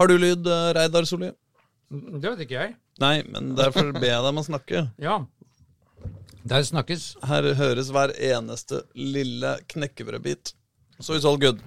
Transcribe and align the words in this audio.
Har 0.00 0.10
du 0.10 0.16
lyd, 0.18 0.46
eh, 0.46 0.72
Reidar 0.74 1.06
Solli? 1.06 1.30
Det 1.90 2.24
vet 2.30 2.40
ikke 2.46 2.58
jeg. 2.58 2.74
Nei, 3.02 3.22
men 3.30 3.54
derfor 3.58 3.92
ber 3.94 4.08
jeg 4.08 4.22
deg 4.24 4.30
om 4.32 4.42
å 4.42 4.46
snakke. 4.46 4.86
Ja. 5.08 5.20
Der 6.44 6.60
snakkes. 6.66 7.14
Her 7.24 7.46
høres 7.56 7.88
hver 7.94 8.10
eneste 8.20 8.82
lille 8.92 9.54
knekkebrødbit. 9.72 10.52
So 11.00 11.14
it's 11.16 11.24
all 11.24 11.38
good. 11.40 11.62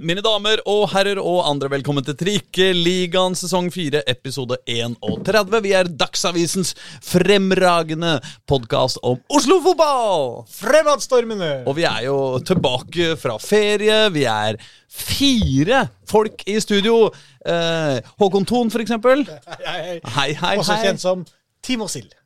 Mine 0.00 0.22
damer 0.24 0.62
og 0.70 0.86
herrer 0.94 1.18
og 1.20 1.42
andre, 1.44 1.68
velkommen 1.74 2.04
til 2.06 2.14
Trikkeligaen 2.16 3.34
sesong 3.36 3.66
4, 3.74 4.00
episode 4.08 4.56
31. 4.64 5.58
Vi 5.66 5.74
er 5.76 5.90
Dagsavisens 6.00 6.70
fremragende 7.04 8.14
podkast 8.48 8.96
om 9.04 9.18
Oslo-fotball! 9.28 10.46
Fremadstormende! 10.56 11.50
Og 11.68 11.76
vi 11.76 11.84
er 11.84 12.06
jo 12.06 12.16
tilbake 12.48 13.10
fra 13.20 13.36
ferie. 13.44 13.98
Vi 14.14 14.24
er 14.24 14.56
fire 14.88 15.82
folk 16.08 16.46
i 16.48 16.56
studio. 16.64 17.10
Eh, 17.44 18.00
Håkon 18.24 18.48
Thon, 18.48 18.72
for 18.72 18.80
eksempel. 18.80 19.26
Hei, 19.66 20.00
hei. 20.16 20.32
Hei, 20.40 20.56
Også 20.62 20.80
kjent 20.80 21.04
som 21.04 21.28
Timo 21.60 21.90
Sild. 21.92 22.16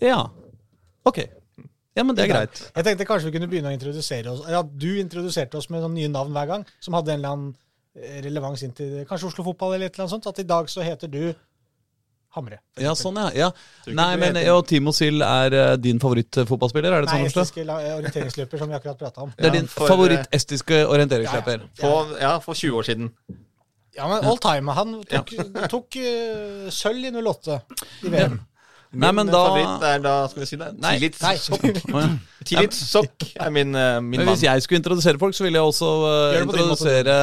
Ja. 0.00 0.22
Ok. 1.04 1.20
Ja, 1.96 2.04
men 2.08 2.16
det 2.16 2.24
er 2.24 2.32
greit. 2.32 2.62
Jeg 2.72 2.86
tenkte 2.86 3.06
kanskje 3.08 3.28
vi 3.28 3.34
kunne 3.36 3.48
begynne 3.52 3.68
å 3.68 3.76
introdusere 3.76 4.32
oss 4.32 4.46
Ja, 4.48 4.62
Du 4.64 4.88
introduserte 4.96 5.58
oss 5.60 5.68
med 5.68 5.82
noen 5.84 5.96
nye 5.98 6.08
navn 6.08 6.32
hver 6.32 6.48
gang, 6.48 6.66
som 6.80 6.96
hadde 6.96 7.12
en 7.12 7.20
eller 7.20 7.34
annen 7.36 7.50
eh, 7.98 8.20
relevans 8.24 8.64
inn 8.64 8.72
til 8.76 9.02
kanskje 9.08 9.28
Oslo 9.28 9.44
Fotball 9.50 9.76
eller 9.76 9.90
et 9.90 9.96
eller 9.96 10.06
annet 10.06 10.16
sånt. 10.16 10.30
At 10.32 10.40
i 10.40 10.48
dag 10.48 10.70
så 10.72 10.84
heter 10.86 11.12
du 11.12 11.34
Hamre. 12.32 12.62
Ja, 12.80 12.94
sånn, 12.96 13.18
ja. 13.20 13.28
ja. 13.36 13.48
Nei, 13.92 14.14
men 14.16 14.38
heter- 14.38 14.54
og 14.56 14.62
Timo 14.70 14.94
Sild 14.96 15.20
er 15.26 15.52
eh, 15.52 15.74
din 15.76 15.98
favorittfotballspiller? 16.00 16.94
Er 16.96 17.04
det 17.04 17.10
Nei, 17.10 17.18
sånn 17.18 17.26
Nei, 17.28 17.32
estiske 17.44 17.64
eh, 17.66 17.96
orienteringsløper, 17.98 18.62
som 18.62 18.72
vi 18.72 18.76
akkurat 18.78 19.02
prata 19.02 19.26
om. 19.26 19.34
Det 19.36 19.50
er 19.50 19.56
din 19.58 19.68
for, 19.68 19.92
favorittestiske 19.92 20.78
orienteringsløper. 20.88 21.66
For, 21.82 22.14
ja, 22.22 22.38
for 22.40 22.56
20 22.56 22.78
år 22.80 22.88
siden. 22.88 23.12
Ja, 23.98 24.08
men 24.08 24.24
all 24.24 24.40
time. 24.40 24.72
Han 24.72 24.96
tok, 25.04 25.34
tok 25.68 26.00
uh, 26.00 26.70
sølv 26.72 27.10
i 27.10 27.12
08 27.12 27.58
i 28.08 28.14
VM. 28.14 28.38
Nei, 28.92 29.08
men 29.16 29.28
da 29.30 29.40
favoritt 29.46 29.84
er 29.88 30.02
da, 30.04 30.14
skal 30.28 30.42
vi 30.42 30.46
si 30.50 30.58
det, 30.60 30.68
Nei. 30.82 30.92
Tillits 30.98 31.22
Nei. 31.24 31.36
sokk. 31.40 31.64
Å, 31.64 32.02
ja. 32.52 32.64
Sokk 32.92 33.24
er 33.40 33.52
min, 33.54 33.72
eh, 33.78 34.00
min 34.04 34.20
mann. 34.20 34.32
hvis 34.32 34.42
jeg 34.44 34.64
skulle 34.64 34.80
introdusere 34.82 35.20
folk, 35.20 35.36
så 35.36 35.46
ville 35.46 35.60
jeg 35.60 35.70
også 35.70 35.88
eh, 36.08 36.36
måte. 36.42 36.58
introdusere 36.58 37.16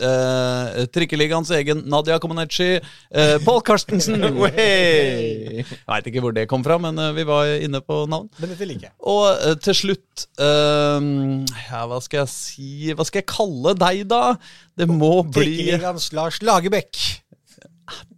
uh, 0.00 0.80
Trikkeligaens 0.94 1.50
egen 1.58 1.82
Nadia 1.90 2.16
Comaneci, 2.22 2.70
uh, 2.80 3.36
Pål 3.44 3.60
Karstensen! 3.66 4.16
Jeg 4.60 5.66
veit 5.66 6.06
ikke 6.08 6.22
hvor 6.24 6.32
det 6.34 6.46
kom 6.48 6.62
fra, 6.64 6.78
men 6.80 6.96
vi 7.16 7.24
var 7.26 7.50
inne 7.60 7.80
på 7.84 8.04
navn. 8.08 8.28
Men 8.40 8.52
dette 8.52 8.68
liker 8.68 8.88
jeg. 8.88 8.92
Og 9.10 9.58
til 9.64 9.76
slutt 9.76 10.24
Ja, 10.38 11.82
hva 11.90 11.98
skal 12.02 12.22
jeg 12.22 12.30
si 12.32 12.94
Hva 12.96 13.06
skal 13.06 13.22
jeg 13.22 13.28
kalle 13.30 13.74
deg, 13.78 14.04
da? 14.10 14.36
Det 14.78 14.88
må 14.88 15.20
bli 15.26 15.50
Trikkeligaens 15.50 16.10
Lars 16.16 16.40
Lagerbäck. 16.44 17.19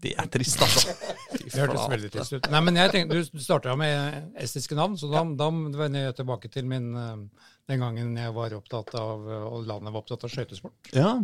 Det 0.03 0.13
er 0.19 0.29
trist, 0.33 0.63
altså. 0.65 0.95
Det 1.33 1.53
hørtes 1.55 1.89
veldig 1.93 2.11
trist 2.15 2.37
ut. 2.37 2.49
Nei, 2.53 2.61
men 2.67 2.79
jeg 2.81 2.93
tenkte, 2.95 3.23
Du 3.33 3.43
starta 3.43 3.75
med 3.79 4.33
estiske 4.43 4.77
navn, 4.79 4.97
så 5.01 5.11
da, 5.13 5.25
da 5.39 5.51
vender 5.53 6.09
jeg 6.09 6.17
tilbake 6.21 6.51
til 6.53 6.69
min 6.69 6.91
eh, 6.99 7.51
den 7.71 7.83
gangen 7.83 8.17
jeg 8.19 8.35
var 8.35 8.55
opptatt 8.57 8.95
av, 8.99 9.29
eh, 9.31 9.45
og 9.49 9.69
landet 9.69 9.93
var 9.95 10.03
opptatt 10.03 10.27
av 10.27 10.33
skøytesport. 10.33 10.93
Ja. 10.97 11.15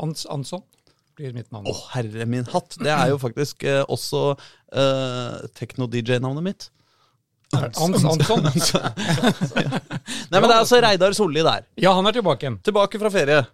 Ans, 0.00 0.24
Ansson 0.32 0.64
blir 1.14 1.34
mitt 1.36 1.50
navn. 1.54 1.68
Å, 1.70 1.74
herre 1.94 2.26
min 2.26 2.46
hatt. 2.50 2.78
Det 2.80 2.90
er 2.90 3.12
jo 3.12 3.18
faktisk 3.22 3.66
eh, 3.68 3.82
også 3.86 4.32
eh, 4.34 5.44
tekno-DJ-navnet 5.60 6.46
mitt. 6.46 6.70
Hans 7.54 8.02
Hansson. 8.02 8.42
Nei, 10.32 10.40
men 10.40 10.48
det 10.48 10.54
er 10.56 10.58
altså 10.58 10.80
Reidar 10.82 11.14
Solli 11.14 11.44
der. 11.44 11.68
Ja, 11.78 11.92
han 11.94 12.08
er 12.08 12.16
tilbake 12.16 12.48
igjen. 12.48 12.58
Tilbake 12.66 12.98
fra 12.98 13.12
ferie. 13.14 13.44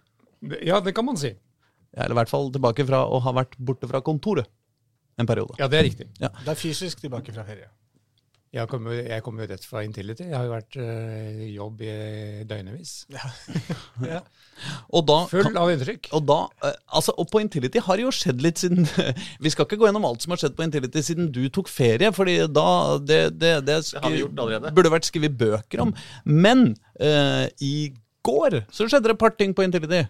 Ja, 0.65 0.79
det 0.81 0.95
kan 0.97 1.05
man 1.05 1.19
si. 1.21 1.35
Ja, 1.91 2.05
eller 2.05 2.15
i 2.15 2.19
hvert 2.21 2.31
fall 2.31 2.49
tilbake 2.55 2.85
fra 2.87 3.03
å 3.07 3.19
ha 3.25 3.33
vært 3.35 3.57
borte 3.59 3.89
fra 3.91 3.99
kontoret 4.05 4.47
en 5.19 5.27
periode. 5.27 5.57
Ja, 5.59 5.67
det 5.67 5.79
er 5.81 5.87
riktig. 5.89 6.07
Det 6.17 6.31
er 6.47 6.57
fysisk 6.59 7.01
tilbake 7.03 7.33
fra 7.35 7.43
ferie. 7.45 7.67
Jeg 8.51 8.67
kommer 8.67 8.91
jo 8.91 9.03
jeg 9.07 9.23
kom 9.23 9.37
jo 9.39 9.45
rett 9.47 9.63
fra 9.63 9.79
Intility. 9.87 10.25
Jeg 10.27 10.35
har 10.35 10.43
jo 10.43 10.51
vært 10.51 10.75
øh, 10.83 11.43
jobb 11.55 11.83
i 11.87 11.91
døgnevis. 12.49 13.05
Ja. 14.01 14.19
Og 14.93 15.05
da, 15.07 15.15
Full 15.31 15.55
av 15.57 15.69
inntrykk. 15.71 16.09
og 16.17 16.25
da 16.27 16.37
øh, 16.67 16.73
altså, 16.97 17.13
og 17.21 17.29
på 17.31 17.39
Intility 17.41 17.79
har 17.85 17.97
det 17.97 18.03
jo 18.03 18.11
skjedd 18.13 18.43
litt 18.43 18.59
siden 18.61 18.83
Vi 19.43 19.51
skal 19.53 19.65
ikke 19.67 19.77
gå 19.81 19.87
gjennom 19.87 20.05
alt 20.09 20.21
som 20.25 20.33
har 20.35 20.41
skjedd 20.41 20.57
på 20.57 20.65
Intility 20.67 21.03
siden 21.05 21.29
du 21.33 21.39
tok 21.53 21.69
ferie, 21.71 22.11
for 22.15 22.27
da 22.27 22.65
Det, 22.99 23.21
det, 23.39 23.53
det, 23.67 23.77
Det 23.87 24.03
har 24.03 24.11
vi 24.13 24.21
gjort 24.23 24.41
allerede. 24.43 24.73
burde 24.77 24.93
vært 24.93 25.07
skrevet 25.07 25.37
bøker 25.39 25.85
om. 25.85 25.93
Men 26.25 26.73
eh, 26.99 27.47
i 27.63 27.73
går 28.27 28.61
så 28.69 28.85
skjedde 28.89 29.07
det 29.09 29.15
et 29.15 29.21
par 29.23 29.33
ting 29.37 29.55
på 29.57 29.63
Intility. 29.65 30.03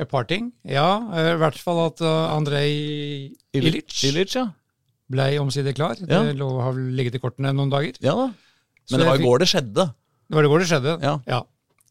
Et 0.00 0.08
par 0.08 0.24
ting. 0.28 0.50
Ja, 0.64 0.88
eh, 1.12 1.32
i 1.34 1.38
hvert 1.40 1.58
fall 1.60 1.82
at 1.84 2.00
uh, 2.00 2.32
Andrej 2.32 2.72
Ilic 3.52 3.98
Ilic, 4.08 4.36
ja. 4.38 4.46
ble 5.12 5.26
omsider 5.42 5.76
klar. 5.76 6.00
Ja. 6.00 6.22
Det 6.24 6.38
lå, 6.40 6.48
har 6.64 6.78
ligget 6.96 7.18
i 7.18 7.22
kortene 7.22 7.52
noen 7.56 7.72
dager. 7.72 7.98
ja 8.00 8.16
da. 8.16 8.30
Men 8.90 9.02
det 9.02 9.06
var 9.06 9.20
i 9.20 9.24
går 9.24 9.42
det 9.44 9.48
skjedde. 9.52 9.84
Det 10.26 10.36
var 10.36 10.46
i 10.46 10.50
går 10.50 10.62
det 10.64 10.68
skjedde. 10.70 10.94
Ja. 11.04 11.42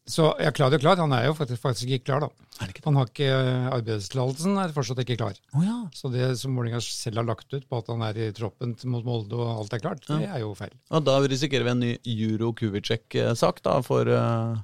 Så 0.02 0.32
ja, 0.42 0.50
Claudio 0.50 0.80
klar, 0.82 0.98
han 0.98 1.12
er 1.14 1.28
jo 1.28 1.34
faktisk, 1.38 1.62
faktisk 1.62 1.90
ikke 1.94 2.08
klar, 2.10 2.24
da. 2.24 2.66
Ikke? 2.66 2.82
Han 2.84 2.96
har 2.98 3.06
ikke 3.06 3.28
eh, 3.30 3.68
Arbeidstillatelsen 3.70 4.58
er 4.58 4.74
fortsatt 4.74 5.00
ikke 5.04 5.16
klar. 5.20 5.36
Oh, 5.54 5.62
ja. 5.62 5.76
Så 5.94 6.10
det 6.10 6.26
som 6.40 6.56
Vålerenga 6.58 6.80
selv 6.82 7.22
har 7.22 7.28
lagt 7.28 7.54
ut 7.54 7.68
på 7.70 7.78
at 7.78 7.90
han 7.90 8.02
er 8.08 8.18
i 8.18 8.28
troppen 8.34 8.74
mot 8.90 9.06
Molde 9.06 9.38
og 9.38 9.62
alt 9.62 9.76
er 9.76 9.82
klart, 9.82 10.02
det 10.08 10.26
er 10.26 10.42
jo 10.42 10.52
feil. 10.58 10.74
Og 10.90 11.06
da 11.06 11.16
risikerer 11.22 11.68
vi 11.68 11.74
en 11.74 11.82
ny 11.84 11.92
Juro 12.18 12.50
Kuvicek-sak, 12.58 13.62
da, 13.62 13.78
for 13.86 14.10
uh, 14.10 14.58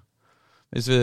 hvis, 0.75 0.91
vi, 0.91 0.99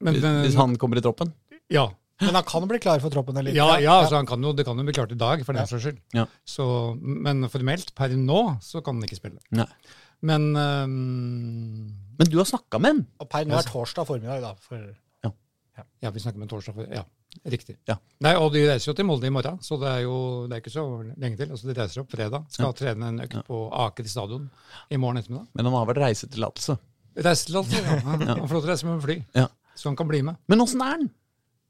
Men 0.00 0.16
hvis, 0.16 0.26
hvis 0.48 0.58
han 0.60 0.78
kommer 0.80 1.00
i 1.00 1.04
troppen. 1.04 1.34
Ja, 1.72 1.86
Men 2.22 2.34
han 2.38 2.44
kan 2.48 2.64
bli 2.68 2.78
klar 2.80 3.00
for 3.02 3.12
troppen 3.12 3.36
eller 3.36 3.52
ja, 3.52 3.66
ja 3.82 3.98
altså 4.00 4.16
han 4.16 4.26
kan 4.28 4.40
jo, 4.40 4.54
det 4.56 4.64
kan 4.64 4.78
jo 4.78 4.84
bli 4.86 4.94
klart 4.96 5.10
i 5.12 5.18
dag, 5.20 5.42
for 5.44 5.52
den 5.56 5.66
saks 5.68 5.82
skyld. 5.84 5.98
Ja. 6.16 6.24
Så, 6.48 6.64
men 6.96 7.44
formelt, 7.52 7.92
per 7.98 8.14
nå, 8.16 8.38
så 8.64 8.80
kan 8.84 8.96
han 8.96 9.04
ikke 9.04 9.18
spille. 9.18 9.42
Nei. 9.52 9.66
Men 10.24 10.46
um, 10.56 11.90
Men 12.16 12.30
du 12.32 12.38
har 12.40 12.48
snakka 12.48 12.80
med 12.80 12.94
ham? 12.94 13.02
Og 13.20 13.28
per 13.28 13.44
nå 13.44 13.58
er 13.58 13.68
torsdag 13.68 14.08
formiddag, 14.08 14.40
da. 14.46 14.54
For 14.64 14.94
Ja, 16.00 16.08
vi 16.08 16.22
snakker 16.22 16.40
med 16.40 16.48
torsdag 16.48 16.72
for 16.78 16.88
Ja, 16.88 17.02
riktig. 17.52 17.76
Ja. 17.84 17.98
Nei, 18.24 18.32
Og 18.40 18.48
de 18.54 18.62
reiser 18.64 18.88
jo 18.90 18.94
til 18.96 19.04
Molde 19.04 19.28
i 19.28 19.32
morgen, 19.34 19.58
så 19.60 19.76
det 19.80 19.90
er 19.90 20.06
jo 20.06 20.16
det 20.48 20.56
er 20.56 20.62
ikke 20.62 20.72
så 20.72 20.84
lenge 21.20 21.36
til. 21.36 21.50
Altså, 21.52 21.68
De 21.68 21.76
reiser 21.76 22.00
opp 22.00 22.14
fredag. 22.16 22.46
Skal 22.54 22.72
trene 22.78 23.10
en 23.12 23.20
økt 23.26 23.36
på 23.44 23.60
Aker 23.84 24.08
stadion 24.08 24.48
i 24.88 24.96
morgen 24.96 25.20
ettermiddag. 25.20 25.50
Men 25.52 25.68
han 25.68 25.76
har 25.76 25.90
vel 25.92 26.00
reisetillatelse. 26.00 26.78
Reisetillatelse, 27.28 27.84
ja. 27.84 28.00
Han 28.08 28.24
han 28.30 28.48
får 28.48 28.56
lov 28.56 28.64
til 28.64 28.70
å 28.70 28.72
reise 28.72 28.88
med 28.88 29.04
fly, 29.04 29.18
Ja. 29.36 29.46
så 29.76 29.90
han 29.90 30.00
kan 30.00 30.08
bli 30.08 30.22
med. 30.24 30.40
Men 30.48 30.64
åssen 30.64 30.80
er 30.80 30.96
han? 30.96 31.10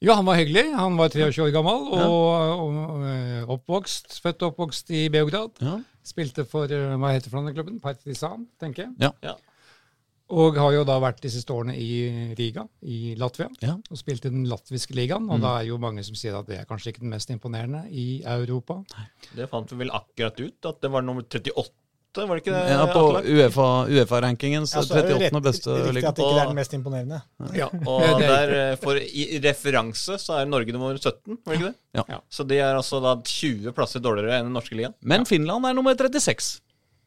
Ja, 0.04 0.14
han 0.18 0.26
var 0.28 0.36
hyggelig. 0.36 0.66
Han 0.76 0.96
var 0.98 1.08
23 1.08 1.46
år 1.46 1.52
gammel 1.54 1.86
og, 1.96 2.62
og, 2.66 3.04
eh, 3.08 3.44
oppvokst, 3.56 4.18
født 4.20 4.42
og 4.44 4.52
oppvokst 4.52 4.90
i 4.92 5.06
Beograd. 5.12 5.56
Ja. 5.64 5.78
Spilte 6.06 6.44
for 6.48 6.68
eh, 6.70 6.96
hva 7.00 7.14
heter 7.14 7.32
for 7.32 7.40
denne 7.40 7.54
klubben? 7.56 7.78
Partisan, 7.80 8.44
tenker 8.60 8.84
jeg. 8.86 8.92
Ja. 9.06 9.12
Ja. 9.24 9.34
Og 10.36 10.58
har 10.58 10.72
jo 10.74 10.82
da 10.84 10.96
vært 11.00 11.20
de 11.22 11.30
siste 11.30 11.54
årene 11.54 11.76
i 11.78 12.34
Riga 12.36 12.64
i 12.82 13.14
Latvia 13.16 13.46
Ja. 13.62 13.76
og 13.78 13.98
spilt 14.00 14.24
i 14.26 14.32
den 14.34 14.44
latviske 14.50 14.96
ligaen. 14.98 15.28
Og 15.30 15.38
da 15.40 15.52
er 15.60 15.68
jo 15.68 15.78
mange 15.78 16.02
som 16.04 16.18
sier 16.18 16.34
at 16.34 16.48
det 16.50 16.58
er 16.60 16.66
kanskje 16.68 16.90
ikke 16.92 17.04
den 17.04 17.12
mest 17.14 17.30
imponerende 17.30 17.84
i 17.94 18.22
Europa. 18.26 18.80
Det 19.38 19.46
fant 19.52 19.70
vi 19.70 19.78
vel 19.84 19.94
akkurat 19.94 20.40
ut, 20.42 20.58
at 20.66 20.80
det 20.82 20.90
var 20.92 21.06
nummer 21.06 21.22
38, 21.22 21.70
var 22.24 22.38
det 22.38 22.42
ikke 22.44 22.54
det? 22.56 22.64
Ja, 22.72 22.86
på 22.88 23.02
UEFA 23.20 23.66
UEFA-rankingen 23.92 24.64
så 24.66 24.78
Ja, 24.80 24.82
så 24.88 24.96
er 24.96 25.02
det 25.04 25.14
38. 25.16 25.30
rett- 25.36 25.44
beste 25.44 25.74
Riktig 25.90 26.08
at 26.08 26.16
det 26.16 26.24
ikke 26.24 26.40
er 26.40 26.46
den 26.50 26.56
mest 26.56 26.72
imponerende. 26.78 27.18
Ja, 27.54 27.68
Og 27.92 28.02
er 28.06 28.18
der, 28.22 28.54
eh, 28.72 28.76
for 28.80 28.96
i 28.96 29.26
referanse 29.44 30.16
så 30.22 30.38
er 30.40 30.46
Norge 30.48 30.72
nummer 30.72 30.96
17, 30.96 31.36
var 31.44 31.52
det 31.52 31.60
ikke 31.60 31.68
det? 31.72 31.76
Ja. 32.00 32.04
Ja. 32.16 32.20
Så 32.30 32.46
de 32.48 32.56
er 32.62 32.74
altså 32.78 33.02
da 33.04 33.16
20 33.20 33.72
plasser 33.76 34.00
dårligere 34.00 34.38
enn 34.40 34.48
den 34.48 34.56
norske 34.56 34.74
ligaen. 34.78 34.94
Men 35.02 35.26
Finland 35.28 35.66
er 35.68 35.76
nummer 35.76 35.94
36, 35.94 36.60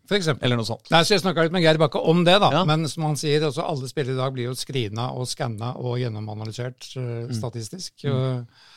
For 0.10 0.18
eksempel. 0.18 0.46
eller 0.46 0.58
noe 0.58 0.66
sånt. 0.66 0.90
Nei, 0.92 1.04
så 1.06 1.14
Jeg 1.18 1.22
snakka 1.26 1.44
litt 1.46 1.54
med 1.54 1.62
Geir 1.66 1.78
Bakke 1.78 2.02
om 2.02 2.24
det, 2.26 2.40
da. 2.42 2.50
Ja. 2.52 2.64
Men 2.66 2.88
som 2.90 3.04
han 3.10 3.16
sier, 3.20 3.42
altså, 3.46 3.62
alle 3.66 3.88
spillere 3.90 4.16
i 4.18 4.22
dag 4.22 4.34
blir 4.34 4.50
jo 4.50 4.56
skrina 4.58 5.12
og 5.14 5.28
skanna 5.30 5.76
og 5.78 6.00
gjennomanalysert 6.02 6.88
uh, 6.98 7.30
statistisk. 7.36 7.94
Og, 8.10 8.24
eh, 8.42 8.68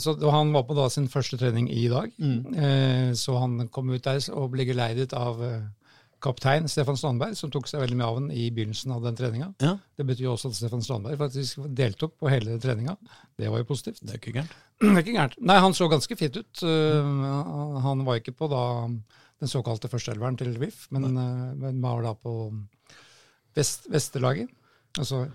så 0.00 0.30
Han 0.30 0.52
var 0.54 0.64
på 0.64 0.76
da 0.76 0.88
sin 0.92 1.08
første 1.12 1.38
trening 1.40 1.68
i 1.72 1.88
dag. 1.92 2.12
Eh, 2.20 3.12
så 3.14 3.36
han 3.40 3.68
kom 3.68 3.90
ut 3.92 4.04
der 4.04 4.20
og 4.32 4.52
ble 4.54 4.64
geleidet 4.68 5.12
av 5.16 5.42
eh, 5.44 5.66
kaptein 6.24 6.68
Stefan 6.68 6.96
Strandberg, 6.96 7.36
som 7.36 7.52
tok 7.52 7.68
seg 7.68 7.82
veldig 7.82 7.98
mye 8.00 8.08
av 8.08 8.20
den 8.20 8.30
i 8.32 8.46
begynnelsen 8.50 8.94
av 8.96 9.04
den 9.04 9.18
treninga. 9.18 9.50
Ja, 9.60 9.76
Det 9.96 10.06
betyr 10.08 10.24
jo 10.28 10.32
også 10.34 10.50
at 10.50 10.58
Stefan 10.58 10.82
Strandberg 10.82 11.18
faktisk 11.20 11.60
deltok 11.76 12.16
på 12.18 12.30
hele 12.32 12.56
treninga. 12.62 12.96
Det 13.36 13.50
var 13.52 13.60
jo 13.60 13.68
positivt. 13.68 14.00
det 14.02 14.16
er 14.16 14.22
ikke 14.22 14.38
gærent. 14.38 14.56
Det 14.80 14.92
er 14.94 15.04
ikke 15.04 15.18
gærent. 15.18 15.38
Nei, 15.40 15.58
han 15.60 15.76
så 15.76 15.88
ganske 15.92 16.16
fit 16.16 16.36
ut. 16.36 16.62
Mm. 16.62 17.22
han 17.84 18.04
var 18.08 18.20
ikke 18.20 18.36
på 18.36 18.48
da 18.52 18.64
den 19.36 19.52
såkalte 19.52 19.88
førsteelveren 19.92 20.36
til 20.40 20.54
VIF, 20.56 20.86
men, 20.96 21.12
men 21.60 21.80
var 21.84 22.00
da 22.04 22.14
på 22.16 22.32
vest, 23.56 23.84
Vesterlaget. 23.92 24.48
Altså 24.96 25.26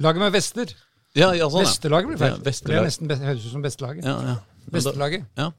Laget 0.00 0.20
med 0.20 0.32
Vester. 0.32 0.72
Ja, 1.18 1.32
ja, 1.36 1.48
sånn, 1.52 1.66
ja. 1.66 1.72
ble 1.72 2.08
blir 2.08 2.20
feil. 2.20 2.38
Ja, 2.38 2.40
det 2.40 2.76
er 2.78 2.86
nesten 2.86 3.10
høres 3.20 3.44
ut 3.44 3.52
som 3.52 3.64
Bestelaget. 3.64 4.06
Ja, 4.08 4.16
ja. 4.30 4.38
Vestelaget. 4.72 5.26
Ja. 5.36 5.50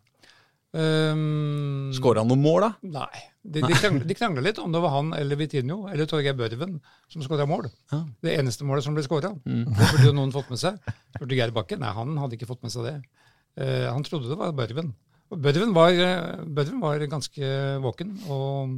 Um, 0.74 1.92
Skåra 1.94 2.24
han 2.24 2.32
noen 2.32 2.42
mål, 2.42 2.64
da? 2.66 2.70
Nei. 2.96 3.22
De, 3.44 3.62
de, 3.62 3.76
krangla, 3.78 4.08
de 4.10 4.16
krangla 4.18 4.42
litt 4.42 4.58
om 4.64 4.72
det 4.74 4.80
var 4.82 4.96
han 4.96 5.12
eller 5.14 5.38
Vitinho 5.38 5.84
eller 5.92 6.08
Torgeir 6.10 6.34
Børven 6.40 6.80
som 7.12 7.22
skåra 7.22 7.46
mål. 7.50 7.68
Ja. 7.92 8.00
Det 8.26 8.34
eneste 8.40 8.66
målet 8.66 8.86
som 8.86 8.96
ble 8.98 9.04
skåra. 9.06 9.34
Mm. 9.46 9.68
Det 9.68 9.90
burde 9.92 10.08
jo 10.08 10.16
noen 10.18 10.34
fått 10.34 10.50
med 10.50 10.62
seg. 10.64 10.80
Spurte 11.14 11.38
Geir 11.38 11.54
Bakke. 11.54 11.78
Nei, 11.78 11.92
han 11.94 12.18
hadde 12.18 12.40
ikke 12.40 12.50
fått 12.50 12.64
med 12.66 12.74
seg 12.74 12.88
det. 12.90 12.96
Uh, 13.60 13.92
han 13.92 14.08
trodde 14.08 14.32
det 14.32 14.40
var 14.40 14.56
Børven. 14.58 14.94
Og 15.34 15.42
Børven 15.44 15.74
var, 15.76 15.94
eh, 15.94 16.42
Børven 16.46 16.82
var 16.82 17.06
ganske 17.10 17.54
våken 17.82 18.18
og 18.30 18.74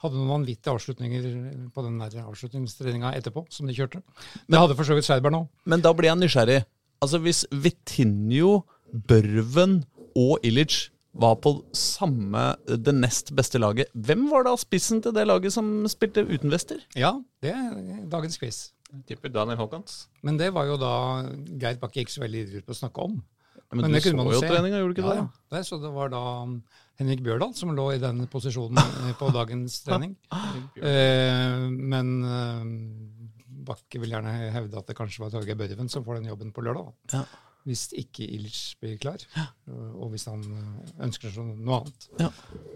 hadde 0.00 0.16
noen 0.16 0.30
vanvittige 0.32 0.72
avslutninger 0.72 1.26
på 1.74 1.84
den 1.84 1.98
avslutningstreninga 2.00 3.12
etterpå, 3.18 3.44
som 3.52 3.68
de 3.68 3.74
kjørte. 3.76 4.00
Men, 4.46 4.54
Det 4.56 4.62
hadde 4.62 4.76
for 4.78 4.88
så 4.88 4.96
vidt 4.96 5.08
Skjærberg 5.08 5.34
nå. 5.34 5.42
Men 5.68 5.82
da 5.84 5.92
blir 5.96 6.08
jeg 6.10 6.20
nysgjerrig. 6.22 6.60
Altså 7.04 7.20
Hvis 7.24 7.44
Vitinho, 7.52 8.62
Børven 8.92 9.82
og 10.18 10.40
Illich 10.44 10.88
var 11.20 11.36
på 11.42 11.52
samme, 11.74 12.54
det 12.66 12.94
nest 12.94 13.32
beste 13.34 13.58
laget, 13.58 13.90
hvem 13.94 14.28
var 14.30 14.44
da 14.46 14.52
spissen 14.60 15.00
til 15.02 15.12
det 15.16 15.24
laget 15.26 15.52
som 15.54 15.86
spilte 15.90 16.22
uten 16.28 16.52
vester? 16.52 16.78
Ja, 16.98 17.16
det 17.42 17.50
er 17.54 18.06
dagens 18.10 18.38
quiz. 18.38 18.60
Tipper 19.06 19.30
Daniel 19.30 19.58
Haakons. 19.58 20.08
Men 20.26 20.38
det 20.38 20.52
var 20.54 20.66
jo 20.66 20.76
da 20.80 20.92
Geir 21.60 21.78
Bakke 21.82 22.02
ikke 22.02 22.14
så 22.16 22.24
veldig 22.24 22.40
ivrig 22.46 22.64
på 22.66 22.74
å 22.74 22.78
snakke 22.78 23.04
om. 23.06 23.20
Men, 23.70 23.84
Men 23.84 23.92
du 23.94 24.00
så 24.02 24.10
jo 24.16 24.40
se. 24.40 24.48
treninga, 24.50 24.80
gjorde 24.80 24.94
du 24.94 25.00
ikke 25.00 25.06
Ja, 25.06 25.14
det? 25.14 25.20
ja. 25.22 25.58
Det, 25.58 25.66
så 25.68 25.78
det 25.78 25.92
var 25.94 26.10
da 26.10 26.22
Henrik 27.00 27.22
Bjørdal 27.24 27.54
som 27.56 27.72
lå 27.72 27.86
i 27.94 28.00
den 28.00 28.26
posisjonen 28.30 28.78
eh, 28.80 29.12
på 29.18 29.30
dagens 29.32 29.78
trening. 29.86 30.16
Eh, 30.76 31.68
men 31.70 32.10
eh, 32.28 32.66
Bakke 33.70 34.00
vil 34.02 34.12
gjerne 34.12 34.34
hevde 34.54 34.80
at 34.80 34.90
det 34.90 34.96
kanskje 34.98 35.22
var 35.24 35.32
Torgeir 35.32 35.56
Børven 35.58 35.88
som 35.92 36.04
får 36.04 36.20
den 36.20 36.28
jobben 36.32 36.52
på 36.52 36.64
lørdag. 36.66 36.92
Ja. 37.14 37.24
Hvis 37.68 37.90
ikke 37.92 38.24
Ilic 38.24 38.58
blir 38.80 38.94
klar, 38.96 39.20
og 39.68 40.14
hvis 40.14 40.24
han 40.30 40.40
ønsker 41.04 41.28
seg 41.28 41.44
noe 41.60 41.82
annet. 41.82 42.06
Ja. 42.16 42.30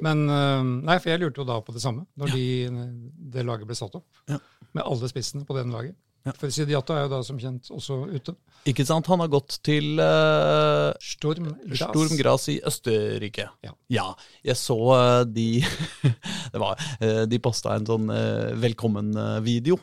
Men 0.05 0.27
Nei, 0.29 0.99
for 1.00 1.09
jeg 1.09 1.23
lurte 1.23 1.41
jo 1.41 1.47
da 1.49 1.56
på 1.65 1.73
det 1.73 1.81
samme 1.81 2.05
når 2.20 2.35
de, 2.37 2.44
det 3.32 3.47
laget 3.49 3.65
ble 3.70 3.79
satt 3.79 3.97
opp. 3.97 4.20
Ja. 4.29 4.37
Med 4.77 4.85
alle 4.85 5.09
spissene 5.09 5.49
på 5.49 5.56
den 5.56 5.73
laget. 5.73 5.97
Ja. 6.25 6.32
For 6.41 6.49
Sidiato 6.49 6.94
er 6.97 7.03
jo 7.05 7.11
da 7.12 7.19
som 7.26 7.37
kjent 7.41 7.69
også 7.75 7.99
ute. 8.09 8.32
Ikke 8.71 8.87
sant? 8.88 9.09
Han 9.12 9.21
har 9.21 9.29
gått 9.29 9.59
til 9.67 10.00
uh, 10.00 10.97
Storm 11.05 11.50
Gras. 12.17 12.47
I 12.49 12.59
Østerrike. 12.65 13.50
Ja. 13.93 14.06
jeg 14.44 14.56
så 14.56 14.79
uh, 14.88 15.21
de 15.29 15.61
Det 16.55 16.62
var 16.62 16.81
uh, 16.81 17.25
De 17.29 17.41
posta 17.44 17.76
en 17.76 17.88
sånn 17.88 18.09
uh, 18.09 18.55
velkommen-video. 18.56 19.76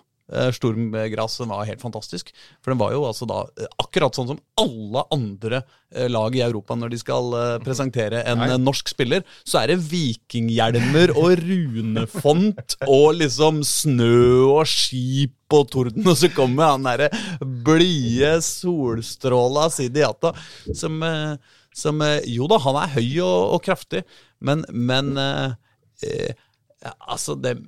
Sturm 0.56 0.92
Gras 1.12 1.40
var 1.44 1.66
helt 1.68 1.82
fantastisk. 1.84 2.32
For 2.64 2.72
den 2.74 2.80
var 2.82 2.94
jo 2.96 3.04
altså 3.08 3.28
da 3.30 3.42
eh, 3.60 3.68
akkurat 3.82 4.16
sånn 4.16 4.30
som 4.32 4.40
alle 4.62 5.04
andre 5.12 5.62
eh, 5.94 6.08
lag 6.12 6.36
i 6.38 6.44
Europa 6.46 6.78
når 6.78 6.94
de 6.94 7.00
skal 7.02 7.36
eh, 7.38 7.58
presentere 7.66 8.24
en 8.30 8.40
Nei. 8.42 8.50
eh, 8.54 8.62
norsk 8.62 8.92
spiller. 8.94 9.26
Så 9.44 9.60
er 9.62 9.74
det 9.74 9.82
vikinghjelmer 9.92 11.14
og 11.18 11.36
runefont 11.42 12.78
og 12.88 13.08
liksom 13.20 13.62
snø 13.68 14.22
og 14.54 14.70
skip 14.70 15.36
og 15.52 15.68
torden, 15.68 16.06
og 16.08 16.16
så 16.16 16.30
kommer 16.32 16.70
han 16.78 16.86
derre 16.88 17.10
blide, 17.44 18.38
solstråla 18.46 19.66
Sidiata 19.74 20.32
som, 20.72 21.02
eh, 21.04 21.34
som 21.76 22.00
eh, 22.06 22.22
Jo 22.32 22.48
da, 22.52 22.62
han 22.64 22.80
er 22.80 22.94
høy 22.96 23.10
og, 23.26 23.58
og 23.58 23.66
kraftig, 23.66 24.06
men, 24.40 24.64
men 24.72 25.12
eh, 25.20 25.60
eh, 26.08 26.48
Altså, 26.82 27.36
det 27.38 27.60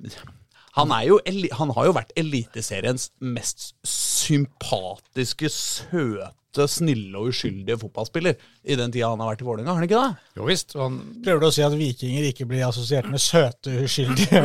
han, 0.74 0.90
jo, 1.06 1.20
han 1.54 1.70
har 1.76 1.86
jo 1.88 1.94
vært 1.94 2.14
Eliteseriens 2.18 3.10
mest 3.22 3.72
sympatiske, 3.86 5.50
søte, 5.52 6.32
snille 6.70 7.18
og 7.18 7.28
uskyldige 7.32 7.76
fotballspiller 7.80 8.34
i 8.64 8.76
den 8.78 8.92
tida 8.94 9.10
han 9.10 9.20
har 9.20 9.32
vært 9.34 9.42
i 9.42 9.46
Vålerenga, 9.48 9.72
har 9.74 9.80
han 9.80 9.86
ikke 9.88 10.00
det? 10.00 10.30
Jo 10.38 10.46
visst. 10.48 10.74
og 10.76 10.82
Han, 10.86 10.98
Prøver 11.24 11.40
du 11.42 11.46
å 11.48 11.52
si 11.56 11.64
at 11.66 11.74
vikinger 11.78 12.28
ikke 12.30 12.46
blir 12.50 12.62
assosiert 12.68 13.08
med 13.10 13.20
søte, 13.22 13.74
uskyldige 13.84 14.42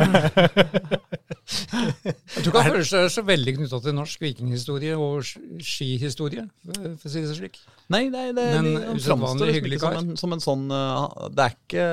Jeg 1.50 2.44
tror 2.44 2.50
ikke 2.52 2.60
han 2.62 2.70
føler 2.70 2.86
seg 2.86 3.08
så 3.10 3.22
veldig 3.26 3.52
knytta 3.56 3.78
til 3.82 3.94
norsk 3.96 4.20
vikinghistorie 4.22 4.94
og 4.98 5.22
sk- 5.26 5.62
skihistorie, 5.66 6.44
for 6.68 7.08
å 7.08 7.10
si 7.10 7.22
det 7.24 7.34
slik. 7.38 7.58
Nei, 7.90 8.04
nei 8.12 8.26
det, 8.36 8.44
Men 8.54 8.68
de- 8.68 8.84
han 8.86 9.00
framstår 9.02 9.50
liksom 9.50 9.70
ikke 9.72 9.80
som 9.82 9.98
en, 9.98 10.12
som 10.20 10.34
en 10.36 10.44
sånn 10.44 10.64
uh, 10.70 11.28
det, 11.34 11.46
er 11.48 11.56
ikke, 11.56 11.86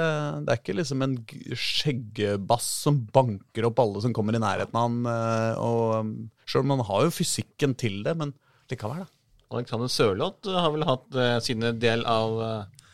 det 0.45 0.53
er 0.53 0.61
ikke 0.61 0.77
liksom 0.77 1.05
en 1.07 1.15
skjeggebass 1.57 2.67
som 2.85 2.99
banker 3.13 3.69
opp 3.71 3.81
alle 3.81 4.03
som 4.05 4.13
kommer 4.15 4.37
i 4.37 4.41
nærheten 4.43 4.77
av 4.77 4.85
han. 4.87 4.99
uh, 5.09 5.53
og 5.63 5.85
um, 6.03 6.11
Sjøl 6.47 6.63
om 6.67 6.75
han 6.77 6.85
har 6.87 7.07
jo 7.07 7.15
fysikken 7.17 7.73
til 7.79 7.97
det, 8.05 8.13
men 8.19 8.35
likevel, 8.71 9.01
da. 9.03 9.09
Alexander 9.53 9.91
Sørloth 9.91 10.49
har 10.51 10.73
vel 10.73 10.87
hatt 10.87 11.15
eh, 11.15 11.37
sine 11.43 11.71
del 11.79 12.03
av 12.09 12.41
eh, 12.43 12.87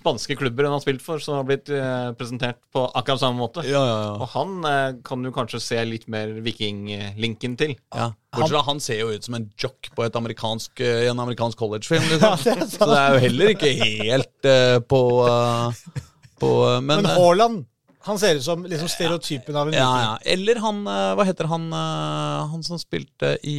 spanske 0.00 0.36
klubber 0.38 0.66
han 0.66 0.74
har 0.76 0.82
spilt 0.82 1.02
for, 1.04 1.20
som 1.22 1.38
har 1.38 1.46
blitt 1.48 1.70
eh, 1.74 2.10
presentert 2.18 2.58
på 2.74 2.84
akkurat 2.96 3.22
samme 3.22 3.40
måte. 3.40 3.64
Ja, 3.68 3.82
ja, 3.84 3.96
ja. 4.06 4.12
Og 4.16 4.30
han 4.34 4.66
eh, 4.66 4.98
kan 5.06 5.24
du 5.24 5.30
kanskje 5.34 5.62
se 5.62 5.80
litt 5.86 6.06
mer 6.10 6.32
vikinglinken 6.44 7.56
til. 7.60 7.76
Ja. 7.94 8.10
Bortsett 8.34 8.54
fra 8.54 8.66
han 8.68 8.82
ser 8.82 9.02
jo 9.02 9.10
ut 9.14 9.26
som 9.26 9.36
en 9.38 9.48
jock 9.58 9.90
på 9.96 10.06
et 10.06 10.20
amerikansk, 10.20 10.82
eh, 10.86 11.08
en 11.10 11.24
amerikansk 11.26 11.58
collegefilm. 11.60 12.06
Liksom. 12.12 12.64
Så 12.70 12.90
det 12.90 13.00
er 13.00 13.16
jo 13.16 13.24
heller 13.26 13.54
ikke 13.56 13.74
helt 13.80 14.48
uh, 14.50 14.78
på, 14.90 15.02
uh, 15.26 16.06
på 16.40 16.54
uh, 16.64 16.78
Men, 16.78 17.02
Men 17.02 17.10
eh, 17.10 17.18
Haaland 17.18 17.66
han 18.02 18.16
ser 18.16 18.38
ut 18.38 18.44
som 18.44 18.62
liksom 18.64 18.88
stereotypen 18.88 19.56
av 19.56 19.68
en 19.68 19.74
ja, 19.76 19.84
viking. 19.84 20.04
ja. 20.06 20.32
Eller 20.32 20.60
han 20.64 20.78
eh, 20.88 21.10
Hva 21.18 21.26
heter 21.28 21.50
han 21.50 21.66
eh, 21.68 22.46
Han 22.48 22.62
som 22.64 22.80
spilte 22.80 23.34
i 23.44 23.58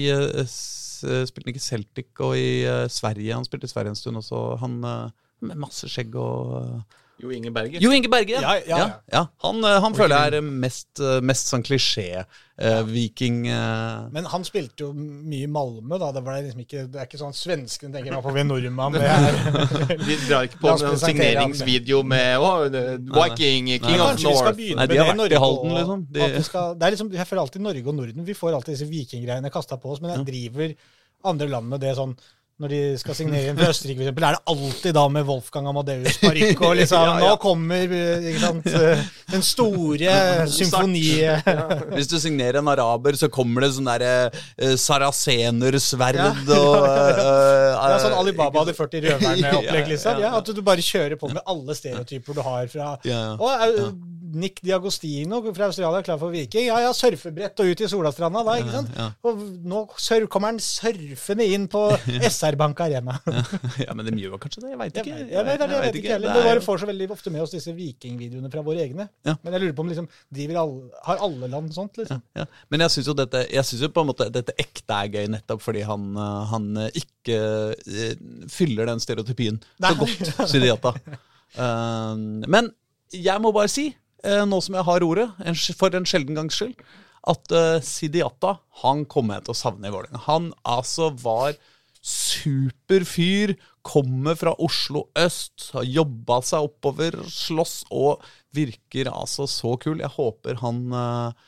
eh, 1.07 1.24
han 1.24 1.30
Spilte 1.30 1.53
ikke 1.53 1.63
Celtic 1.63 2.24
og 2.24 2.38
i 2.39 2.63
eh, 2.68 2.88
Sverige? 2.92 3.36
Han 3.36 3.48
spilte 3.48 3.69
i 3.69 3.74
Sverige 3.74 3.95
en 3.95 4.00
stund 4.00 4.21
også. 4.21 4.42
Han 4.62 4.80
eh, 4.88 5.12
med 5.48 5.62
masse 5.62 5.89
skjegg 5.89 6.15
og 6.21 6.81
Jo 7.22 7.30
Inge 7.30 7.52
Berger. 7.54 7.82
Jo 7.84 7.92
Inge 7.94 8.10
Berge! 8.10 8.40
Ja, 8.42 8.56
ja, 8.66 8.78
ja. 8.78 8.86
ja. 9.14 9.22
Han, 9.44 9.60
eh, 9.64 9.78
han 9.84 9.94
føler 9.98 10.16
jeg 10.16 10.40
er 10.40 10.46
mest, 10.46 10.90
eh, 10.98 11.20
mest 11.22 11.52
sånn 11.52 11.62
klisjé 11.66 12.24
eh, 12.24 12.80
viking 12.88 13.44
eh, 13.52 14.08
Men 14.16 14.30
han 14.32 14.46
spilte 14.48 14.88
jo 14.88 14.90
mye 14.96 15.46
i 15.46 15.50
Malmö, 15.52 16.00
da. 16.02 16.10
Det, 16.16 16.24
liksom 16.48 16.64
ikke, 16.66 16.86
det 16.90 17.04
er 17.04 17.10
ikke 17.10 17.22
sånn 17.22 17.38
svenskene 17.38 17.94
tenker 17.94 18.18
vi 18.18 18.44
en 18.44 18.50
nordmann? 18.50 18.98
De 18.98 20.18
drar 20.28 20.50
ikke 20.50 20.64
på 20.64 20.74
en 20.74 20.98
signeringsvideo 21.04 22.02
med 22.08 22.42
oh, 22.42 22.66
Viking, 22.66 23.70
King 23.76 24.00
Nei. 24.00 24.08
of 24.08 24.26
North. 24.26 24.66
Nei, 24.82 24.90
de 24.90 25.02
har 25.02 25.14
vært 25.14 25.38
i 25.38 25.44
Halden, 25.46 25.78
liksom. 25.78 26.06
De- 26.18 26.32
skal, 26.48 26.76
det 26.80 26.88
er 26.88 26.98
liksom, 26.98 27.14
jeg 27.20 27.30
føler 27.30 27.46
alltid 27.46 27.66
Norge 27.68 27.86
og 27.86 28.00
Norden. 28.02 28.26
Vi 28.26 28.38
får 28.38 28.58
alltid 28.58 28.80
disse 28.80 28.90
vikinggreiene 28.90 29.54
kasta 29.54 29.78
på 29.78 29.94
oss, 29.94 30.02
men 30.02 30.16
jeg 30.16 30.28
driver 30.32 30.74
andre 31.30 31.52
land 31.52 31.70
med 31.70 31.84
det 31.84 31.94
sånn 32.00 32.16
når 32.62 32.69
de 32.75 32.80
skal 33.02 33.16
signere 33.18 33.50
inn 33.50 33.58
fra 33.58 33.72
Østerrike, 33.74 34.04
eksempel, 34.06 34.25
er 34.28 34.36
det 34.38 34.42
alltid 34.54 34.94
da 34.98 35.04
med 35.10 35.25
Wolfgang 35.25 35.66
Amadeus 35.72 36.19
parykk 36.22 36.60
og 36.68 36.75
liksom 36.78 37.02
Ja, 37.08 37.16
ja. 37.18 37.30
Nå 37.31 37.38
kommer 37.42 37.96
eh, 37.98 38.28
ikke 38.31 38.42
sant, 38.44 38.68
eh, 38.69 39.02
den 39.31 39.46
store 39.46 40.18
symfoni... 40.52 41.04
Hvis 41.96 42.10
du 42.12 42.18
signerer 42.22 42.60
en 42.62 42.70
araber, 42.72 43.18
så 43.18 43.32
kommer 43.34 43.65
det 43.65 43.72
sånn 43.77 43.89
derre 43.89 44.13
uh, 44.30 44.75
sarasenersverd 44.77 46.20
Ja. 46.22 46.30
og 46.32 46.77
uh, 46.86 47.18
Det 47.18 47.96
er 47.96 48.03
sånn 48.06 48.13
eh, 48.13 48.22
Alibaba 48.22 48.62
hadde 48.63 48.77
40 48.77 49.06
rødverne-opplegg, 49.08 49.89
liksom. 49.96 50.22
ja, 50.22 50.30
Ja, 50.30 50.38
at 50.41 50.53
du 50.53 50.62
bare 50.65 50.86
kjører 50.86 51.18
på 51.20 51.32
med 51.32 51.41
alle 51.50 51.77
stereotyper 51.77 52.38
du 52.38 52.44
har 52.46 52.70
fra 52.72 52.94
Ja, 53.08 53.22
ja. 53.32 53.36
Og 53.41 53.65
eh, 53.65 53.89
Nick 54.34 54.62
Diagostino 54.64 55.42
fra 55.54 55.68
Australia 55.70 56.02
klar 56.06 56.20
for 56.22 56.34
Viking. 56.34 56.68
Ja, 56.70 56.80
ja, 56.84 56.92
surfebrett 56.96 57.60
og 57.64 57.72
ut 57.72 57.84
i 57.84 57.90
Solastranda 57.92 58.44
da, 58.48 58.58
ikke 58.62 58.74
sant? 58.74 58.92
ja. 58.98 59.08
Og 59.28 59.42
nå 59.68 59.84
surf, 60.00 60.28
kommer 60.32 60.54
han 60.54 60.62
surfende 60.64 61.48
inn 61.48 61.68
på 61.72 61.84
SR 62.32 62.58
Bank 62.60 62.80
Arena. 62.84 63.18
Ja, 63.82 63.96
men 63.98 64.08
de 64.08 64.16
gjør 64.22 64.40
kanskje 64.42 64.64
det? 64.66 64.74
Jeg 64.74 64.80
veit 64.82 65.00
ikke. 65.02 65.18
jeg 65.32 65.46
vet, 65.48 65.64
jeg 65.64 65.84
vet 65.86 66.00
ikke 66.02 66.14
heller. 66.16 66.38
Det 66.38 66.56
Vi 66.60 66.66
får 66.66 66.84
så 66.84 66.90
veldig 66.92 67.10
ofte 67.16 67.34
med 67.34 67.46
oss 67.46 67.56
disse 67.56 67.74
vikingvideoene 67.76 68.52
fra 68.54 68.64
våre 68.66 68.84
egne. 68.86 69.08
Ja. 69.28 69.38
Men 69.44 69.56
jeg 69.56 69.66
lurer 69.66 69.78
på 69.78 69.86
om 69.86 69.92
liksom, 69.92 70.10
driver 70.34 70.62
alle, 70.64 71.02
har 71.08 71.24
alle 71.28 71.52
land 71.52 71.72
sånt, 71.76 71.98
liksom? 72.02 72.22
ja. 72.38 72.48
Men 72.72 72.86
jeg 72.86 72.96
syns 72.96 73.10
jo 73.10 73.16
dette 73.18 73.42
Jeg 73.52 73.68
synes 73.68 73.86
jo 73.86 73.92
på 73.94 74.04
en 74.04 74.10
måte 74.12 74.28
dette 74.34 74.56
ekte 74.62 74.98
er 74.98 75.12
gøy, 75.16 75.26
nettopp 75.36 75.64
fordi 75.64 75.84
han, 75.88 76.12
eh, 76.16 76.44
han 76.52 76.70
eh, 76.86 77.02
ikke 77.02 77.40
eh, 77.72 78.14
fyller 78.52 78.92
den 78.92 79.02
stereotypien 79.04 79.60
så 79.62 79.88
Nei. 79.88 79.98
godt, 80.00 80.32
Sidiata. 80.52 80.94
Uh, 81.58 82.16
men 82.54 82.72
jeg 83.12 83.44
må 83.44 83.52
bare 83.56 83.72
si, 83.72 83.90
nå 84.46 84.60
som 84.62 84.75
jeg 84.78 84.86
har 84.88 85.04
ordet, 85.06 85.30
en, 85.46 85.56
for 85.78 85.96
en 85.98 86.06
sjelden 86.06 86.36
gangs 86.38 86.58
skyld, 86.60 86.75
at 87.32 87.51
uh, 87.54 87.80
Sidiata 87.86 88.56
han 88.82 89.04
kommer 89.06 89.38
jeg 89.40 89.46
til 89.48 89.54
å 89.54 89.60
savne 89.60 89.88
i 89.90 89.94
Vålerenga. 89.94 90.24
Han 90.25 90.51
altså 90.66 91.12
var 91.22 91.54
super 92.01 93.04
fyr, 93.06 93.54
kommer 93.86 94.36
fra 94.38 94.54
Oslo 94.62 95.08
øst, 95.18 95.70
har 95.75 95.86
jobba 95.88 96.40
seg 96.46 96.68
oppover, 96.68 97.18
slåss 97.30 97.84
og 97.94 98.24
virker 98.58 99.10
altså 99.13 99.46
så 99.50 99.75
kul. 99.82 100.01
Jeg 100.04 100.13
håper 100.18 100.58
han 100.62 100.82
eh, 100.98 101.44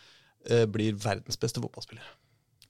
eh, 0.49 0.65
blir 0.69 0.97
verdens 1.01 1.37
beste 1.41 1.61
fotballspiller. 1.61 2.05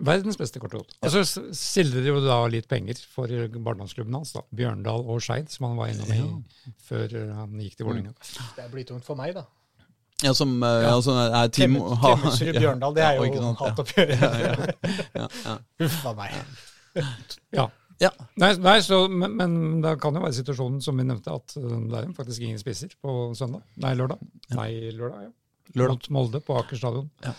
Verdens 0.04 0.36
beste 0.40 0.60
kort 0.60 0.74
Og 0.76 1.12
så 1.14 1.22
s- 1.22 1.38
stiller 1.56 2.02
de 2.04 2.10
jo 2.10 2.22
da 2.26 2.40
litt 2.52 2.66
penger 2.68 2.98
for 3.14 3.30
barndomsklubben 3.54 4.16
hans, 4.18 4.34
da. 4.36 4.42
Bjørndal 4.52 5.04
og 5.06 5.22
Skeid, 5.24 5.52
som 5.54 5.68
han 5.70 5.78
var 5.80 5.92
innom 5.94 6.12
i 6.12 6.74
før 6.88 7.14
eh, 7.20 7.36
han 7.38 7.60
gikk 7.62 7.78
til 7.80 7.88
Vålerenga. 7.92 8.16
Det 8.58 8.66
blir 8.74 8.88
tungt 8.90 9.06
for 9.08 9.20
meg, 9.20 9.36
da. 9.38 9.46
Ja, 10.24 10.34
som 10.38 10.52
uh, 10.64 10.70
ja. 10.84 10.92
altså, 10.94 11.16
er 11.26 11.50
Tim 11.52 11.78
Klemetsrud 11.80 12.54
ja, 12.54 12.60
Bjørndal, 12.60 12.94
det 12.96 13.04
er 13.04 13.18
jo 13.18 13.30
ja. 13.34 13.54
hatoppgjør. 13.60 14.14
Ja, 14.14 15.26
ja. 15.44 15.56
Huff 15.82 16.04
a 16.10 16.14
meg. 16.18 16.36
Ja. 17.52 17.70
Ja. 18.02 18.12
Nei, 18.40 18.52
nei 18.60 18.78
så, 18.84 19.04
men, 19.08 19.36
men 19.40 19.58
det 19.84 19.96
kan 20.04 20.16
jo 20.16 20.24
være 20.24 20.36
situasjonen 20.36 20.82
som 20.84 21.00
vi 21.00 21.06
nevnte, 21.08 21.34
at 21.34 21.58
uh, 21.60 21.74
det 21.92 22.00
er 22.00 22.14
faktisk 22.18 22.46
ingen 22.46 22.62
spisser 22.62 22.94
på 23.02 23.34
søndag. 23.38 23.66
Nei, 23.84 23.94
lørdag. 24.00 24.24
Nei, 24.58 24.70
lørdag, 24.92 25.28
ja. 25.28 25.34
Lørdag. 25.74 26.00
Mot 26.00 26.10
Molde 26.18 26.42
på 26.44 26.58
Aker 26.60 26.80
stadion. 26.80 27.10
Ja. 27.26 27.34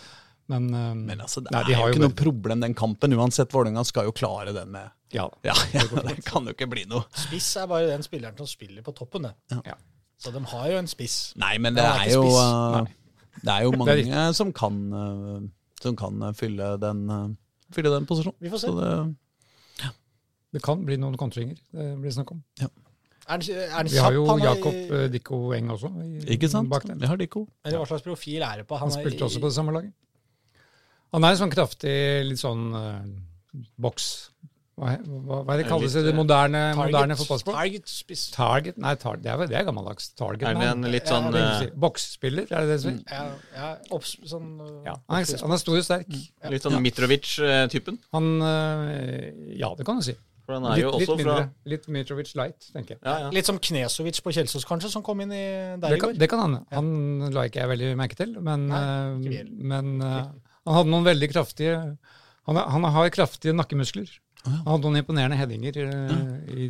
Men, 0.51 0.69
uh, 0.73 0.93
Men 0.93 1.21
altså, 1.25 1.41
det 1.41 1.53
nei, 1.53 1.63
er 1.63 1.69
de 1.69 1.77
jo 1.77 1.89
ikke 1.93 2.05
noe 2.05 2.17
problem, 2.17 2.61
den 2.61 2.77
kampen. 2.77 3.17
Uansett, 3.17 3.53
Vålerenga 3.53 3.85
skal 3.87 4.09
jo 4.09 4.13
klare 4.15 4.53
den 4.55 4.71
med 4.75 4.91
Ja. 5.15 5.27
Ja, 5.47 5.55
ja 5.73 5.85
det 5.89 6.19
kan 6.29 6.45
jo 6.45 6.53
ikke 6.53 6.67
bli 6.69 6.85
noe 6.89 7.05
Spiss 7.17 7.55
er 7.61 7.69
bare 7.71 7.89
den 7.89 8.05
spilleren 8.05 8.37
som 8.37 8.49
spiller 8.49 8.85
på 8.85 8.93
toppen, 8.97 9.29
det. 9.29 9.61
Ja. 9.65 9.77
Så 10.17 10.31
de 10.31 10.41
har 10.45 10.67
jo 10.71 10.77
en 10.79 10.87
spiss. 10.87 11.33
Nei, 11.41 11.57
men 11.57 11.75
det 11.75 11.83
det 11.83 11.91
er 11.91 12.07
er 12.07 12.13
jo 12.13 12.23
uh, 12.31 12.85
Det 13.43 13.51
er 13.51 13.63
jo 13.65 13.71
Det 13.75 13.79
er 13.79 14.05
mange 14.07 14.33
som 14.37 14.53
kan 14.55 14.77
uh, 14.93 15.41
Som 15.81 15.95
kan 15.99 16.21
uh, 16.23 16.31
fylle 16.33 16.71
den 16.81 17.03
uh, 17.11 17.27
Fylle 17.75 17.91
den 17.91 18.05
posisjonen. 18.07 18.37
Vi 18.39 18.49
får 18.53 18.61
se. 18.63 18.67
Så 18.67 18.79
det, 18.79 19.91
Det 20.55 20.61
kan 20.63 20.85
bli 20.87 20.95
noen 21.01 21.17
kontringer 21.19 21.57
det 21.75 21.87
blir 21.99 22.13
snakk 22.15 22.31
om. 22.31 22.41
Er 23.27 23.37
det, 23.41 23.49
er 23.57 23.83
det 23.83 23.91
Vi 23.91 23.97
har 23.97 24.13
jo 24.13 24.23
Jakob 24.39 24.73
i... 24.73 25.07
Dikko 25.11 25.39
Eng 25.57 25.71
også. 25.73 25.89
i- 26.05 26.35
ikke 26.37 26.47
sant? 26.47 26.69
Bak 26.69 26.85
den. 26.87 26.99
Vi 27.01 27.07
har 27.09 27.17
Dikko. 27.17 27.41
Eller 27.65 27.81
hva 27.81 27.87
slags 27.89 28.03
profil 28.05 28.41
er 28.45 28.61
det 28.61 28.67
på? 28.69 28.77
Han 28.77 28.87
han 28.91 28.93
spilte 28.93 29.17
i- 29.19 29.25
også 29.25 29.41
på 29.41 29.49
det 29.49 29.55
samme 29.57 29.73
laget. 29.73 29.91
Han 31.11 31.23
er 31.25 31.33
en 31.33 31.39
sånn 31.41 31.51
kraftig, 31.51 31.95
litt 32.29 32.39
sånn 32.39 32.63
uh, 32.71 33.01
boks... 33.81 34.07
Hva, 34.75 34.91
hva, 35.07 35.37
hva 35.47 35.53
er 35.55 35.61
det 35.61 35.65
kalles 35.69 35.93
i 35.95 36.01
det 36.03 36.11
moderne, 36.17 36.61
Target- 36.75 36.91
moderne 36.91 37.15
fotballspråk? 37.15 37.55
Target-spiss. 37.55 38.23
Target? 38.35 38.77
Nei, 38.83 38.91
tar, 38.99 39.21
det, 39.23 39.31
er, 39.31 39.45
det 39.47 39.55
er 39.55 39.63
gammeldags. 39.69 40.09
Target 40.19 40.49
Er 40.49 40.57
det 40.59 40.67
en 40.73 40.83
litt 40.91 41.07
sånn 41.07 41.29
ja, 41.31 41.45
si. 41.61 41.69
Boksspiller, 41.79 42.49
er 42.51 42.65
det 42.67 42.73
det 42.73 42.79
som 42.83 42.97
heter? 42.97 43.15
Ja, 43.15 43.23
ja 43.55 43.69
opps, 43.95 44.17
sånn 44.27 44.49
uh, 44.59 44.73
Ja. 44.83 44.97
Han 45.07 45.21
er, 45.23 45.31
han 45.45 45.55
er 45.55 45.61
stor 45.63 45.77
og 45.79 45.85
sterk. 45.87 46.11
litt 46.51 46.67
sånn 46.67 46.75
Mitrovic-typen? 46.83 48.01
Han 48.17 48.27
uh, 48.43 49.29
Ja, 49.55 49.71
det 49.79 49.87
kan 49.87 50.01
du 50.01 50.05
si. 50.09 50.17
For 50.45 50.57
han 50.59 50.67
er 50.69 50.75
Litt, 50.77 50.83
jo 50.83 50.91
litt 51.01 51.09
mindre, 51.09 51.35
fra. 51.39 51.69
Litt 51.71 51.87
Mitrovic 51.95 52.33
light, 52.37 52.67
tenker 52.75 52.93
jeg. 52.97 52.99
ja, 53.01 53.15
ja. 53.23 53.29
Litt 53.33 53.47
som 53.49 53.57
Knesovic 53.57 54.19
på 54.21 54.33
Kjelsås, 54.35 54.67
kanskje, 54.69 54.91
som 54.93 55.01
kom 55.07 55.23
inn 55.23 55.31
i 55.33 55.45
der 55.79 55.87
Det 55.87 55.95
i 55.97 56.03
går. 56.03 56.13
det 56.19 56.29
kan 56.29 56.43
hende. 56.43 56.59
Han 56.75 57.31
la 57.33 57.47
ikke 57.49 57.63
jeg 57.63 57.71
veldig 57.71 57.93
merke 57.97 58.19
til, 58.19 58.35
men, 58.45 58.67
Nei, 58.69 58.83
eh, 59.39 59.47
men 59.71 59.95
uh, 60.03 60.19
han 60.67 60.77
hadde 60.81 60.91
noen 60.93 61.07
veldig 61.07 61.31
kraftige 61.31 61.79
Han, 62.45 62.59
han 62.59 62.85
har 62.93 63.09
kraftige 63.09 63.55
nakkemuskler. 63.57 64.11
Han 64.45 64.67
hadde 64.69 64.85
noen 64.85 65.01
imponerende 65.01 65.37
headinger 65.39 65.79
eh, 65.81 66.15
i, 66.53 66.69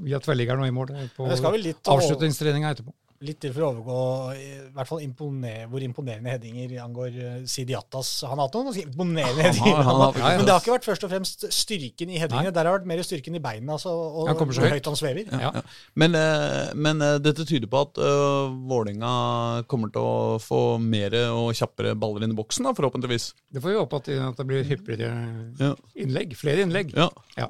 via 0.00 0.20
tverrliggeren 0.22 0.64
og 0.64 0.70
i 0.70 0.74
mål 0.74 0.92
eh, 0.96 1.08
på 1.16 1.28
avslutningstreninga 1.28 2.72
etterpå. 2.72 2.94
Litt 3.22 3.38
til 3.42 3.52
for 3.54 3.62
å 3.62 3.68
overgå 3.72 3.96
i 4.34 4.46
hvert 4.74 4.88
fall 4.88 5.00
imponer, 5.04 5.66
hvor 5.70 5.82
imponerende 5.84 6.30
headinger 6.32 6.72
angår 6.82 7.10
Sidi 7.46 7.72
Sidiatas. 7.72 8.08
Han 8.26 8.38
har 8.40 8.48
hatt 8.48 8.56
noen 8.58 8.66
ganske 8.70 8.84
imponerende 8.88 9.42
Han 9.42 9.52
har- 9.52 9.52
headinger. 9.52 9.82
han 9.86 10.00
har- 10.02 10.18
Ja, 10.18 10.30
ja. 10.32 10.36
Men 10.36 10.46
det 10.46 10.52
har 10.52 10.60
ikke 10.60 10.74
vært 10.76 10.88
først 10.90 11.04
og 11.06 11.10
fremst 11.12 11.44
styrken 11.54 12.10
i 12.10 12.18
headingene. 12.18 12.52
Der 12.52 12.64
har 12.66 12.78
det 12.78 12.82
vært 12.82 12.86
mer 12.90 13.02
styrken 13.06 13.36
i 13.36 13.38
beina 13.38 13.72
altså, 13.78 13.90
og 13.92 14.26
Han 14.28 14.36
kommer 14.36 14.52
så 14.54 14.60
hvor 14.60 14.68
høyt. 14.70 14.82
høyt 14.82 14.90
han 14.90 14.96
svever. 14.96 15.30
Ja. 15.32 15.52
Ja. 15.54 15.62
Men, 15.94 16.14
eh, 16.14 16.72
men 16.74 17.02
eh, 17.02 17.18
dette 17.18 17.44
tyder 17.46 17.66
på 17.70 17.80
at 17.86 17.98
uh, 17.98 18.50
Vålinga 18.68 19.64
kommer 19.68 19.92
til 19.92 20.02
å 20.02 20.38
få 20.42 20.80
mer 20.80 21.14
og 21.30 21.52
kjappere 21.54 21.94
baller 21.98 22.24
inn 22.24 22.32
i 22.34 22.38
boksen, 22.42 22.64
da, 22.64 22.72
forhåpentligvis. 22.72 23.32
Det 23.52 23.62
får 23.62 23.70
vi 23.72 23.78
håpe 23.78 23.96
at, 23.96 24.04
det- 24.04 24.20
at 24.20 24.36
det 24.36 24.46
blir 24.46 24.64
hyppigere 24.64 25.54
Ja. 25.60 25.74
innlegg. 25.96 26.34
Flere 26.36 26.62
innlegg. 26.66 26.92
Ja. 26.96 27.08
Ja. 27.36 27.48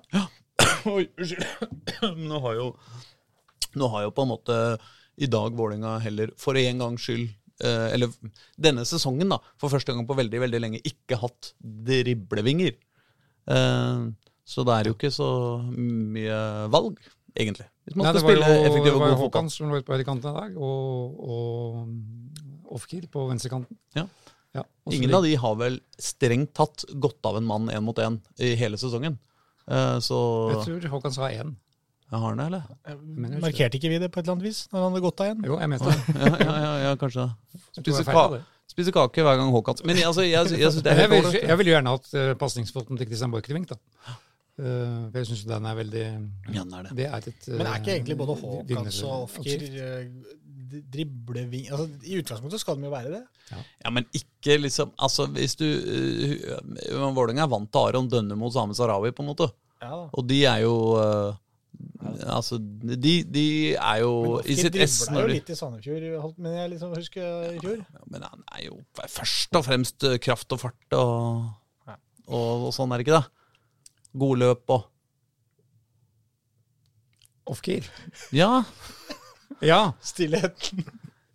Oi, 0.87 1.09
unnskyld. 1.19 1.47
Nå 2.29 2.41
har 2.41 2.55
jo 2.55 2.77
Nå 3.75 3.89
har 3.89 4.03
jo 4.03 4.11
på 4.13 4.23
en 4.27 4.29
måte 4.29 4.57
i 5.17 5.29
dag 5.31 5.57
Vålinga 5.59 5.99
heller 6.05 6.33
for 6.41 6.57
en 6.57 6.79
gangs 6.81 7.05
skyld 7.05 7.29
eh, 7.65 7.89
Eller 7.93 8.13
denne 8.57 8.85
sesongen, 8.89 9.29
da, 9.35 9.39
for 9.61 9.73
første 9.73 9.93
gang 9.93 10.07
på 10.09 10.17
veldig 10.19 10.41
veldig 10.47 10.61
lenge, 10.63 10.81
ikke 10.89 11.19
hatt 11.21 11.53
driblevinger. 11.61 12.77
Eh, 13.53 14.07
så 14.45 14.65
det 14.67 14.75
er 14.79 14.89
jo 14.91 14.97
ikke 14.97 15.13
så 15.15 15.29
mye 15.77 16.39
valg, 16.73 16.99
egentlig. 17.39 17.69
Hvis 17.87 17.97
man 17.99 18.09
Nei, 18.09 18.15
skal 18.19 18.35
det 18.35 18.43
var 18.43 18.51
og 18.51 18.57
god 18.57 18.67
fotball. 18.67 18.87
det 18.89 19.01
var 19.03 19.13
jo. 19.13 19.21
Håkan 19.23 19.51
som 19.53 19.71
lå 19.71 19.81
ute 19.81 19.87
på 19.89 19.95
høyrekanten 19.97 20.31
i 20.33 20.41
dag, 20.41 20.57
og, 20.59 21.25
og 21.37 22.73
Ofkir 22.73 23.05
på 23.13 23.27
venstrekanten. 23.29 23.77
Ja. 23.99 24.07
Ja, 24.53 24.63
Ingen 24.93 25.13
av 25.17 25.25
de 25.25 25.33
har 25.41 25.55
vel 25.57 25.79
strengt 26.01 26.51
tatt 26.57 26.85
gått 27.01 27.25
av 27.29 27.39
en 27.39 27.47
mann 27.49 27.71
én 27.73 27.85
mot 27.85 27.97
én 28.01 28.19
i 28.41 28.51
hele 28.61 28.77
sesongen. 28.81 29.15
Eh, 29.65 29.99
så 30.05 30.19
Jeg 30.53 30.65
tror 30.67 30.89
Håkan 30.97 31.15
sa 31.15 31.31
én. 31.33 31.55
Jeg 32.13 32.21
har 32.21 32.35
den, 32.37 32.41
eller? 32.45 32.65
Jeg 32.85 33.41
Markerte 33.41 33.79
ikke 33.79 33.89
vi 33.89 33.99
det 34.03 34.09
på 34.13 34.21
et 34.21 34.27
eller 34.27 34.37
annet 34.37 34.45
vis 34.51 34.67
når 34.69 34.83
han 34.83 34.91
hadde 34.91 35.05
gått 35.07 35.21
av 35.23 35.31
igjen? 35.31 35.45
Jo, 35.49 35.55
jeg 35.63 35.71
mente 35.73 35.93
det. 35.93 36.17
Ja, 36.19 36.33
ja, 36.33 36.57
ja, 36.65 36.73
ja 36.85 36.97
kanskje 37.01 37.25
det. 37.25 37.61
Spiser, 37.79 38.05
ka 38.09 38.25
på 38.33 38.93
kake 38.97 39.25
hver 39.25 39.39
gang 39.41 39.53
Håkan 39.53 39.81
Men 39.85 39.99
jeg, 39.99 40.09
altså, 40.09 40.25
jeg, 40.25 40.53
jeg 40.61 40.73
synes 40.73 40.85
det 40.85 40.93
er 40.93 41.01
Jeg 41.03 41.11
vil, 41.13 41.39
jeg 41.41 41.57
vil 41.61 41.71
jo 41.71 41.75
gjerne 41.75 41.95
hatt 41.97 42.13
uh, 42.17 42.29
pasningsfoten 42.41 43.01
til 43.01 43.09
Christian 43.09 43.33
Borchgrevink, 43.33 43.73
da. 43.73 43.81
Uh, 44.61 45.09
jeg 45.17 45.31
syns 45.31 45.47
den 45.49 45.67
er 45.69 45.77
veldig 45.79 46.05
Ja, 46.53 46.63
den 46.63 46.77
er 46.77 46.89
det. 46.89 46.97
Det 47.01 47.09
er 47.09 47.29
et 47.33 47.49
Men 47.49 47.67
er 47.67 47.81
ikke 47.81 47.95
egentlig 47.97 48.17
både 48.21 48.37
eh, 48.37 48.89
og 49.09 49.25
Ofker 49.25 49.65
eh, 49.87 50.03
dribleving... 50.93 51.71
Altså, 51.73 51.89
I 52.05 52.19
utgangspunktet 52.21 52.61
skal 52.61 52.77
de 52.77 52.89
jo 52.89 52.93
være 52.93 53.15
det. 53.15 53.23
Ja, 53.53 53.93
men 53.93 54.05
ikke 54.17 54.59
liksom 54.61 54.93
Altså, 55.01 55.27
hvis 55.33 55.57
du 55.57 55.65
uh, 55.65 57.09
Vålerenga 57.17 57.47
er 57.47 57.53
vant 57.53 57.73
til 57.73 57.89
Aron 57.89 58.13
Dønnemo 58.13 58.51
og 58.51 58.57
Same 58.57 58.77
Sarawi, 58.77 59.13
på 59.17 59.25
en 59.25 59.33
måte. 59.33 59.49
Ja 59.83 59.95
da. 59.97 60.05
Og 60.13 60.29
de 60.29 60.45
er 60.49 60.63
jo 60.65 60.77
uh, 61.01 61.33
Altså, 62.23 62.59
de, 62.59 63.13
de 63.25 63.45
er 63.75 63.99
jo 64.03 64.41
i 64.45 64.57
sitt 64.59 64.77
ess 64.83 65.09
når 65.11 65.27
jo 65.27 65.33
litt 65.33 65.51
i 65.51 65.57
Sandefjord, 65.59 66.35
men 66.43 66.57
jeg 66.59 66.71
liksom 66.75 66.95
husker 66.97 67.27
i 67.53 67.59
fjor. 67.63 67.81
ja, 67.83 68.03
Men 68.13 68.27
han 68.27 68.45
er 68.59 68.65
jo 68.69 68.79
først 69.01 69.59
og 69.59 69.67
fremst 69.67 70.07
uh, 70.07 70.17
kraft 70.23 70.55
og 70.55 70.63
fart 70.63 70.97
og, 70.99 71.49
og, 72.27 72.67
og 72.69 72.73
sånn, 72.77 72.93
er 72.93 73.01
det 73.03 73.07
ikke 73.09 73.21
det? 73.21 73.91
Gode 74.23 74.43
løp 74.45 74.75
og 74.77 74.89
Off-gear. 77.53 77.89
Ja, 78.31 78.63
Ja. 79.63 79.93
Stillheten. 80.03 80.85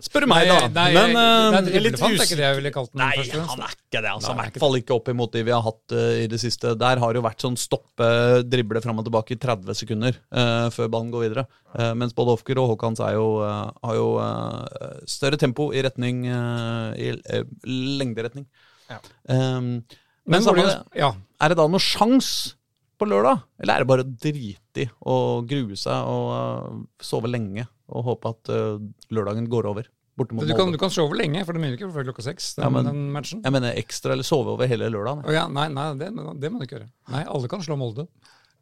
Spør 0.03 0.27
meg, 0.29 0.47
da. 0.49 0.57
Nei, 0.75 0.87
men 0.93 1.13
jeg, 1.15 1.17
uh, 1.17 1.57
det 1.67 1.73
er 1.73 1.85
litt 1.85 1.95
driblefant, 1.97 2.17
er 2.17 2.25
ikke 2.27 2.39
det 2.39 2.45
jeg 2.45 2.57
ville 2.59 2.71
kalt 2.75 2.91
den 2.93 3.01
Nei, 3.01 3.11
han 3.17 3.63
er 3.65 3.75
ikke 3.75 4.01
det. 4.03 4.11
altså. 4.11 4.33
I 4.33 4.39
hvert 4.41 4.59
fall 4.61 4.77
ikke 4.79 4.97
opp 4.97 5.11
imot 5.13 5.33
de 5.33 5.43
vi 5.47 5.55
har 5.55 5.63
hatt 5.65 5.95
uh, 5.97 6.11
i 6.21 6.27
det 6.31 6.39
siste. 6.43 6.75
Der 6.77 7.01
har 7.01 7.13
det 7.15 7.21
jo 7.21 7.25
vært 7.27 7.45
sånn 7.47 7.57
stoppe, 7.57 8.09
drible 8.45 8.83
fram 8.83 8.99
og 9.01 9.07
tilbake 9.07 9.37
i 9.37 9.39
30 9.41 9.79
sekunder 9.81 10.19
uh, 10.35 10.67
før 10.75 10.91
ballen 10.93 11.13
går 11.13 11.27
videre. 11.27 11.47
Eh, 11.77 11.93
mens 11.99 12.15
både 12.15 12.33
Ofker 12.33 12.57
og 12.61 12.71
Haakons 12.71 13.01
jo, 13.13 13.25
eh, 13.45 13.71
har 13.83 13.95
jo 13.97 14.07
eh, 14.23 15.01
større 15.09 15.37
tempo 15.37 15.67
i 15.75 15.83
retning 15.85 16.23
eh, 16.25 16.87
I 16.97 17.09
eh, 17.37 17.43
lengderetning. 17.67 18.47
Ja. 18.89 18.97
Um, 19.27 19.83
men 20.27 20.39
Men 20.39 20.43
sammen, 20.43 20.65
det. 20.65 20.77
ja, 20.99 21.11
Er 21.43 21.51
det 21.51 21.57
da 21.59 21.67
noe 21.67 21.83
sjans 21.83 22.55
på 22.97 23.07
lørdag? 23.09 23.43
Eller 23.61 23.73
er 23.77 23.83
det 23.83 23.89
bare 23.91 24.03
å 24.05 24.09
drite 24.25 24.83
i 24.83 24.87
og 25.09 25.47
grue 25.49 25.77
seg 25.79 26.09
og 26.09 26.31
eh, 26.37 26.79
sove 27.05 27.29
lenge 27.31 27.67
og 27.87 28.03
håpe 28.09 28.31
at 28.33 28.51
eh, 28.53 28.79
lørdagen 29.13 29.47
går 29.51 29.69
over? 29.71 29.87
Du 30.17 30.25
kan, 30.57 30.71
du 30.73 30.79
kan 30.81 30.89
sove 30.89 31.13
lenge, 31.13 31.43
for 31.45 31.53
det 31.53 31.61
begynner 31.61 31.77
ikke 31.77 31.91
før 31.93 32.07
klokka 32.07 32.23
seks. 32.25 32.55
Den, 32.57 32.63
Ja, 32.65 32.69
men- 32.73 32.87
den 32.89 33.03
matchen. 33.13 33.43
Jeg 33.45 33.53
mener 33.53 33.75
ekstra, 33.77 34.15
eller 34.15 34.25
sove 34.25 34.49
over 34.55 34.65
hele 34.65 34.87
lørdagen. 34.89 35.21
Oh, 35.27 35.29
ja, 35.35 35.43
nei, 35.47 35.67
nei 35.69 35.91
det, 35.99 36.07
det 36.41 36.49
må 36.49 36.57
du 36.57 36.65
ikke 36.65 36.79
gjøre. 36.79 36.89
Nei, 37.13 37.21
alle 37.29 37.51
kan 37.51 37.61
slå 37.61 37.77
Molde. 37.77 38.07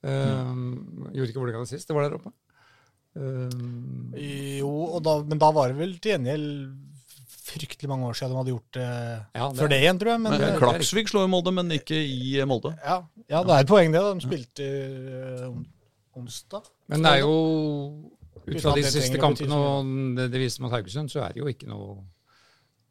Uh, 0.03 0.51
Gjorde 1.15 1.31
ikke 1.31 1.39
Vålerenga 1.39 1.63
det 1.63 1.71
sist? 1.71 1.87
Det 1.87 1.95
var 1.95 2.09
der 2.09 2.17
oppe. 2.19 2.33
Uh, 3.15 4.19
Jo, 4.59 4.67
og 4.97 4.99
da, 5.07 5.15
men 5.23 5.39
da 5.39 5.49
var 5.55 5.71
det 5.71 5.79
vel 5.79 5.95
til 6.03 6.11
gjengjeld 6.17 6.49
fryktelig 7.55 7.89
mange 7.91 8.07
år 8.09 8.17
siden 8.19 8.33
de 8.33 8.39
hadde 8.41 8.53
gjort 8.53 8.77
det 8.77 8.87
Ja, 8.87 9.47
det- 9.49 9.59
før 9.61 9.71
det 9.71 9.79
igjen, 9.81 9.99
tror 10.01 10.11
jeg. 10.13 10.21
Men, 10.25 10.37
Men, 10.41 10.57
Klaksvik 10.61 11.11
slår 11.11 11.25
jo 11.25 11.31
Molde, 11.33 11.53
men 11.55 11.71
ikke 11.75 11.97
i 11.97 12.45
Molde. 12.45 12.75
ja, 12.83 12.97
ja, 13.29 13.43
det 13.43 13.55
er 13.55 13.65
et 13.65 13.71
poeng, 13.71 13.91
det. 13.95 14.01
De 14.01 14.25
spilte 14.27 14.67
øh, 14.67 15.55
onsdag. 16.15 16.69
Men 16.87 17.01
det 17.03 17.11
er 17.11 17.23
jo 17.25 17.35
Ut 18.45 18.61
fra 18.61 18.75
de 18.77 18.83
siste 18.85 19.17
kampene 19.17 19.57
og 19.57 19.85
det, 20.17 20.27
de 20.31 20.39
viste 20.39 20.61
mot 20.61 20.71
Haugesund, 20.71 21.09
så 21.09 21.23
er 21.25 21.33
det 21.33 21.41
jo 21.41 21.47
ikke 21.49 21.65
noe 21.67 22.03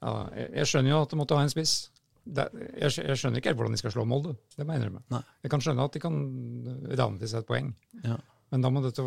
ja, 0.03 0.29
jeg, 0.35 0.49
jeg 0.59 0.67
skjønner 0.67 0.91
jo 0.91 1.03
at 1.05 1.11
de 1.13 1.17
måtte 1.17 1.37
ha 1.39 1.45
en 1.47 1.53
spiss. 1.53 1.75
Det, 2.25 2.45
jeg, 2.81 2.91
jeg 3.05 3.17
skjønner 3.21 3.41
ikke 3.41 3.53
helt 3.53 3.59
hvordan 3.61 3.77
de 3.77 3.81
skal 3.81 3.93
slå 3.95 4.05
Molde. 4.09 4.35
Det 4.57 4.67
må 4.67 4.75
jeg 4.75 4.83
innrømme. 4.83 5.23
Jeg 5.45 5.53
kan 5.53 5.63
skjønne 5.65 5.87
at 5.87 5.97
de 5.97 6.03
kan 6.03 6.19
rane 6.99 7.21
til 7.21 7.31
seg 7.31 7.45
et 7.45 7.49
poeng. 7.49 7.71
Ja. 8.05 8.19
Men 8.53 8.65
da 8.65 8.71
må 8.71 8.83
dette, 8.85 9.03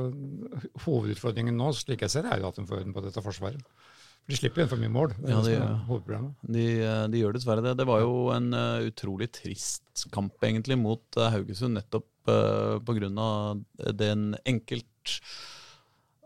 hovedutfordringen 0.86 1.56
nå, 1.58 1.70
slik 1.78 2.02
jeg 2.06 2.14
ser 2.14 2.26
det, 2.26 2.34
er 2.34 2.42
jo 2.42 2.50
at 2.50 2.58
de 2.60 2.66
får 2.68 2.82
orden 2.82 2.96
på 2.96 3.04
dette 3.06 3.22
forsvaret. 3.24 3.62
De 4.28 4.36
slipper 4.36 4.64
inn 4.64 4.70
for 4.70 4.82
mye 4.82 4.92
mål. 4.92 5.14
Det 5.16 5.30
er 5.30 5.34
Ja, 5.34 5.42
de 5.46 5.54
er 5.56 5.76
hovedproblemet. 5.88 6.34
De, 6.56 6.66
eh, 6.84 7.04
de 7.14 7.22
gjør 7.22 7.38
dessverre 7.38 7.64
det. 7.64 7.78
Det 7.80 7.86
var 7.88 8.02
jo 8.04 8.16
en 8.36 8.50
uh, 8.52 8.88
utrolig 8.90 9.30
trist 9.32 10.04
kamp 10.12 10.44
egentlig 10.44 10.76
mot 10.80 11.04
uh, 11.20 11.30
Haugesund, 11.32 11.80
nettopp 11.80 12.32
uh, 12.32 12.76
pga. 12.84 13.12
den 13.96 14.34
enkelt 14.46 15.22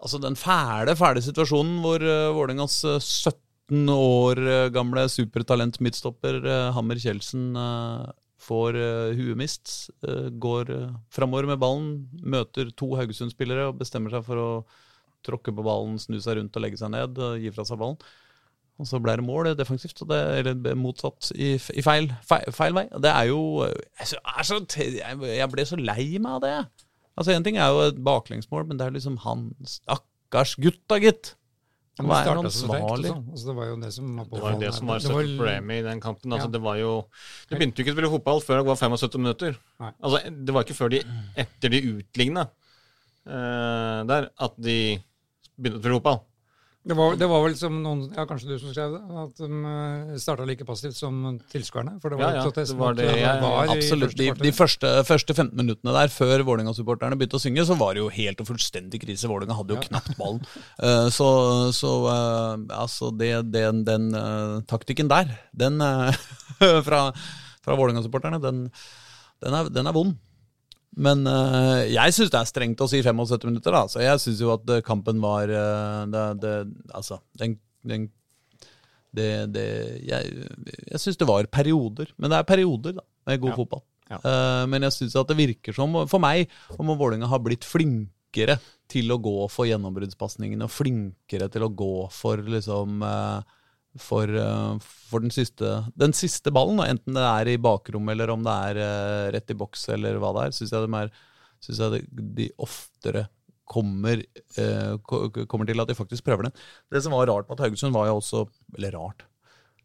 Altså 0.02 0.18
den 0.18 0.34
fæle, 0.34 0.96
fæle 0.98 1.22
situasjonen 1.22 1.76
hvor 1.84 2.02
uh, 2.02 2.34
Vålerengas 2.34 2.80
eh, 2.90 2.98
17 2.98 3.86
år 3.94 4.40
gamle 4.74 5.04
supertalent 5.08 5.78
midtstopper 5.80 6.42
Hammer 6.74 6.98
Kjeldsen 7.00 7.54
får 8.42 8.76
uh, 8.76 9.14
huemist. 9.16 9.92
går 10.42 10.72
uh, 10.74 10.96
framover 11.14 11.48
med 11.48 11.62
ballen, 11.62 11.92
møter 12.24 12.74
to 12.76 12.90
Haugesund-spillere 12.98 13.70
og 13.70 13.78
bestemmer 13.80 14.12
seg 14.12 14.26
for 14.26 14.42
å 14.42 14.50
tråkke 15.26 15.54
på 15.56 15.66
ballen, 15.66 15.98
snu 16.02 16.20
seg 16.22 16.38
rundt 16.40 16.56
og 16.58 16.64
legge 16.66 16.80
seg 16.82 16.92
ned, 16.94 17.18
gi 17.42 17.54
fra 17.56 17.66
seg 17.68 17.80
ballen. 17.82 17.98
Og 18.82 18.88
så 18.90 18.98
ble 19.04 19.14
det 19.20 19.26
mål 19.28 19.52
defensivt, 19.58 20.00
og 20.02 20.10
det, 20.10 20.20
eller 20.40 20.78
motsatt 20.80 21.30
i, 21.36 21.54
i 21.78 21.84
feil, 21.86 22.08
feil, 22.26 22.48
feil 22.56 22.74
vei. 22.74 22.88
Det 23.04 23.12
er 23.12 23.28
jo 23.30 23.42
jeg, 23.68 24.08
er 24.18 24.48
så, 24.48 24.58
jeg 25.28 25.52
ble 25.52 25.66
så 25.70 25.78
lei 25.78 26.08
meg 26.18 26.40
av 26.40 26.42
det. 26.46 26.56
Altså 27.20 27.36
En 27.36 27.46
ting 27.46 27.60
er 27.60 27.70
jo 27.70 27.84
et 27.92 28.00
baklengsmål, 28.02 28.66
men 28.70 28.80
det 28.80 28.88
er 28.88 28.96
liksom 28.96 29.20
han 29.26 29.52
stakkars 29.70 30.56
gutta, 30.58 30.98
gitt. 31.04 31.36
Det 32.00 32.08
er 32.08 32.30
ansvarlig? 32.40 33.12
altså. 33.12 33.18
Altså, 33.36 33.48
det 33.50 33.56
var 33.58 33.68
jo 33.68 33.76
det 33.84 33.90
som 33.94 34.12
var 34.16 34.26
Det 34.32 34.42
var 34.42 34.56
det 34.62 34.70
som 34.74 34.88
var 34.88 35.00
Det 35.04 35.10
var- 35.12 35.26
problemet 35.28 35.76
i 35.76 35.86
den 35.86 36.02
kampen. 36.02 36.34
Altså, 36.34 36.48
Ja. 36.48 36.52
det 36.52 36.62
var 36.64 36.76
jo 36.80 37.06
Du 37.50 37.56
begynte 37.56 37.78
jo 37.78 37.84
ikke 37.84 37.92
å 37.92 37.98
spille 37.98 38.14
fotball 38.16 38.42
før 38.42 38.58
det 38.58 38.66
var 38.66 38.76
75 38.76 39.22
minutter. 39.22 39.58
Nei. 39.80 39.92
Altså, 40.02 40.18
det 40.46 40.54
var 40.56 40.64
ikke 40.64 40.80
før 40.80 40.90
de, 40.90 41.04
etter 41.38 41.70
de 41.70 41.82
utligna 42.00 42.48
uh, 43.28 44.02
der, 44.08 44.30
at 44.40 44.56
de 44.58 45.04
begynte 45.62 45.80
å 45.80 45.84
spille 45.86 46.02
fotball. 46.02 46.22
Det 46.82 46.96
var, 46.98 47.14
det 47.14 47.28
var 47.30 47.44
vel 47.44 47.54
som 47.54 47.76
noen, 47.84 48.08
ja 48.16 48.24
kanskje 48.26 48.48
du 48.50 48.56
som 48.58 48.72
skrev 48.74 48.96
det, 48.96 49.02
at 49.22 49.42
de 49.44 50.18
starta 50.18 50.48
like 50.50 50.66
passivt 50.66 50.96
som 50.98 51.20
tilskuerne. 51.52 52.00
For 52.02 52.10
det 52.10 52.18
var 52.18 52.32
Ja, 52.32 52.40
ja, 52.40 52.46
protest 52.48 52.74
det 52.74 52.78
var 52.80 52.96
det 52.98 53.06
ja, 53.06 53.18
ja, 53.22 53.36
VAR 53.44 53.74
Absolutt. 53.76 54.16
De, 54.18 54.32
de 54.40 54.54
første, 54.58 54.90
første 55.06 55.36
15 55.36 55.54
minuttene 55.62 55.94
der, 55.94 56.10
før 56.10 56.42
Vålerenga-supporterne 56.48 57.20
begynte 57.20 57.38
å 57.38 57.44
synge, 57.44 57.68
så 57.70 57.78
var 57.78 57.94
det 57.94 58.02
jo 58.02 58.10
helt 58.16 58.42
og 58.42 58.50
fullstendig 58.50 59.04
krise. 59.04 59.30
Vålerenga 59.30 59.60
hadde 59.60 59.76
jo 59.76 59.78
Ja. 59.78 59.86
knapt 59.92 60.18
ballen. 60.18 60.42
Uh, 60.82 61.06
så 61.14 61.30
så 61.78 61.94
uh, 62.10 62.58
altså, 62.74 63.12
det, 63.14 63.30
den, 63.54 63.86
den 63.86 64.10
uh, 64.18 64.58
taktikken 64.66 65.12
der, 65.12 65.38
den 65.54 65.78
eh, 65.86 66.18
fra, 66.88 67.04
fra 67.62 67.78
Vålerenga-supporterne, 67.78 68.42
den, 68.42 68.66
den, 69.46 69.62
den 69.70 69.94
er 69.94 70.00
vond. 70.02 70.18
Men 71.00 71.24
eh, 71.30 71.92
jeg 71.94 72.16
syns 72.16 72.32
det 72.34 72.40
er 72.42 72.50
strengt 72.50 72.82
å 72.84 72.88
si 72.92 73.00
75 73.00 73.48
minutter, 73.48 73.72
da. 73.72 73.86
Så 73.88 74.02
jeg 74.04 74.20
syns 74.20 74.42
jo 74.44 74.52
at 74.54 74.74
eh, 74.74 74.84
kampen 74.84 75.22
var 75.24 75.48
eh, 75.48 76.02
det, 76.12 76.26
det, 76.44 76.56
Altså, 76.92 77.22
den, 77.40 77.56
den 77.88 78.10
det, 79.16 79.30
det, 79.56 79.66
Jeg, 80.08 80.50
jeg 80.92 81.00
syns 81.04 81.20
det 81.20 81.30
var 81.30 81.48
perioder. 81.52 82.12
Men 82.18 82.34
det 82.34 82.42
er 82.42 82.50
perioder 82.50 82.98
da, 83.00 83.06
med 83.28 83.42
god 83.44 83.54
Ja. 83.54 83.58
fotball. 83.62 83.86
Ja. 84.12 84.18
Uh, 84.26 84.66
men 84.68 84.84
jeg 84.84 84.92
syns 84.98 85.14
det 85.16 85.38
virker 85.40 85.76
som, 85.76 85.94
for 86.12 86.20
meg, 86.20 86.52
om 86.76 86.90
Vålerenga 86.92 87.30
har 87.32 87.40
blitt 87.40 87.64
flinkere 87.64 88.58
til 88.92 89.12
å 89.14 89.20
gå 89.24 89.48
for 89.52 89.70
gjennombruddspasningene, 89.70 90.68
og 90.68 90.74
flinkere 90.74 91.48
til 91.52 91.64
å 91.64 91.72
gå 91.72 91.94
for 92.12 92.44
liksom 92.44 93.04
eh, 93.08 93.54
for, 94.00 94.30
eh, 94.30 94.78
for 95.10 95.24
den, 95.24 95.34
siste, 95.34 95.74
den 96.00 96.16
siste 96.16 96.54
ballen, 96.54 96.80
da, 96.80 96.88
enten 96.92 97.18
det 97.18 97.26
er 97.28 97.52
i 97.52 97.60
bakrommet 97.62 98.16
eller 98.16 98.32
om 98.34 98.46
det 98.46 98.56
er 98.70 98.82
eh, 98.86 99.28
rett 99.36 99.52
i 99.52 99.58
boks 99.58 99.90
eller 99.98 100.20
hva 100.22 100.32
det 100.38 100.48
er, 100.48 100.56
syns 100.56 100.74
jeg, 100.76 100.86
de, 100.86 101.02
er, 101.02 101.12
synes 101.66 101.82
jeg 101.84 101.96
de, 101.98 102.28
de 102.40 102.48
oftere 102.64 103.26
kommer, 103.72 104.24
eh, 104.60 104.94
kommer 105.48 105.68
til 105.68 105.84
at 105.84 105.92
de 105.92 105.98
faktisk 105.98 106.28
prøver 106.28 106.50
den. 106.50 106.56
Det 106.92 107.04
som 107.04 107.16
var 107.16 107.30
rart 107.32 107.52
mot 107.52 107.60
Haugesund, 107.60 107.96
var 107.96 108.10
jo 108.10 108.20
også 108.20 108.48
Eller 108.78 108.96
rart. 108.98 109.26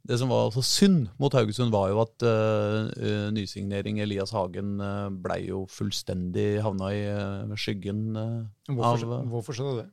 Det 0.06 0.18
som 0.20 0.30
var 0.30 0.44
altså 0.46 0.62
synd 0.62 1.08
mot 1.18 1.34
Haugesund, 1.34 1.72
var 1.74 1.90
jo 1.90 2.00
at 2.04 2.22
eh, 2.26 3.30
nysignering 3.34 3.98
Elias 4.02 4.30
Hagen 4.30 4.78
uh, 4.78 5.10
blei 5.10 5.48
jo 5.48 5.64
fullstendig 5.70 6.62
havna 6.62 6.92
i 6.94 7.00
uh, 7.10 7.56
skyggen 7.58 8.14
uh, 8.14 8.44
Hvorfor, 8.70 9.02
av 9.18 9.32
hvorfor 9.32 9.58
skjedde 9.58 9.80
det? 9.80 9.88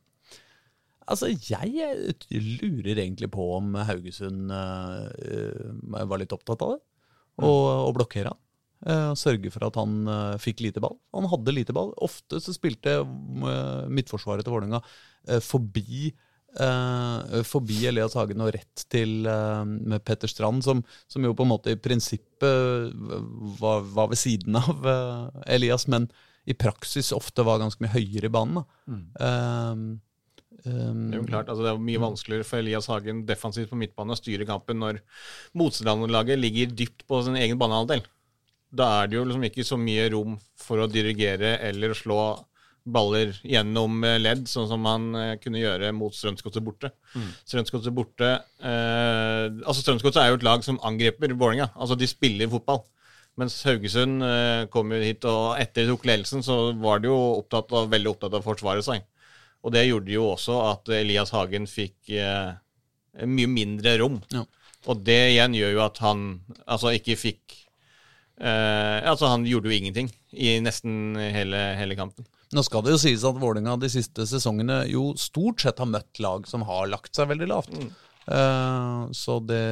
Altså, 1.10 1.28
jeg 1.28 2.14
lurer 2.62 2.98
egentlig 2.98 3.28
på 3.34 3.44
om 3.58 3.74
Haugesund 3.88 4.52
eh, 4.54 5.70
var 5.84 6.20
litt 6.20 6.34
opptatt 6.34 6.64
av 6.64 6.76
det. 6.76 6.82
Og, 7.42 7.62
og 7.88 7.94
blokkere 7.98 8.32
han. 8.32 8.40
Uh, 8.84 9.14
sørge 9.16 9.48
for 9.48 9.64
at 9.64 9.78
han 9.80 10.04
uh, 10.04 10.36
fikk 10.40 10.60
lite 10.60 10.82
ball. 10.84 10.98
Han 11.16 11.26
hadde 11.32 11.54
lite 11.56 11.74
ball. 11.76 11.94
Ofte 12.04 12.40
så 12.42 12.52
spilte 12.54 13.00
midtforsvaret 13.04 14.44
til 14.44 14.54
Vålerenga 14.54 14.84
forbi 15.44 16.12
forbi 16.54 17.80
Elias 17.88 18.12
Hagen 18.14 18.44
og 18.44 18.52
rett 18.54 18.84
til 18.86 19.24
med 19.26 20.04
Petter 20.06 20.30
Strand, 20.30 20.62
som, 20.62 20.84
som 21.10 21.24
jo 21.26 21.32
på 21.34 21.42
en 21.42 21.50
måte 21.50 21.72
i 21.74 21.78
prinsippet 21.82 22.92
var, 23.58 23.82
var 23.96 24.12
ved 24.12 24.20
siden 24.20 24.60
av 24.60 24.86
Elias, 25.50 25.88
men 25.90 26.06
i 26.44 26.54
praksis 26.54 27.12
ofte 27.16 27.44
var 27.44 27.60
ganske 27.62 27.82
mye 27.82 27.94
høyere 27.94 28.28
i 28.28 28.32
banen. 28.32 28.60
Da. 28.60 28.98
Eh, 29.26 29.84
Um, 30.64 31.10
Det 31.10 31.18
er 31.18 31.20
jo 31.20 31.28
klart, 31.28 31.50
altså 31.52 31.64
det 31.66 31.72
er 31.74 31.82
mye 31.90 32.00
vanskeligere 32.00 32.46
for 32.48 32.62
Elias 32.62 32.88
Hagen 32.88 33.24
defensivt 33.28 33.68
på 33.68 33.76
midtbane 33.76 34.14
å 34.14 34.16
styre 34.16 34.46
kampen 34.48 34.80
når 34.80 35.02
motstanderlaget 35.60 36.40
ligger 36.40 36.72
dypt 36.72 37.04
på 37.08 37.20
sin 37.26 37.36
egen 37.36 37.60
banehalvdel. 37.60 38.00
Da 38.74 38.88
er 39.02 39.10
det 39.10 39.18
jo 39.18 39.26
liksom 39.28 39.44
ikke 39.46 39.66
så 39.66 39.76
mye 39.78 40.08
rom 40.14 40.38
for 40.58 40.80
å 40.82 40.88
dirigere 40.90 41.58
eller 41.68 41.92
slå 41.94 42.18
baller 42.84 43.30
gjennom 43.48 44.02
eh, 44.04 44.18
ledd, 44.20 44.42
sånn 44.50 44.66
som 44.68 44.84
han 44.88 45.06
eh, 45.16 45.36
kunne 45.40 45.60
gjøre 45.62 45.92
mot 45.96 46.12
Strømsgodset 46.12 46.64
borte. 46.64 46.90
Strømsgodset 47.48 47.94
borte 47.96 48.28
eh, 48.60 49.46
Altså 49.64 49.80
Strømsgodset 49.80 50.20
er 50.20 50.32
jo 50.32 50.40
et 50.40 50.44
lag 50.44 50.64
som 50.66 50.80
angriper 50.84 51.32
Vålerenga. 51.32 51.70
Altså 51.76 51.96
de 51.96 52.08
spiller 52.10 52.50
fotball. 52.52 52.82
Mens 53.40 53.56
Haugesund 53.66 54.22
eh, 54.22 54.66
kom 54.70 54.92
jo 54.92 55.00
hit, 55.00 55.24
og 55.26 55.56
etter 55.58 55.86
de 55.86 55.94
tok 55.94 56.04
ledelsen, 56.06 56.44
så 56.44 56.58
var 56.78 57.00
de 57.02 57.08
jo 57.08 57.16
opptatt 57.40 57.72
av, 57.72 57.88
veldig 57.90 58.12
opptatt 58.12 58.36
av 58.36 58.44
å 58.44 58.48
forsvare 58.52 58.84
seg. 58.84 59.00
Og 59.64 59.72
det 59.72 59.86
gjorde 59.86 60.12
jo 60.12 60.28
også 60.34 60.58
at 60.68 60.92
Elias 60.92 61.32
Hagen 61.34 61.66
fikk 61.70 62.12
eh, 62.12 62.52
mye 63.24 63.50
mindre 63.50 63.96
rom. 64.02 64.20
Ja. 64.34 64.44
Og 64.90 65.00
det 65.06 65.20
igjen 65.32 65.56
gjør 65.56 65.76
jo 65.78 65.84
at 65.86 66.00
han 66.04 66.24
altså 66.68 66.92
ikke 66.92 67.16
fikk 67.16 67.54
eh, 68.36 68.98
Altså 69.00 69.30
han 69.32 69.46
gjorde 69.48 69.70
jo 69.70 69.78
ingenting 69.78 70.10
i 70.36 70.58
nesten 70.60 71.16
hele, 71.16 71.62
hele 71.78 71.96
kampen. 71.96 72.28
Nå 72.54 72.62
skal 72.66 72.84
det 72.84 72.92
jo 72.92 73.00
sies 73.00 73.24
at 73.26 73.40
Vålerenga 73.40 73.78
de 73.80 73.90
siste 73.90 74.26
sesongene 74.28 74.82
jo 74.90 75.12
stort 75.18 75.64
sett 75.64 75.80
har 75.80 75.88
møtt 75.90 76.20
lag 76.22 76.44
som 76.50 76.66
har 76.68 76.90
lagt 76.92 77.16
seg 77.16 77.30
veldig 77.32 77.48
lavt. 77.50 77.78
Eh, 78.28 79.00
så 79.16 79.40
det 79.48 79.64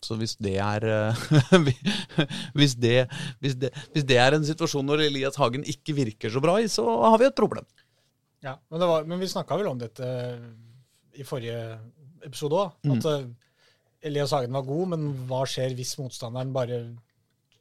så 0.00 0.16
hvis 0.16 0.36
det 0.40 0.56
er 0.64 0.84
eh, 0.88 1.24
hvis, 2.58 2.74
det, 2.80 3.04
hvis, 3.40 3.56
det, 3.60 3.72
hvis 3.92 4.06
det 4.08 4.16
er 4.20 4.36
en 4.36 4.46
situasjon 4.46 4.88
hvor 4.88 5.02
Elias 5.02 5.36
Hagen 5.40 5.66
ikke 5.68 5.96
virker 5.98 6.32
så 6.32 6.40
bra 6.42 6.56
i, 6.60 6.68
så 6.72 6.84
har 7.04 7.20
vi 7.20 7.28
et 7.28 7.36
problem. 7.36 7.66
Ja, 8.44 8.56
men, 8.68 8.80
det 8.80 8.88
var, 8.88 9.04
men 9.04 9.20
vi 9.20 9.28
snakka 9.28 9.56
vel 9.60 9.68
om 9.68 9.80
dette 9.80 10.06
i 11.20 11.26
forrige 11.26 11.60
episode 12.24 12.56
òg. 12.56 12.90
At 12.96 13.08
eh, 13.10 13.28
Elias 14.08 14.32
Hagen 14.32 14.56
var 14.56 14.64
god, 14.68 14.94
men 14.94 15.08
hva 15.28 15.42
skjer 15.48 15.74
hvis 15.76 15.98
motstanderen 16.00 16.52
bare 16.56 16.80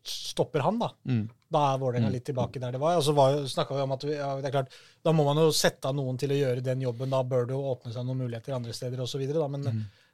stopper 0.09 0.63
han, 0.63 0.79
da? 0.79 0.93
Da 1.51 1.63
er 1.73 1.81
Vålerenga 1.81 2.09
litt 2.13 2.25
tilbake 2.29 2.61
der 2.61 2.71
det 2.71 2.79
var. 2.81 2.95
Og 2.97 3.03
så 3.03 3.13
snakka 3.51 3.75
vi 3.75 3.83
om 3.83 3.91
at 3.95 4.05
vi, 4.07 4.13
ja, 4.15 4.29
det 4.39 4.47
er 4.47 4.53
klart, 4.55 4.75
da 5.03 5.11
må 5.11 5.25
man 5.27 5.41
jo 5.41 5.49
sette 5.55 5.89
av 5.89 5.97
noen 5.97 6.17
til 6.21 6.31
å 6.31 6.37
gjøre 6.37 6.63
den 6.65 6.81
jobben. 6.85 7.11
Da 7.11 7.19
bør 7.27 7.49
det 7.49 7.57
jo 7.57 7.65
åpne 7.73 7.91
seg 7.93 8.07
noen 8.07 8.21
muligheter 8.23 8.55
andre 8.55 8.75
steder 8.77 9.01
osv. 9.03 9.25
Men 9.51 9.67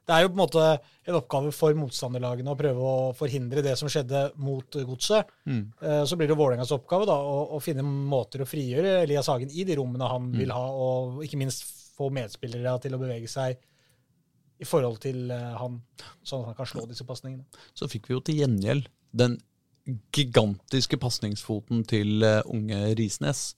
det 0.06 0.14
er 0.14 0.22
jo 0.22 0.30
på 0.30 0.36
en 0.36 0.42
måte 0.42 0.64
en 1.06 1.18
oppgave 1.18 1.50
for 1.54 1.76
motstanderlagene 1.78 2.52
å 2.52 2.58
prøve 2.58 2.90
å 2.90 3.12
forhindre 3.18 3.64
det 3.64 3.74
som 3.78 3.90
skjedde 3.90 4.28
mot 4.38 4.78
Godset. 4.86 5.32
Mm. 5.50 5.64
Så 6.06 6.18
blir 6.18 6.30
det 6.30 6.36
Vålerengas 6.38 6.70
oppgave 6.76 7.08
da, 7.10 7.16
å, 7.18 7.40
å 7.56 7.62
finne 7.62 7.82
måter 7.82 8.44
å 8.44 8.46
frigjøre 8.46 9.00
Elias 9.00 9.26
Hagen 9.32 9.50
i 9.50 9.66
de 9.66 9.78
rommene 9.80 10.10
han 10.10 10.28
vil 10.36 10.54
ha, 10.54 10.62
og 10.70 11.24
ikke 11.26 11.40
minst 11.40 11.66
få 11.96 12.10
medspillere 12.14 12.76
til 12.84 12.94
å 12.94 13.00
bevege 13.00 13.30
seg 13.30 13.58
i 14.56 14.68
forhold 14.68 15.00
til 15.04 15.30
eh, 15.32 15.52
han, 15.60 15.80
sånn 16.24 16.44
at 16.44 16.52
han 16.52 16.58
kan 16.58 16.70
slå 16.70 16.86
disse 16.88 17.06
pasningene. 17.08 17.44
Så 17.76 17.88
fikk 17.92 18.08
vi 18.08 18.16
jo 18.16 18.22
til 18.24 18.40
gjengjeld 18.40 18.88
den 19.16 19.38
gigantiske 20.16 20.98
pasningsfoten 21.00 21.84
til 21.88 22.24
eh, 22.26 22.40
unge 22.52 22.80
Risnes. 22.98 23.50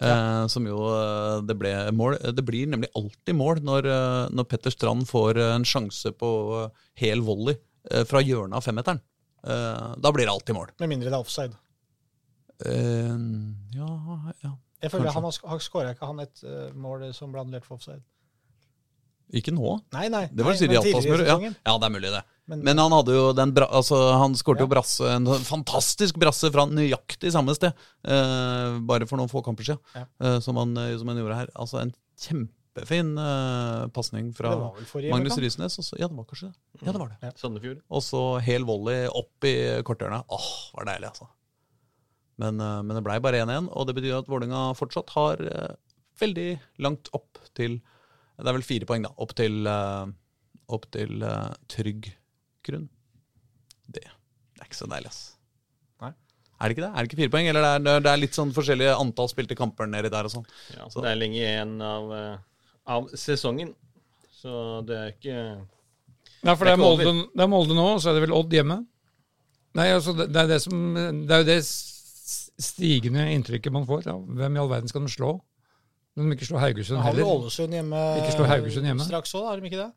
Eh, 0.00 0.46
som 0.48 0.64
jo 0.64 0.78
eh, 0.94 1.42
det 1.44 1.56
ble 1.60 1.74
mål. 1.92 2.16
Det 2.32 2.44
blir 2.46 2.70
nemlig 2.72 2.88
alltid 2.96 3.36
mål 3.36 3.60
når, 3.66 3.88
eh, 3.92 4.22
når 4.32 4.48
Petter 4.48 4.72
Strand 4.72 5.04
får 5.08 5.40
eh, 5.40 5.54
en 5.58 5.66
sjanse 5.68 6.12
på 6.16 6.30
eh, 6.62 6.86
hel 7.02 7.20
volley 7.26 7.58
eh, 7.90 8.06
fra 8.08 8.22
hjørnet 8.24 8.56
av 8.56 8.64
femmeteren. 8.64 9.02
Eh, 9.44 9.90
da 10.00 10.12
blir 10.12 10.24
det 10.24 10.32
alltid 10.32 10.56
mål. 10.56 10.72
Med 10.80 10.92
mindre 10.94 11.10
det 11.10 11.18
er 11.18 11.20
offside. 11.20 11.58
Uh, 12.60 13.16
ja, 13.72 13.86
ja. 14.44 14.50
Jeg 14.80 14.92
føler 14.92 15.10
Kanskje. 15.10 15.44
han 15.44 15.52
har, 15.52 15.60
skåra 15.64 15.92
ikke 15.94 16.08
han 16.08 16.22
et 16.24 16.42
eh, 16.44 16.72
mål 16.76 17.06
som 17.16 17.32
ble 17.32 17.42
annullert 17.42 17.66
for 17.68 17.76
offside. 17.76 18.00
Ikke 19.32 19.52
nå. 19.54 19.76
Nei, 19.94 20.08
nei. 20.10 20.24
Det 20.32 20.42
var 20.42 20.52
nei, 20.56 20.58
Siri 20.58 20.74
i 20.74 21.26
ja. 21.26 21.36
ja, 21.38 21.74
det 21.78 21.86
er 21.86 21.92
mulig, 21.94 22.10
det. 22.10 22.22
Men- 22.50 22.64
Men, 22.66 22.78
han 22.82 22.90
hadde 22.90 23.14
jo 23.14 23.32
den 23.32 23.52
bra, 23.54 23.66
altså, 23.70 23.96
han 24.18 24.32
skårte 24.34 24.58
Ja. 24.58 24.66
jo 24.66 24.70
brasse, 24.72 25.06
en 25.06 25.24
fantastisk 25.46 26.16
brasse 26.18 26.50
fra 26.50 26.64
nøyaktig 26.66 27.30
samme 27.30 27.54
sted. 27.54 27.72
eh, 28.04 28.78
bare 28.80 29.06
for 29.06 29.16
noen 29.18 29.28
få 29.30 29.42
kamper 29.44 29.62
siden. 29.62 29.78
Ja. 29.94 30.04
eh, 30.20 30.40
som, 30.40 30.56
han, 30.56 30.76
eh, 30.76 30.96
som 30.98 31.06
han 31.08 31.16
gjorde 31.16 31.36
her. 31.36 31.48
Altså 31.54 31.78
en 31.80 31.94
kjempefin 32.18 33.16
uh, 33.18 33.86
pasning 33.94 34.32
fra 34.34 34.50
Magnus 35.10 35.38
Rysnes. 35.38 35.78
Og 35.78 35.84
så- 35.84 35.98
Ja, 36.00 36.08
det 36.08 36.16
var 36.16 36.24
kanskje 36.24 36.50
det. 36.50 36.82
Ja, 36.86 36.92
det 36.92 36.98
var 37.00 37.16
det. 37.20 37.38
Sandefjord. 37.38 37.82
Og 37.88 38.02
så 38.02 38.40
hel 38.42 38.64
volley 38.64 39.06
opp 39.06 39.44
i 39.44 39.82
korthjørnet. 39.86 40.24
Åh, 40.28 40.72
var 40.74 40.84
deilig, 40.86 41.06
altså. 41.12 41.28
Men, 42.38 42.58
eh, 42.60 42.82
men 42.82 42.96
det 42.96 43.04
blei 43.04 43.20
bare 43.20 43.42
1-1, 43.46 43.68
og 43.70 43.86
det 43.86 43.94
betyr 43.94 44.18
at 44.18 44.26
Vålerenga 44.26 44.74
fortsatt 44.74 45.10
har 45.10 45.36
eh, 45.40 45.74
veldig 46.20 46.58
langt 46.80 47.08
opp 47.14 47.38
til 47.54 47.80
Det 48.40 48.48
er 48.50 48.56
vel 48.56 48.66
fire 48.66 48.88
poeng, 48.88 49.04
da. 49.06 49.10
Opp 49.22 49.34
til, 49.38 49.60
eh, 49.66 50.06
opp 50.76 50.86
til 50.94 51.22
uh, 51.26 51.50
trygg 51.70 52.08
grunn. 52.66 52.88
Det, 53.90 54.04
det 54.04 54.62
er 54.62 54.68
ikke 54.68 54.78
så 54.78 54.88
deilig, 54.90 55.10
ass. 55.10 55.20
Nei. 56.04 56.12
Er 56.60 56.68
det 56.70 56.76
ikke 56.76 56.84
det? 56.86 56.90
Er 56.92 56.98
det 57.02 57.10
ikke 57.10 57.20
fire 57.22 57.32
poeng? 57.34 57.48
Eller 57.50 57.66
det 57.66 57.94
er, 57.96 58.04
det 58.06 58.12
er 58.12 58.22
litt 58.22 58.38
sånn 58.38 58.52
forskjellige 58.56 58.94
antall 59.00 59.30
spilte 59.32 59.58
kamper 59.58 59.90
nedi 59.90 60.12
der 60.12 60.28
og 60.28 60.34
sånn. 60.34 60.46
Ja, 60.76 60.88
Så- 60.92 61.02
det 61.04 61.10
er 61.12 61.20
lenge 61.20 61.40
igjen 61.40 61.76
av, 61.82 62.12
eh, 62.16 62.38
av 62.96 63.10
sesongen. 63.14 63.74
Så 64.40 64.86
det 64.88 64.96
er 64.96 65.12
ikke 65.12 65.36
Nei, 66.42 66.54
for 66.56 66.64
Det 66.64 66.70
det 66.70 66.72
er 66.72 66.78
er, 66.78 66.80
Molde, 66.80 67.28
det 67.36 67.42
er 67.44 67.48
Molde 67.52 67.74
nå, 67.76 67.82
og 67.94 68.00
så 68.00 68.08
er 68.10 68.14
det 68.16 68.22
vel 68.28 68.32
Odd 68.38 68.54
hjemme. 68.56 68.78
Nei, 69.76 69.88
altså, 69.92 70.14
det, 70.16 70.30
det 70.32 70.40
er 70.40 70.46
det 70.48 70.60
som 70.62 70.94
Det 70.94 71.30
er 71.34 71.42
jo 71.42 71.48
det 71.50 71.58
stigende 72.60 73.26
inntrykket 73.34 73.72
man 73.74 73.84
får. 73.88 74.06
Ja, 74.08 74.14
hvem 74.16 74.56
i 74.56 74.60
all 74.62 74.70
verden 74.70 74.88
skal 74.88 75.04
de 75.04 75.12
slå? 75.12 75.34
Når 76.20 76.28
de 76.28 76.36
ikke 76.36 76.48
slår 76.50 76.62
Haugesund 76.66 77.00
Har 77.00 77.14
vi 77.16 77.22
heller. 77.22 77.34
Ålesund 77.40 77.76
hjemme 77.76 78.00
Ikke 78.20 78.34
slå 78.36 78.48
Haugesund 78.50 78.88
hjemme. 78.90 79.06
straks 79.06 79.32
òg, 79.38 79.46
har 79.48 79.60
de 79.60 79.70
ikke 79.70 79.80
det? 79.80 79.90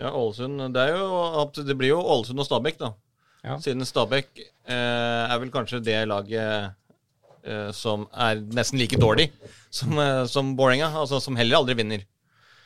Ja, 0.00 0.12
Ålesund 0.14 0.62
Det, 0.74 0.84
er 0.86 0.96
jo, 0.96 1.08
at 1.42 1.58
det 1.66 1.76
blir 1.78 1.92
jo 1.92 1.98
Ålesund 2.00 2.40
og 2.40 2.48
Stabæk, 2.48 2.78
da. 2.80 2.92
Ja. 3.42 3.58
Siden 3.58 3.84
Stabæk 3.86 4.38
eh, 4.38 4.72
er 5.26 5.42
vel 5.42 5.50
kanskje 5.50 5.82
det 5.82 5.98
laget 6.06 6.72
eh, 7.42 7.70
som 7.74 8.06
er 8.14 8.38
nesten 8.54 8.78
like 8.78 8.98
dårlig 9.02 9.28
som, 9.70 9.98
eh, 9.98 10.24
som 10.30 10.54
Boringa, 10.56 10.92
Altså 11.02 11.20
som 11.20 11.36
heller 11.36 11.58
aldri 11.58 11.74
vinner. 11.82 12.06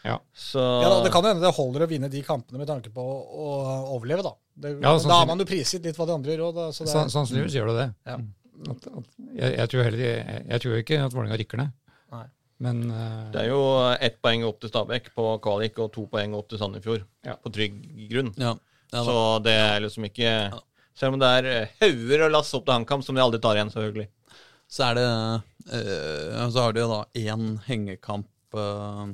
Ja. 0.07 0.21
Så 0.37 0.61
Ja, 0.61 0.89
da, 0.89 1.03
Det 1.05 1.13
kan 1.13 1.25
jo 1.25 1.33
hende 1.33 1.43
det 1.43 1.55
holder 1.57 1.87
å 1.87 1.91
vinne 1.91 2.11
de 2.13 2.23
kampene 2.23 2.61
med 2.61 2.69
tanke 2.71 2.93
på 2.95 3.03
å, 3.03 3.47
å 3.57 3.79
overleve, 3.97 4.23
da. 4.27 4.37
Det, 4.55 4.77
Ja, 4.85 4.95
da 5.03 5.21
har 5.23 5.27
man 5.27 5.41
jo 5.43 5.49
prisgitt 5.49 5.85
litt 5.85 5.99
hva 5.99 6.07
de 6.07 6.15
andre 6.15 6.37
gjør 6.37 6.49
òg, 6.51 6.61
da. 6.61 6.67
Så 6.77 6.87
det, 6.87 6.95
Sannsynligvis 7.13 7.57
gjør 7.59 7.73
det 7.73 7.79
det. 7.81 7.89
Ja. 8.13 8.21
At, 8.71 8.87
at, 8.89 9.09
jeg, 9.37 9.51
jeg, 9.59 9.69
tror 9.73 9.83
heller, 9.85 10.05
jeg, 10.07 10.45
jeg 10.49 10.63
tror 10.63 10.79
ikke 10.81 11.01
at 11.05 11.17
Vålerenga 11.17 11.41
rykker 11.43 11.61
ned. 11.61 11.75
Nei. 12.15 12.25
Men 12.63 12.79
uh, 12.91 13.27
det 13.35 13.43
er 13.43 13.51
jo 13.51 13.61
ett 14.01 14.17
poeng 14.25 14.45
opp 14.49 14.61
til 14.63 14.71
Stabæk 14.73 15.11
på 15.17 15.25
kvalik 15.45 15.77
og 15.83 15.91
to 15.93 16.07
poeng 16.09 16.35
opp 16.39 16.49
til 16.49 16.61
Sandefjord 16.61 17.03
Ja. 17.27 17.35
på 17.37 17.53
trygg 17.53 17.75
grunn. 18.11 18.33
Ja. 18.41 18.55
Ja. 18.95 19.03
Så 19.05 19.17
det 19.45 19.53
er 19.59 19.81
liksom 19.83 20.05
ikke 20.09 20.31
Selv 20.97 21.13
om 21.13 21.21
det 21.21 21.29
er 21.41 21.47
eh, 21.51 21.73
hauger 21.83 22.23
og 22.25 22.31
lass 22.33 22.55
opp 22.57 22.65
til 22.65 22.73
HamKam, 22.73 23.03
som 23.05 23.15
de 23.19 23.21
aldri 23.21 23.41
tar 23.45 23.59
igjen, 23.59 23.69
selvfølgelig. 23.75 24.07
Så 24.73 24.87
er 24.87 24.95
det 24.97 25.09
uh, 25.75 26.47
Så 26.49 26.63
har 26.65 26.73
de 26.73 26.81
jo 26.81 26.89
da 26.89 27.01
én 27.21 27.59
hengekamp 27.67 28.57
uh, 28.57 29.11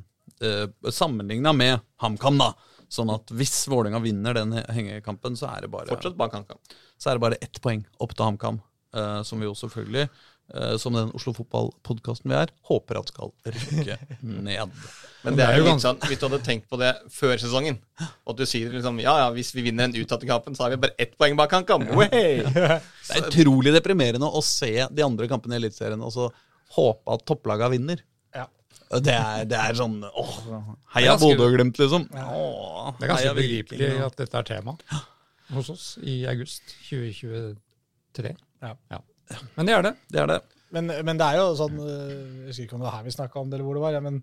sammenligna 0.91 1.53
med 1.53 1.81
HamKam, 2.03 2.39
da. 2.39 2.53
Sånn 2.93 3.11
at 3.11 3.31
hvis 3.35 3.65
Vålerenga 3.73 3.99
vinner 4.05 4.37
den 4.37 4.53
hengekampen, 4.69 5.35
så 5.39 5.49
er 5.57 5.65
det 5.65 5.73
bare, 5.73 5.89
Fortsatt 5.91 6.15
bak 6.19 6.35
HamKam. 6.37 6.59
så 7.01 7.11
er 7.11 7.17
det 7.19 7.25
bare 7.25 7.39
ett 7.41 7.59
poeng 7.65 7.83
opp 7.99 8.15
til 8.15 8.27
HamKam. 8.29 8.61
uh, 8.95 9.23
som 9.25 9.41
vi 9.41 9.47
jo 9.49 9.55
selvfølgelig, 9.57 10.03
eh, 10.05 10.42
som 10.77 10.93
den 10.93 11.13
Oslo 11.17 11.33
Fotball-podkasten 11.37 12.29
vi 12.29 12.37
er, 12.37 12.51
håper 12.69 12.99
at 13.01 13.09
skal 13.13 13.31
rykke 13.47 13.97
ned. 14.49 14.73
Men 15.23 15.37
det 15.39 15.45
er 15.47 15.61
jo 15.61 15.67
litt 15.69 15.85
sånn, 15.85 16.01
hvis 16.11 16.19
du 16.21 16.27
hadde 16.27 16.41
tenkt 16.45 16.67
på 16.69 16.77
det 16.81 16.91
før 17.15 17.37
sesongen, 17.41 17.79
og 18.03 18.35
at 18.35 18.41
du 18.41 18.45
sier 18.51 18.73
liksom 18.75 18.99
ja 19.01 19.15
ja, 19.23 19.29
hvis 19.33 19.53
vi 19.55 19.65
vinner 19.69 19.87
den 19.89 20.03
utsatte 20.03 20.29
kampen, 20.29 20.57
så 20.59 20.67
har 20.67 20.75
vi 20.75 20.81
bare 20.83 20.97
ett 21.01 21.15
poeng 21.17 21.39
bak 21.39 21.55
HamKam. 21.57 21.87
Wey! 21.97 22.43
Det 23.07 23.17
er 23.17 23.29
utrolig 23.29 23.73
deprimerende 23.75 24.29
å 24.29 24.43
se 24.45 24.73
de 24.91 25.05
andre 25.07 25.29
kampene 25.31 25.57
i 25.57 25.61
Eliteserien 25.63 26.03
og 26.03 26.13
så 26.15 26.29
håpe 26.77 27.15
at 27.15 27.25
topplaga 27.29 27.71
vinner. 27.73 28.03
Ja. 28.35 28.47
Det 28.93 29.15
er, 29.15 29.47
det 29.49 29.57
er 29.57 29.79
sånn 29.79 29.99
åh, 30.05 30.35
Heia 30.97 31.15
Bodø 31.21 31.47
og 31.49 31.57
Glimt, 31.57 31.81
liksom. 31.81 32.07
Åh, 32.13 32.93
det 32.99 33.07
er 33.07 33.13
ganske 33.15 33.35
begripelig 33.39 33.91
at 34.05 34.19
dette 34.21 34.43
er 34.43 34.49
tema 34.49 34.77
hos 35.53 35.69
oss 35.73 35.87
i 36.03 36.23
august 36.29 36.75
2023. 36.89 38.35
Ja. 38.63 38.75
Ja. 38.93 39.01
Men 39.57 39.69
det 39.69 39.75
er 39.77 39.83
det. 39.87 39.93
Det 40.13 40.21
er 40.23 40.27
det. 40.31 40.41
Men, 40.73 40.87
men 41.05 41.19
det 41.21 41.27
er 41.27 41.37
jo 41.41 41.49
sånn 41.59 41.75
øh, 41.85 42.13
Jeg 42.13 42.47
husker 42.53 42.65
ikke 42.65 42.77
om 42.79 42.81
det 42.81 42.87
var 42.89 42.95
her 42.97 43.05
vi 43.05 43.13
snakka 43.17 43.41
om 43.43 43.51
det, 43.51 43.59
eller 43.59 43.67
hvor 43.69 43.77
det 43.77 43.83
var. 43.85 43.97
Ja, 43.99 44.01
men 44.05 44.23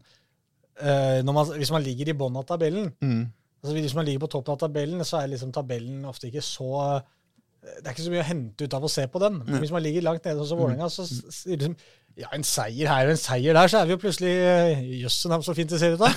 når 0.79 1.33
man, 1.35 1.49
hvis 1.59 1.71
man 1.75 1.83
ligger 1.83 2.07
i 2.07 2.13
bunnen 2.15 2.39
av 2.39 2.45
tabellen 2.47 2.85
Mm. 3.03 3.25
altså 3.59 3.73
Hvis 3.75 3.95
man 3.97 4.05
ligger 4.07 4.21
på 4.23 4.29
toppen 4.31 4.53
av 4.53 4.59
tabellen, 4.61 5.03
så 5.03 5.17
er 5.19 5.27
liksom 5.33 5.51
tabellen 5.51 6.05
ofte 6.07 6.29
ikke 6.29 6.41
så 6.45 6.69
øh, 6.95 7.01
Det 7.81 7.85
er 7.85 7.91
ikke 7.91 8.05
så 8.05 8.13
mye 8.13 8.23
å 8.23 8.29
hente 8.29 8.63
ut 8.63 8.73
av 8.77 8.85
å 8.87 8.91
se 8.91 9.03
på 9.11 9.19
den. 9.19 9.41
Men 9.45 9.59
hvis 9.59 9.73
man 9.75 9.83
ligger 9.83 10.05
langt 10.07 10.23
nede 10.25 10.45
som 10.47 10.57
Vålerenga, 10.61 10.87
så 10.89 11.03
liksom, 11.51 11.75
ja, 12.19 12.27
en 12.35 12.43
seier 12.43 12.89
her 12.91 13.07
og 13.07 13.13
en 13.13 13.19
seier 13.19 13.55
der, 13.55 13.69
så 13.71 13.79
er 13.79 13.87
vi 13.87 13.93
jo 13.95 13.99
plutselig 14.01 14.31
Jøssen, 14.99 15.31
Jøss, 15.31 15.39
øh, 15.39 15.43
så 15.47 15.55
fint 15.57 15.71
det 15.71 15.79
ser 15.79 15.95
ut 15.95 16.01
da. 16.01 16.09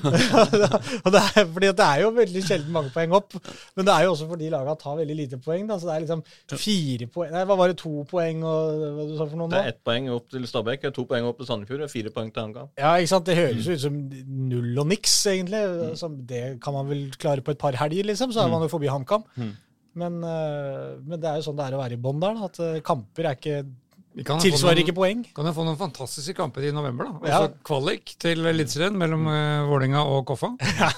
og 1.04 1.12
det 1.14 1.20
er, 1.20 1.44
fordi 1.52 1.70
det 1.76 1.86
er 1.86 2.02
jo 2.04 2.10
veldig 2.16 2.42
sjelden 2.46 2.74
mange 2.74 2.92
poeng 2.94 3.14
opp. 3.18 3.36
Men 3.76 3.88
det 3.88 3.94
er 3.94 4.06
jo 4.06 4.14
også 4.14 4.28
fordi 4.30 4.50
laga 4.52 4.74
tar 4.80 4.98
veldig 5.02 5.16
lite 5.18 5.40
poeng. 5.44 5.68
da, 5.68 5.78
Så 5.78 5.90
det 5.90 5.94
er 5.96 6.04
liksom 6.06 6.24
fire 6.64 7.10
poeng 7.12 7.34
Nei, 7.34 7.44
hva 7.48 7.58
var 7.60 7.72
det, 7.72 7.78
to 7.82 8.04
poeng 8.10 8.44
og 8.48 8.84
hva 8.96 9.08
du 9.10 9.16
sa 9.18 9.26
for 9.26 9.36
noe 9.36 9.46
nå? 9.46 9.54
Det 9.54 9.62
er 9.62 9.74
ett 9.74 9.82
poeng 9.86 10.10
opp 10.16 10.28
til 10.32 10.50
Stabæk, 10.50 10.90
to 10.96 11.06
poeng 11.10 11.28
opp 11.28 11.40
til 11.42 11.50
Sandefjord 11.50 11.86
og 11.86 11.92
fire 11.92 12.14
poeng 12.14 12.32
til 12.32 12.46
HamKam. 12.46 12.70
Ja, 12.80 12.94
ikke 12.96 13.14
sant? 13.14 13.28
Det 13.28 13.38
høres 13.38 13.68
jo 13.68 13.76
ut 13.76 13.84
som 13.84 13.98
null 14.50 14.84
og 14.84 14.88
niks, 14.90 15.18
egentlig. 15.30 15.64
Som 16.00 16.20
det 16.28 16.44
kan 16.64 16.76
man 16.76 16.88
vel 16.88 17.10
klare 17.20 17.44
på 17.44 17.54
et 17.54 17.60
par 17.60 17.76
helger, 17.78 18.08
liksom. 18.10 18.32
Så 18.32 18.42
er 18.44 18.52
man 18.52 18.64
jo 18.64 18.72
forbi 18.72 18.88
HamKam. 18.90 19.28
Men, 19.98 20.22
øh, 20.22 21.00
men 21.02 21.18
det 21.20 21.28
er 21.28 21.40
jo 21.40 21.48
sånn 21.48 21.58
det 21.58 21.66
er 21.66 21.76
å 21.76 21.80
være 21.82 21.96
i 21.98 22.02
bånn 22.02 22.20
der. 22.22 22.36
da, 22.38 22.48
At 22.50 22.60
øh, 22.62 22.80
kamper 22.86 23.26
er 23.26 23.38
ikke, 23.38 23.62
tilsvarer 24.18 24.74
noen- 24.74 24.82
ikke 24.82 24.94
poeng. 24.96 25.20
Kan 25.36 25.46
jeg 25.46 25.54
få 25.54 25.64
noen 25.64 25.78
fantastiske 25.78 26.34
kamper 26.34 26.66
i 26.66 26.72
november, 26.74 27.04
da? 27.06 27.28
Ja. 27.28 27.38
Altså 27.44 27.52
kvalik 27.64 28.14
til 28.20 28.42
Eliteserien 28.50 28.96
mellom 28.98 29.26
uh, 29.30 29.68
Vålerenga 29.70 30.02
og 30.02 30.24
Koffa. 30.26 30.50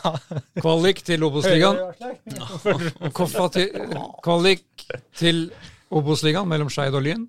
Kvalik 0.63 1.03
til 1.05 1.23
Obos-ligaen. 1.29 1.77
Koffa 3.19 3.49
til, 3.53 3.69
kvalik 4.25 4.87
til 5.19 5.47
Obos-ligaen 5.93 6.49
mellom 6.49 6.71
Skeid 6.73 6.95
og 6.97 7.05
Lyn. 7.05 7.29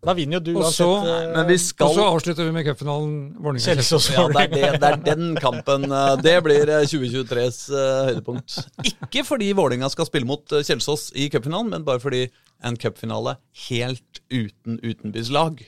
Da 0.00 0.14
vinner 0.16 0.38
jo 0.38 0.40
du 0.40 0.54
Og 0.62 0.70
så, 0.72 0.86
uansett. 0.88 1.74
øh, 1.82 1.84
og 1.84 1.90
så 1.92 2.04
avslutter 2.08 2.46
vi 2.46 2.52
med 2.56 2.64
cupfinalen 2.64 3.34
Kjelsås. 3.60 4.06
Vålerenga-Kjelsås. 4.06 4.06
Ja, 4.14 4.22
det 4.32 4.62
er, 4.64 4.72
det, 4.72 4.80
det 4.80 4.88
er 5.12 5.16
den 5.18 5.34
kampen. 5.36 5.84
eh, 5.92 6.14
Det 6.24 6.36
blir 6.46 6.70
eh, 6.72 6.86
2023s 6.88 7.58
eh, 7.68 8.06
høydepunkt. 8.08 8.54
Ikke 8.88 9.26
fordi 9.28 9.50
Vålerenga 9.52 9.90
skal 9.92 10.08
spille 10.08 10.24
mot 10.30 10.54
eh, 10.56 10.64
Kjelsås 10.64 11.10
i 11.20 11.28
cupfinalen, 11.28 11.68
men 11.74 11.84
bare 11.84 12.00
fordi 12.00 12.22
en 12.64 12.76
cupfinale 12.76 13.36
helt 13.68 14.22
uten 14.30 14.80
utenbys-lag. 14.82 15.60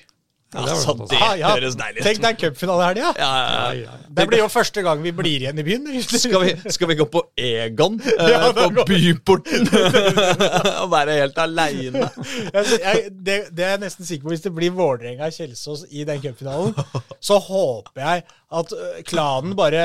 Ja, 0.52 0.60
Altså, 0.60 0.92
det 1.08 1.16
Ah, 1.16 1.32
ja. 1.40 1.48
høres 1.54 1.76
deilig 1.80 2.02
Tenk 2.04 2.18
ut. 2.18 2.24
deg 2.26 2.36
cupfinale 2.42 2.82
her, 2.84 2.98
ja. 3.00 3.12
Ja, 3.16 3.28
ja, 3.40 3.70
ja. 3.86 3.92
Det 4.12 4.26
blir 4.28 4.42
jo 4.42 4.48
første 4.52 4.82
gang 4.84 5.00
vi 5.02 5.08
blir 5.16 5.40
igjen 5.40 5.56
i 5.58 5.62
byen. 5.64 5.86
Skal 6.04 6.42
vi, 6.44 6.70
skal 6.74 6.90
vi 6.90 6.96
gå 6.98 7.06
på 7.08 7.22
Egon? 7.40 7.96
eh, 8.20 8.52
på. 8.58 8.84
Byporten? 8.84 9.64
og 10.82 10.90
være 10.92 11.16
helt 11.22 11.38
aleine? 11.40 12.04
Det, 12.52 13.38
det 13.48 13.64
er 13.64 13.72
jeg 13.78 13.80
nesten 13.86 14.04
sikker 14.04 14.26
på. 14.28 14.34
Hvis 14.34 14.44
det 14.44 14.52
blir 14.52 14.76
Vålerenga-Kjelsås 14.76 15.86
i 15.88 16.04
den 16.04 16.20
cupfinalen, 16.20 16.76
så 17.20 17.40
håper 17.48 18.04
jeg 18.04 18.26
at 18.52 18.72
klanen 19.08 19.54
bare 19.56 19.84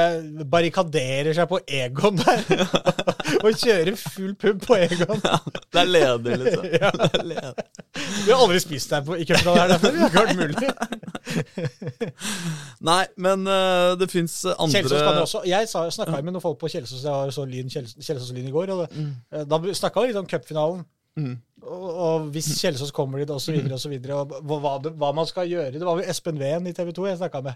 barrikaderer 0.51 1.33
seg 1.37 1.47
på 1.49 1.59
Egon 1.67 2.19
der. 2.19 2.43
og 3.43 3.53
kjører 3.53 3.95
full 3.99 4.33
pub 4.39 4.61
på 4.65 4.77
Egon. 4.79 5.21
Det 5.21 5.81
er 5.81 5.89
leder, 5.89 6.37
liksom. 6.41 6.65
Ja. 6.73 6.91
Det 6.91 7.21
er 7.21 7.27
leder. 7.31 7.53
Vi 8.25 8.31
har 8.31 8.41
aldri 8.43 8.59
spist 8.61 8.91
der 8.93 9.05
på, 9.07 9.15
i 9.15 9.25
cupfinalen 9.27 9.61
her, 9.61 9.67
derfor. 9.73 9.87
Det 9.91 9.99
har 10.01 10.09
ikke 10.11 10.25
vært 10.25 10.37
mulig. 10.41 10.57
Nei, 12.89 13.01
men 13.23 13.47
uh, 13.49 13.95
det 13.99 14.09
fins 14.11 14.39
andre 14.53 14.81
Kjelsås 14.81 15.01
kan 15.01 15.17
det 15.17 15.23
også 15.25 15.41
Jeg 15.47 15.67
snakka 15.71 16.21
med 16.21 16.35
noen 16.35 16.43
folk 16.43 16.59
på 16.61 16.69
Kjelsås 16.71 17.03
jeg 17.03 17.11
var 17.11 17.33
så 17.35 17.43
lyn, 17.47 17.71
Kjelsås 17.71 18.31
Lyn 18.35 18.47
i 18.47 18.53
går. 18.53 18.71
og 18.75 18.85
det, 18.85 18.89
mm. 18.95 19.43
Da 19.49 19.59
snakka 19.81 20.03
vi 20.03 20.11
litt 20.11 20.21
om 20.21 20.29
cupfinalen. 20.29 20.85
Og, 21.67 21.87
og 22.07 22.27
hvis 22.31 22.47
Kjelsås 22.61 22.91
kommer 22.95 23.19
dit, 23.19 23.29
osv., 23.33 23.55
osv. 23.73 23.93
Og 24.15 24.35
hva, 24.47 24.59
hva, 24.63 24.73
det- 24.83 24.93
hva 24.95 25.09
man 25.17 25.25
skal 25.27 25.47
gjøre. 25.49 25.73
Det 25.73 25.83
var 25.83 25.97
jo 25.99 26.05
Espen 26.07 26.37
Ween 26.39 26.67
i 26.69 26.73
TV 26.77 26.93
2 26.95 27.07
jeg 27.09 27.17
snakka 27.19 27.41
med 27.43 27.55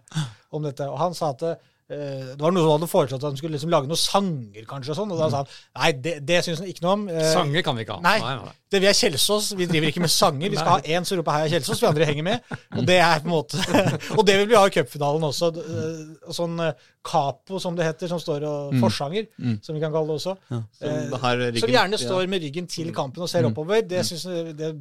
om 0.52 0.64
dette. 0.66 0.88
Og 0.90 0.98
han 1.00 1.14
sa 1.14 1.30
at 1.36 1.44
uh, 1.44 1.56
det 1.92 2.40
var 2.42 2.52
noen 2.52 2.64
som 2.66 2.74
hadde 2.76 2.90
foreslått 2.92 3.22
at 3.24 3.30
han 3.30 3.38
skulle 3.40 3.56
liksom 3.56 3.70
lage 3.72 3.88
noen 3.88 4.00
sanger, 4.02 4.66
kanskje. 4.68 4.92
og 4.92 4.98
sånn, 5.04 5.12
Og 5.14 5.22
da 5.22 5.30
sa 5.30 5.44
han 5.44 5.48
nei, 5.84 5.92
det, 6.02 6.16
det 6.28 6.42
syns 6.44 6.60
han 6.64 6.68
ikke 6.74 6.84
noe 6.88 6.94
om. 6.98 7.06
Uh, 7.12 7.22
Sanger 7.34 7.62
kan 7.68 7.78
vi 7.78 7.86
ikke 7.86 8.00
ha. 8.00 8.04
Nei, 8.10 8.18
nei, 8.20 8.36
nei. 8.42 8.58
Det, 8.72 8.80
vi 8.80 8.88
er 8.88 8.96
Kjelsås, 8.96 9.50
vi 9.60 9.66
driver 9.68 9.90
ikke 9.92 10.00
med 10.00 10.10
sanger. 10.14 10.50
Vi 10.50 10.56
skal 10.56 10.70
ha 10.78 10.80
én 10.96 11.04
som 11.04 11.18
roper 11.20 11.32
'Heia 11.36 11.50
Kjelsås', 11.52 11.82
vi 11.82 11.88
andre 11.90 12.06
henger 12.08 12.24
med. 12.24 12.40
Og 12.78 12.86
det 12.88 12.96
er 13.04 13.20
på 13.20 13.28
en 13.28 13.34
måte 13.34 13.60
Og 14.18 14.26
det 14.26 14.38
vil 14.40 14.48
vi 14.48 14.56
ha 14.56 14.66
i 14.66 14.72
cupfinalen 14.72 15.26
også. 15.28 15.50
eh, 15.60 16.32
Sånn 16.32 16.56
eh, 16.64 16.72
capo, 17.04 17.60
som 17.60 17.76
det 17.76 17.84
heter, 17.84 18.08
som 18.08 18.20
står 18.22 18.46
og 18.48 18.74
Forsanger, 18.80 19.28
som 19.62 19.76
vi 19.76 19.82
kan 19.82 19.92
kalle 19.92 20.08
det 20.08 20.16
også. 20.22 20.38
Som, 20.48 20.64
Eh, 20.88 21.10
ryggen- 21.52 21.60
Som 21.60 21.70
gjerne 21.76 21.98
står 22.00 22.28
med 22.30 22.42
ryggen 22.42 22.68
til 22.68 22.94
kampen 22.96 23.22
og 23.24 23.30
ser 23.30 23.44
oppover. 23.52 23.82
Det, 23.88 24.06
synes, 24.06 24.24
det 24.56 24.72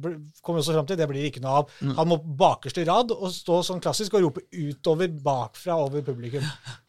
kommer 0.41 0.61
vi 0.61 0.63
også 0.63 0.73
fram 0.73 0.85
til, 0.87 0.95
det 0.97 1.09
blir 1.09 1.25
ikke 1.27 1.41
noe 1.41 1.51
av. 1.59 1.69
Han 1.97 2.07
må 2.07 2.17
bakerste 2.37 2.85
rad 2.87 3.11
og 3.11 3.27
stå 3.31 3.59
sånn 3.63 3.81
klassisk 3.81 4.13
og 4.13 4.21
rope 4.23 4.41
utover 4.53 5.07
bakfra 5.21 5.75
over 5.75 6.01
publikum. 6.01 6.43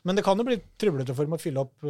Men 0.05 0.15
det 0.17 0.25
kan 0.25 0.38
jo 0.38 0.45
bli 0.45 0.61
trøblete 0.79 1.15
for 1.17 1.25
dem 1.25 1.35
å 1.35 1.41
fylle 1.41 1.59
opp 1.67 1.83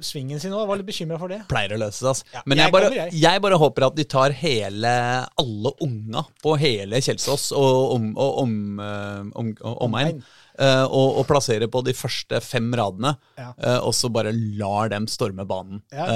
svingen 0.00 0.40
sin 0.42 0.52
òg. 0.56 0.66
Var 0.70 0.80
litt 0.80 0.86
bekymra 0.90 1.18
for 1.18 1.28
det. 1.32 1.40
pleier 1.50 1.74
å 1.76 1.80
løse 1.82 1.98
seg, 2.00 2.08
Altså. 2.10 2.24
Ja, 2.34 2.42
Men 2.46 2.58
jeg 2.58 2.64
jeg 2.66 2.72
bare, 2.72 2.88
kommer, 2.90 3.00
jeg. 3.10 3.20
jeg 3.22 3.42
bare 3.46 3.58
håper 3.58 3.86
at 3.86 3.96
de 3.96 4.04
tar 4.04 4.30
hele 4.32 4.92
alle 5.38 5.72
unga 5.86 6.24
på 6.42 6.54
hele 6.60 7.00
Kjelsås 7.00 7.50
og 7.56 7.94
om, 7.96 8.12
og 8.16 8.38
om, 8.44 8.54
eh, 8.80 9.20
om, 9.40 9.50
og 9.62 9.82
omegn. 9.88 10.22
eh, 10.60 10.84
og, 10.84 11.18
og 11.20 11.26
plasserer 11.26 11.70
på 11.72 11.82
de 11.86 11.92
første 11.96 12.40
fem 12.44 12.70
radene, 12.76 13.14
Ja. 13.38 13.52
eh, 13.58 13.78
og 13.80 13.94
så 13.96 14.10
bare 14.12 14.32
lar 14.34 14.88
dem 14.92 15.06
storme 15.08 15.46
banen. 15.48 15.80
Ja, 15.92 16.06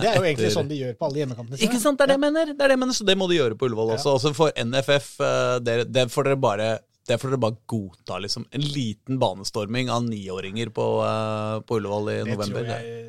det 0.00 0.08
er 0.12 0.16
jo 0.20 0.26
egentlig 0.28 0.52
sånn 0.54 0.68
de 0.70 0.76
gjør 0.78 0.94
på 0.98 1.08
alle 1.08 1.24
hjemmekampene. 1.24 1.58
Ikke 1.60 1.80
sant, 1.82 1.98
det 1.98 2.06
er 2.08 2.12
det 2.14 2.20
mener. 2.20 2.52
Det 2.54 2.60
er 2.62 2.68
det 2.68 2.76
jeg 2.76 2.82
mener, 2.84 2.94
Så 2.94 3.04
det 3.06 3.16
må 3.18 3.28
de 3.28 3.36
gjøre 3.40 3.58
på 3.58 3.66
Ullevål 3.66 3.96
også. 3.96 4.14
Også 4.18 4.34
for 4.34 4.52
NFF, 4.56 5.20
eh, 5.20 5.58
det, 5.60 5.92
det 5.92 6.06
får 6.14 6.24
dere 6.30 6.36
bare 6.40 6.68
det 7.08 7.16
får 7.20 7.32
dere 7.32 7.42
bare 7.42 7.58
godta, 7.70 8.18
liksom. 8.20 8.44
En 8.52 8.64
liten 8.64 9.18
banestorming 9.22 9.90
av 9.92 10.04
niåringer 10.04 10.72
på, 10.74 10.86
uh, 11.00 11.58
på 11.64 11.80
Ullevål 11.80 12.12
i 12.12 12.18
Det 12.20 12.36
november. 12.36 12.62
tror 12.62 12.74
jeg 12.76 13.08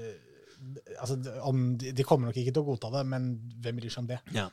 altså, 1.01 1.19
om 1.47 1.61
de, 1.79 1.93
de 1.95 2.05
kommer 2.07 2.29
nok 2.29 2.39
ikke 2.39 2.53
til 2.55 2.63
å 2.63 2.71
godta 2.71 2.91
det, 2.97 3.05
men 3.09 3.29
hvem 3.63 3.79
bryr 3.79 3.93
seg 3.93 4.03
om 4.03 4.09
det? 4.11 4.19
Ja. 4.35 4.49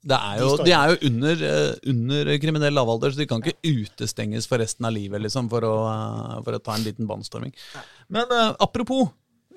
Det 0.00 0.16
er 0.16 0.38
jo, 0.40 0.52
de, 0.56 0.64
de 0.64 0.72
er 0.72 0.92
jo 0.92 1.08
under, 1.10 1.42
eh, 1.44 1.72
under 1.92 2.30
kriminell 2.40 2.72
lavalder, 2.72 3.12
så 3.12 3.20
de 3.20 3.26
kan 3.28 3.42
ikke 3.44 3.58
utestenges 3.68 4.48
for 4.48 4.62
resten 4.62 4.86
av 4.88 4.94
livet 4.96 5.20
liksom, 5.20 5.50
for, 5.52 5.66
å, 5.66 5.74
eh, 5.90 6.36
for 6.46 6.56
å 6.56 6.62
ta 6.64 6.76
en 6.76 6.86
liten 6.86 7.08
banestorming. 7.10 7.52
Men 8.12 8.32
uh, 8.32 8.54
apropos 8.64 9.10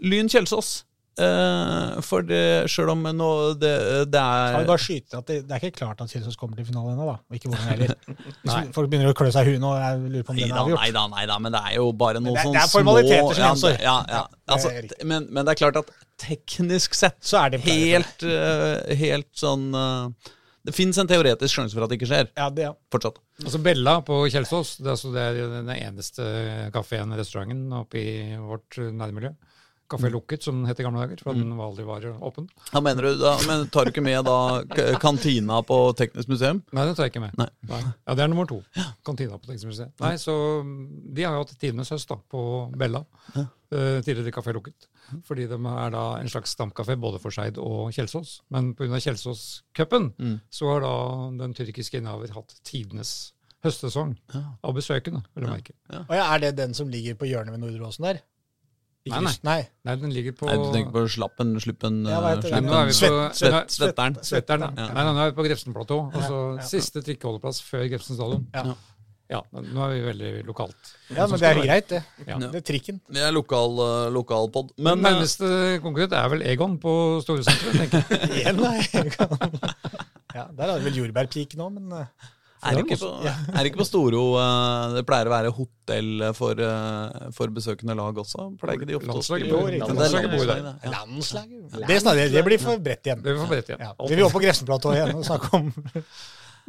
Lyn 0.04 0.32
Kjelsås. 0.32 0.82
Eh, 1.22 2.02
for 2.06 2.26
det, 2.26 2.70
sjøl 2.72 2.90
om 2.94 3.04
nå 3.06 3.30
det, 3.62 3.72
det 4.10 4.22
Skal 4.24 4.58
vi 4.58 4.64
er 4.64 4.70
bare 4.70 4.82
skyte 4.82 5.20
at 5.20 5.30
det, 5.30 5.38
det 5.48 5.56
er 5.56 5.64
ikke 5.64 5.80
klart 5.84 6.02
at 6.04 6.14
Kjelsås 6.14 6.38
kommer 6.40 6.58
til 6.58 6.68
finalen 6.68 6.96
ennå, 6.96 7.06
da. 7.12 7.16
Og 7.22 7.38
ikke 7.38 7.52
hvordan 7.52 7.70
heller. 7.70 7.94
Hvis 8.44 8.72
Folk 8.76 8.92
begynner 8.92 9.12
å 9.14 9.18
klø 9.18 9.30
seg 9.34 9.48
i 9.50 9.54
huet 9.54 9.64
nå. 9.64 9.74
Jeg 9.78 10.00
lurer 10.04 10.28
på 10.28 10.36
om 10.36 10.40
den 10.40 10.48
er 10.48 10.54
da, 10.56 10.64
avgjort. 10.64 10.82
nei 10.82 10.92
da, 10.98 11.06
nei 11.14 11.26
da, 11.30 11.40
men 11.46 11.56
det 11.56 11.64
er 11.70 11.76
jo 11.78 11.90
bare 12.04 12.24
noe 12.24 12.36
sånne 12.40 12.46
små 12.46 12.54
det 12.54 12.64
er 12.64 12.74
formaliteter 12.78 13.38
som 13.40 13.46
gjenstår. 13.48 13.78
Ja, 13.80 13.98
ja. 14.10 14.24
Ja, 14.24 14.24
er 14.24 14.58
Altså, 14.58 14.72
men, 15.08 15.28
men 15.30 15.46
det 15.46 15.54
er 15.54 15.62
klart 15.62 15.80
at 15.80 15.92
teknisk 16.20 16.98
sett 16.98 17.16
Så 17.24 17.40
er 17.40 17.54
det 17.54 17.62
helt, 17.64 18.26
uh, 18.28 18.76
helt 19.00 19.30
sånn 19.40 19.70
uh, 19.72 20.34
Det 20.68 20.76
fins 20.76 21.00
en 21.00 21.10
teoretisk 21.10 21.56
sjanse 21.56 21.78
for 21.78 21.86
at 21.86 21.92
det 21.92 21.98
ikke 22.00 22.10
skjer. 22.12 22.28
Ja, 22.36 22.50
det, 22.54 22.68
ja. 22.68 22.74
Fortsatt. 22.94 23.22
Altså 23.44 23.60
Bella 23.64 23.98
på 24.06 24.22
Kjelsås, 24.32 24.78
det 24.80 24.88
er, 24.88 24.94
altså, 24.98 25.14
det 25.16 25.24
er 25.30 25.42
den 25.58 25.74
eneste 25.74 26.28
kafeen, 26.76 27.16
restauranten, 27.18 27.66
oppe 27.82 28.00
i 28.00 28.14
vårt 28.40 28.80
nærmiljø. 28.80 29.34
Kafé 29.94 30.10
Lukket, 30.14 30.44
som 30.46 30.60
den 30.60 30.68
het 30.70 30.82
i 30.82 30.86
gamle 30.86 31.04
dager, 31.06 31.22
for 31.24 31.38
den 31.38 31.54
aldri 31.62 31.86
var 31.88 32.06
åpen. 32.26 32.50
Ja, 32.74 32.82
mener 32.84 33.06
du 33.08 33.22
da, 33.22 33.36
men 33.48 33.68
Tar 33.74 33.86
du 33.88 33.94
ikke 33.94 34.04
med 34.06 34.26
da 34.28 34.38
kantina 35.02 35.62
på 35.66 35.78
Teknisk 36.00 36.32
museum? 36.34 36.64
Nei, 36.74 36.86
den 36.90 36.98
tar 36.98 37.08
jeg 37.08 37.14
ikke 37.14 37.24
med. 37.28 37.38
Nei. 37.40 37.50
Ja, 37.70 38.16
Det 38.18 38.26
er 38.26 38.32
nummer 38.34 38.50
to. 38.50 38.62
Kantina 39.06 39.38
på 39.38 39.48
Teknisk 39.52 39.70
museum. 39.72 39.92
Nei, 40.02 40.16
så 40.22 40.36
De 41.14 41.24
har 41.28 41.38
jo 41.38 41.44
hatt 41.46 41.54
tidenes 41.62 41.94
høst 41.94 42.10
da, 42.10 42.18
på 42.34 42.44
Bella, 42.78 43.04
eh, 43.38 44.02
tidligere 44.02 44.34
Kafé 44.36 44.54
Lukket. 44.58 44.90
Fordi 45.28 45.46
de 45.52 45.58
er 45.60 45.90
da 45.94 46.04
en 46.18 46.30
slags 46.32 46.56
stamkafé 46.56 46.96
både 47.00 47.20
for 47.22 47.30
Skeid 47.36 47.58
og 47.62 47.92
Kjelsås. 47.94 48.40
Men 48.50 48.74
pga. 48.74 48.98
Kjelsås-cupen 49.04 50.12
så 50.50 50.72
har 50.72 50.82
da 50.82 50.94
den 51.44 51.54
tyrkiske 51.54 52.00
innehaver 52.00 52.34
hatt 52.34 52.56
tidenes 52.66 53.34
høstsesong 53.64 54.18
av 54.36 54.74
besøkende, 54.76 55.22
vil 55.36 55.46
jeg 55.46 55.54
merke. 55.54 55.74
Og 56.04 56.16
ja, 56.18 56.26
er 56.34 56.40
det 56.44 56.56
den 56.58 56.74
som 56.76 56.90
ligger 56.92 57.16
på 57.16 57.30
hjørnet 57.30 57.54
ved 57.56 57.62
Nordre 57.64 57.88
Åsen 57.88 58.04
der? 58.10 58.20
Ikke 59.04 59.20
Nei, 59.20 59.34
nei. 59.44 59.56
nei. 59.84 59.96
Den 60.00 60.14
ligger 60.16 60.32
på 60.38 60.48
Nei, 60.48 60.56
Du 60.56 60.70
tenker 60.72 60.94
på 60.96 61.02
slappen, 61.12 61.50
sluppen 61.60 61.98
Ja, 62.08 62.22
hva 62.24 62.38
heter 62.38 62.54
nå 62.64 62.72
er 62.78 62.88
vi 62.88 62.94
på 62.96 63.00
Svett- 63.02 63.36
Svett, 63.36 63.74
Svetteren. 63.76 64.16
Svetteren. 64.24 64.78
Ja. 64.80 64.86
Nei, 64.96 65.04
nå 65.10 65.20
er 65.20 65.34
vi 65.34 65.36
på 65.42 65.44
Grefsenplatå. 65.50 65.98
Altså 66.16 66.38
ja. 66.56 66.68
siste 66.70 67.04
trikkeholdeplass 67.04 67.60
før 67.68 67.84
Grefsen 67.92 68.16
stadion. 68.16 68.46
Ja. 68.56 68.76
Ja, 69.34 69.40
nå 69.52 69.84
er 69.86 69.92
vi 69.94 70.02
veldig 70.06 70.32
lokalt. 70.48 70.92
Ja, 71.10 71.26
men 71.28 71.40
det 71.42 71.48
er 71.50 71.60
greit, 71.64 71.88
det. 71.90 72.02
Ja. 72.28 72.38
Det 72.38 72.60
er 72.60 72.66
trikken. 72.68 73.00
Det 73.12 73.24
er 73.24 73.32
lokal, 73.34 73.76
uh, 73.80 74.08
lokalpod. 74.14 74.74
Men 74.78 75.00
Men 75.02 75.06
eh, 75.06 75.12
nærmeste 75.12 75.50
konkurrent 75.84 76.14
er 76.20 76.30
vel 76.34 76.44
Egon 76.54 76.78
på 76.84 76.94
Storesenteret, 77.24 77.80
tenker 77.82 78.04
jeg. 78.08 78.30
Igjen, 78.44 78.62
nei. 78.62 78.78
Ja, 80.34 80.48
der 80.48 80.64
hadde 80.68 80.80
vi 80.84 80.90
vel 80.90 81.00
jordbærpiken 81.02 81.60
nå, 81.64 81.70
men 81.76 81.92
eh, 82.04 82.30
er 82.64 82.78
det 82.78 82.84
ikke 82.86 82.98
på, 83.04 83.10
er 83.28 83.58
det 83.60 83.70
ikke 83.72 83.82
på 83.82 83.88
Storo 83.88 84.24
uh, 84.38 84.94
det 84.96 85.04
pleier 85.10 85.30
å 85.30 85.34
være 85.34 85.52
hotell 85.58 86.26
for, 86.38 86.60
uh, 86.64 87.32
for 87.36 87.54
besøkende 87.56 87.96
lag 88.00 88.22
også? 88.24 88.50
Pleier 88.62 88.80
ikke 88.82 88.90
de 88.92 88.98
ofte 89.00 89.12
å 89.12 89.18
Landslaget 89.18 89.50
spille? 89.50 89.60
bor- 89.60 89.74
Ja, 89.74 89.90
landslaget 89.90 90.30
det 90.30 90.30
er 90.30 90.38
bor 90.38 90.54
der. 90.54 90.70
ja. 90.70 90.94
landslaget 90.98 91.90
Det, 91.90 92.00
snakker, 92.06 92.32
det 92.38 92.46
blir 92.48 92.62
for 92.64 92.80
bredt 92.86 93.10
igjen. 93.12 93.20
Det 93.26 93.34
blir 93.34 93.42
vi 93.44 93.52
bredt 93.56 93.74
igjen. 93.74 93.84
Ja. 93.84 93.92
Vi 94.08 94.16
vil 94.16 94.26
opp 94.30 94.38
på 94.38 94.44
Grefsenplatået 94.46 95.00
igjen 95.02 95.20
og 95.20 95.28
snakke 95.28 95.54
om 95.60 95.70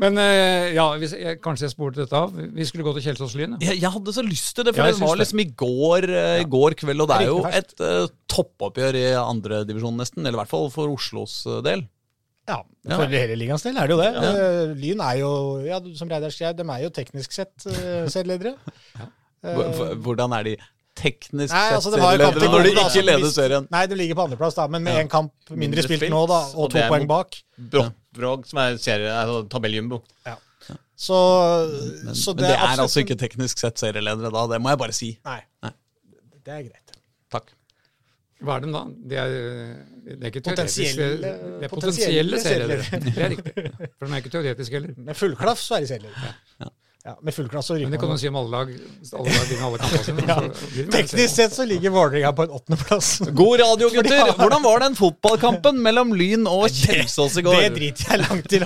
Men 0.02 0.18
eh, 0.18 0.72
ja, 0.74 0.88
hvis 0.98 1.12
jeg, 1.14 1.37
kanskje 1.38 1.68
jeg 1.68 1.72
spurte 1.76 2.00
dette 2.02 2.18
av. 2.18 2.33
Vi 2.35 2.64
skulle 2.66 2.83
gå 2.83 2.96
til 2.96 3.04
Kjelsås 3.04 3.37
Lyn. 3.38 3.52
Jeg, 3.62 3.76
jeg 3.78 3.92
hadde 3.94 4.14
så 4.16 4.24
lyst 4.26 4.57
til 4.57 4.66
det, 4.66 4.72
for 4.74 4.83
Ja, 4.83 4.90
det 4.90 5.07
var 5.07 5.20
liksom 5.20 5.42
i 5.44 5.46
går, 5.54 6.07
uh, 6.11 6.38
i 6.42 6.48
går 6.50 6.74
kveld, 6.80 7.04
og 7.04 7.12
det 7.12 7.18
er 7.20 7.28
jo 7.30 7.37
et 7.46 7.74
uh, 7.78 8.09
toppoppgjør 8.26 8.98
i 8.98 9.04
andredivisjon 9.20 9.94
nesten. 10.02 10.24
Eller 10.26 10.35
i 10.35 10.40
hvert 10.42 10.50
fall 10.50 10.66
for 10.74 10.90
Oslos 10.90 11.37
del. 11.62 11.85
Ja, 12.48 12.59
Ja. 12.85 12.96
for 13.00 13.07
hele 13.09 13.37
ligaens 13.40 13.62
del 13.64 13.76
er 13.80 13.87
det 13.88 13.94
jo 13.96 14.00
det. 14.02 14.11
Eh, 14.20 14.74
Lyn 14.76 15.00
er 15.00 15.16
jo, 15.22 15.30
ja, 15.64 15.78
som 15.96 16.09
Reidar 16.11 16.30
skrev, 16.35 16.54
de 16.59 16.62
er 16.68 16.83
jo 16.85 16.90
teknisk 16.90 17.33
sett 17.33 17.66
uh, 17.66 18.04
serieledere. 18.12 18.57
Hvor- 19.44 19.90
Eh, 19.90 19.94
Hvordan 20.00 20.33
er 20.38 20.42
de 20.44 20.52
teknisk 20.96 21.52
Nei, 21.52 21.62
sett 21.68 21.74
altså, 21.76 21.90
det 21.92 22.00
serieledere 22.00 22.50
når 22.52 22.62
de 22.64 22.70
ikke 22.85 23.02
leder 23.04 23.30
serien? 23.35 23.66
Nei, 23.70 23.87
de 23.90 23.94
ligger 23.98 24.14
på 24.16 24.24
andreplass, 24.28 24.54
da, 24.57 24.66
men 24.68 24.83
med 24.85 24.94
én 25.04 25.09
kamp 25.11 25.33
mindre, 25.50 25.59
Mindre 25.64 25.83
spilt, 25.85 26.00
spilt, 26.04 26.12
nå, 26.14 26.22
da, 26.30 26.38
og 26.54 26.64
og 26.64 26.70
to 26.72 26.78
poeng 26.88 27.07
bak. 27.11 27.37
Brog, 28.14 28.46
som 28.46 28.59
er 28.62 28.76
serie, 28.78 29.11
altså 29.11 29.42
tabelljumbo. 29.52 30.02
Så, 30.96 31.16
Men, 32.04 32.14
så 32.14 32.33
men 32.37 32.44
det 32.44 32.50
er 32.52 32.57
absolutt- 32.61 32.85
altså 32.85 33.00
ikke 33.02 33.16
teknisk 33.18 33.59
sett 33.59 33.76
serieledere 33.83 34.30
da, 34.33 34.46
det 34.46 34.61
må 34.62 34.70
jeg 34.70 34.78
bare 34.78 34.92
si. 34.94 35.18
Nei. 35.26 35.40
Nei. 35.64 35.72
Det 36.44 36.52
er 36.54 36.62
greit. 36.68 36.96
Takk. 37.35 37.50
Hva 38.44 38.57
er 38.59 38.64
den 38.66 38.72
da? 38.76 38.85
Det 39.11 39.18
er, 39.24 39.35
det 40.04 40.18
er 40.20 40.30
ikke 40.30 40.44
Potensielle- 40.50 41.11
Det 41.18 41.66
er 41.66 41.72
potensielle 41.72 42.38
potensielle 42.38 42.40
serieledere. 42.44 43.02
Det 43.09 43.26
er 43.26 43.35
riktig. 43.35 43.68
For 43.98 44.07
de 44.07 44.12
er 44.12 44.24
ikke 44.24 44.35
teoretiske 44.38 44.80
heller. 44.80 44.96
Med 45.11 45.16
full 45.18 45.37
klaff 45.40 45.61
så 45.64 45.78
er 45.78 45.87
de 45.87 45.92
serieledere. 45.94 46.35
Ja, 47.04 47.12
med 47.20 47.35
full 47.37 47.50
klaff 47.52 47.66
så 47.66 47.74
Men 47.76 47.90
det 47.92 47.98
kan 48.00 48.09
man. 48.09 48.16
du 48.16 48.20
si 48.22 48.28
om 48.30 48.37
alle 48.40 48.48
lag. 48.48 48.70
Alle 49.18 49.33
lag 49.35 49.48
vinner 49.50 49.64
alle 49.66 49.80
kampene 49.83 50.04
sine. 50.07 50.22
Ja. 50.24 50.37
det 50.48 50.85
Teknisk 50.94 51.35
sett 51.37 51.52
så 51.52 51.66
ligger 51.68 51.92
Vålerenga 51.92 52.30
på 52.38 52.46
en 52.46 52.54
åttendeplass. 52.57 53.11
God 53.37 53.61
radio, 53.61 53.90
gutter! 53.92 54.30
Hvordan 54.38 54.62
var 54.64 54.80
den 54.87 54.96
fotballkampen 54.96 55.83
mellom 55.85 56.14
Lyn 56.16 56.48
og 56.48 56.64
Kjelsås 56.72 57.37
i 57.42 57.44
går? 57.44 57.59
Det 57.66 57.74
driter 57.76 58.14
jeg 58.14 58.22
langt 58.24 58.48
til. 58.48 58.64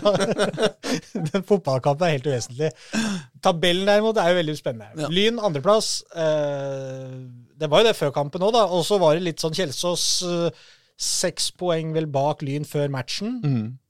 Den 1.33 1.43
fotballkampen 1.51 2.07
er 2.07 2.15
helt 2.15 2.29
uvesentlig. 2.31 2.71
Tabellen 3.43 3.91
derimot 3.91 4.23
er 4.23 4.31
jo 4.31 4.39
veldig 4.39 4.55
spennende. 4.61 5.03
Ja. 5.03 5.11
Lyn 5.19 5.43
andreplass. 5.43 5.91
Eh, 6.15 7.19
det 7.59 7.69
var 7.71 7.83
jo 7.83 7.89
det 7.91 7.97
før 7.99 8.13
kampen 8.15 8.45
òg, 8.47 8.53
da. 8.55 8.65
Og 8.71 8.85
så 8.87 8.99
var 9.03 9.15
det 9.19 9.25
litt 9.27 9.43
sånn 9.43 9.57
Kjelsås 9.57 10.05
eh, 10.29 10.51
seks 10.99 11.51
poeng 11.59 11.93
vel 11.95 12.07
bak 12.11 12.41
Lyn 12.47 12.65
før 12.67 12.89
matchen. 12.91 13.41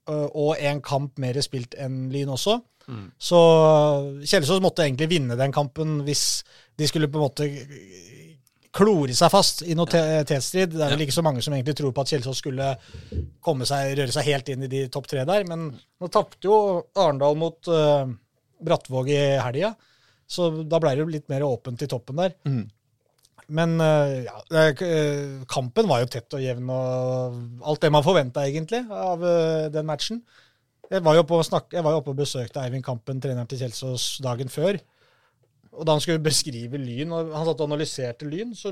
eh, 0.09 0.27
og 0.33 0.55
en 0.57 0.81
kamp 0.81 1.17
mer 1.21 1.37
spilt 1.45 1.75
enn 1.77 2.07
Lyn 2.13 2.29
også. 2.33 2.59
Så 3.21 3.37
Kjelsås 4.25 4.61
måtte 4.65 4.81
egentlig 4.81 5.09
vinne 5.11 5.35
den 5.37 5.51
kampen 5.53 5.99
hvis 6.07 6.41
de 6.79 6.87
skulle 6.89 7.05
på 7.11 7.19
en 7.19 7.27
måte 7.27 7.45
klore 8.73 9.13
seg 9.17 9.29
fast 9.33 9.61
i 9.65 9.75
noe 9.77 9.89
te- 9.89 10.23
tetstrid. 10.29 10.73
Det 10.73 10.81
er 10.85 10.93
vel 10.93 11.03
ikke 11.05 11.15
så 11.17 11.23
mange 11.25 11.41
som 11.45 11.53
egentlig 11.53 11.75
tror 11.79 11.93
på 11.93 12.01
at 12.05 12.11
Kjelsås 12.13 12.41
skulle 12.41 12.71
komme 13.45 13.65
seg, 13.69 13.95
røre 13.97 14.13
seg 14.13 14.27
helt 14.29 14.49
inn 14.53 14.65
i 14.65 14.69
de 14.71 14.83
topp 14.93 15.07
tre 15.09 15.23
der. 15.25 15.45
Men 15.49 15.69
nå 15.73 16.09
tapte 16.13 16.45
jo 16.49 16.57
Arendal 16.97 17.37
mot 17.37 17.69
uh, 17.73 18.09
Brattvåg 18.61 19.09
i 19.13 19.21
helga, 19.41 19.71
så 20.29 20.49
da 20.69 20.81
ble 20.81 20.91
det 20.97 21.01
jo 21.05 21.09
litt 21.13 21.29
mer 21.31 21.45
åpent 21.47 21.81
i 21.85 21.89
toppen 21.89 22.21
der. 22.21 22.35
Mm. 22.45 22.67
Men 23.49 23.79
eh, 23.81 24.27
ja, 24.27 24.67
eh, 24.85 25.41
kampen 25.49 25.89
var 25.89 26.03
jo 26.03 26.11
tett 26.13 26.37
og 26.37 26.43
jevn 26.43 26.69
og 26.69 27.65
alt 27.65 27.81
det 27.81 27.91
man 27.93 28.05
forventa 28.05 28.45
egentlig 28.45 28.83
av 28.93 29.25
eh, 29.25 29.65
den 29.73 29.87
matchen. 29.89 30.21
Jeg 30.89 31.03
var 31.05 31.17
jo 31.17 31.23
oppe 31.23 31.37
og, 31.37 31.45
snak 31.45 31.73
og 31.73 32.13
besøkte 32.17 32.61
Eivind 32.63 32.85
Kampen, 32.85 33.19
treneren 33.21 33.49
til 33.49 33.61
Kjelsås, 33.61 34.15
dagen 34.25 34.49
før. 34.49 34.79
Og 35.79 35.85
da 35.85 35.93
han 35.93 36.01
skulle 36.01 36.21
beskrive 36.21 36.79
Lyn, 36.81 37.11
og 37.13 37.29
han 37.35 37.45
satt 37.45 37.61
og 37.61 37.69
analyserte 37.69 38.27
Lyn, 38.27 38.55
så, 38.57 38.71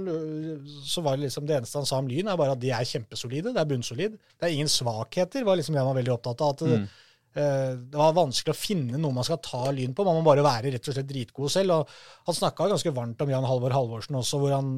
så 0.83 1.03
var 1.05 1.15
det 1.15 1.27
liksom 1.27 1.45
det 1.47 1.59
eneste 1.59 1.77
han 1.77 1.87
sa 1.87 1.99
om 2.01 2.09
Lyn, 2.09 2.27
er 2.27 2.39
bare 2.39 2.55
at 2.57 2.61
de 2.61 2.71
er 2.73 2.89
kjempesolide. 2.89 3.53
Det 3.53 3.61
er 3.61 3.69
bunnsolid. 3.69 4.17
Det 4.17 4.47
er 4.47 4.55
ingen 4.55 4.71
svakheter, 4.71 5.45
var 5.45 5.59
liksom 5.59 5.77
det 5.77 5.83
han 5.83 5.91
var 5.91 5.99
veldig 6.01 6.15
opptatt 6.17 6.41
av. 6.43 6.55
At 6.57 6.65
eh, 6.65 7.05
det 7.37 7.99
var 7.99 8.17
vanskelig 8.17 8.53
å 8.53 8.57
finne 8.57 8.99
noe 9.01 9.15
man 9.15 9.25
skal 9.27 9.41
ta 9.45 9.67
Lyn 9.71 9.95
på. 9.95 10.05
Man 10.07 10.19
må 10.19 10.25
bare 10.25 10.45
være 10.45 10.73
rett 10.73 10.89
og 10.89 10.95
slett 10.97 11.09
dritgod 11.09 11.53
selv. 11.53 11.75
Og 11.79 12.29
han 12.29 12.37
snakka 12.37 12.69
ganske 12.73 12.93
varmt 12.95 13.21
om 13.23 13.33
Jan 13.33 13.47
Halvor 13.47 13.75
Halvorsen 13.75 14.17
også, 14.19 14.41
hvor 14.41 14.55
han 14.55 14.71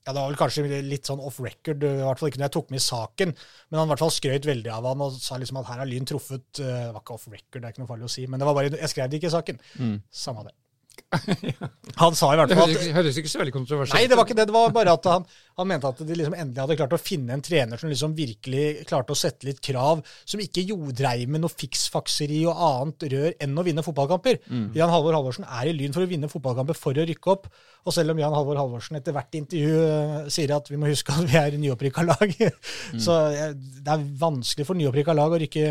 ja, 0.00 0.14
Det 0.14 0.16
var 0.16 0.30
vel 0.30 0.38
kanskje 0.40 0.80
litt 0.86 1.10
sånn 1.10 1.20
off 1.20 1.42
record, 1.44 1.84
i 1.84 2.00
hvert 2.00 2.20
fall 2.20 2.30
ikke 2.30 2.40
når 2.40 2.48
jeg 2.48 2.54
tok 2.56 2.70
med 2.72 2.80
i 2.80 2.86
saken. 2.86 3.34
Men 3.68 3.80
han 3.82 3.90
i 3.90 3.92
hvert 3.92 4.02
fall 4.06 4.14
skrøt 4.16 4.48
veldig 4.48 4.72
av 4.72 4.88
han 4.88 5.04
og 5.04 5.18
sa 5.20 5.36
liksom 5.40 5.60
at 5.60 5.68
her 5.68 5.82
har 5.82 5.90
Lyn 5.90 6.08
truffet 6.08 6.62
eh, 6.62 6.86
Det 6.86 6.94
var 6.94 7.04
ikke 7.04 7.18
off 7.18 7.28
record, 7.28 7.60
det 7.60 7.68
er 7.68 7.74
ikke 7.74 7.84
noe 7.84 7.90
farlig 7.90 8.08
å 8.08 8.14
si, 8.16 8.24
men 8.30 8.40
det 8.40 8.48
var 8.48 8.56
bare, 8.56 8.72
jeg 8.80 8.92
skrev 8.94 9.10
det 9.12 9.20
ikke 9.20 9.28
i 9.28 9.36
saken. 9.36 9.60
Samme 10.22 10.46
det. 10.48 10.54
Han 12.00 12.14
sa 12.14 12.28
i 12.30 12.38
hvert 12.38 12.52
Det 12.52 12.56
fall 12.58 12.70
at 12.70 12.76
ikke, 12.76 12.94
høres 12.94 13.16
ikke 13.18 13.30
så 13.32 13.40
veldig 13.40 13.54
kontroversielt 13.54 13.96
Nei, 13.98 14.08
det 14.10 14.18
var 14.18 14.26
ikke 14.28 14.36
det. 14.38 14.46
Det 14.46 14.54
var 14.54 14.74
bare 14.74 14.92
at 14.94 15.08
han, 15.10 15.24
han 15.58 15.68
mente 15.68 15.90
at 15.90 16.02
de 16.06 16.16
liksom 16.16 16.36
endelig 16.38 16.62
hadde 16.62 16.76
klart 16.78 16.94
å 16.94 17.00
finne 17.02 17.34
en 17.34 17.42
trener 17.44 17.80
som 17.80 17.90
liksom 17.90 18.14
virkelig 18.18 18.84
klarte 18.88 19.14
å 19.14 19.18
sette 19.18 19.48
litt 19.48 19.58
krav, 19.64 20.04
som 20.28 20.42
ikke 20.42 20.64
dreiv 20.96 21.32
med 21.32 21.42
noe 21.42 21.52
fiksfakseri 21.52 22.44
og 22.50 22.62
annet 22.68 23.08
rør 23.14 23.34
enn 23.42 23.58
å 23.58 23.66
vinne 23.66 23.84
fotballkamper. 23.86 24.38
Jan 24.78 24.94
Halvor 24.94 25.18
Halvorsen 25.18 25.48
er 25.48 25.70
i 25.70 25.74
Lyn 25.76 25.96
for 25.96 26.06
å 26.06 26.10
vinne 26.10 26.30
fotballkamper 26.30 26.78
for 26.78 26.94
å 26.94 27.06
rykke 27.10 27.34
opp. 27.34 27.50
Og 27.86 27.96
selv 27.96 28.14
om 28.14 28.22
Jan 28.22 28.36
Halvor 28.36 28.60
Halvorsen 28.60 29.00
etter 29.00 29.16
hvert 29.16 29.34
intervju 29.40 29.76
eh, 29.82 30.16
sier 30.32 30.54
at 30.54 30.70
vi 30.70 30.78
må 30.80 30.90
huske 30.90 31.14
at 31.16 31.26
vi 31.26 31.38
er 31.40 31.58
nyopprykka 31.58 32.06
lag, 32.06 32.34
så 33.04 33.20
eh, 33.34 33.54
det 33.56 33.94
er 33.96 34.08
vanskelig 34.20 34.68
for 34.68 34.78
nyopprykka 34.78 35.16
lag 35.16 35.34
å 35.34 35.42
rykke 35.42 35.70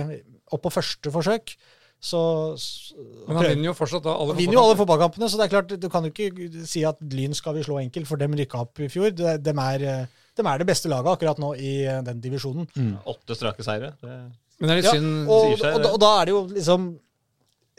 opp 0.49 0.65
på 0.65 0.73
første 0.73 1.13
forsøk. 1.13 1.55
Så, 1.99 2.19
så 2.55 2.95
Men 3.27 3.35
han 3.41 3.45
vinner 3.49 3.67
jo 3.67 3.75
fortsatt 3.75 4.05
da 4.05 4.13
alle 4.15 4.37
vinner 4.37 4.55
jo 4.55 4.61
alle 4.63 4.77
fotballkampene, 4.79 5.27
så 5.27 5.39
det 5.39 5.49
er 5.49 5.51
klart, 5.51 5.73
du 5.75 5.87
kan 5.91 6.05
jo 6.07 6.13
ikke 6.13 6.63
si 6.67 6.85
at 6.87 7.01
Lyn 7.11 7.35
skal 7.35 7.57
vi 7.57 7.65
slå 7.65 7.81
enkelt, 7.81 8.07
for 8.07 8.21
dem 8.21 8.37
rykka 8.39 8.61
opp 8.63 8.79
i 8.79 8.87
fjor. 8.91 9.11
De, 9.11 9.33
dem, 9.43 9.59
er, 9.65 9.83
de, 10.07 10.45
er 10.45 10.61
det 10.63 10.69
beste 10.69 10.91
laget 10.91 11.11
akkurat 11.11 11.41
nå 11.43 11.51
i 11.59 11.73
eh, 11.83 11.99
den 12.07 12.21
divisjonen. 12.23 12.69
Åtte 13.03 13.35
strake 13.35 13.65
seire. 13.67 13.91
Det, 13.99 14.15
Men 14.61 14.71
det 14.71 14.73
er 14.77 14.79
litt 14.79 14.89
Ja, 14.89 14.95
synd 14.95 15.27
og, 15.27 15.43
sier 15.49 15.61
seg 15.65 15.75
og, 15.75 15.83
da, 15.83 15.93
og 15.97 16.03
da 16.05 16.13
er 16.21 16.29
det 16.29 16.35
jo 16.37 16.41
liksom 16.55 16.87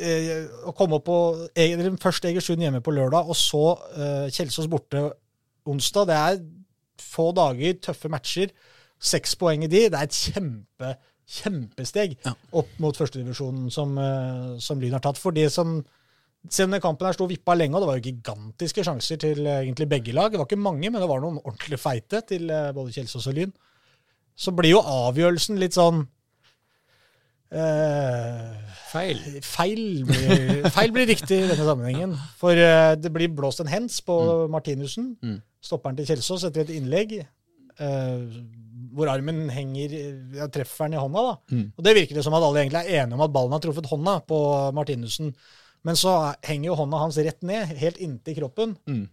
eh, 0.05 0.35
å 0.69 0.77
komme 0.77 1.01
opp 1.01 1.09
på 1.09 1.19
eller 1.65 1.97
Først 2.05 2.29
Egersund 2.29 2.65
hjemme 2.65 2.85
på 2.85 2.95
lørdag, 2.97 3.25
og 3.25 3.39
så 3.41 3.65
eh, 3.97 4.27
Kjelsås 4.37 4.69
borte 4.73 5.07
onsdag. 5.71 6.11
Det 6.11 6.19
er 6.19 6.43
få 7.01 7.31
dager, 7.37 7.81
tøffe 7.89 8.13
matcher. 8.13 8.53
Seks 9.01 9.33
poeng 9.41 9.65
i 9.65 9.71
de. 9.73 9.87
Det 9.89 9.97
er 9.97 10.09
et 10.09 10.21
kjempe, 10.29 10.93
kjempesteg 11.31 12.17
Ja. 12.27 12.33
opp 12.59 12.71
mot 12.83 12.97
førstedivisjonen 12.99 13.71
som, 13.71 13.97
eh, 13.99 14.59
som 14.59 14.81
Lyn 14.83 14.93
har 14.97 15.01
tatt. 15.05 15.19
For 15.19 15.31
det 15.37 15.51
som 15.55 15.85
selv 16.49 16.71
om 16.71 16.73
den 16.73 16.81
kampen 16.81 17.07
her 17.07 17.13
sto 17.13 17.27
vippa 17.29 17.53
lenge, 17.55 17.75
og 17.77 17.83
det 17.83 17.89
var 17.91 17.99
jo 18.01 18.07
gigantiske 18.11 18.83
sjanser 18.87 19.19
til 19.21 19.47
eh, 19.47 19.61
egentlig 19.67 19.89
begge 19.89 20.13
lag. 20.17 20.31
Det 20.33 20.39
var 20.41 20.47
ikke 20.49 20.59
mange, 20.63 20.89
men 20.91 21.01
det 21.01 21.09
var 21.11 21.21
noen 21.21 21.39
ordentlig 21.45 21.79
feite 21.79 22.23
til 22.27 22.51
eh, 22.51 22.73
både 22.73 22.93
Kjelsås 22.97 23.27
og 23.29 23.35
Lyn. 23.37 23.53
så 24.41 24.55
blir 24.57 24.71
jo 24.73 24.81
avgjørelsen 24.81 25.59
litt 25.61 25.75
sånn 25.77 26.07
eh, 27.53 28.57
Feil. 28.91 29.19
feil, 29.47 29.83
blir, 30.09 30.65
feil 30.75 30.91
blir 30.95 31.07
riktig 31.07 31.37
i 31.45 31.49
denne 31.51 31.67
sammenhengen. 31.67 32.17
For 32.41 32.57
eh, 32.59 32.95
det 32.99 33.13
blir 33.15 33.31
blåst 33.37 33.61
en 33.63 33.71
hens 33.71 34.01
på 34.07 34.17
Martinussen. 34.51 35.13
Mm. 35.23 35.37
Stopperen 35.63 35.99
til 36.01 36.09
Kjelsås 36.09 36.47
etter 36.49 36.65
et 36.65 36.73
innlegg. 36.75 37.21
eh, 37.79 38.25
hvor 39.01 39.11
armen 39.13 39.49
henger 39.53 39.95
ja, 40.37 40.47
Treffer 40.53 40.89
den 40.89 40.99
i 40.99 41.01
hånda, 41.01 41.25
da. 41.27 41.57
Mm. 41.57 41.65
Og 41.75 41.87
det 41.87 41.97
virker 41.97 42.19
det 42.19 42.25
som 42.27 42.37
at 42.37 42.45
alle 42.47 42.63
egentlig 42.63 42.83
er 42.83 43.03
enige 43.03 43.19
om 43.19 43.25
at 43.25 43.33
ballen 43.35 43.57
har 43.57 43.65
truffet 43.65 43.89
hånda 43.91 44.19
på 44.29 44.41
Martinussen. 44.77 45.33
Men 45.89 45.97
så 45.97 46.15
henger 46.45 46.71
jo 46.71 46.79
hånda 46.83 47.01
hans 47.01 47.19
rett 47.25 47.41
ned, 47.47 47.73
helt 47.81 48.01
inntil 48.05 48.37
kroppen. 48.43 48.77
Mm. 48.91 49.07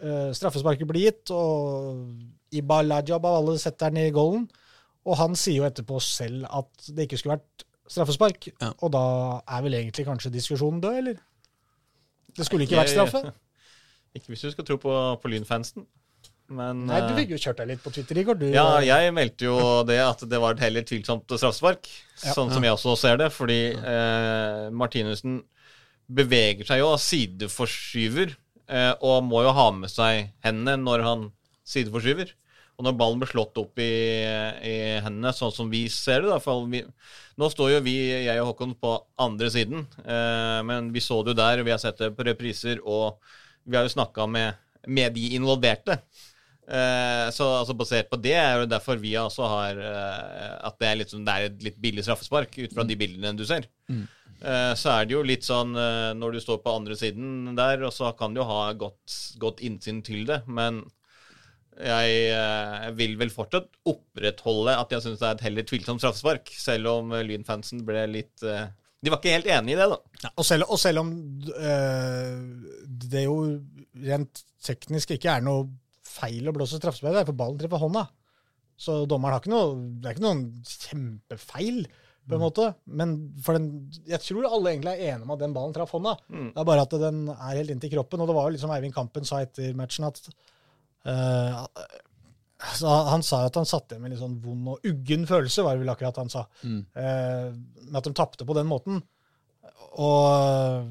Uh, 0.00 0.30
straffesparket 0.36 0.88
blir 0.88 1.10
gitt, 1.10 1.32
og 1.36 2.56
Iba 2.56 2.80
Lajab 2.82 3.26
av 3.28 3.42
alle 3.42 3.58
setter 3.60 3.92
den 3.92 4.08
i 4.08 4.14
goalen. 4.14 4.48
Og 5.08 5.16
han 5.20 5.36
sier 5.38 5.60
jo 5.60 5.68
etterpå 5.68 6.00
selv 6.04 6.48
at 6.48 6.88
det 6.92 7.06
ikke 7.06 7.20
skulle 7.20 7.38
vært 7.38 7.66
straffespark. 7.90 8.50
Ja. 8.54 8.72
Og 8.80 8.92
da 8.94 9.04
er 9.44 9.66
vel 9.66 9.76
egentlig 9.78 10.06
kanskje 10.08 10.32
diskusjonen 10.34 10.80
død, 10.82 10.98
eller? 11.02 11.22
Det 12.36 12.46
skulle 12.46 12.66
ikke 12.66 12.80
vært 12.80 12.94
straffe? 12.94 13.24
Ikke 14.10 14.32
hvis 14.32 14.40
du 14.42 14.50
skal 14.50 14.66
tro 14.66 14.74
på, 14.82 14.92
på 15.22 15.30
Lynfansen. 15.30 15.84
Men 16.50 16.84
Nei, 16.88 16.98
du 17.04 17.12
eh, 17.12 17.18
fikk 17.20 17.34
jo 17.36 17.40
kjørt 17.44 17.60
deg 17.62 17.68
litt 17.70 17.82
på 17.84 17.92
Twitter, 17.94 18.18
Igor. 18.18 18.38
Du, 18.40 18.46
Ja, 18.50 18.80
jeg 18.82 19.12
meldte 19.14 19.46
jo 19.46 19.56
det 19.86 20.00
at 20.02 20.24
det 20.26 20.40
var 20.42 20.56
et 20.56 20.64
heller 20.64 20.86
tvilsomt 20.86 21.30
straffespark, 21.30 21.86
Ja. 22.26 22.34
sånn 22.36 22.50
som 22.52 22.64
jeg 22.66 22.74
også 22.74 22.96
ser 23.00 23.20
det. 23.22 23.30
Fordi 23.32 23.60
eh, 23.78 24.66
Martinussen 24.74 25.40
beveger 26.10 26.66
seg 26.66 26.82
jo 26.82 26.90
og 26.96 27.00
sideforskyver, 27.00 28.34
eh, 28.68 28.92
og 28.98 29.22
må 29.28 29.44
jo 29.46 29.54
ha 29.56 29.68
med 29.76 29.92
seg 29.92 30.32
hendene 30.44 30.80
når 30.82 31.06
han 31.06 31.26
sideforskyver. 31.70 32.34
Og 32.80 32.86
når 32.86 32.94
ballen 32.96 33.20
blir 33.20 33.28
slått 33.28 33.58
opp 33.60 33.78
i, 33.82 33.90
i 34.64 34.74
hendene, 35.04 35.34
sånn 35.36 35.52
som 35.52 35.68
vi 35.68 35.82
ser 35.92 36.24
det 36.24 36.30
da, 36.32 36.38
for 36.40 36.64
vi, 36.72 36.80
Nå 37.40 37.48
står 37.52 37.74
jo 37.74 37.80
vi, 37.84 37.94
jeg 38.24 38.40
og 38.40 38.50
Håkon, 38.54 38.72
på 38.80 38.94
andre 39.20 39.50
siden, 39.52 39.84
eh, 40.02 40.58
men 40.66 40.88
vi 40.92 41.02
så 41.04 41.18
det 41.24 41.34
jo 41.34 41.38
der, 41.40 41.62
vi 41.64 41.72
har 41.74 41.80
sett 41.80 42.00
det 42.00 42.10
på 42.16 42.24
repriser, 42.26 42.80
og 42.84 43.20
vi 43.68 43.76
har 43.78 43.84
jo 43.86 43.92
snakka 43.94 44.24
med, 44.32 44.56
med 44.88 45.12
de 45.16 45.28
involverte. 45.36 45.98
Eh, 46.70 47.26
så 47.34 47.48
altså 47.58 47.74
basert 47.74 48.10
på 48.12 48.18
det 48.22 48.36
er 48.38 48.60
jo 48.60 48.70
derfor 48.70 49.00
vi 49.02 49.16
også 49.18 49.48
har 49.50 49.80
eh, 49.82 50.54
at 50.68 50.78
det 50.78 50.88
er, 50.88 50.98
litt 51.00 51.12
sånn, 51.12 51.26
det 51.26 51.34
er 51.34 51.48
et 51.48 51.66
litt 51.66 51.80
billig 51.82 52.06
straffespark 52.06 52.54
ut 52.60 52.76
fra 52.76 52.86
de 52.86 52.98
bildene 53.00 53.34
du 53.38 53.46
ser. 53.48 53.68
Mm. 53.90 54.06
så 54.78 54.92
er 54.94 55.04
det 55.04 55.12
jo 55.12 55.24
litt 55.26 55.44
sånn 55.44 55.74
eh, 55.76 56.12
når 56.16 56.36
du 56.36 56.40
står 56.40 56.62
på 56.64 56.72
andre 56.72 56.94
siden 56.96 57.58
der, 57.58 57.82
og 57.84 57.92
så 57.92 58.14
kan 58.16 58.32
du 58.32 58.40
jo 58.40 58.46
ha 58.48 58.70
godt, 58.78 59.16
godt 59.42 59.60
innsyn 59.66 59.98
til 60.06 60.22
det, 60.30 60.38
men 60.48 60.80
jeg 61.80 62.16
eh, 62.34 62.88
vil 62.96 63.16
vel 63.20 63.32
fortsatt 63.32 63.68
opprettholde 63.88 64.74
at 64.76 64.92
jeg 64.94 65.04
syns 65.04 65.20
det 65.20 65.28
er 65.28 65.38
et 65.38 65.46
heller 65.46 65.66
tvilsomt 65.68 66.02
straffespark, 66.02 66.52
selv 66.56 66.92
om 66.92 67.14
eh, 67.16 67.24
Lynfansen 67.26 67.84
ble 67.86 68.04
litt 68.10 68.44
eh, 68.44 68.68
De 69.00 69.12
var 69.12 69.20
ikke 69.20 69.36
helt 69.38 69.50
enig 69.54 69.74
i 69.74 69.78
det, 69.80 69.88
da. 69.92 70.32
Og 70.34 70.46
selv, 70.46 70.68
og 70.68 70.80
selv 70.80 71.04
om 71.04 71.12
øh, 71.56 72.34
det 73.10 73.24
jo 73.24 73.38
rent 74.06 74.42
teknisk 74.64 75.16
ikke 75.16 75.38
er 75.38 75.46
noe 75.46 75.68
feil 76.10 76.50
å 76.50 76.54
blåse 76.56 76.80
straffespark 76.80 77.20
der, 77.20 77.28
for 77.28 77.38
ballen 77.38 77.60
treffer 77.60 77.82
hånda. 77.82 78.06
Så 78.80 79.02
dommeren 79.08 79.36
har 79.36 79.42
ikke 79.42 79.52
noe 79.52 79.72
Det 80.00 80.08
er 80.08 80.16
ikke 80.16 80.24
noen 80.24 80.44
kjempefeil, 80.64 81.82
på 82.30 82.36
en 82.36 82.44
måte. 82.44 82.66
Men 83.00 83.14
for 83.44 83.56
den, 83.56 83.70
jeg 84.08 84.22
tror 84.24 84.46
alle 84.48 84.74
egentlig 84.74 84.92
er 84.92 85.14
enige 85.14 85.26
om 85.26 85.34
at 85.34 85.42
den 85.42 85.56
ballen 85.56 85.74
traff 85.76 85.94
hånda. 85.96 86.14
Mm. 86.30 86.52
Det 86.52 86.62
er 86.62 86.68
bare 86.68 86.84
at 86.86 86.94
den 87.02 87.24
er 87.32 87.58
helt 87.58 87.74
inntil 87.74 87.92
kroppen. 87.96 88.22
Og 88.22 88.30
det 88.30 88.36
var 88.36 88.46
jo 88.46 88.54
liksom 88.56 88.74
Eivind 88.74 88.96
Kampen 88.96 89.26
sa 89.26 89.42
etter 89.44 89.74
matchen 89.78 90.06
at 90.08 90.20
uh, 91.08 91.64
Han 93.10 93.24
sa 93.26 93.44
at 93.48 93.58
han 93.58 93.68
satt 93.68 93.90
igjen 93.90 94.04
med 94.04 94.10
en 94.10 94.16
litt 94.16 94.22
sånn 94.22 94.40
vond 94.44 94.74
og 94.74 94.90
uggen 94.90 95.26
følelse, 95.28 95.64
var 95.66 95.76
det 95.76 95.84
vel 95.84 95.94
akkurat 95.94 96.22
han 96.22 96.32
sa. 96.32 96.46
Mm. 96.62 96.82
Uh, 96.94 97.46
med 97.88 98.02
at 98.02 98.10
de 98.10 98.16
tapte 98.16 98.46
på 98.48 98.58
den 98.58 98.68
måten. 98.70 99.02
Og 99.98 100.86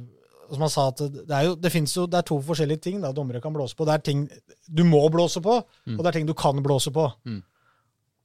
som 0.50 0.64
han 0.66 0.72
sa, 0.74 0.88
at 0.92 1.02
det 1.02 1.36
er 1.36 1.46
jo 1.48 1.56
det 1.60 1.72
jo, 1.74 2.06
det 2.10 2.20
er 2.20 2.26
to 2.28 2.40
forskjellige 2.46 2.84
ting 2.86 3.04
da, 3.04 3.12
dommere 3.16 3.42
kan 3.44 3.54
blåse 3.56 3.78
på. 3.78 3.86
Det 3.88 3.96
er 3.96 4.06
ting 4.06 4.26
du 4.68 4.84
må 4.88 5.02
blåse 5.14 5.42
på, 5.46 5.60
og 5.62 6.02
det 6.02 6.10
er 6.10 6.18
ting 6.20 6.30
du 6.30 6.36
kan 6.38 6.62
blåse 6.66 6.94
på. 6.96 7.06
Mm. 7.26 7.42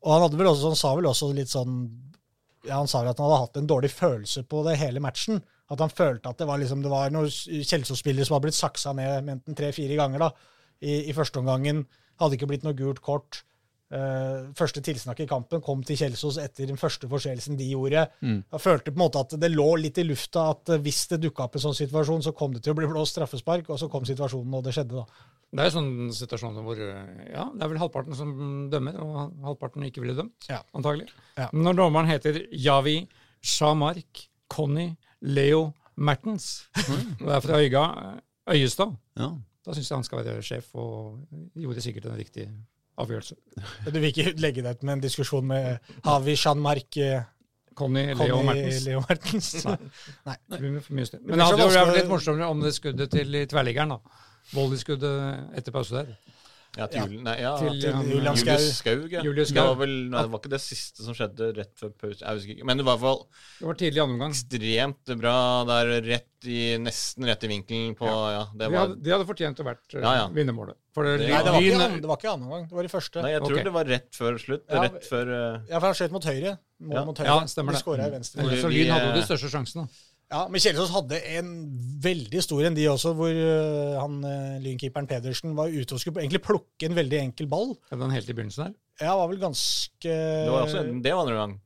Og 0.05 0.13
han, 0.13 0.25
hadde 0.27 0.41
vel 0.41 0.51
også, 0.51 0.73
han 0.73 0.79
sa 0.79 0.93
vel 0.99 1.09
også 1.09 1.31
litt 1.33 1.53
sånn 1.53 1.77
ja, 2.67 2.77
Han 2.77 2.89
sa 2.89 3.01
vel 3.03 3.13
at 3.13 3.21
han 3.21 3.29
hadde 3.29 3.41
hatt 3.43 3.59
en 3.61 3.69
dårlig 3.69 3.91
følelse 3.93 4.45
på 4.49 4.63
det 4.67 4.77
hele 4.81 5.01
matchen. 5.05 5.41
At 5.73 5.81
han 5.81 5.93
følte 5.93 6.29
at 6.29 6.41
det 6.41 6.49
var 6.49 6.61
liksom, 6.61 6.83
det 6.85 6.93
var 6.93 7.13
noen 7.13 7.31
Kjelsås-spillere 7.31 8.27
som 8.29 8.37
hadde 8.37 8.49
blitt 8.49 8.59
saksa 8.59 8.93
ned 8.97 9.31
enten 9.33 9.57
tre-fire 9.57 9.97
ganger 10.01 10.27
da, 10.27 10.31
i, 10.85 11.09
i 11.09 11.17
første 11.17 11.41
omgangen. 11.41 11.85
Hadde 12.21 12.39
ikke 12.39 12.49
blitt 12.51 12.65
noe 12.67 12.77
gult 12.77 13.01
kort. 13.05 13.43
Eh, 13.93 14.47
første 14.57 14.81
tilsnakk 14.83 15.21
i 15.21 15.27
kampen 15.29 15.61
kom 15.63 15.83
til 15.87 15.99
Kjelsås 16.01 16.39
etter 16.41 16.67
den 16.71 16.79
første 16.81 17.07
forseelsen 17.11 17.59
de 17.61 17.67
gjorde. 17.69 18.07
Jeg 18.25 18.61
følte 18.65 18.91
på 18.91 18.97
en 18.97 19.03
måte 19.05 19.21
at 19.21 19.35
det 19.39 19.51
lå 19.53 19.67
litt 19.79 19.99
i 20.01 20.07
lufta 20.09 20.47
at 20.55 20.73
eh, 20.73 20.81
hvis 20.83 21.03
det 21.13 21.21
dukka 21.27 21.45
opp 21.47 21.59
en 21.61 21.65
sånn 21.67 21.77
situasjon, 21.79 22.25
så 22.25 22.33
kom 22.35 22.55
det 22.57 22.63
til 22.65 22.73
å 22.73 22.79
bli 22.81 22.89
blåst 22.91 23.15
straffespark, 23.19 23.69
og 23.71 23.79
så 23.79 23.91
kom 23.93 24.07
situasjonen, 24.09 24.57
og 24.59 24.65
det 24.67 24.73
skjedde, 24.75 25.05
da. 25.05 25.31
Det 25.55 25.63
er 25.63 25.69
jo 25.69 25.75
sånne 25.77 26.17
situasjoner 26.17 26.65
hvor 26.67 26.81
ja, 26.81 27.45
det 27.55 27.63
er 27.63 27.71
vel 27.71 27.79
halvparten 27.85 28.17
som 28.19 28.33
dømmer, 28.73 28.97
og 29.05 29.37
halvparten 29.47 29.85
ikke 29.87 30.03
ville 30.03 30.17
dømt. 30.19 30.49
Ja. 30.51 30.63
Antagelig. 30.75 31.07
Ja. 31.39 31.47
Når 31.55 31.77
dommeren 31.79 32.11
heter 32.11 32.41
Javi 32.51 32.97
Shamark 33.45 34.25
Conny 34.51 34.89
Leo 35.23 35.69
Mertens, 35.95 36.65
og 37.23 37.29
er 37.31 37.45
fra 37.45 37.61
Øyga, 37.63 37.85
Øyestad, 38.51 38.97
Ja. 39.21 39.29
da 39.65 39.77
syns 39.77 39.93
jeg 39.93 39.95
han 40.01 40.05
skal 40.09 40.25
være 40.25 40.43
sjef, 40.43 40.73
og 40.75 41.23
gjorde 41.55 41.85
sikkert 41.85 42.09
en 42.11 42.19
riktig 42.19 42.49
avgjørelse. 43.01 43.37
Du 43.91 43.99
vil 43.99 44.11
ikke 44.11 44.35
legge 44.43 44.65
deg 44.65 44.77
ut 44.77 44.85
med 44.87 44.99
en 44.99 45.05
diskusjon 45.05 45.47
med 45.49 45.95
Havi 46.07 46.37
Jean-Marc 46.37 47.01
Conny 47.75 48.05
Leo 48.15 48.43
Mertens. 48.47 48.85
Leo 48.87 49.03
Mertens? 49.09 49.51
Nei. 49.67 50.37
Det 50.51 50.61
blir 50.61 50.79
for 50.85 50.99
mye 50.99 51.09
styr. 51.09 51.23
Men 51.25 51.41
det 51.41 51.49
hadde 51.49 51.67
jo 51.67 51.73
vært 51.75 51.99
litt 51.99 52.13
morsommere 52.13 52.51
om 52.55 52.63
det 52.63 52.75
skuddet 52.77 53.11
til 53.15 53.41
tverrliggeren, 53.51 53.97
da. 53.97 54.23
Volleyskuddet 54.55 55.59
etter 55.59 55.75
pause 55.75 55.97
der. 55.99 56.34
Ja, 56.77 56.87
til, 56.91 57.05
Julen- 57.07 57.23
nei, 57.23 57.37
ja, 57.39 57.53
Til, 57.59 57.69
til 57.79 58.09
Julian 58.11 58.37
Skau. 58.37 58.55
Julius 58.57 58.79
Skaug. 58.81 59.05
Ja. 59.13 59.21
Julius 59.23 59.53
Det 59.55 59.63
var 59.63 59.77
vel 59.79 59.93
nei, 60.11 60.23
det 60.27 60.31
var 60.33 60.41
ikke 60.41 60.51
det 60.51 60.61
siste 60.65 61.05
som 61.07 61.15
skjedde 61.15 61.53
rett 61.55 61.71
før 61.79 61.93
pause. 61.95 62.19
Jeg 62.25 62.57
ikke. 62.57 62.65
Men 62.67 62.81
det 62.81 62.87
var 62.89 62.97
i 62.97 62.99
hvert 62.99 63.05
fall 63.07 63.21
Det 63.61 63.67
var 63.69 63.75
tidlig 63.79 64.01
andre 64.03 64.15
omgang. 64.17 64.35
ekstremt 64.35 65.13
bra 65.21 65.37
der, 65.71 65.93
rett 66.03 66.49
i, 66.51 66.59
nesten 66.83 67.25
rett 67.31 67.45
i 67.47 67.51
vinkelen 67.53 67.95
på 67.97 68.09
Ja, 68.11 68.43
det 68.53 68.67
De 68.67 68.73
var 68.75 68.81
hadde, 68.89 68.99
de 69.07 69.11
hadde 69.15 69.29
fortjent 69.31 69.63
å 69.63 69.69
vært 69.71 69.95
uh, 69.95 70.01
Ja, 70.03 70.13
ja. 70.19 70.25
vinnermålet. 70.35 70.77
For 70.95 71.05
det, 71.07 71.15
Det- 71.23 71.29
Nei, 71.31 71.43
det 71.43 71.53
var, 71.55 71.61
ikke, 71.63 71.85
an- 71.85 72.01
det 72.03 72.09
var 72.11 72.19
ikke 72.19 72.33
annen 72.35 72.51
gang. 72.51 72.67
Det 72.69 72.77
var 72.81 72.85
i 72.85 72.93
første. 72.93 73.23
Nei, 73.23 73.31
jeg 73.37 73.41
tror 73.47 73.53
okay. 73.55 73.65
det 73.65 73.73
var 73.79 73.85
rett 73.95 74.11
før 74.19 74.39
slutt. 74.43 74.65
Ja, 74.69 74.83
rett 74.89 75.07
før 75.09 75.31
uh, 75.31 75.61
Ja, 75.71 75.79
for 75.79 75.87
han 75.87 75.95
skjøt 75.95 76.11
mot 76.19 76.25
høyre. 76.25 76.59
Mål 76.85 76.99
Ja. 76.99 77.05
mot 77.07 77.19
høyre. 77.19 77.27
Ja, 77.31 77.47
stemmer 77.47 77.73
De 77.73 77.79
det. 77.79 77.85
skåra 77.87 78.07
i 78.07 78.11
venstre. 78.19 78.43
Så 78.61 78.69
Lyn 78.69 78.91
hadde 78.91 79.07
jo 79.07 79.15
eh, 79.15 79.21
de 79.21 79.23
største 79.31 79.49
sjansene. 79.55 79.87
Ja, 80.33 80.47
men 80.51 80.61
Kjelsås 80.63 80.91
hadde 80.95 81.19
en 81.37 81.51
veldig 82.03 82.41
stor 82.43 82.65
en, 82.67 82.75
de 82.75 82.87
også, 82.91 83.13
hvor 83.19 83.29
øh, 83.31 83.99
han 84.01 84.17
øh, 84.25 84.55
lynkeeperen 84.65 85.07
Pedersen 85.11 85.53
var 85.59 85.69
ute 85.71 85.95
og 85.95 86.01
skulle 86.01 86.25
egentlig 86.25 86.43
plukke 86.43 86.89
en 86.89 86.97
veldig 86.97 87.21
enkel 87.21 87.47
ball. 87.51 87.75
Hadde 87.91 88.03
han 88.09 88.15
helt 88.17 88.31
i 88.33 88.35
begynnelsen 88.37 88.71
der. 88.71 88.75
Ja, 89.05 89.13
var 89.19 89.29
vel 89.31 89.43
ganske 89.43 90.09
Det 90.09 90.51
var 90.51 90.65
også 90.67 90.83
det 91.05 91.13
var 91.13 91.23
andre 91.27 91.39
gang. 91.43 91.61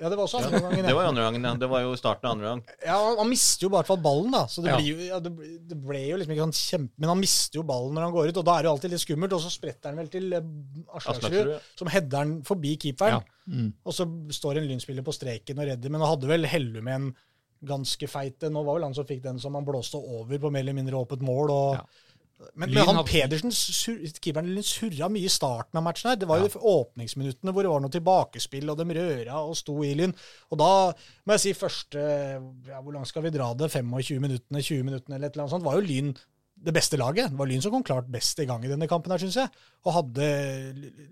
Ja, 0.00 0.08
det 0.08 0.16
var 0.16 0.24
også 0.24 0.38
andre 0.40 0.60
gangen. 0.64 0.86
Det 0.88 0.94
var 0.96 1.06
andre 1.10 1.24
gangen, 1.26 1.42
ja. 1.44 1.50
Det 1.60 1.68
var 1.68 1.82
jo 1.84 1.90
starten 2.00 2.24
av 2.24 2.32
andre 2.32 2.46
gang. 2.54 2.60
Ja, 2.88 2.94
han, 3.18 3.28
mister 3.28 3.66
jo 3.66 3.68
i 3.68 3.74
hvert 3.74 3.88
fall 3.90 3.98
ballen, 4.00 4.30
da. 4.32 4.46
Så 4.48 4.62
det, 4.64 4.70
Ja. 4.72 4.78
blir 4.80 4.94
jo, 4.94 5.08
ja, 5.10 5.18
det, 5.20 5.32
ble- 5.36 5.58
det 5.68 5.76
ble 5.76 6.00
jo 6.06 6.16
liksom 6.16 6.32
ikke 6.32 6.46
sånn 6.46 6.54
kjempe... 6.56 6.94
Men 7.04 7.12
han 7.12 7.20
mister 7.20 7.60
jo 7.60 7.64
ballen 7.68 7.92
når 7.98 8.06
han 8.06 8.14
går 8.14 8.30
ut, 8.30 8.38
og 8.40 8.46
da 8.48 8.54
er 8.54 8.62
det 8.64 8.70
jo 8.70 8.72
alltid 8.78 8.94
litt 8.94 9.02
skummelt. 9.04 9.34
Og 9.36 9.42
så 9.44 9.52
spretter 9.52 9.92
han 9.92 10.00
vel 10.00 10.08
til 10.14 10.32
eh, 10.38 10.48
Aslaksrud, 10.96 11.52
som 11.82 11.92
header 11.92 12.22
han 12.24 12.32
forbi 12.48 12.72
keeperen. 12.80 13.20
Ja. 13.20 13.66
Og 13.84 13.92
så 13.98 14.06
står 14.40 14.62
en 14.62 14.70
lynspiller 14.72 15.04
på 15.04 15.12
streken 15.18 15.60
og 15.60 15.68
redder, 15.68 15.92
men 15.92 16.00
han 16.00 16.14
hadde 16.14 16.32
vel 16.32 16.48
Hellum 16.48 16.88
en 16.96 17.10
ganske 17.66 18.08
feite. 18.08 18.50
Nå 18.52 18.62
var 18.66 18.78
vel 18.78 18.88
han 18.88 18.96
som 18.96 19.08
fikk 19.08 19.24
den 19.24 19.40
som 19.42 19.56
han 19.58 19.66
blåste 19.66 20.00
over 20.00 20.40
på 20.40 20.52
mer 20.52 20.64
eller 20.64 20.78
mindre 20.78 21.02
åpent 21.02 21.24
mål. 21.26 21.52
og... 21.56 21.74
Ja. 21.80 22.06
Men, 22.56 22.70
men 22.72 22.88
han 22.88 23.04
Pedersen, 23.04 23.52
sur- 23.52 24.00
keeperen 24.16 24.46
Lyn, 24.48 24.64
surra 24.64 25.10
mye 25.12 25.28
i 25.28 25.32
starten 25.32 25.76
av 25.76 25.84
matchen 25.84 26.08
her. 26.08 26.16
Det 26.16 26.28
var 26.28 26.40
jo 26.40 26.48
åpningsminuttene 26.70 27.52
hvor 27.52 27.66
det 27.66 27.72
var 27.72 27.82
noe 27.84 27.92
tilbakespill, 27.92 28.64
og 28.72 28.80
de 28.80 28.96
røra 28.96 29.42
og 29.44 29.52
sto 29.60 29.74
i 29.84 29.92
Lyn. 29.98 30.14
Og 30.48 30.60
da 30.62 30.70
må 31.28 31.36
jeg 31.36 31.44
si 31.44 31.52
første 31.58 32.00
ja, 32.00 32.80
Hvor 32.80 32.94
langt 32.96 33.10
skal 33.12 33.26
vi 33.26 33.34
dra 33.34 33.52
det? 33.52 33.68
25 33.74 34.24
minuttene, 34.24 34.64
20 34.64 34.88
minuttene 34.88 35.18
eller 35.18 35.28
et 35.28 35.36
eller 35.36 35.44
annet 35.44 35.56
sånt. 35.58 35.66
Var 35.68 35.76
jo 35.76 35.88
Lyn 35.90 36.14
det 36.60 36.74
beste 36.76 36.98
laget. 37.00 37.30
Det 37.32 37.38
var 37.38 37.48
Lyn 37.48 37.62
som 37.64 37.72
kom 37.72 37.84
klart 37.84 38.08
best 38.12 38.40
i 38.42 38.44
gang 38.48 38.64
i 38.64 38.68
denne 38.68 38.88
kampen 38.88 39.12
her, 39.12 39.20
syns 39.22 39.38
jeg. 39.40 39.48
Og 39.88 39.94
hadde 39.96 40.26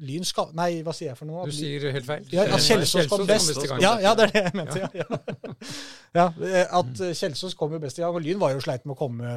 Lyn 0.04 0.26
ska... 0.28 0.48
Nei, 0.56 0.82
hva 0.84 0.92
sier 0.96 1.12
jeg 1.12 1.20
for 1.20 1.28
noe? 1.28 1.46
Du 1.48 1.54
sier 1.56 1.88
helt 1.94 2.08
feil. 2.08 2.26
Ja, 2.32 2.44
Kjelsås 2.56 3.08
kom 3.08 3.24
best. 3.28 3.56
Ja, 3.80 3.94
ja, 4.04 4.12
det 4.16 4.28
er 4.28 4.34
det 4.34 4.44
jeg 4.48 4.58
mente. 4.60 4.82
Ja, 4.84 4.90
ja. 5.04 5.20
ja, 6.18 6.26
At 6.80 7.00
eh, 7.04 7.14
Kjelsås 7.16 7.54
kom 7.58 7.72
jo 7.76 7.80
best 7.82 7.98
i 8.00 8.02
gang, 8.04 8.14
og 8.14 8.24
Lyn 8.24 8.40
var 8.40 8.54
jo 8.54 8.60
sleit 8.64 8.84
med 8.86 8.96
å 8.96 8.98
komme, 8.98 9.36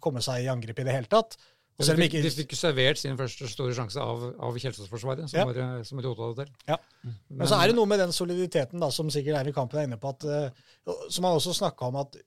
komme 0.00 0.22
seg 0.24 0.44
i 0.44 0.50
angrep 0.52 0.78
i 0.82 0.86
det 0.88 0.94
hele 0.98 1.10
tatt. 1.10 1.36
Og 1.78 1.86
De 1.86 1.94
fikk, 1.94 2.16
ikke 2.18 2.22
de 2.24 2.30
fikk 2.34 2.52
servert 2.58 2.98
sin 2.98 3.14
første 3.14 3.46
store 3.46 3.70
sjanse 3.76 4.02
av, 4.02 4.22
av 4.42 4.56
Kjelsås-forsvaret, 4.58 5.28
som, 5.30 5.38
Ja. 5.38 5.44
var, 5.46 5.58
eh, 5.62 5.82
som 5.86 6.00
rota 6.02 6.32
det 6.34 6.46
til. 6.48 6.54
Ja. 6.72 6.78
Men 7.30 7.46
så 7.46 7.60
er 7.60 7.70
det 7.70 7.76
noe 7.78 7.86
med 7.86 8.00
den 8.02 8.10
soliditeten 8.16 8.82
da, 8.82 8.88
som 8.90 9.12
sikkert 9.14 9.38
Eivind 9.38 9.54
Kampen 9.54 9.78
er 9.78 9.86
inne 9.86 9.98
på, 10.02 10.10
at, 10.10 10.26
eh, 10.26 10.96
som 11.08 11.28
han 11.28 11.38
også 11.38 11.54
snakka 11.54 11.86
om 11.92 12.00
at 12.02 12.18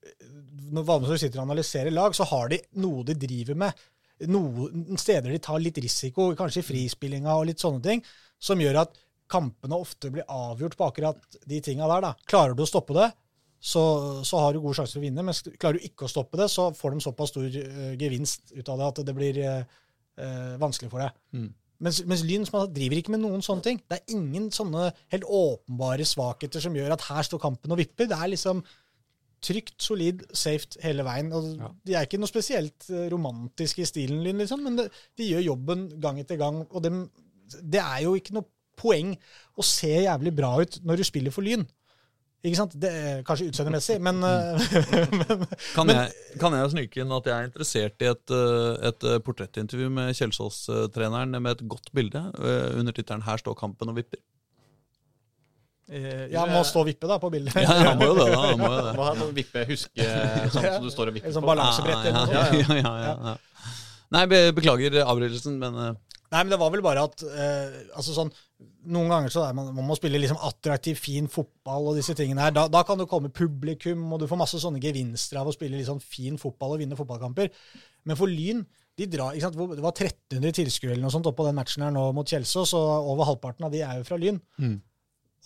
når 0.72 0.86
Valmsøy 0.88 1.18
sitter 1.20 1.42
og 1.42 1.50
analyserer 1.50 1.92
lag, 1.92 2.16
så 2.16 2.24
har 2.30 2.48
de 2.48 2.62
noe 2.80 3.04
de 3.04 3.12
driver 3.26 3.58
med. 3.66 3.84
Noen 4.32 4.96
steder 4.96 5.34
de 5.34 5.38
tar 5.42 5.60
litt 5.60 5.76
risiko, 5.84 6.30
kanskje 6.38 6.62
i 6.62 6.68
frispillinga 6.70 7.34
og 7.36 7.48
litt 7.50 7.60
sånne 7.60 7.82
ting, 7.84 8.02
som 8.40 8.60
gjør 8.62 8.86
at 8.86 8.96
kampene 9.28 9.76
ofte 9.76 10.08
blir 10.12 10.24
avgjort 10.32 10.78
på 10.78 10.88
akkurat 10.88 11.38
de 11.48 11.60
tinga 11.60 11.88
der. 11.92 12.00
da. 12.08 12.14
Klarer 12.28 12.56
du 12.56 12.62
å 12.64 12.68
stoppe 12.68 12.96
det, 12.96 13.10
så, 13.62 13.82
så 14.26 14.40
har 14.42 14.52
du 14.52 14.60
gode 14.62 14.74
sjanser 14.74 14.96
til 14.96 15.04
å 15.04 15.06
vinne. 15.06 15.22
Men 15.22 15.56
klarer 15.60 15.78
du 15.78 15.86
ikke 15.86 16.08
å 16.08 16.10
stoppe 16.10 16.38
det, 16.40 16.48
så 16.50 16.70
får 16.74 16.94
de 16.96 17.04
såpass 17.04 17.30
stor 17.30 17.46
uh, 17.46 17.92
gevinst 18.00 18.50
ut 18.56 18.70
av 18.72 18.80
det 18.80 18.88
at 18.88 19.02
det 19.06 19.14
blir 19.16 19.38
eh, 19.42 20.54
vanskelig 20.60 20.90
for 20.90 21.04
deg. 21.04 21.18
Mm. 21.38 21.50
Mens, 21.82 22.00
mens 22.06 22.22
Lyn 22.26 22.46
driver 22.74 22.98
ikke 22.98 23.14
med 23.14 23.22
noen 23.22 23.42
sånne 23.42 23.66
ting. 23.66 23.80
Det 23.86 23.98
er 23.98 24.14
ingen 24.14 24.50
sånne 24.54 24.90
helt 25.14 25.26
åpenbare 25.26 26.06
svakheter 26.06 26.62
som 26.62 26.74
gjør 26.78 26.94
at 26.94 27.06
her 27.08 27.26
står 27.26 27.42
kampen 27.42 27.74
og 27.74 27.80
vipper. 27.80 28.10
Det 28.10 28.18
er 28.18 28.30
liksom 28.30 28.62
trygt, 29.42 29.74
solid, 29.82 30.22
safe 30.38 30.78
hele 30.84 31.06
veien. 31.06 31.32
Og 31.34 31.48
Ja. 31.58 31.70
De 31.86 31.96
er 31.98 32.06
ikke 32.06 32.20
noe 32.22 32.30
spesielt 32.30 32.86
romantiske 33.10 33.82
i 33.82 33.88
stilen, 33.88 34.22
Lyn, 34.22 34.42
liksom, 34.42 34.62
men 34.62 34.78
det, 34.78 34.88
de 35.18 35.30
gjør 35.32 35.48
jobben 35.48 35.88
gang 36.02 36.20
etter 36.22 36.38
gang. 36.38 36.62
Og 36.70 36.82
det, 36.84 36.92
det 37.62 37.82
er 37.82 38.04
jo 38.06 38.14
ikke 38.18 38.36
noe 38.38 38.46
poeng 38.78 39.16
å 39.58 39.66
se 39.66 39.90
jævlig 40.04 40.34
bra 40.38 40.54
ut 40.62 40.78
når 40.86 41.02
du 41.02 41.06
spiller 41.08 41.34
for 41.34 41.46
Lyn. 41.46 41.66
Ikke 42.42 42.58
sant? 42.58 42.72
Det 42.82 42.90
er 42.90 43.20
kanskje 43.22 43.46
utseendemessig, 43.52 44.00
men, 44.02 44.16
eh, 44.26 44.62
men 45.20 45.44
Kan, 45.76 45.86
Men- 45.86 45.96
jeg, 46.00 46.38
kan 46.42 46.56
jeg 46.58 46.72
snike 46.72 47.02
inn 47.04 47.14
at 47.14 47.28
jeg 47.30 47.34
er 47.36 47.46
interessert 47.46 48.02
i 48.02 48.08
et, 48.10 48.32
eh, 48.34 48.88
et 48.90 49.06
eh, 49.06 49.18
portrettintervju 49.22 49.90
med 49.94 50.10
Kjelsås-treneren 50.18 51.36
med 51.38 51.52
et 51.54 51.62
godt 51.70 51.92
bilde 51.94 52.24
under 52.42 52.92
tittelen 52.96 53.22
'Her 53.22 53.38
står 53.38 53.54
kampen 53.62 53.92
og 53.94 54.00
vipper'? 54.00 54.18
Ja, 56.32 56.46
må 56.48 56.62
stå 56.64 56.80
og 56.82 56.86
vippe 56.88 57.08
da 57.10 57.18
på 57.20 57.28
bildet. 57.30 57.54
Ja, 57.62 57.74
han 57.92 57.98
må 58.00 58.06
jo 58.10 58.14
det, 58.16 58.28
da. 58.32 58.38
Han 58.48 58.60
må 58.62 58.68
jo 58.70 58.84
det. 58.86 58.92
Må 58.96 59.06
ha 59.06 59.14
noen 59.18 59.34
vippe, 59.36 59.64
huske 59.68 60.06
sånn 60.54 60.68
som 60.78 60.86
du 60.86 60.92
står 60.94 61.10
og 61.10 61.16
vipper 61.18 61.34
sånn 61.34 61.44
på. 61.44 61.50
balansebrett 61.52 62.06
eller 62.08 62.26
noe 62.26 62.32
ja, 62.32 62.44
sånt. 62.48 62.62
ja, 62.62 62.78
ja, 62.78 62.94
ja, 63.02 63.16
ja. 63.32 63.34
Nei, 64.12 64.22
beklager 64.56 65.02
avbrytelsen, 65.04 65.58
men 65.60 65.76
Nei, 66.32 66.40
men 66.46 66.48
det 66.54 66.56
var 66.62 66.70
vel 66.72 66.80
bare 66.84 67.02
at 67.04 67.22
eh, 67.28 67.74
altså 67.92 68.14
sånn, 68.16 68.30
Noen 68.92 69.10
ganger 69.12 69.30
så 69.30 69.44
er 69.46 69.54
man, 69.54 69.68
man 69.76 69.86
må 69.86 69.94
spille 69.98 70.18
liksom 70.18 70.40
attraktiv, 70.42 70.98
fin 70.98 71.28
fotball 71.30 71.90
og 71.90 71.98
disse 71.98 72.16
tingene 72.18 72.42
her. 72.42 72.54
Da, 72.54 72.66
da 72.70 72.82
kan 72.86 72.98
det 72.98 73.08
komme 73.10 73.30
publikum, 73.34 74.04
og 74.12 74.22
du 74.22 74.28
får 74.30 74.40
masse 74.40 74.60
sånne 74.62 74.82
gevinster 74.82 75.38
av 75.40 75.50
å 75.50 75.54
spille 75.54 75.80
sånn 75.86 76.02
fin 76.02 76.38
fotball 76.40 76.76
og 76.76 76.82
vinne 76.82 76.98
fotballkamper. 76.98 77.52
Men 78.08 78.18
for 78.18 78.30
Lyn 78.30 78.64
de 79.00 79.06
drar, 79.08 79.32
ikke 79.32 79.48
sant, 79.48 79.56
Det 79.56 79.84
var 79.84 79.94
1300 79.94 80.56
tilskuere 80.58 80.92
eller 80.92 81.06
noe 81.06 81.14
sånt 81.14 81.28
oppå 81.30 81.46
den 81.46 81.56
matchen 81.56 81.84
her 81.86 81.94
nå 81.94 82.10
mot 82.12 82.28
Kjelsås, 82.28 82.74
og 82.76 83.12
over 83.14 83.30
halvparten 83.30 83.68
av 83.68 83.72
de 83.72 83.80
er 83.86 84.00
jo 84.00 84.08
fra 84.08 84.18
Lyn. 84.20 84.40
Mm. 84.60 84.74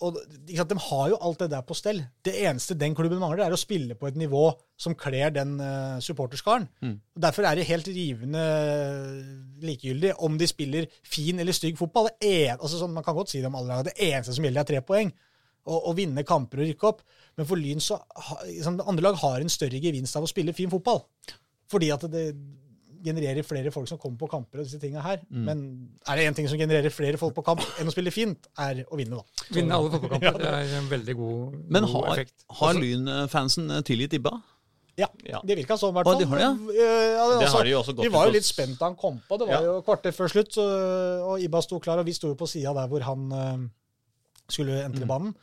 Og 0.05 0.17
sant, 0.19 0.69
De 0.69 0.77
har 0.77 1.05
jo 1.09 1.17
alt 1.25 1.39
det 1.41 1.49
der 1.51 1.63
på 1.65 1.75
stell. 1.77 2.03
Det 2.25 2.33
eneste 2.45 2.77
den 2.77 2.95
klubben 2.95 3.19
mangler, 3.21 3.45
er 3.47 3.55
å 3.55 3.59
spille 3.59 3.95
på 3.97 4.09
et 4.09 4.17
nivå 4.19 4.51
som 4.77 4.93
kler 4.97 5.31
den 5.33 5.55
uh, 5.57 5.97
supporterskaren. 6.03 6.67
Mm. 6.83 6.97
Og 7.17 7.23
Derfor 7.23 7.47
er 7.49 7.57
det 7.57 7.65
helt 7.69 7.89
rivende 7.89 8.43
likegyldig 9.65 10.13
om 10.25 10.37
de 10.37 10.49
spiller 10.49 10.89
fin 11.01 11.41
eller 11.41 11.55
stygg 11.55 11.79
fotball. 11.79 12.11
En, 12.21 12.59
altså 12.59 12.83
sånn, 12.83 12.93
man 12.93 13.05
kan 13.05 13.17
godt 13.17 13.33
si 13.33 13.41
det 13.41 13.49
om 13.49 13.57
alle 13.57 13.73
lag. 13.73 13.87
Det 13.89 13.97
eneste 13.97 14.37
som 14.37 14.45
gjelder, 14.45 14.61
er 14.61 14.71
tre 14.73 14.83
poeng. 14.85 15.13
Og, 15.67 15.79
og 15.79 15.97
vinne 15.97 16.23
kamper 16.27 16.61
og 16.61 16.69
rykke 16.69 16.91
opp. 16.91 17.01
Men 17.37 17.49
for 17.49 17.59
Lyn 17.59 17.81
så 17.83 17.97
liksom, 18.45 18.79
andre 18.85 19.09
lag 19.09 19.17
har 19.23 19.41
en 19.41 19.51
større 19.51 19.81
gevinst 19.81 20.15
av 20.15 20.27
å 20.27 20.29
spille 20.29 20.55
fin 20.55 20.71
fotball. 20.71 21.01
Fordi 21.67 21.89
at 21.91 22.05
det 22.13 22.29
genererer 23.07 23.45
flere 23.47 23.71
folk 23.73 23.87
som 23.89 23.97
kommer 24.01 24.19
på 24.21 24.29
kamper 24.35 24.59
og 24.61 24.67
disse 24.67 24.79
tingene 24.81 25.03
her. 25.05 25.21
Mm. 25.31 25.45
Men 25.47 25.63
er 26.07 26.19
det 26.19 26.25
én 26.29 26.35
ting 26.37 26.49
som 26.51 26.59
genererer 26.59 26.93
flere 26.93 27.17
folk 27.21 27.33
på 27.37 27.43
kamp 27.47 27.63
enn 27.79 27.87
å 27.89 27.93
spille 27.95 28.11
fint, 28.13 28.47
er 28.59 28.83
å 28.87 28.99
vinne, 28.99 29.17
da. 29.21 29.47
Vinne 29.55 29.79
alle 29.79 29.91
fotballkamper. 29.95 30.37
Det 30.43 30.51
er 30.51 30.75
en 30.81 30.91
veldig 30.91 31.15
god, 31.19 31.57
Men 31.77 31.87
god 31.87 31.95
har, 31.95 32.11
effekt. 32.13 32.45
har 32.61 32.77
Lyn-fansen 32.83 33.71
eh, 33.79 33.81
tilgitt 33.87 34.13
Ibba? 34.19 34.35
Ja, 34.97 35.05
Ja. 35.29 35.39
det 35.45 35.57
virka 35.59 35.75
sånn, 35.77 35.91
i 35.93 35.97
hvert 35.99 36.07
fall. 36.09 36.19
de 36.19 36.25
har 36.25 36.39
det, 36.41 36.45
øh, 36.47 36.77
ja, 37.13 37.25
Det 37.39 37.47
altså, 37.47 37.93
de 37.93 38.01
Vi 38.01 38.09
var 38.09 38.25
jo 38.25 38.31
litt 38.33 38.47
spent 38.47 38.79
da 38.79 38.85
han 38.89 38.95
kom 38.97 39.19
på. 39.29 39.37
Det 39.37 39.47
var 39.47 39.59
Ja. 39.61 39.65
jo 39.67 39.81
kvarter 39.85 40.11
før 40.11 40.27
slutt, 40.33 40.51
så, 40.57 40.63
og 41.27 41.39
Ibba 41.39 41.61
sto 41.61 41.77
klar, 41.79 41.99
og 42.01 42.05
vi 42.07 42.13
sto 42.17 42.27
jo 42.31 42.35
på 42.35 42.47
sida 42.49 42.73
der 42.73 42.87
hvor 42.89 43.01
han 43.05 43.31
uh, 43.31 43.67
skulle 44.49 44.83
entre 44.83 45.05
Mm. 45.05 45.07
banen. 45.07 45.35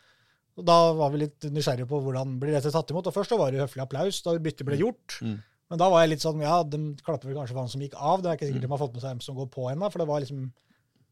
Og 0.59 0.65
Da 0.65 0.93
var 0.95 1.11
vi 1.11 1.19
litt 1.19 1.41
nysgjerrige 1.51 1.87
på 1.91 1.99
hvordan 2.03 2.39
blir 2.39 2.53
dette 2.55 2.71
tatt 2.71 2.91
imot. 2.91 3.07
Og 3.07 3.15
Først 3.15 3.31
så 3.31 3.39
var 3.39 3.51
det 3.51 3.61
høflig 3.63 3.83
applaus 3.83 4.23
da 4.23 4.37
byttet 4.39 4.67
ble 4.67 4.77
gjort. 4.79 5.21
Mm. 5.23 5.39
Men 5.71 5.79
da 5.81 5.89
var 5.91 6.03
jeg 6.05 6.11
litt 6.15 6.25
sånn 6.25 6.43
Ja, 6.45 6.63
de 6.63 6.83
klapper 7.05 7.31
vel 7.31 7.39
kanskje 7.39 7.55
for 7.57 7.63
han 7.65 7.73
som 7.73 7.81
gikk 7.81 7.95
av. 7.97 8.21
Det 8.23 8.31
er 8.31 8.37
ikke 8.37 8.51
sikkert 8.51 8.67
de 8.67 8.73
har 8.75 8.83
fått 8.85 8.93
med 8.95 9.03
seg 9.03 9.11
hvem 9.15 9.23
som 9.25 9.39
går 9.39 9.49
på 9.55 9.71
ennå. 9.73 9.91
For 9.91 9.99
det 10.05 10.09
var 10.11 10.21
liksom 10.21 10.45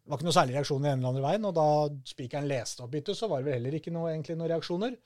det 0.03 0.11
var 0.11 0.19
ikke 0.19 0.27
noe 0.27 0.35
særlig 0.35 0.55
reaksjon 0.59 0.83
i 0.85 0.89
den 0.91 0.99
eller 0.99 1.09
andre 1.13 1.23
veien. 1.25 1.45
Og 1.47 1.55
da 1.55 1.67
spikeren 2.11 2.49
leste 2.51 2.83
opp 2.83 2.91
byttet, 2.91 3.17
så 3.17 3.29
var 3.31 3.39
det 3.41 3.47
vel 3.49 3.55
heller 3.61 3.79
ikke 3.79 3.93
noe, 3.95 4.11
egentlig 4.11 4.35
noen 4.37 4.51
reaksjoner. 4.51 4.97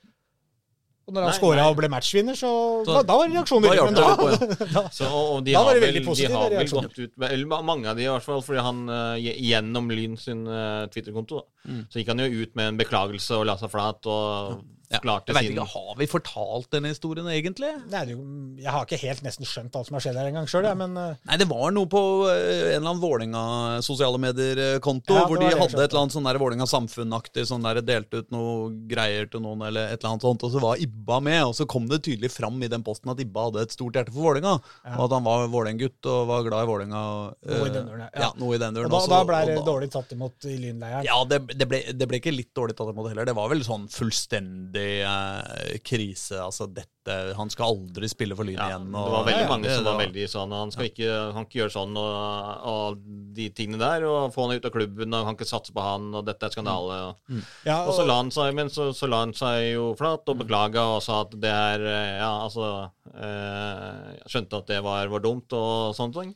Og 1.06 1.14
når 1.14 1.22
han 1.28 1.34
scora 1.36 1.66
og 1.70 1.76
ble 1.78 1.86
matchvinner, 1.92 2.34
så, 2.34 2.48
Så- 2.82 2.94
da, 2.96 3.02
da 3.06 3.16
var 3.20 3.28
det 3.28 3.36
reaksjoner. 3.36 3.76
Da 3.76 3.84
Men 3.84 3.94
da- 3.94 4.16
på, 4.16 4.30
ja. 4.72 4.88
Så, 4.98 5.06
og, 5.06 5.44
de 5.46 5.52
Da 5.54 5.62
var 5.62 5.74
det 5.76 5.82
vel, 5.82 5.92
veldig 5.92 6.00
de 6.02 6.08
positive 6.08 6.32
har 6.40 6.48
vel 6.50 6.58
reaksjoner. 6.58 6.88
gått 6.88 6.98
ut 6.98 7.28
Eller 7.30 7.62
mange 7.62 7.86
av 7.92 7.96
de 7.96 8.02
i 8.02 8.08
hvert 8.10 8.24
fall, 8.26 8.42
fordi 8.42 8.64
han 8.66 8.80
eh, 8.88 9.28
gjennom 9.46 9.90
Lyn 9.92 10.16
sin 10.18 10.42
eh, 10.48 10.86
Twitter-konto. 10.90 11.44
Mm. 11.68 11.84
Så 11.92 12.00
gikk 12.00 12.08
han 12.10 12.24
jo 12.24 12.42
ut 12.42 12.56
med 12.58 12.72
en 12.72 12.80
beklagelse 12.80 13.38
og 13.38 13.46
la 13.46 13.54
seg 13.60 13.70
flat 13.70 14.10
og 14.10 14.56
Ja. 14.56 14.56
Forklarte 14.90 15.32
Jeg 15.32 15.36
vet 15.36 15.48
sin 15.48 15.56
ikke, 15.56 15.66
Har 15.72 15.98
vi 16.00 16.08
fortalt 16.10 16.68
denne 16.74 16.92
historien 16.92 17.28
egentlig? 17.32 17.72
Nei, 17.92 18.02
det, 18.08 18.16
jeg 18.62 18.74
har 18.74 18.86
ikke 18.86 19.00
helt 19.02 19.24
nesten 19.26 19.48
skjønt 19.48 19.76
alt 19.78 19.88
som 19.88 19.98
har 19.98 20.04
skjedd 20.04 20.18
her 20.20 20.30
engang 20.30 20.48
sjøl, 20.50 20.68
men 20.78 20.96
øh, 21.00 21.18
Nei, 21.28 21.38
det 21.40 21.48
var 21.50 21.74
noe 21.74 21.90
på 21.90 22.02
eh, 22.30 22.74
en 22.74 22.80
eller 22.80 22.90
annen 22.92 23.02
Vålinga 23.02 23.44
sosiale 23.86 24.20
medier-konto, 24.22 25.16
Ja, 25.16 25.26
hvor 25.28 25.40
de 25.42 25.50
hadde 25.50 25.82
et 25.82 25.90
eller 25.90 26.02
annet 26.04 26.16
sånn 26.16 26.30
Vålinga 26.36 26.68
samfunn-aktig, 26.70 27.46
sånn 27.48 27.66
der 27.66 27.82
delte 27.86 28.22
ut 28.22 28.32
noe 28.34 28.70
greier 28.90 29.28
til 29.30 29.42
noen, 29.44 29.64
eller 29.68 29.90
et 29.90 29.98
eller 30.00 30.14
annet 30.14 30.26
sånt, 30.26 30.44
og 30.46 30.52
så 30.52 30.62
var 30.62 30.82
Ibba 30.82 31.20
med, 31.24 31.40
og 31.48 31.56
så 31.58 31.66
kom 31.70 31.88
det 31.90 32.02
tydelig 32.06 32.30
fram 32.34 32.60
i 32.62 32.70
den 32.70 32.84
posten 32.86 33.12
at 33.12 33.22
Ibba 33.22 33.48
hadde 33.48 33.66
et 33.66 33.74
stort 33.74 33.96
hjerte 33.96 34.14
for 34.14 34.30
Vålinga, 34.30 34.56
og 34.94 35.02
at 35.06 35.16
han 35.16 35.26
var 35.26 35.48
Vålerenga-gutt 35.52 36.10
og 36.12 36.30
var 36.30 36.46
glad 36.46 36.66
i 36.66 36.70
Vålinga. 36.70 37.04
Noe 37.46 37.62
i 37.64 37.70
eh, 37.70 37.74
den 37.74 37.88
duren, 37.90 38.04
ja. 38.06 38.10
ja. 38.26 38.30
noe 38.38 38.56
i 38.56 38.60
den 38.62 38.76
duren. 38.76 38.90
Og 38.90 38.94
da, 38.94 39.02
også, 39.02 39.14
da 39.14 39.22
ble 39.30 39.42
det 39.50 39.56
dårlig 39.66 39.90
tatt 39.94 40.12
imot 40.16 40.48
i 40.50 40.58
lynleiren. 40.60 41.06
Ja, 41.06 41.18
det, 41.28 41.42
det, 41.54 41.68
ble, 41.70 41.82
det 41.96 42.10
ble 42.10 42.20
ikke 42.20 42.34
litt 42.34 42.52
dårlig 42.56 42.76
tatt 42.78 42.92
imot 42.92 43.10
heller. 43.10 43.28
Det 43.28 43.36
var 43.36 43.50
vel 43.52 43.64
sånn 43.66 43.88
fullstendig 43.92 44.75
eh, 45.06 45.78
krise. 45.86 46.38
Altså, 46.42 46.66
dette 46.72 46.92
Han 47.38 47.46
skal 47.52 47.68
aldri 47.70 48.08
spille 48.10 48.34
for 48.34 48.42
Lyn 48.48 48.56
ja, 48.58 48.64
igjen. 48.66 48.86
Det 48.90 49.10
var 49.12 49.24
veldig 49.28 49.42
Ja, 49.44 49.48
mange 49.48 49.68
det- 49.68 49.74
som 49.76 49.84
var 49.86 49.94
det 50.00 50.06
veldig 50.08 50.24
sånn 50.32 50.50
Han 50.56 50.72
skal 50.74 50.88
ikke, 50.88 51.10
han 51.12 51.32
kan 51.36 51.44
ikke 51.46 51.60
gjøre 51.60 51.74
sånn 51.76 51.98
og, 52.00 52.64
og 52.72 52.96
de 53.36 53.46
tingene 53.54 53.78
der, 53.78 54.02
og 54.10 54.32
få 54.34 54.48
han 54.48 54.56
ut 54.58 54.64
av 54.66 54.72
klubben, 54.74 55.14
og 55.14 55.24
han 55.28 55.36
kan 55.36 55.38
ikke 55.38 55.50
satse 55.52 55.72
på 55.76 55.84
han, 55.86 56.08
og 56.18 56.24
dette 56.26 56.42
er 56.48 56.50
skandale. 56.56 56.96
Og, 57.12 57.44
Ja, 57.68 57.76
og 57.84 57.92
så 57.94 58.06
la 58.08 58.16
han 58.18 58.32
seg 58.34 58.54
men 58.58 58.72
så, 58.74 58.88
så 58.96 59.06
la 59.08 59.20
han 59.22 59.32
seg 59.38 59.74
jo 59.76 59.92
flat 59.94 60.26
og 60.34 60.40
beklaga 60.42 60.82
og 60.96 61.02
sa 61.06 61.20
at 61.22 61.36
det 61.38 61.52
er 61.54 61.86
eh, 61.86 62.18
Ja, 62.18 62.32
altså 62.48 62.90
eh, 63.14 64.18
skjønte 64.26 64.58
at 64.62 64.66
det 64.74 64.82
var, 64.84 65.06
var 65.12 65.22
dumt 65.24 65.52
og 65.56 65.94
sånne 65.96 66.20
ting. 66.22 66.34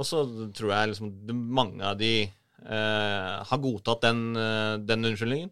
Og 0.00 0.06
så 0.06 0.22
tror 0.56 0.72
jeg 0.74 0.92
liksom 0.94 1.10
mange 1.54 1.84
av 1.84 1.98
de 2.00 2.12
eh, 2.66 3.44
har 3.44 3.58
godtatt 3.58 4.00
den, 4.02 4.36
eh, 4.36 4.76
den 4.84 5.04
unnskyldningen. 5.04 5.50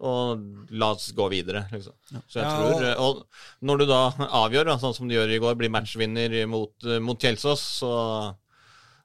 Og 0.00 0.44
la 0.70 0.90
oss 0.92 1.12
gå 1.12 1.28
videre, 1.30 1.66
liksom. 1.72 1.92
Så 2.28 2.40
jeg 2.40 2.44
Ja, 2.44 2.56
tror 2.56 2.74
og- 2.74 2.82
eh, 2.82 3.00
Og 3.00 3.26
når 3.62 3.78
du 3.78 3.86
da 3.86 4.10
avgjør, 4.10 4.64
da, 4.66 4.76
sånn 4.78 4.94
som 4.94 5.08
du 5.08 5.14
gjør 5.14 5.30
i 5.34 5.38
går, 5.40 5.56
blir 5.56 5.70
matchvinner 5.70 6.46
mot, 6.48 6.72
eh, 6.84 6.98
mot 6.98 7.18
Kjelsås, 7.18 7.60
så 7.80 8.36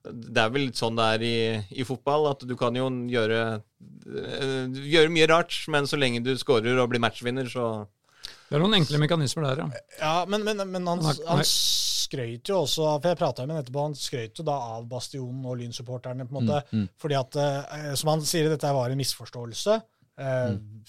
det 0.05 0.37
er 0.37 0.49
vel 0.49 0.67
litt 0.67 0.75
sånn 0.77 0.95
det 0.95 1.05
er 1.15 1.23
i, 1.23 1.79
i 1.81 1.83
fotball, 1.83 2.29
at 2.29 2.39
du 2.45 2.55
kan 2.55 2.75
jo 2.75 2.89
gjøre, 2.89 3.63
gjøre 4.05 5.09
mye 5.11 5.27
rart, 5.27 5.55
men 5.67 5.83
så 5.89 5.97
lenge 5.97 6.23
du 6.23 6.35
scorer 6.37 6.77
og 6.79 6.89
blir 6.91 7.01
matchvinner, 7.01 7.45
så 7.49 7.87
Det 8.45 8.57
er 8.57 8.61
noen 8.61 8.77
enkle 8.77 8.99
mekanismer 9.01 9.47
der, 9.47 9.63
ja. 9.63 9.83
Ja, 9.99 10.13
men, 10.29 10.43
men, 10.45 10.61
men 10.69 10.85
han, 10.87 11.01
han 11.01 11.41
skrøt 11.49 12.51
jo 12.51 12.59
også 12.61 12.91
For 13.01 13.09
jeg 13.09 13.17
prata 13.17 13.45
med 13.47 13.55
ham 13.55 13.63
etterpå, 13.63 13.85
han 13.87 13.97
skrøt 13.97 14.37
jo 14.41 14.45
da 14.45 14.59
av 14.75 14.85
Bastionen 14.91 15.41
og 15.49 15.57
Lyn-supporterne, 15.61 16.27
på 16.29 16.35
en 16.35 16.45
måte. 16.45 16.61
Mm, 16.69 16.83
mm. 16.83 16.87
Fordi 17.01 17.17
at, 17.17 17.39
eh, 17.41 17.89
som 17.97 18.13
han 18.13 18.23
sier, 18.29 18.51
dette 18.53 18.75
var 18.77 18.93
en 18.93 19.01
misforståelse. 19.01 19.81
Eh, 20.21 20.47
Mm. 20.55 20.85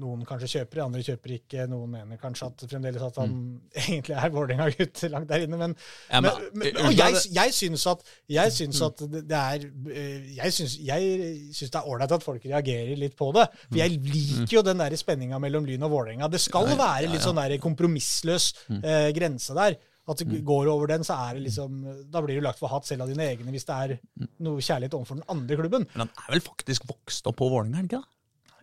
Noen 0.00 0.22
kanskje 0.26 0.48
kjøper, 0.54 0.80
andre 0.84 1.02
kjøper 1.04 1.34
ikke. 1.36 1.66
Noen 1.68 1.90
mener 1.92 2.16
kanskje 2.20 2.46
at 2.48 2.64
fremdeles 2.70 3.02
at 3.04 3.16
han 3.20 3.32
Mm. 3.32 3.60
egentlig 3.82 4.16
er 4.16 4.30
Vålerenga-gutt 4.34 5.02
langt 5.12 5.28
der 5.28 5.44
inne. 5.46 5.58
Men, 5.60 5.76
Ja, 6.10 6.20
men- 6.24 6.32
men, 6.54 6.72
men, 6.74 6.80
og 6.86 6.92
jeg, 6.96 7.20
jeg 7.34 7.52
syns 7.58 7.86
at, 7.92 8.02
jeg 8.28 8.52
syns 8.56 8.80
at 8.86 9.04
det, 9.12 9.38
er 9.38 9.66
eh, 9.92 10.32
Jeg 10.38 10.52
syns, 10.56 10.78
jeg 10.80 11.52
syns 11.54 11.70
det 11.70 11.80
er 11.82 11.88
ålreit 11.92 12.12
at 12.16 12.22
folk 12.26 12.44
reagerer 12.44 12.96
litt 12.96 13.16
på 13.16 13.30
det. 13.36 13.46
For 13.68 13.78
jeg 13.82 13.98
liker 14.00 14.56
jo 14.58 14.62
den 14.66 14.78
der 14.78 14.96
spenninga 14.96 15.38
mellom 15.42 15.64
Lyn 15.68 15.82
og 15.86 15.90
Vålerenga. 15.98 16.28
Det 16.32 16.40
skal 16.40 16.66
være 16.76 17.08
litt 17.12 17.22
sånn 17.24 17.36
der 17.40 17.58
kompromissløs 17.62 18.52
eh, 18.82 19.10
grense 19.16 19.54
der. 19.54 19.76
At 20.08 20.18
det 20.18 20.40
går 20.42 20.66
over 20.66 20.88
den, 20.90 21.04
så 21.06 21.14
er 21.28 21.36
det 21.36 21.44
liksom 21.44 21.76
Da 22.10 22.18
blir 22.24 22.40
du 22.40 22.42
lagt 22.42 22.58
for 22.58 22.66
hatt 22.72 22.84
selv 22.88 23.04
av 23.04 23.08
dine 23.12 23.22
egne 23.22 23.52
hvis 23.54 23.64
det 23.68 23.76
er 23.76 23.92
noe 24.42 24.58
kjærlighet 24.58 24.96
overfor 24.98 25.20
den 25.20 25.28
andre 25.30 25.54
klubben. 25.60 25.86
Men 25.94 26.08
han 26.08 26.10
er 26.26 26.32
vel 26.34 26.42
faktisk 26.42 26.88
vokst 26.90 27.28
opp 27.30 27.36
på 27.38 27.46
Vålerenga, 27.52 27.78
er 27.78 27.86
ikke 27.86 28.00
det? 28.02 28.08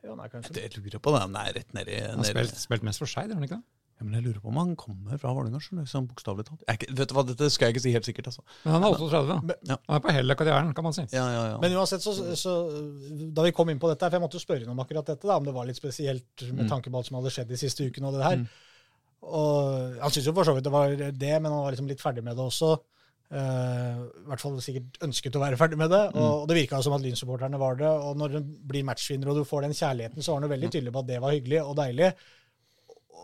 Ja, 0.04 0.16
nei, 0.16 0.28
kanskje. 0.32 0.56
Jeg 0.56 0.78
lurer 0.78 1.00
på 1.04 1.12
det. 1.16 1.20
Han 1.26 1.36
er 1.36 1.54
rett 1.60 1.74
nedi 1.76 2.00
Han 2.06 2.22
har 2.24 2.30
spilt, 2.30 2.56
spilt 2.58 2.84
mest 2.88 3.00
for 3.04 3.10
seg, 3.10 3.28
har 3.30 3.36
han 3.36 3.44
ikke 3.48 3.58
det? 3.60 3.66
Ja, 4.00 4.06
men 4.08 4.14
jeg 4.16 4.24
lurer 4.30 4.40
på 4.40 4.48
om 4.48 4.56
han 4.62 4.70
kommer 4.80 5.18
fra 5.20 5.34
Vålerenga, 5.36 5.60
liksom, 5.82 6.06
bokstavelig 6.08 6.46
talt. 6.48 6.62
Jeg 6.70 6.94
vet 6.96 7.10
du 7.10 7.14
hva, 7.18 7.24
Dette 7.28 7.50
skal 7.52 7.68
jeg 7.68 7.76
ikke 7.76 7.82
si 7.84 7.92
helt 7.92 8.06
sikkert, 8.08 8.30
altså. 8.32 8.44
Men 8.64 8.74
han 8.78 8.86
er 8.88 8.94
38. 8.96 9.36
Men- 9.44 9.58
da. 9.68 9.76
Han 9.90 9.98
er 9.98 10.04
på 10.06 10.14
hell 10.16 10.32
av 10.32 10.38
karrieren, 10.40 10.70
kan 10.78 10.84
man 10.88 10.94
si. 10.96 11.04
Ja, 11.12 11.26
ja, 11.36 11.42
ja. 11.50 11.58
Men 11.60 11.76
uansett, 11.76 12.00
så, 12.06 12.14
så 12.40 12.54
da 13.36 13.44
vi 13.44 13.52
kom 13.52 13.68
inn 13.74 13.80
på 13.84 13.90
dette, 13.92 14.08
for 14.08 14.16
jeg 14.16 14.24
måtte 14.24 14.40
jo 14.40 14.46
spørre 14.46 14.64
ham 14.64 14.72
om 14.80 14.86
akkurat 14.86 15.06
dette, 15.12 15.28
da, 15.28 15.36
om 15.36 15.44
det 15.44 15.54
var 15.54 15.68
litt 15.68 15.76
spesielt 15.82 16.46
med 16.48 16.64
Mm. 16.64 16.70
tanke 16.72 16.88
på 16.90 16.96
alt 17.02 17.08
som 17.12 17.20
hadde 17.20 17.34
skjedd 17.36 17.52
de 17.52 17.60
siste 17.60 17.84
ukene 17.92 18.08
og 18.08 18.16
det 18.16 18.24
her. 18.24 18.46
Og 19.22 20.00
Han 20.00 20.12
syntes 20.16 20.26
jo 20.32 20.34
for 20.34 20.48
så 20.48 20.56
vidt 20.56 20.64
det 20.64 20.72
var 20.72 20.96
det, 20.96 21.34
men 21.42 21.52
han 21.52 21.64
var 21.66 21.72
liksom 21.76 21.88
litt 21.92 22.00
ferdig 22.00 22.24
med 22.24 22.38
det 22.40 22.46
også. 22.46 22.78
Eh, 23.30 24.00
I 24.24 24.26
hvert 24.32 24.42
fall 24.42 24.56
sikkert 24.66 24.98
ønsket 25.06 25.36
å 25.38 25.44
være 25.44 25.58
ferdig 25.60 25.78
med 25.78 25.92
det. 25.94 26.02
Og, 26.16 26.32
og 26.42 26.48
det 26.50 26.58
virka 26.58 26.80
som 26.82 26.96
at 26.98 27.04
Lyn-supporterne 27.06 27.60
var 27.62 27.78
det. 27.78 27.90
Og 27.90 28.18
når 28.18 28.36
du 28.38 28.40
blir 28.72 28.88
matchvinner 28.88 29.30
og 29.30 29.38
du 29.42 29.46
får 29.48 29.68
den 29.68 29.78
kjærligheten, 29.78 30.26
så 30.26 30.34
var 30.34 30.42
han 30.42 30.54
veldig 30.56 30.72
tydelig 30.74 30.94
på 30.96 31.04
at 31.04 31.12
det 31.12 31.22
var 31.22 31.36
hyggelig 31.36 31.62
og 31.62 31.78
deilig. 31.78 32.10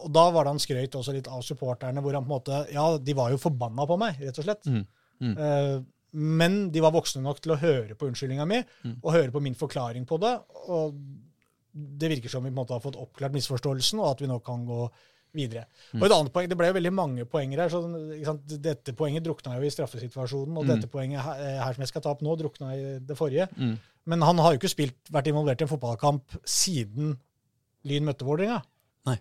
Og 0.06 0.12
da 0.14 0.28
var 0.36 0.46
det 0.46 0.54
han 0.54 0.62
skrøyt 0.62 0.96
også 1.00 1.16
litt 1.16 1.28
av 1.32 1.42
supporterne, 1.48 2.04
hvor 2.04 2.14
han 2.18 2.26
på 2.26 2.30
en 2.30 2.36
måte 2.36 2.62
Ja, 2.76 2.86
de 3.02 3.18
var 3.18 3.34
jo 3.34 3.42
forbanna 3.42 3.88
på 3.90 3.98
meg, 3.98 4.22
rett 4.22 4.42
og 4.42 4.46
slett. 4.46 4.68
Mm. 4.70 4.84
Mm. 5.24 5.36
Uh, 5.40 5.78
men 6.16 6.58
de 6.72 6.84
var 6.84 6.94
voksne 6.96 7.24
nok 7.24 7.42
til 7.44 7.56
å 7.56 7.60
høre 7.60 7.96
på 7.98 8.08
unnskyldninga 8.08 8.46
mi, 8.48 8.62
Mm. 8.86 8.98
og 9.02 9.14
høre 9.16 9.32
på 9.34 9.42
min 9.44 9.56
forklaring 9.56 10.06
på 10.08 10.20
det. 10.22 10.34
Og 10.72 10.94
det 11.74 12.12
virker 12.12 12.32
som 12.32 12.44
vi 12.44 12.52
på 12.52 12.54
en 12.54 12.62
måte 12.62 12.76
har 12.76 12.84
fått 12.84 13.00
oppklart 13.00 13.34
misforståelsen, 13.36 14.00
og 14.00 14.12
at 14.14 14.22
vi 14.24 14.30
nå 14.30 14.38
kan 14.46 14.64
gå 14.68 14.86
videre. 15.36 15.66
Mm. 15.94 16.00
Og 16.02 16.06
et 16.08 16.16
annet 16.16 16.34
poeng, 16.34 16.48
Det 16.50 16.58
ble 16.58 16.68
jo 16.72 16.78
veldig 16.80 16.94
mange 16.96 17.26
poenger 17.30 17.62
her. 17.66 17.70
så 17.70 17.82
ikke 18.16 18.26
sant, 18.32 18.56
Dette 18.62 18.94
poenget 18.96 19.24
drukna 19.28 19.58
jo 19.60 19.68
i 19.68 19.74
straffesituasjonen, 19.74 20.58
og 20.58 20.64
Mm. 20.66 20.72
dette 20.74 20.88
poenget 20.92 21.22
her, 21.22 21.42
eh, 21.44 21.60
her 21.64 21.74
som 21.74 21.82
jeg 21.82 21.88
skal 21.94 22.02
ta 22.02 22.10
opp 22.16 22.22
nå, 22.26 22.38
drukna 22.40 22.74
i 22.76 23.00
det 23.00 23.18
forrige. 23.18 23.48
Mm. 23.58 23.78
Men 24.08 24.22
han 24.22 24.38
har 24.38 24.54
jo 24.54 24.60
ikke 24.60 24.74
spilt, 24.76 24.98
vært 25.12 25.28
involvert 25.28 25.62
i 25.62 25.66
en 25.66 25.72
fotballkamp 25.78 26.24
siden 26.46 27.18
Lyn 27.86 28.04
møtte 28.06 28.26
Vålerenga 28.26 28.64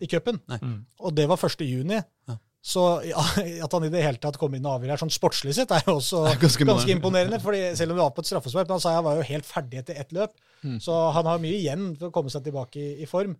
i 0.00 0.06
cupen. 0.08 0.40
Mm. 0.48 0.84
Og 1.00 1.14
det 1.14 1.28
var 1.28 1.36
1. 1.36 1.60
juni. 1.68 2.00
Ja. 2.28 2.36
Så 2.64 3.04
ja, 3.04 3.20
at 3.64 3.72
han 3.76 3.84
i 3.84 3.90
det 3.92 4.00
hele 4.02 4.16
tatt 4.16 4.38
kom 4.40 4.54
inn 4.56 4.64
og 4.64 4.78
avgjorde 4.80 4.94
her 4.94 5.02
sånn 5.02 5.12
sportslig 5.12 5.52
sett, 5.52 5.70
er 5.70 5.82
jo 5.84 5.98
også 5.98 6.22
er 6.30 6.38
ganske 6.46 6.64
ganske, 6.64 6.88
imponerende. 6.96 7.36
fordi 7.44 7.76
Selv 7.76 7.92
om 7.92 7.98
det 7.98 8.04
var 8.06 8.14
på 8.16 8.24
et 8.24 8.30
straffespark, 8.30 8.66
men 8.68 8.78
han 8.78 8.80
sa 8.80 8.94
jeg 8.96 9.04
var 9.04 9.16
jo 9.18 9.26
helt 9.28 9.44
ferdig 9.44 9.78
etter 9.82 10.00
ett 10.00 10.12
løp. 10.16 10.32
Mm. 10.64 10.78
Så 10.80 11.12
han 11.12 11.26
har 11.28 11.38
mye 11.38 11.58
igjen 11.60 11.90
for 11.98 12.08
å 12.08 12.14
komme 12.14 12.30
seg 12.32 12.42
tilbake 12.46 12.76
i, 12.80 13.02
i 13.04 13.06
form. 13.10 13.36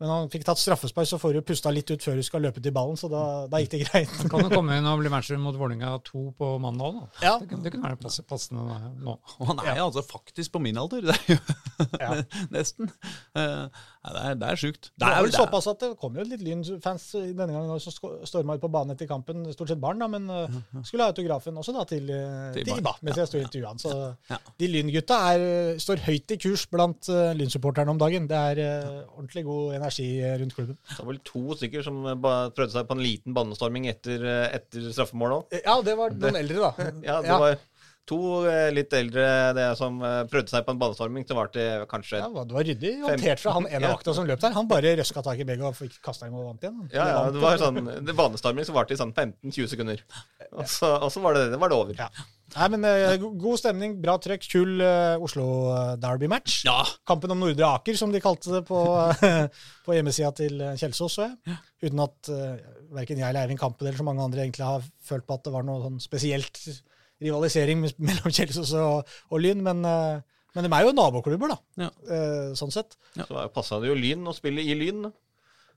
Men 0.00 0.08
han 0.08 0.30
fikk 0.32 0.46
tatt 0.48 0.56
straffespark, 0.56 1.04
så 1.10 1.18
får 1.20 1.34
du 1.36 1.42
pusta 1.44 1.68
litt 1.70 1.90
ut 1.92 2.00
før 2.00 2.16
du 2.16 2.22
skal 2.24 2.40
løpe 2.40 2.62
til 2.64 2.72
ballen, 2.72 2.96
så 2.96 3.10
da, 3.12 3.20
da 3.52 3.58
gikk 3.60 3.74
det 3.74 3.80
greit. 3.84 4.14
Han 4.22 4.30
kan 4.32 4.46
jo 4.46 4.50
komme 4.54 4.78
inn 4.80 4.86
og 4.88 5.02
bli 5.02 5.10
matcher 5.12 5.36
mot 5.42 5.58
Vålerenga 5.60 5.90
2 6.08 6.22
på 6.38 6.48
mandag 6.64 6.96
da. 6.96 7.02
Ja. 7.26 7.34
Det, 7.42 7.50
kunne- 7.50 7.66
det 7.66 7.74
kunne 7.74 7.90
være 7.90 8.00
pass- 8.00 8.22
passende 8.24 8.64
nå. 9.04 9.18
Og 9.38 9.50
han 9.52 9.60
er 9.66 9.76
jo 9.82 9.90
altså 9.90 10.04
faktisk 10.08 10.54
på 10.56 10.62
min 10.64 10.80
alder. 10.80 11.04
Det 11.10 11.18
er 11.20 11.34
jo 11.36 11.40
Ja. 12.00 12.10
nesten. 12.56 12.88
Eh, 13.36 13.66
det 14.00 14.20
er, 14.24 14.36
det 14.40 14.48
er 14.48 14.56
sjukt. 14.60 14.90
Det 14.96 15.08
er 15.12 15.24
vel 15.26 15.34
såpass 15.34 15.66
at 15.68 15.82
det 15.82 15.90
kom 16.00 16.14
jo 16.16 16.24
litt 16.24 16.40
Lyn-fans 16.40 17.04
denne 17.20 17.52
gangen 17.52 17.72
også, 17.74 17.92
som 17.92 18.14
storma 18.24 18.56
ut 18.56 18.62
på 18.62 18.70
banen 18.72 18.94
etter 18.94 19.08
kampen. 19.10 19.42
Stort 19.52 19.68
sett 19.68 19.82
barn, 19.82 20.00
da, 20.00 20.08
men 20.08 20.24
uh, 20.32 20.60
skulle 20.88 21.04
ha 21.04 21.12
autografen 21.12 21.58
også 21.60 21.74
da 21.76 21.84
til, 21.90 22.08
uh, 22.08 22.48
Til 22.56 22.64
til. 22.64 22.80
Iba, 22.80 22.94
mens 23.04 23.20
jeg 23.20 23.28
sto 23.28 23.36
i 23.36 23.44
intervjuet. 23.44 23.84
Så 23.84 23.92
Ja. 24.30 24.38
de 24.62 24.70
Lyn-gutta 24.72 25.18
er, 25.34 25.44
står 25.82 26.00
høyt 26.06 26.32
i 26.32 26.40
kurs 26.40 26.64
blant 26.72 27.10
uh, 27.12 27.34
Lyn-supporterne 27.36 27.92
om 27.92 28.00
dagen. 28.00 28.28
Det 28.30 28.40
er 28.40 28.62
uh, 28.64 29.02
ordentlig 29.18 29.44
god 29.44 29.74
energi 29.76 30.08
eh, 30.24 30.36
rundt 30.40 30.54
klubben. 30.56 30.78
Det 30.88 30.98
var 30.98 31.08
vel 31.10 31.20
to 31.26 31.42
stykker 31.60 31.84
som 31.84 32.00
eh, 32.08 32.16
prøvde 32.56 32.72
seg 32.72 32.88
på 32.88 32.96
en 32.96 33.02
liten 33.04 33.36
banestorming 33.36 33.88
etter, 33.90 34.24
eh, 34.24 34.46
etter 34.56 34.88
straffemål 34.94 35.36
òg. 35.40 35.58
Ja, 35.60 35.76
det 35.86 35.96
var 35.98 36.14
noen 36.16 36.40
eldre, 36.40 36.70
da. 36.70 36.88
Ja, 37.10 37.18
det 37.24 37.36
var 37.42 37.58
to 38.10 38.18
eh, 38.50 38.68
litt 38.74 38.94
eldre 38.96 39.26
det 39.56 39.68
som 39.78 40.00
eh, 40.02 40.22
prøvde 40.30 40.52
seg 40.52 40.66
på 40.66 40.74
en 40.74 40.80
banestorming. 40.82 41.26
Så 41.28 41.36
var 41.38 41.52
det 41.54 41.68
kanskje 41.90 42.22
Ja, 42.22 42.30
det 42.34 42.56
var 42.56 42.66
ryddig 42.66 42.96
håndtert 43.04 43.42
fra 43.42 43.54
han 43.58 43.68
ene 43.70 43.86
Ja. 43.86 43.94
vakta 43.94 44.16
som 44.16 44.26
løp 44.28 44.42
der. 44.42 44.56
Han 44.56 44.68
bare 44.70 44.96
røska 44.98 45.22
tak 45.26 45.40
i 45.42 45.46
begge 45.48 45.66
og 45.66 45.78
fikk 45.78 46.00
kasta 46.04 46.26
dem 46.26 46.36
og 46.40 46.50
vant 46.50 46.66
igjen. 46.66 46.82
Ja, 46.96 47.06
ja, 47.14 47.22
det 47.34 47.42
var 47.42 47.60
sånn 47.62 47.80
det 47.86 48.16
banestorming 48.18 48.68
som 48.68 48.76
varte 48.78 48.96
i 48.96 49.00
sånn 49.00 49.14
15-20 49.14 49.72
sekunder. 49.74 50.04
Og 50.50 50.66
så, 50.68 50.96
og 50.98 51.10
så 51.14 51.22
var 51.24 51.38
det, 51.38 51.48
var 51.60 51.72
det 51.72 51.78
over. 51.78 51.98
Ja. 52.00 52.10
Nei, 52.50 52.66
men 52.72 52.82
uh, 52.82 53.28
God 53.38 53.60
stemning, 53.60 53.92
bra 54.02 54.16
trøkk, 54.22 54.42
kul 54.50 54.80
uh, 54.82 55.22
Oslo 55.22 55.44
eh, 55.70 55.92
Derby-match. 56.02 56.64
Ja. 56.66 56.80
Kampen 57.06 57.30
om 57.30 57.38
Nordre 57.44 57.68
Aker, 57.76 57.94
som 57.98 58.10
de 58.10 58.22
kalte 58.22 58.50
det 58.56 58.64
på, 58.66 58.80
på 59.86 59.94
hjemmesida 59.94 60.32
til 60.34 60.58
Kjelsås, 60.80 61.20
Ja. 61.20 61.58
Uten 61.80 62.02
at 62.02 62.28
uh, 62.34 62.58
verken 62.92 63.20
jeg 63.22 63.28
eller 63.28 63.46
Eivind 63.46 63.60
Kampen 63.60 63.86
eller 63.86 64.00
så 64.00 64.04
mange 64.04 64.24
andre 64.24 64.42
egentlig 64.42 64.66
har 64.66 64.82
følt 65.06 65.28
på 65.28 65.38
at 65.38 65.46
det 65.46 65.54
var 65.54 65.64
noe 65.64 65.78
sånn 65.84 66.02
spesielt 66.02 66.58
rivalisering 67.20 67.82
mellom 68.08 68.32
Kjelsås 68.34 68.72
og, 68.80 69.08
og 69.30 69.42
Lyn. 69.44 69.62
Men, 69.66 69.84
eh, 69.84 70.20
men 70.56 70.66
de 70.66 70.72
er 70.74 70.86
jo 70.88 70.94
naboklubber, 70.96 71.52
da, 71.54 71.58
Ja. 71.86 71.90
eh, 72.10 72.50
sånn 72.58 72.72
sett. 72.74 72.96
Så 73.16 73.44
passa 73.54 73.78
det 73.82 73.90
jo 73.92 73.98
Lyn 73.98 74.26
å 74.26 74.34
spille 74.36 74.64
i 74.64 74.74
Lyn, 74.78 75.06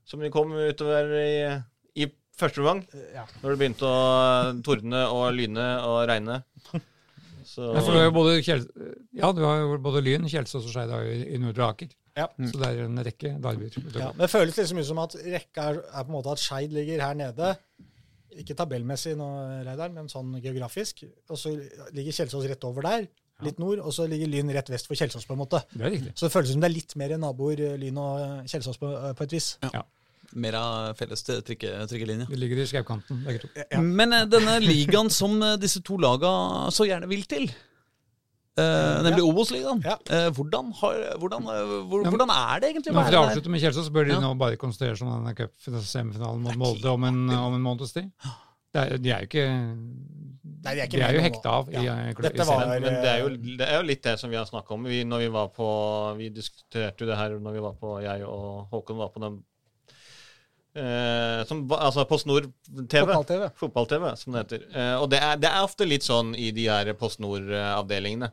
som 0.06 0.20
de 0.24 0.32
kom 0.34 0.52
utover 0.58 1.14
i, 1.20 1.34
i 2.04 2.10
første 2.40 2.64
omgang. 2.64 2.82
Eh, 2.94 3.12
Ja. 3.20 3.28
Når 3.44 3.54
det 3.54 3.60
begynte 3.62 3.86
å 3.92 4.64
tordne 4.66 5.06
og 5.14 5.30
lyne 5.38 5.68
og 5.86 6.02
regne. 6.10 6.42
Så 7.54 7.74
Ja, 7.76 7.82
du 7.84 7.92
har 7.92 8.06
jo 8.08 8.12
både, 8.16 8.38
Kjel 8.42 8.62
ja, 9.20 9.28
du 9.36 9.42
har 9.44 9.58
jo 9.60 9.76
både 9.84 10.00
Lyn, 10.02 10.24
Kjelsås 10.32 10.64
og 10.64 10.72
Skeid 10.74 10.90
i, 11.12 11.36
i 11.36 11.40
Nordre 11.44 11.68
Aker. 11.74 11.90
Ja. 12.18 12.28
Så 12.40 12.56
det 12.62 12.70
er 12.70 12.80
en 12.86 13.02
rekke 13.04 13.34
derbyer. 13.44 13.76
Ja, 14.00 14.08
men 14.16 14.24
det 14.24 14.30
føles 14.32 14.56
liksom 14.58 14.80
ut 14.80 14.88
som 14.88 15.02
at 15.04 15.16
rekka 15.20 15.66
er, 15.74 15.80
er 15.84 16.06
på 16.08 16.10
en 16.14 16.16
måte 16.16 16.32
at 16.34 16.42
Skeid 16.42 16.74
ligger 16.74 17.04
her 17.04 17.18
nede. 17.20 17.52
Ikke 18.42 18.56
tabellmessig 18.58 19.14
nå, 19.20 19.28
Reidar, 19.68 19.92
men 19.94 20.10
sånn 20.12 20.36
geografisk. 20.44 21.04
Og 21.30 21.40
så 21.40 21.54
ligger 21.96 22.16
Kjelsås 22.20 22.48
rett 22.50 22.68
over 22.68 22.86
der, 22.88 23.08
litt 23.44 23.60
nord, 23.62 23.82
og 23.84 23.92
så 23.96 24.06
ligger 24.10 24.30
Lyn 24.32 24.52
rett 24.56 24.70
vest 24.72 24.88
for 24.90 24.98
Kjelsås, 25.00 25.26
på 25.28 25.36
en 25.36 25.42
måte. 25.44 25.64
Det 25.74 25.84
er 25.84 25.94
riktig. 25.98 26.14
Så 26.16 26.28
det 26.28 26.34
føles 26.36 26.54
som 26.54 26.64
det 26.64 26.70
er 26.70 26.76
litt 26.78 26.96
mer 27.00 27.18
naboer, 27.20 27.66
eh, 27.66 27.76
Lyn 27.82 28.00
og 28.02 28.22
eh, 28.24 28.40
Kjelsås, 28.54 28.80
på, 28.82 28.92
på 29.18 29.28
et 29.28 29.36
vis. 29.36 29.50
Ja. 29.74 29.84
Mer 30.34 30.58
av 30.58 30.96
felles 30.98 31.22
trykkelinje. 31.28 32.26
De 32.30 32.40
ligger 32.40 32.64
i 32.64 32.66
skaukanten, 32.70 33.20
begge 33.28 33.44
to. 33.44 33.52
Ja. 33.60 33.82
Men 33.84 34.16
eh, 34.16 34.26
denne 34.32 34.58
ligaen 34.64 35.12
som 35.14 35.36
eh, 35.44 35.58
disse 35.62 35.84
to 35.86 36.00
laga 36.02 36.32
så 36.74 36.88
gjerne 36.90 37.10
vil 37.12 37.28
til, 37.30 37.50
eh, 38.62 39.02
nemlig 39.08 39.24
Obos-ligaen, 39.26 39.82
Ja. 39.86 39.96
Uh, 40.10 40.30
hvordan, 40.36 40.72
hvordan, 40.74 41.48
eh, 41.50 41.76
hvor, 41.90 42.04
Ja, 42.04 42.10
hvordan 42.14 42.30
er 42.30 42.60
det 42.60 42.70
egentlig? 42.74 42.94
Når 42.94 43.12
å 43.14 43.22
avslutter 43.26 43.50
med 43.50 43.62
Kjelsås, 43.62 43.90
bør 43.90 44.06
de 44.06 44.14
Ja. 44.14 44.20
nå 44.22 44.34
bare 44.38 44.58
konsentrere 44.58 44.96
seg 44.98 45.08
om 45.08 45.24
denne 45.24 45.36
cupsemifinalen 45.36 46.42
mot 46.42 46.56
Molde 46.58 46.90
om 46.92 47.04
en, 47.04 47.30
om 47.30 47.54
en 47.56 47.62
måneds 47.62 47.94
tid? 47.94 48.12
Det 48.74 48.82
er, 48.82 48.98
de 48.98 49.10
er 49.14 49.20
jo 49.22 49.30
ikke 49.30 49.48
Nei, 50.64 50.72
de 50.76 50.80
er 50.82 50.88
ikke 50.88 50.98
De 50.98 51.04
er 51.06 51.14
jo 51.14 51.22
hekta 51.22 51.50
av 51.60 51.68
i, 51.70 51.74
Ja. 51.74 51.94
i, 51.94 52.10
i, 52.10 52.14
Dette 52.24 52.46
var- 52.48 52.62
serien. 52.64 52.82
Men, 52.82 52.94
det, 53.04 53.10
er 53.12 53.20
jo, 53.20 53.30
det 53.60 53.68
er 53.68 53.76
jo 53.78 53.88
litt 53.88 54.04
det 54.04 54.14
som 54.20 54.30
vi 54.32 54.38
har 54.40 54.46
snakka 54.50 54.74
om 54.74 54.84
vi, 54.88 55.04
når 55.04 55.20
vi 55.26 55.28
var 55.34 55.50
på 55.54 55.68
Vi 56.18 56.30
diskuterte 56.30 57.04
jo 57.04 57.10
det 57.10 57.18
her 57.18 57.36
når 57.40 57.52
vi 57.58 57.60
var 57.60 57.74
på 57.74 58.02
Jeg 58.02 58.24
og 58.26 58.70
Håkon 58.72 58.98
var 58.98 59.10
på 59.14 59.22
den 59.22 59.44
eh, 60.76 61.44
som, 61.46 61.64
Altså 61.78 62.06
Post 62.10 62.26
Nord-TV. 62.30 63.06
Fotball-TV. 63.06 63.50
Fotball-TV, 63.60 64.08
som 64.18 64.34
det 64.34 64.44
heter. 64.46 64.66
Eh, 64.74 64.96
og 65.02 65.10
det 65.14 65.20
er, 65.22 65.38
det 65.42 65.50
er 65.52 65.66
ofte 65.68 65.86
litt 65.86 66.06
sånn 66.06 66.34
i 66.36 66.52
de 66.56 66.68
her 66.70 66.94
Post 66.98 67.22
Nord-avdelingene. 67.24 68.32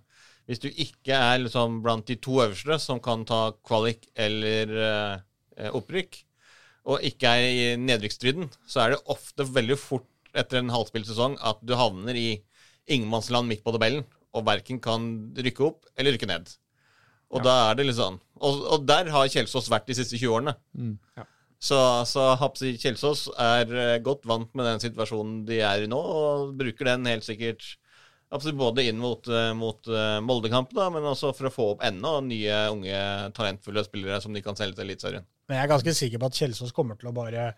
Hvis 0.51 0.63
du 0.65 0.67
ikke 0.67 1.15
er 1.15 1.45
liksom 1.45 1.79
blant 1.85 2.09
de 2.11 2.17
to 2.19 2.41
øverste 2.43 2.81
som 2.83 2.99
kan 3.03 3.23
ta 3.29 3.53
kvalik 3.63 4.09
eller 4.19 4.73
eh, 4.83 5.69
opprykk, 5.71 6.17
og 6.91 7.05
ikke 7.07 7.31
er 7.31 7.45
i 7.47 7.67
nedrykksstriden, 7.79 8.49
så 8.67 8.83
er 8.83 8.95
det 8.95 9.05
ofte 9.15 9.47
veldig 9.47 9.77
fort 9.79 10.09
etter 10.35 10.59
en 10.59 10.73
halvspilt 10.75 11.07
sesong 11.07 11.37
at 11.39 11.61
du 11.63 11.77
havner 11.79 12.19
i 12.19 12.41
ingenmannsland 12.91 13.47
midt 13.47 13.63
på 13.63 13.75
tabellen, 13.77 14.03
og 14.35 14.47
verken 14.47 14.81
kan 14.83 15.07
rykke 15.39 15.67
opp 15.69 15.87
eller 15.95 16.17
rykke 16.17 16.31
ned. 16.31 16.51
Og 17.31 17.45
da 17.47 17.55
er 17.69 17.79
det 17.79 17.87
litt 17.87 17.99
sånn. 18.01 18.19
Og, 18.43 18.65
og 18.75 18.89
der 18.91 19.11
har 19.15 19.31
Kjelsås 19.31 19.71
vært 19.71 19.87
de 19.87 19.95
siste 20.01 20.19
20 20.19 20.35
årene. 20.35 20.57
Ja. 21.15 21.27
Så, 21.63 21.79
så 22.09 22.33
Hapsi 22.41 22.73
Kjelsås 22.81 23.29
er 23.39 23.71
eh, 23.71 23.99
godt 24.03 24.27
vant 24.27 24.51
med 24.57 24.67
den 24.67 24.83
situasjonen 24.83 25.45
de 25.47 25.61
er 25.63 25.85
i 25.85 25.91
nå, 25.91 26.01
og 26.01 26.55
bruker 26.59 26.89
den 26.89 27.07
helt 27.07 27.27
sikkert 27.27 27.77
absolutt 28.35 28.59
både 28.61 28.87
inn 28.89 29.01
mot, 29.01 29.27
eh, 29.29 29.51
mot 29.59 29.91
eh, 29.91 30.21
Molde-kampen, 30.25 30.83
men 30.95 31.09
også 31.11 31.33
for 31.37 31.49
å 31.49 31.55
få 31.55 31.67
opp 31.75 31.85
enda 31.87 32.17
nye, 32.25 32.63
unge, 32.73 33.03
talentfulle 33.37 33.85
spillere 33.87 34.21
som 34.23 34.35
de 34.37 34.43
kan 34.45 34.59
selge 34.59 34.79
til 34.79 34.89
Eliteserien. 34.89 35.27
Men 35.51 35.59
jeg 35.59 35.67
er 35.67 35.73
ganske 35.75 35.97
sikker 35.99 36.23
på 36.23 36.31
at 36.31 36.41
Kjelsås 36.41 36.75
kommer 36.77 36.99
til 36.99 37.11
å 37.11 37.17
bare 37.17 37.51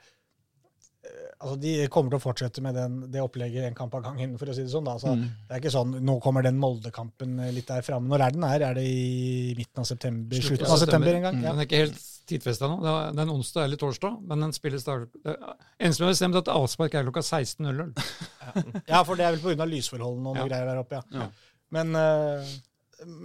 Altså, 1.42 1.56
De 1.58 1.72
kommer 1.90 2.12
til 2.12 2.20
å 2.20 2.22
fortsette 2.22 2.62
med 2.62 2.76
den, 2.78 3.00
det 3.10 3.22
opplegget 3.22 3.66
en 3.66 3.74
kamp 3.74 3.94
av 3.98 4.04
gangen, 4.06 4.36
for 4.38 4.46
å 4.46 4.54
si 4.54 4.62
det 4.62 4.70
sånn. 4.70 4.86
da. 4.86 4.94
Altså, 4.94 5.16
Det 5.18 5.56
er 5.56 5.62
ikke 5.62 5.74
sånn 5.74 5.96
nå 6.06 6.14
kommer 6.22 6.44
den 6.46 6.60
Molde-kampen 6.62 7.34
litt 7.56 7.66
der 7.66 7.82
framme. 7.82 8.06
Når 8.12 8.24
er 8.28 8.36
den 8.36 8.46
her? 8.46 8.64
Er 8.70 8.78
det 8.78 8.84
i 8.86 9.52
midten 9.58 9.82
av 9.82 9.88
september? 9.90 10.40
Slutten 10.46 10.70
av 10.70 10.78
september 10.78 11.18
en 11.18 11.26
gang? 11.28 11.42
Ja. 11.42 11.50
Den 11.50 11.64
er 11.64 11.66
ikke 11.66 11.82
helt 11.84 12.00
tidfesta 12.30 12.68
nå. 12.70 12.76
Det 12.84 12.88
er, 12.92 13.08
er 13.18 13.22
en 13.26 13.34
onsdag 13.34 13.64
eller 13.66 13.80
torsdag, 13.82 14.20
men 14.30 14.44
den 14.46 14.52
spilles 14.54 14.84
da 14.86 15.00
Eneste 15.02 15.98
som 15.98 16.06
har 16.06 16.12
bestemt 16.14 16.38
at 16.38 16.50
avspark 16.54 16.94
er 16.94 17.08
klokka 17.08 17.24
16.00. 17.26 17.90
ja, 18.92 19.00
for 19.02 19.18
det 19.18 19.26
er 19.26 19.34
vel 19.34 19.42
pga. 19.56 19.66
lysforholdene 19.66 20.30
og 20.30 20.36
noe 20.38 20.44
Ja. 20.44 20.50
greier 20.52 20.70
der 20.70 20.82
oppe, 20.84 21.00
ja. 21.00 21.24
Ja. 21.24 21.26
Men, 21.74 21.96
uh, 21.98 22.52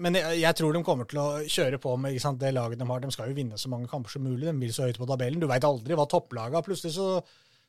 men 0.02 0.18
jeg, 0.18 0.40
jeg 0.42 0.58
tror 0.58 0.74
de 0.74 0.82
kommer 0.88 1.06
til 1.06 1.20
å 1.22 1.28
kjøre 1.46 1.78
på 1.84 1.94
med 2.02 2.16
ikke 2.16 2.26
sant, 2.26 2.40
det 2.42 2.54
laget 2.58 2.80
de 2.82 2.88
har. 2.90 3.04
De 3.04 3.12
skal 3.14 3.30
jo 3.30 3.38
vinne 3.38 3.60
så 3.62 3.70
mange 3.70 3.90
kamper 3.92 4.10
som 4.16 4.24
mulig. 4.26 4.48
De 4.50 4.56
vil 4.58 4.74
så 4.74 4.88
høyt 4.88 4.98
på 4.98 5.06
tabellen. 5.10 5.38
Du 5.44 5.46
veit 5.52 5.68
aldri 5.68 5.94
hva 6.00 6.08
topplaga 6.10 6.64
Plutselig 6.66 6.96
så 6.98 7.20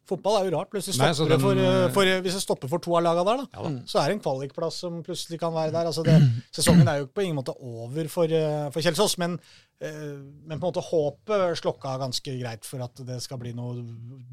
Fotball 0.08 0.38
er 0.38 0.48
jo 0.48 0.56
rart. 0.56 0.70
Plutselig 0.72 0.96
stopper 0.96 1.20
Nei, 1.20 1.28
den, 1.34 1.42
for, 1.42 1.60
eh, 1.60 1.84
for 1.94 2.10
Hvis 2.24 2.36
det 2.38 2.42
stopper 2.42 2.70
for 2.72 2.82
to 2.84 2.96
av 2.96 3.04
lagene 3.04 3.26
der, 3.28 3.42
da, 3.42 3.46
Ja 3.58 3.64
da. 3.68 3.86
så 3.92 4.00
er 4.00 4.08
det 4.10 4.16
en 4.16 4.22
kvalikplass 4.24 4.80
som 4.84 4.98
plutselig 5.06 5.38
kan 5.42 5.54
være 5.54 5.74
der. 5.74 5.88
Altså 5.90 6.04
det, 6.06 6.16
sesongen 6.54 6.88
er 6.88 7.02
jo 7.02 7.08
på 7.12 7.24
ingen 7.26 7.38
måte 7.38 7.54
over 7.58 8.08
for, 8.12 8.24
eh, 8.24 8.68
for 8.74 8.84
Kjelsås, 8.84 9.18
men, 9.20 9.38
eh, 9.84 9.94
men 10.48 10.56
på 10.56 10.62
en 10.62 10.66
måte 10.68 10.84
håpet 10.88 11.60
slokka 11.60 11.98
ganske 12.00 12.36
greit 12.40 12.68
for 12.68 12.84
at 12.86 13.04
det 13.06 13.20
skal 13.24 13.40
bli 13.42 13.52
noe 13.56 13.78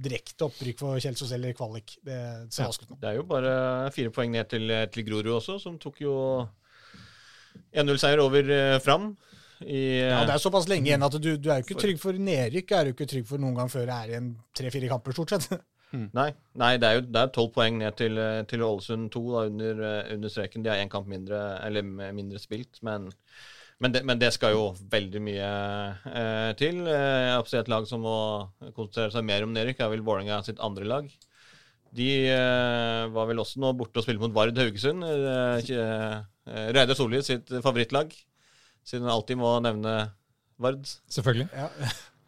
direkte 0.08 0.48
opprykk 0.48 0.80
for 0.80 1.02
Kjelsås 1.04 1.36
eller 1.36 1.56
kvalik. 1.58 1.98
Det 2.06 2.20
ser 2.56 2.70
vanskelig 2.70 2.90
ut 2.90 2.96
nå. 2.96 3.02
Det 3.04 3.12
er 3.12 3.20
jo 3.20 3.28
bare 3.30 3.56
fire 3.96 4.16
poeng 4.16 4.32
ned 4.32 4.48
til, 4.50 4.72
til 4.96 5.10
Grorud 5.10 5.36
også, 5.42 5.60
som 5.62 5.80
tok 5.82 6.00
jo 6.06 6.16
1-0-seier 7.76 8.22
over 8.24 8.52
eh, 8.52 8.80
Fram. 8.84 9.14
I, 9.64 9.80
Ja, 10.02 10.26
det 10.28 10.36
er 10.36 10.42
såpass 10.44 10.68
lenge 10.72 10.90
igjen 10.90 11.06
at 11.06 11.16
du, 11.16 11.32
du 11.38 11.48
er 11.52 11.62
jo 11.62 11.68
ikke 11.68 11.80
trygg 11.80 12.02
for 12.02 12.18
nedrykk. 12.18 12.76
Er 12.76 12.90
du 12.90 12.96
ikke 12.96 13.08
trygg 13.10 13.30
for 13.30 13.42
noen 13.42 13.56
gang 13.58 13.72
før 13.72 13.88
det 13.88 13.96
er 13.96 14.14
igjen 14.14 14.30
tre-fire 14.58 14.92
kamper, 14.92 15.16
stort 15.16 15.36
sett. 15.36 15.50
Nei, 15.96 16.30
nei, 16.60 16.76
det 16.82 16.88
er 16.88 16.98
jo 16.98 17.04
det 17.08 17.22
er 17.22 17.30
12 17.32 17.52
poeng 17.56 17.78
ned 17.80 17.96
til, 17.96 18.18
eh, 18.20 18.42
til 18.50 18.64
Ålesund 18.66 19.12
2 19.14 19.22
da, 19.32 19.44
under, 19.52 19.84
eh, 19.88 20.14
under 20.16 20.32
streken. 20.34 20.66
De 20.66 20.72
har 20.72 20.82
én 20.82 20.92
kamp 20.92 21.08
mindre, 21.08 21.44
eller 21.64 21.86
mindre 21.86 22.42
spilt, 22.42 22.82
men, 22.84 23.08
men, 23.80 23.94
det, 23.94 24.02
men 24.04 24.20
det 24.20 24.34
skal 24.36 24.58
jo 24.58 24.66
veldig 24.92 25.22
mye 25.24 25.52
eh, 26.10 26.50
til. 26.60 26.82
Eh, 26.90 27.38
et 27.62 27.72
lag 27.72 27.88
som 27.88 28.04
må 28.04 28.18
konsentrere 28.74 29.14
seg 29.16 29.24
mer 29.30 29.48
om 29.48 29.56
nedrykk, 29.56 29.86
er 29.86 29.94
vel 29.94 30.04
Vålerenga 30.04 30.42
sitt 30.44 30.60
andre 30.60 30.90
lag. 30.90 31.08
De 31.96 32.10
eh, 32.28 33.06
var 33.16 33.30
vel 33.30 33.40
også 33.40 33.62
nå 33.64 33.72
borte 33.80 34.02
og 34.02 34.06
spilte 34.06 34.26
mot 34.26 34.36
Vard 34.36 34.58
Haugesund. 34.60 35.06
Eh, 35.08 35.76
eh, 35.80 36.72
Reidar 36.76 36.98
Solli 36.98 37.22
sitt 37.24 37.52
favorittlag, 37.64 38.12
siden 38.86 39.06
han 39.08 39.16
alltid 39.18 39.40
må 39.42 39.54
nevne 39.66 39.96
Vard. 40.62 40.86
Selvfølgelig. 41.12 41.50
Ja. 41.52 41.70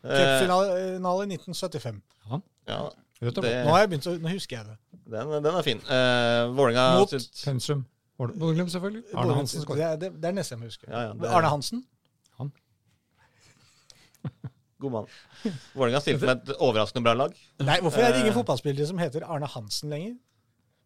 Eh, 0.04 0.18
Cupfinale 0.18 1.24
i 1.26 1.36
1975. 1.38 2.02
ja, 2.30 2.40
ja 2.70 2.80
det, 3.20 3.34
Nå 3.66 3.72
har 3.74 3.80
jeg 3.82 3.90
begynt 3.94 4.08
å, 4.12 4.14
nå 4.22 4.30
husker 4.34 4.58
jeg 4.60 4.66
det. 4.68 4.76
den, 5.14 5.32
den 5.44 5.56
er 5.58 5.64
fin. 5.66 5.80
Uh, 5.90 6.52
Vålinga, 6.58 6.84
Mot- 7.00 7.10
sitt 7.16 7.40
Pensum. 7.46 7.86
Bodø-Glimt, 8.18 8.70
selvfølgelig. 8.74 9.04
Arne 9.14 9.34
Hansen 9.38 9.60
det, 9.62 9.66
skåret. 9.66 9.82
er, 9.88 9.98
det, 10.02 10.10
det 10.22 10.30
er 10.30 10.36
neste 10.38 10.54
jeg 10.56 10.62
må 10.62 10.70
huske. 10.70 10.86
Ja, 10.90 11.02
ja, 11.08 11.14
det- 11.18 11.32
Arne 11.38 11.50
Hansen? 11.54 11.82
Han. 12.38 12.52
God 14.82 14.92
mann. 14.94 15.08
Vålerenga 15.74 16.02
stilte 16.04 16.26
med 16.30 16.44
et 16.50 16.56
overraskende 16.62 17.04
bra 17.08 17.14
lag. 17.18 17.34
Nei, 17.66 17.80
hvorfor 17.82 18.04
er 18.06 18.14
det 18.14 18.20
ingen 18.24 18.34
Eh. 18.36 18.38
fotballspillere 18.38 18.86
som 18.90 18.98
heter 19.02 19.26
Arne 19.26 19.50
Hansen 19.50 19.90
lenger? 19.94 20.16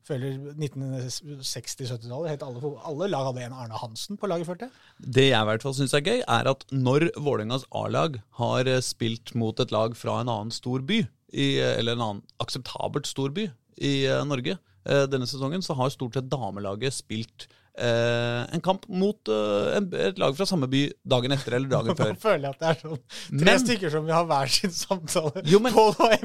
Føler 0.08 0.38
1960-70-tallet 0.58 2.32
het 2.32 2.44
alle, 2.46 2.72
alle 2.90 3.10
lag 3.12 3.28
hadde 3.30 3.44
en 3.46 3.54
Arne 3.54 3.78
Hansen 3.78 4.18
på 4.18 4.30
laget, 4.30 4.48
følte 4.50 4.68
jeg. 4.68 4.74
Det 5.18 5.28
jeg 5.28 5.38
i 5.38 5.50
hvert 5.52 5.66
fall 5.66 5.76
syns 5.78 5.94
er 5.98 6.06
gøy, 6.06 6.24
er 6.26 6.50
at 6.50 6.66
når 6.74 7.12
Vålerengas 7.22 7.68
A-lag 7.78 8.18
har 8.40 8.70
eh, 8.70 8.82
spilt 8.86 9.36
mot 9.38 9.62
et 9.62 9.74
lag 9.74 9.94
fra 9.98 10.18
en 10.22 10.32
annen 10.32 10.54
stor 10.56 10.82
by, 10.88 11.04
i, 11.32 11.48
eh, 11.62 11.78
eller 11.78 11.96
en 11.96 12.06
annen 12.08 12.24
akseptabelt 12.42 13.10
stor 13.10 13.34
by 13.36 13.48
i 13.78 13.96
eh, 14.10 14.26
Norge 14.28 14.58
denne 14.82 15.28
sesongen, 15.30 15.62
så 15.62 15.76
har 15.78 15.92
stort 15.94 16.16
sett 16.18 16.32
damelaget 16.32 16.96
spilt 16.96 17.44
eh, 17.78 18.42
en 18.56 18.62
kamp 18.64 18.84
mot 18.90 19.30
eh, 19.32 19.78
en, 19.78 19.88
et 19.96 20.18
lag 20.22 20.36
fra 20.38 20.46
samme 20.50 20.68
by 20.72 20.82
dagen 21.08 21.32
etter 21.36 21.56
eller 21.58 21.70
dagen 21.72 21.96
før. 22.00 22.12
Nå 22.16 22.22
føler 22.22 22.46
jeg 22.48 22.56
at 22.56 22.60
det 22.62 22.70
er 22.72 22.80
sånn 22.82 23.00
tre 23.40 23.48
Men- 23.48 23.62
stykker 23.64 23.94
som 23.94 24.06
vil 24.08 24.16
ha 24.18 24.22
hver 24.28 24.52
sin 24.52 24.74
samtale. 24.76 25.44
Jo, 25.48 25.60
men- 25.64 25.78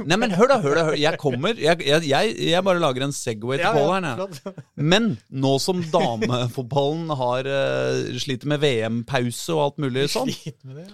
Nei, 0.07 0.17
men 0.21 0.35
hør 0.37 0.51
da, 0.55 0.59
hør 0.65 0.75
da, 0.81 0.85
hør. 0.91 0.99
Jeg 1.01 1.19
kommer 1.23 1.55
Jeg, 1.59 1.81
jeg, 1.87 2.03
jeg, 2.11 2.35
jeg 2.51 2.65
bare 2.67 2.83
lager 2.83 3.07
en 3.07 3.15
Segway 3.17 3.61
til 3.61 3.67
Ja, 3.69 3.73
Pål 3.77 3.93
her. 3.95 4.23
Ja. 4.23 4.53
Men 4.93 5.11
nå 5.31 5.55
som 5.63 5.81
damefotballen 5.93 7.11
har 7.17 7.47
uh, 7.49 8.17
sliter 8.21 8.51
med 8.51 8.61
VM-pause 8.63 9.55
og 9.57 9.63
alt 9.67 9.79
mulig 9.87 10.07
sånn, 10.13 10.31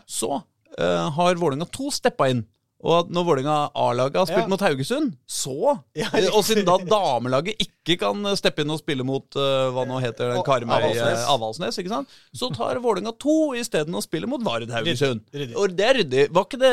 så 0.07 0.39
uh, 0.43 1.11
har 1.17 1.39
Vålerenga 1.41 1.67
2 1.73 1.91
steppa 1.99 2.29
inn. 2.33 2.45
Og 2.83 2.95
at 2.99 3.11
når 3.15 3.27
Vålerenga 3.29 3.57
A-laget 3.79 4.17
har 4.19 4.27
spilt 4.27 4.43
Ja. 4.43 4.51
mot 4.51 4.61
Haugesund, 4.65 5.13
så 5.31 5.79
Ja, 5.95 6.09
Og 6.35 6.43
siden 6.43 6.65
da 6.67 6.77
damelaget 6.83 7.55
ikke 7.63 7.99
kan 8.01 8.27
eh, 8.27 8.35
steppe 8.39 8.63
inn 8.65 8.71
og 8.75 8.81
spille 8.81 9.05
mot 9.07 9.23
uh, 9.39 9.71
hva 9.75 9.85
nå 9.87 10.01
heter 10.03 10.35
Og 10.39 10.45
Karmøy 10.47 10.75
eh, 10.75 10.79
Avaldsnes. 10.83 11.25
Avaldsnes, 11.31 11.79
ikke 11.79 11.93
sant? 11.93 12.09
så 12.35 12.51
tar 12.55 12.81
Vålerenga 12.83 13.15
2 13.23 13.37
isteden 13.63 13.95
og 13.95 14.03
spiller 14.03 14.27
mot 14.31 14.43
Vard 14.43 14.67
Haugesund. 14.75 15.23
Ryddig. 15.35 15.55
Og 15.57 15.77
det 15.79 15.87
er 15.87 15.99
ryddig. 16.01 16.27
Var 16.35 16.47
ikke 16.49 16.61
det, 16.63 16.73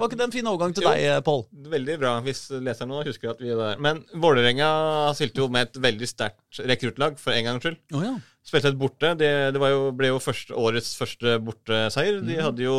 var 0.00 0.06
ikke 0.08 0.20
det 0.20 0.26
en 0.28 0.36
fin 0.36 0.52
overgang 0.52 0.74
til 0.76 0.84
Jo. 0.84 0.92
deg, 0.92 1.24
Pål? 1.24 1.44
Veldig 1.78 1.98
bra, 2.04 2.14
hvis 2.28 2.44
leseren 2.52 2.92
nå 2.92 3.02
husker 3.08 3.32
at 3.32 3.40
vi 3.40 3.52
er 3.52 3.56
der. 3.60 3.80
Men 3.80 4.04
Vålerenga 4.20 4.70
stilte 5.16 5.40
jo 5.44 5.48
med 5.52 5.68
et 5.70 5.80
veldig 5.80 6.08
sterkt 6.08 6.60
rekruttlag, 6.68 7.16
for 7.20 7.32
en 7.32 7.44
gangs 7.48 7.64
skyld. 7.64 7.78
Oh, 7.96 8.04
ja. 8.04 8.16
Spilte 8.48 8.70
et 8.72 8.78
borte. 8.80 9.10
Det, 9.20 9.28
det 9.52 9.60
var 9.60 9.72
jo, 9.74 9.90
ble 9.96 10.08
jo 10.12 10.20
første, 10.24 10.54
årets 10.56 10.94
første 10.96 11.34
borteseier. 11.44 12.20
De 12.24 12.36
hadde 12.40 12.64
jo 12.64 12.76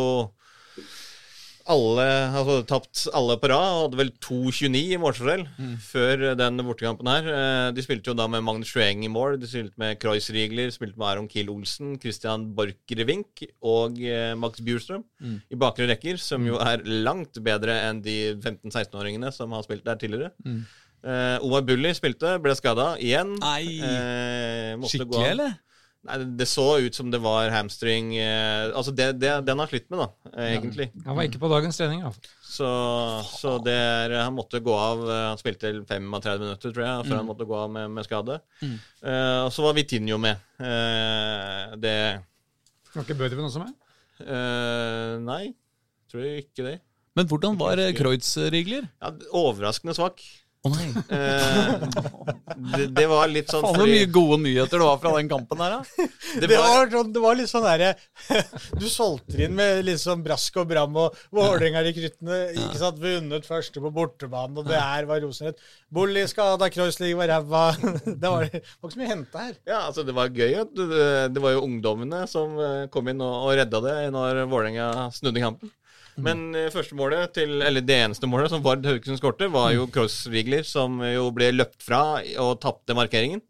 alle, 1.70 2.06
altså 2.34 2.56
tapt 2.68 3.04
alle 3.14 3.36
på 3.40 3.50
rad, 3.52 3.76
hadde 3.84 4.00
vel 4.00 4.10
2-29 4.26 4.80
i 4.96 4.98
målforskjell 5.00 5.44
før 5.86 6.24
den 6.40 6.58
bortekampen 6.66 7.08
her. 7.12 7.30
Eh, 7.30 7.72
De 7.78 7.84
spilte 7.86 8.10
jo 8.12 8.16
da 8.18 8.26
med 8.28 8.42
Magnus 8.44 8.72
Schweng 8.74 9.04
i 9.06 9.12
mål, 9.14 9.38
de 9.40 9.48
spilte 9.48 9.78
med 9.78 10.00
Kreuzrigler, 10.02 10.72
spilte 10.74 10.98
med 10.98 11.08
Aron 11.12 11.30
Kiel 11.30 11.50
Olsen, 11.54 11.96
Christian 12.02 12.48
Borchgrevink 12.58 13.46
og 13.62 14.02
eh, 14.02 14.34
Max 14.36 14.60
Bjurstrøm 14.66 15.04
i 15.52 15.56
bakre 15.56 15.88
rekker, 15.92 16.18
som 16.18 16.46
jo 16.50 16.58
er 16.58 16.82
langt 16.84 17.38
bedre 17.46 17.78
enn 17.90 18.02
de 18.02 18.18
15-16-åringene 18.42 19.32
som 19.36 19.52
har 19.54 19.64
spilt 19.64 19.86
der 19.86 19.96
tidligere. 20.02 20.32
Eh, 21.00 21.38
Omar 21.46 21.62
Bulli 21.64 21.94
spilte, 21.96 22.34
ble 22.44 22.52
skada 22.60 22.96
igjen. 23.00 23.38
Nei. 23.40 23.80
Eh, 23.80 24.74
Skikkelig, 24.92 25.32
eller? 25.32 25.54
Nei, 26.08 26.16
det- 26.40 26.48
så 26.48 26.64
ut 26.80 26.96
som 26.96 27.10
det 27.12 27.20
var 27.20 27.50
hamstring 27.52 28.14
eh, 28.16 28.70
Altså, 28.72 28.94
det, 28.96 29.20
det, 29.20 29.34
den 29.46 29.60
har 29.60 29.68
slitt 29.68 29.90
med, 29.92 30.00
da, 30.00 30.08
eh, 30.32 30.54
egentlig. 30.56 30.86
Han 31.06 31.18
var 31.18 31.28
ikke 31.28 31.42
på 31.42 31.50
dagens 31.52 31.76
trening, 31.78 32.06
da. 32.06 32.14
Så, 32.50 32.70
så 33.36 33.58
det 33.64 33.74
er, 33.76 34.16
han 34.24 34.34
måtte 34.38 34.62
gå 34.64 34.74
av 34.74 35.04
eh, 35.04 35.26
Han 35.34 35.38
spilte 35.42 35.74
35 35.84 36.40
minutter, 36.40 36.72
tror 36.72 36.86
jeg, 36.88 37.06
før 37.10 37.18
han 37.20 37.28
måtte 37.28 37.46
gå 37.50 37.58
av 37.60 37.70
med, 37.76 37.92
med 37.98 38.08
skade. 38.08 38.40
Eh, 38.64 39.42
og 39.44 39.52
så 39.52 39.68
var 39.68 39.76
Vitinho 39.76 40.18
med. 40.24 40.40
Eh, 40.64 41.76
det 41.84 41.98
Var 42.96 43.04
ikke 43.04 43.20
Bødven 43.20 43.46
også 43.52 43.66
med? 43.66 43.76
eh, 44.24 45.18
Nei, 45.28 45.44
tror 46.10 46.24
jeg 46.26 46.46
ikke 46.48 46.64
det. 46.72 46.78
Men 47.20 47.28
hvordan 47.28 47.58
var 47.60 47.78
eh, 47.82 47.92
Kreutz-Rigler? 47.98 48.88
Ja, 49.04 49.12
overraskende 49.36 49.96
svak. 50.00 50.24
Å 50.60 50.70
nei. 50.74 50.90
Eh, 51.16 51.84
det, 52.76 52.88
det 52.92 53.06
var 53.08 53.30
litt 53.32 53.48
sånn 53.48 53.64
Faen 53.64 53.78
så 53.80 53.86
mye 53.88 54.10
gode 54.12 54.42
nyheter 54.44 54.82
det 54.82 54.88
var 54.90 54.98
fra 55.00 55.14
den 55.16 55.30
kampen 55.32 55.62
der, 55.62 55.78
da. 55.78 56.08
Det 56.44 56.50
var, 56.52 56.90
sånn, 56.92 57.14
det 57.16 57.22
var 57.24 57.38
litt 57.40 57.48
sånn 57.52 57.64
derre 57.64 57.94
Du 58.82 58.84
solgte 58.92 59.40
inn 59.46 59.56
med 59.56 59.86
litt 59.88 60.02
sånn 60.04 60.20
brask 60.26 60.60
og 60.60 60.68
bram 60.68 60.98
og 61.00 61.16
Vålerenga-rekruttene. 61.36 62.42
Ikke 62.60 62.82
sant, 62.82 63.00
vunnet 63.00 63.48
første 63.48 63.80
på 63.80 63.94
bortebane, 63.96 64.60
og 64.60 64.68
det 64.68 64.84
her 64.84 65.08
var 65.08 65.24
Rosenrødt. 65.24 65.64
Bolli 65.96 66.26
skada, 66.28 66.68
Kreuzlig 66.74 67.14
var 67.20 67.32
ræva. 67.32 67.64
Det 68.20 68.28
var, 68.28 68.50
det 68.52 68.60
var 68.60 68.90
ikke 68.90 68.96
så 68.98 69.00
mye 69.00 69.12
hente 69.14 69.42
her. 69.46 69.56
Ja, 69.70 69.80
altså 69.88 70.04
det 70.04 70.14
var 70.18 70.32
gøy. 70.34 70.58
Det, 70.76 70.88
det 71.32 71.42
var 71.44 71.54
jo 71.56 71.64
ungdommene 71.70 72.26
som 72.28 72.58
eh, 72.60 72.88
kom 72.92 73.08
inn 73.12 73.22
og, 73.24 73.46
og 73.48 73.56
redda 73.60 73.80
det 73.86 73.98
når 74.12 74.44
Vålerenga 74.52 74.90
snudde 75.16 75.44
kampen. 75.44 75.72
Men 76.26 76.56
eh, 76.58 76.72
første 76.74 76.98
målet 76.98 77.34
til, 77.38 77.60
eller 77.66 77.86
det 77.86 78.00
eneste 78.06 78.30
målet 78.30 78.52
som 78.54 78.64
Vard 78.66 78.86
Haugesund 78.88 79.20
skårte, 79.22 79.50
var 79.54 79.72
jo 79.76 79.88
Cross-Rigler, 79.94 80.66
som 80.68 81.00
jo 81.06 81.30
ble 81.36 81.52
løpt 81.56 81.86
fra 81.86 82.04
og 82.42 82.58
tapte 82.64 82.98
markeringen. 82.98 83.42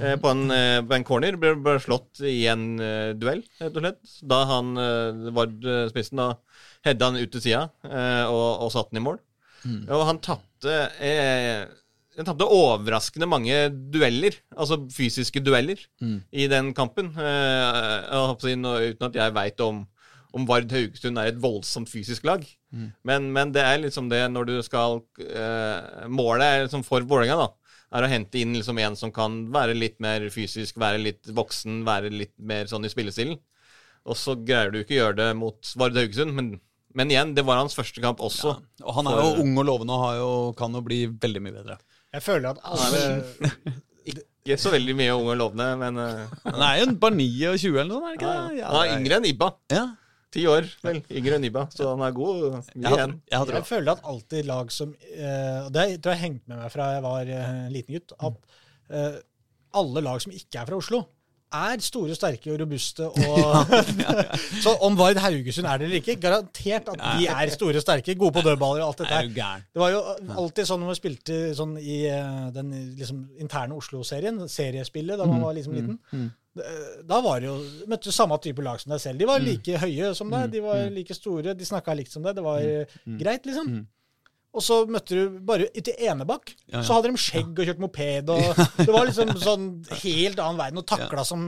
Eh, 0.00 0.16
på, 0.16 0.30
en, 0.32 0.48
eh, 0.54 0.80
på 0.80 0.96
en 0.96 1.04
corner. 1.04 1.36
Ble, 1.40 1.54
ble 1.60 1.76
slått 1.82 2.22
i 2.24 2.46
en 2.50 2.66
eh, 2.80 3.12
duell, 3.20 3.42
rett 3.60 3.76
og 3.76 3.84
slett. 3.84 4.16
Da 4.32 4.40
han 4.48 4.74
eh, 4.80 5.30
Vard-spissen 5.36 6.22
da 6.22 6.30
hedda 6.84 7.10
han 7.10 7.20
ut 7.20 7.32
til 7.32 7.44
sida 7.44 7.66
eh, 7.88 8.24
og, 8.28 8.64
og 8.64 8.72
satte 8.74 8.94
den 8.94 9.02
i 9.02 9.08
mål. 9.10 9.20
Og 9.64 10.02
han 10.08 10.20
tapte 10.24 10.74
eh, 11.00 11.64
han 12.14 12.26
tapte 12.28 12.46
overraskende 12.46 13.26
mange 13.26 13.56
dueller, 13.90 14.36
altså 14.54 14.76
fysiske 14.92 15.40
dueller, 15.42 15.80
i 16.30 16.44
den 16.52 16.68
kampen. 16.76 17.08
Eh, 17.18 18.34
si, 18.38 18.54
uten 18.54 19.08
at 19.08 19.16
jeg 19.18 19.34
veit 19.34 19.64
om, 19.64 19.80
om 20.34 20.46
Vard 20.48 20.72
Haugesund 20.74 21.18
er 21.22 21.30
et 21.30 21.38
voldsomt 21.42 21.88
fysisk 21.92 22.24
lag. 22.26 22.42
Men, 23.06 23.28
men 23.32 23.52
det 23.54 23.62
er 23.62 23.78
liksom 23.84 24.08
det 24.10 24.24
når 24.34 24.48
du 24.48 24.54
skal 24.66 24.96
eh, 25.22 26.08
Målet 26.10 26.42
er 26.48 26.64
liksom 26.64 26.82
for 26.86 27.04
Vålerenga, 27.06 27.36
da. 27.44 27.76
Er 27.94 28.02
å 28.02 28.10
hente 28.10 28.40
inn 28.42 28.56
liksom 28.58 28.80
en 28.82 28.96
som 28.98 29.12
kan 29.14 29.36
være 29.54 29.76
litt 29.78 30.00
mer 30.02 30.24
fysisk, 30.34 30.74
være 30.82 30.98
litt 30.98 31.30
voksen, 31.36 31.84
være 31.86 32.10
litt 32.10 32.32
mer 32.42 32.66
sånn 32.66 32.82
i 32.88 32.90
spillestilen. 32.90 33.38
Og 34.10 34.18
så 34.18 34.34
greier 34.42 34.74
du 34.74 34.80
ikke 34.82 34.96
å 34.96 35.02
gjøre 35.04 35.18
det 35.20 35.28
mot 35.38 35.70
Vard 35.78 35.94
Haugesund, 36.00 36.34
men, 36.34 36.48
men 36.98 37.14
igjen, 37.14 37.30
det 37.38 37.46
var 37.46 37.62
hans 37.62 37.78
første 37.78 38.02
kamp 38.02 38.18
også. 38.26 38.56
Og 38.82 38.98
han 38.98 39.06
er 39.12 39.20
jo 39.20 39.28
For- 39.30 39.44
ung 39.46 39.54
og 39.62 39.68
lovende 39.70 39.94
og 39.94 40.02
har 40.08 40.18
jo, 40.18 40.32
kan 40.58 40.74
jo 40.74 40.82
bli 40.90 41.04
veldig 41.14 41.44
mye 41.46 41.54
bedre. 41.60 41.78
Jeg 42.18 42.26
føler 42.26 42.50
at 42.56 42.64
alle 42.66 43.04
Ikke 44.44 44.58
så 44.60 44.74
veldig 44.74 44.92
mye 44.98 45.12
unge 45.16 45.32
og 45.32 45.38
lovende, 45.40 45.66
men 45.80 45.96
eh, 46.02 46.32
Han 46.50 46.62
er 46.66 46.80
jo 46.82 46.90
bare 47.00 47.16
29 47.16 47.70
eller 47.80 47.86
noe 47.88 48.00
sånt, 48.02 48.04
er 48.04 48.10
det 48.10 48.18
ikke 48.18 48.32
det? 48.34 48.58
Ja, 48.58 48.72
han 48.74 48.82
er 48.82 48.98
yngre 48.98 49.16
enn 49.22 49.28
Ibba. 49.30 49.48
Ja. 49.72 49.84
Ti 50.34 50.44
år, 50.50 50.66
vel. 50.82 51.00
Yngre 51.14 51.38
enn 51.38 51.46
Ibba, 51.46 51.68
så 51.70 51.92
han 51.92 52.02
er 52.02 52.14
god. 52.16 52.44
Mye 52.74 52.94
igjen. 52.96 53.16
jeg 53.30 53.38
jeg, 53.38 53.54
Jeg 53.54 53.68
føler 53.68 53.92
at 53.94 54.08
alltid 54.12 54.48
lag 54.50 54.72
som 54.74 54.94
og 54.94 55.68
Det 55.74 55.84
tror 56.02 56.10
jeg 56.10 56.18
har 56.18 56.24
hengt 56.24 56.48
med 56.50 56.58
meg 56.58 56.72
fra 56.74 56.88
jeg 56.96 57.04
var 57.04 57.34
en 57.38 57.74
liten 57.74 57.98
gutt. 57.98 58.16
At 58.18 58.40
uh, 58.90 59.20
alle 59.78 60.02
lag 60.02 60.22
som 60.22 60.34
ikke 60.34 60.62
er 60.62 60.70
fra 60.70 60.80
Oslo, 60.80 61.04
er 61.54 61.82
store, 61.84 62.14
sterke 62.18 62.52
og 62.52 62.60
robuste. 62.64 63.06
Og 63.06 63.74
så 64.64 64.74
om 64.84 64.96
Vard 64.98 65.20
Haugesund 65.22 65.68
er 65.70 65.80
det 65.80 65.88
eller 65.88 66.00
ikke, 66.02 66.16
garantert 66.22 66.90
at 66.92 67.02
de 67.04 67.28
er 67.30 67.52
store, 67.54 67.82
sterke, 67.84 68.16
gode 68.18 68.38
på 68.38 68.44
dødballer 68.46 68.82
og 68.84 68.92
alt 68.92 69.02
dette 69.04 69.18
Er 69.20 69.28
her. 69.28 69.66
Det 69.70 69.82
var 69.82 69.92
jo 69.94 70.00
alltid 70.42 70.70
sånn 70.70 70.82
når 70.82 70.92
man 70.92 70.98
spilte 70.98 71.42
sånn 71.58 71.76
i 71.78 72.00
den 72.56 72.72
liksom, 72.98 73.26
interne 73.42 73.78
Oslo-serien, 73.78 74.42
seriespillet, 74.50 75.18
da 75.20 75.28
man 75.30 75.44
var 75.44 75.54
liksom 75.58 75.78
liten. 75.78 76.32
Det- 76.54 77.06
Da 77.06 77.20
var 77.20 77.40
det 77.40 77.48
jo 77.48 77.56
Møtte 77.90 78.10
du 78.10 78.12
samme 78.14 78.38
type 78.38 78.62
lag 78.62 78.80
som 78.80 78.94
deg 78.94 79.00
selv. 79.00 79.18
De 79.18 79.26
var 79.26 79.42
like 79.42 79.78
høye 79.78 80.14
som 80.14 80.30
deg, 80.30 80.50
de 80.52 80.60
var 80.60 80.88
like 80.90 81.14
store, 81.14 81.54
de 81.54 81.64
snakka 81.64 81.96
likt 81.96 82.12
som 82.12 82.22
deg. 82.22 82.36
Det 82.36 82.44
var 82.44 82.60
mm. 82.62 83.18
greit, 83.18 83.46
liksom. 83.46 83.86
Og 84.54 84.62
så 84.62 84.76
møtte 84.86 85.16
du 85.18 85.38
bare 85.42 85.66
til 85.74 85.96
Enebakk. 85.98 86.52
Ja, 86.70 86.78
ja. 86.78 86.82
Så 86.86 86.94
hadde 86.94 87.10
de 87.10 87.18
skjegg 87.18 87.58
og 87.58 87.66
kjørt 87.66 87.80
moped. 87.82 88.28
Og 88.30 88.60
det 88.78 88.92
var 88.94 89.08
liksom 89.08 89.32
sånn 89.42 89.64
helt 90.04 90.38
annen 90.38 90.60
verden. 90.60 90.78
Og 90.78 90.86
takla 90.86 91.24
som 91.26 91.42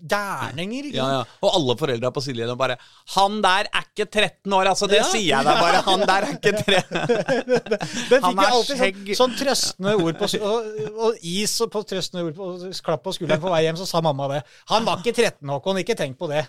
gærninger. 0.00 0.88
Ja, 0.94 1.08
ja. 1.18 1.20
Og 1.44 1.50
alle 1.58 1.76
foreldra 1.78 2.10
på 2.14 2.22
sidelinja 2.24 2.56
bare 2.58 2.76
'Han 3.14 3.40
der 3.42 3.68
er 3.68 3.84
ikke 3.84 4.06
13 4.10 4.52
år', 4.52 4.68
altså. 4.72 4.88
Det 4.88 4.96
Ja. 4.96 5.04
sier 5.04 5.28
jeg 5.36 5.44
deg 5.44 5.60
bare. 5.60 5.82
Han 5.88 6.00
der 6.00 6.22
er 6.22 6.32
ikke 6.32 6.52
13 6.64 8.10
Den 8.10 8.22
Han 8.22 8.38
er 8.38 8.50
alltid 8.56 8.76
skjegg. 8.80 8.96
sånn, 9.12 9.16
sånn 9.20 9.36
trøstende 9.38 9.94
ord 10.02 10.18
på, 10.18 10.26
og, 10.40 10.64
og 11.06 11.14
is 11.22 11.60
og 11.60 11.70
på 11.70 11.84
trøstende 11.84 12.24
ord 12.26 12.34
på, 12.34 12.42
og 12.54 12.82
klapp 12.82 13.02
på 13.04 13.12
skulderen 13.12 13.40
på 13.44 13.50
vei 13.52 13.62
hjem, 13.66 13.76
så 13.76 13.86
sa 13.86 14.00
mamma 14.00 14.28
det. 14.28 14.42
'Han 14.68 14.84
var 14.84 14.98
ikke 15.04 15.14
13, 15.14 15.48
Håkon. 15.48 15.78
Ikke 15.84 15.94
tenk 15.96 16.16
på 16.18 16.28
det'. 16.32 16.48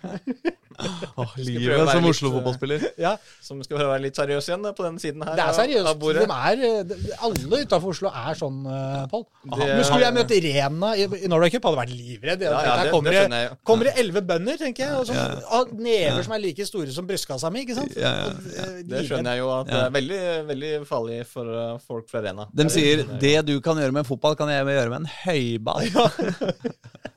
Åh, 0.80 1.34
prøve 1.36 1.44
Livet 1.46 1.90
som 1.92 2.06
Oslo-fotballspiller. 2.10 2.88
Ja, 2.98 3.18
Som 3.42 3.62
skal 3.64 3.78
være 3.78 4.02
litt 4.02 4.16
seriøs 4.18 4.48
igjen 4.50 4.64
på 4.74 4.84
den 4.88 4.98
siden 5.00 5.22
her. 5.22 5.36
Det 5.36 5.44
er 5.44 5.50
av- 5.50 5.56
seriøst. 5.74 5.90
av 5.92 6.00
bordet. 6.00 6.24
De 6.24 6.38
er, 6.50 6.62
eh, 6.64 7.24
alle 7.28 7.60
utafor 7.66 7.94
Oslo 7.94 8.10
er 8.10 8.38
sånn, 8.40 8.60
uh, 8.66 9.04
Pål. 9.12 9.26
Men 9.52 9.84
skulle 9.84 10.06
jeg 10.08 10.16
møte 10.18 10.40
Rena 10.46 10.92
i, 10.96 11.08
i 11.26 11.32
Norway 11.32 11.52
Cup, 11.54 11.68
hadde 11.68 11.80
vært 11.82 11.94
livredd. 11.94 12.46
Ja, 12.48 12.52
ja, 12.64 12.76
det- 12.84 12.92
kommer 12.94 13.12
det 13.12 13.22
skjønner 13.24 13.44
jeg 13.44 13.58
kommer 13.64 13.90
det 13.90 13.94
elleve 14.04 14.22
bønder, 14.30 14.58
tenker 14.62 14.86
jeg, 14.86 14.94
og, 15.00 15.06
som, 15.08 15.16
og 15.60 15.74
never 15.78 16.24
som 16.24 16.34
er 16.38 16.44
like 16.44 16.66
store 16.70 16.92
som 16.96 17.08
brystkassa 17.08 17.52
mi. 17.54 17.66
ikke 17.66 17.76
sant? 17.76 17.96
Ja, 17.98 18.14
ja, 18.14 18.26
Og, 18.26 18.34
uh, 18.34 18.84
Det 18.94 19.06
skjønner 19.08 19.36
jeg 19.38 19.44
jo 19.44 19.50
at 19.60 19.68
det 19.68 19.82
er 19.84 19.96
veldig, 20.00 20.22
veldig 20.52 20.74
farlig 20.88 21.20
for 21.28 21.46
uh, 21.46 21.80
folk 21.88 22.10
fra 22.10 22.24
Rena. 22.26 22.48
De 22.54 22.70
sier 22.70 23.04
'det 23.04 23.46
du 23.46 23.60
kan 23.62 23.76
gjøre 23.78 23.92
med 23.92 24.06
fotball, 24.06 24.36
kan 24.36 24.50
jeg 24.50 24.66
gjøre 24.66 24.90
med 24.90 25.02
en 25.04 25.10
høyball'. 25.26 25.90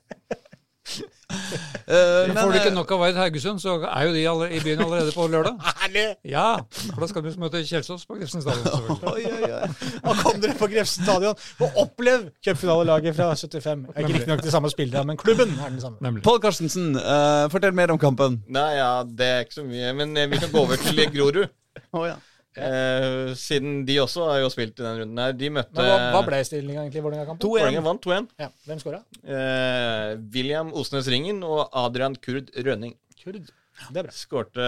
Eh, 1.27 2.27
Men 2.27 2.37
får 2.37 2.51
du 2.51 2.57
ikke 2.59 2.73
nok 2.75 2.91
av 2.91 2.99
Vard 2.99 3.17
Haugesund, 3.19 3.59
så 3.63 3.77
er 3.87 4.07
jo 4.07 4.13
de 4.15 4.23
alle, 4.27 4.47
i 4.55 4.59
byen 4.63 4.81
allerede 4.83 5.11
på 5.15 5.27
lørdag. 5.31 5.55
Herlig! 5.81 6.05
Ja, 6.27 6.45
for 6.93 7.03
da 7.03 7.09
skal 7.11 7.25
du 7.25 7.29
møte 7.39 7.61
Kjelsås 7.67 8.05
på 8.07 8.17
Grefsen 8.19 8.43
stadion. 8.43 8.91
Oi, 9.13 9.23
oi, 9.27 9.49
oi. 9.51 9.91
Da 10.03 10.15
kom 10.21 10.39
dere 10.43 10.55
på 10.59 10.69
Grefsen 10.71 11.07
stadion 11.07 11.35
og 11.63 11.81
opplev 11.83 12.29
cupfinalelaget 12.43 13.15
fra 13.17 13.29
75. 13.35 13.85
Jeg 13.87 13.95
er 13.95 14.07
ikke 14.07 14.17
riktignok 14.19 14.43
de 14.43 14.55
samme 14.55 14.71
spillerne, 14.73 15.07
men 15.11 15.19
klubben 15.19 15.51
er 15.59 15.71
den 15.71 15.81
samme. 15.83 15.99
Nemlig. 16.03 16.23
Pål 16.27 16.41
Karstensen, 16.43 16.95
uh, 16.99 17.47
fortell 17.53 17.75
mer 17.75 17.91
om 17.95 17.99
kampen. 18.01 18.41
Nei, 18.51 18.69
ja, 18.79 18.91
det 19.07 19.31
er 19.33 19.45
ikke 19.47 19.59
så 19.61 19.67
mye. 19.67 19.93
Men 19.99 20.15
eh, 20.17 20.27
vi 20.31 20.41
kan 20.43 20.51
gå 20.51 20.63
over 20.63 20.79
til 20.79 21.03
Grorud. 21.15 21.45
Oh, 21.93 22.07
ja. 22.07 22.15
Eh, 22.57 23.33
siden 23.37 23.83
de 23.87 23.97
også 24.01 24.25
har 24.31 24.39
jo 24.41 24.49
spilt 24.53 24.79
i 24.79 24.85
den 24.85 25.01
runden 25.01 25.21
her. 25.21 25.35
De 25.37 25.51
møtte 25.53 25.75
Men 25.77 25.89
hva, 25.91 25.97
hva 26.15 26.23
ble 26.27 26.39
stillinga 26.47 26.83
egentlig 26.83 27.01
i 27.01 27.05
Vålerenga-kampen? 27.05 27.43
Vålerenga 27.45 27.83
vant 27.85 28.07
2-1. 28.07 28.29
Ja, 28.41 28.49
Hvem 28.67 28.81
skåra? 28.81 29.01
Eh, 29.23 30.15
William 30.33 30.73
Osnes 30.77 31.09
Ringen 31.13 31.43
og 31.45 31.67
Adrian 31.71 32.17
Kurd 32.17 32.51
Rønning. 32.57 32.95
Kurd. 33.21 33.47
Det 33.91 34.01
er 34.01 34.07
bra. 34.07 34.13
Skårte 34.15 34.67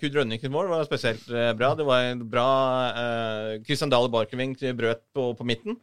Kurd 0.00 0.14
Rønning 0.16 0.40
sitt 0.40 0.52
mål 0.52 0.70
var 0.70 0.86
spesielt 0.88 1.26
eh, 1.28 1.50
bra. 1.58 1.74
Det 1.76 1.84
var 1.88 2.08
en 2.12 2.22
bra 2.30 2.48
eh, 2.92 3.50
Christian 3.66 3.92
Dahle 3.92 4.08
Barkeving 4.12 4.56
brøt 4.78 5.04
på, 5.12 5.30
på 5.36 5.48
midten. 5.48 5.76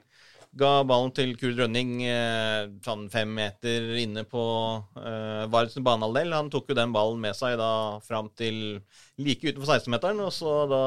Ga 0.54 0.84
ballen 0.86 1.10
til 1.18 1.32
Kurd 1.34 1.58
Rønning 1.58 2.04
eh, 2.06 2.68
sånn 2.86 3.08
fem 3.10 3.32
meter 3.34 3.88
inne 3.97 4.22
på 4.30 4.43
eh, 5.01 5.45
Vards 5.49 5.80
banehalvdel. 5.82 6.36
Han 6.36 6.51
tok 6.54 6.70
jo 6.70 6.78
den 6.78 6.93
ballen 6.93 7.24
med 7.24 7.34
seg 7.38 7.56
da 7.58 7.97
fram 8.06 8.30
til 8.38 8.60
like 9.18 9.49
utenfor 9.49 9.80
16-meteren, 9.80 10.22
og 10.22 10.30
så 10.36 10.54
da 10.70 10.84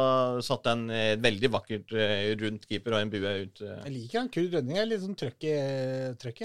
satte 0.47 0.71
han 0.71 0.87
et 0.95 1.23
veldig 1.25 1.51
vakkert 1.57 1.97
eh, 1.99 2.31
rundt 2.39 2.69
keeper 2.71 2.95
og 2.95 3.03
en 3.03 3.11
bue 3.11 3.33
ut. 3.43 3.65
Jeg 3.67 3.95
liker 3.97 4.23
han. 4.23 4.31
Kurd 4.37 4.55
Rønning 4.55 4.79
er 4.79 4.87
litt 4.87 5.03
sånn 5.03 5.19
trøkk 5.19 5.49
i, 5.51 5.57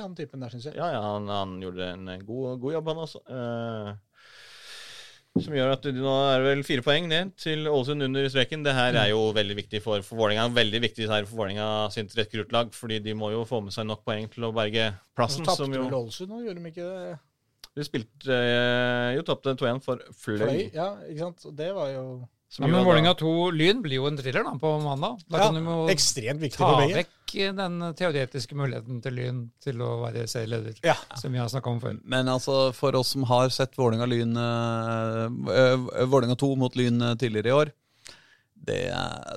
han 0.02 0.18
typen 0.18 0.42
der, 0.42 0.56
syns 0.56 0.72
jeg. 0.72 0.80
Ja, 0.82 0.90
ja, 0.96 1.04
han, 1.06 1.30
han 1.30 1.60
gjorde 1.62 1.94
en 1.94 2.16
god, 2.26 2.56
god 2.66 2.80
jobb, 2.80 2.90
han 2.90 3.06
også. 3.06 3.22
Eh, 3.30 3.94
som 5.40 5.54
gjør 5.56 5.72
at 5.78 5.86
du, 5.86 5.96
nå 5.96 6.12
er 6.28 6.42
det 6.44 6.50
vel 6.50 6.64
fire 6.68 6.84
poeng 6.84 7.06
ned 7.08 7.32
til 7.40 7.64
Ålesund 7.72 8.04
under 8.04 8.28
streken. 8.30 8.66
Det 8.66 8.74
her 8.76 8.98
er 9.00 9.12
jo 9.14 9.22
veldig 9.36 9.56
viktig 9.62 9.80
for, 9.84 10.04
for 10.04 10.20
Vålerenga. 10.20 10.50
Veldig 10.58 10.82
viktig 10.84 11.08
her 11.08 11.24
for 11.30 11.40
Vålerenga 11.40 11.68
sitt 11.94 12.12
rekruttlag, 12.20 12.74
fordi 12.76 13.00
de 13.06 13.16
må 13.18 13.32
jo 13.32 13.46
få 13.48 13.62
med 13.64 13.72
seg 13.76 13.88
nok 13.88 14.04
poeng 14.08 14.28
til 14.34 14.50
å 14.50 14.52
berge 14.56 14.90
Og 14.92 14.98
så 15.00 15.16
plassen. 15.22 15.48
tapte 15.48 15.70
vel 15.72 15.88
Ålesund 16.02 16.34
nå, 16.34 16.42
gjorde 16.44 16.60
de 16.60 16.74
ikke 16.74 16.90
det? 16.90 17.16
De 17.72 17.88
spilte 17.88 18.36
eh, 18.36 19.14
jo 19.16 19.24
tapte 19.24 19.56
2-1 19.56 19.80
for 19.86 20.04
Fløy. 20.12 20.42
Fløy? 20.44 20.62
Ja, 20.76 20.90
ikke 21.08 21.30
sant? 21.30 21.46
Det 21.56 21.70
var 21.78 21.94
jo 21.94 22.04
som 22.52 22.66
Ja, 22.66 22.72
men 22.74 22.84
Vålerenga 22.84 23.14
2 23.16 23.34
Lyn 23.56 23.82
blir 23.84 24.02
jo 24.02 24.08
en 24.10 24.20
thriller 24.20 24.44
da, 24.44 24.52
på 24.60 24.72
mandag. 24.84 25.22
Da 25.32 25.40
ja, 25.40 25.50
kan 25.50 25.60
du 25.64 25.92
ekstremt 25.94 26.44
viktig 26.44 26.60
ta 26.60 26.68
for 26.68 26.84
begge. 26.84 27.02
vekk 27.06 27.36
den 27.56 27.78
teoretiske 27.96 28.58
muligheten 28.60 28.98
til 29.04 29.16
Lyn 29.16 29.44
til 29.64 29.80
å 29.86 29.94
være 30.02 30.26
serieleder, 30.28 30.82
Ja. 30.84 30.98
som 31.16 31.32
vi 31.32 31.40
har 31.40 31.48
snakka 31.48 31.72
om 31.72 31.80
før. 31.80 32.00
Men 32.04 32.28
altså, 32.28 32.74
for 32.76 32.98
oss 33.00 33.14
som 33.16 33.24
har 33.30 33.48
sett 33.56 33.78
Vålerenga-Lyn 33.80 34.36
uh, 34.36 36.10
Vålerenga 36.12 36.36
2 36.36 36.56
mot 36.60 36.76
Lyn 36.76 37.00
eh, 37.02 37.16
tidligere 37.16 37.54
i 37.54 37.56
år 37.62 37.72
det, 38.66 38.82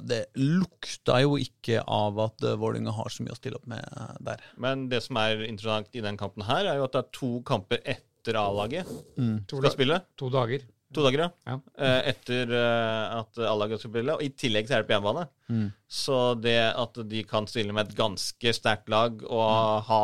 det 0.04 0.20
lukta 0.36 1.20
jo 1.24 1.38
ikke 1.40 1.82
av 1.86 2.18
at 2.26 2.42
Vålinga 2.42 2.60
Vålerenga 2.64 2.94
har 2.96 3.12
så 3.12 3.24
mye 3.24 3.34
å 3.34 3.38
stille 3.38 3.58
opp 3.60 3.68
med 3.70 3.80
eh, 3.84 4.16
der. 4.26 4.44
Men 4.60 4.86
det 4.90 5.00
som 5.06 5.18
er 5.20 5.44
interessant 5.46 5.96
i 5.96 6.02
den 6.04 6.18
kampen 6.20 6.44
her, 6.48 6.68
er 6.68 6.80
jo 6.80 6.88
at 6.88 6.96
det 6.96 7.04
er 7.04 7.10
to 7.16 7.30
kamper 7.46 7.80
etter 7.84 8.38
A-laget 8.40 8.88
mm. 9.20 9.36
skal 9.48 9.72
spille. 9.72 10.00
to 10.20 10.30
dager. 10.32 10.64
To 10.95 11.03
dager, 11.05 11.24
ja. 11.24 11.28
Ja. 11.51 11.57
Eh, 11.78 12.01
Etter 12.12 12.53
eh, 12.55 13.14
at 13.20 13.38
A-laget 13.51 13.80
skal 13.82 13.90
spille. 13.92 14.14
Og 14.16 14.22
i 14.22 14.30
tillegg 14.38 14.68
så 14.70 14.76
er 14.78 14.84
det 14.84 14.88
på 14.88 14.95
hjemmebane. 14.97 15.26
Mm. 15.51 15.66
Så 15.90 16.18
det 16.40 16.57
at 16.72 17.01
de 17.11 17.22
kan 17.28 17.47
stille 17.51 17.74
med 17.76 17.88
et 17.90 17.97
ganske 17.99 18.55
sterkt 18.57 18.88
lag 18.92 19.20
og 19.26 19.45
Mm. 19.45 19.82
ha, 19.90 20.01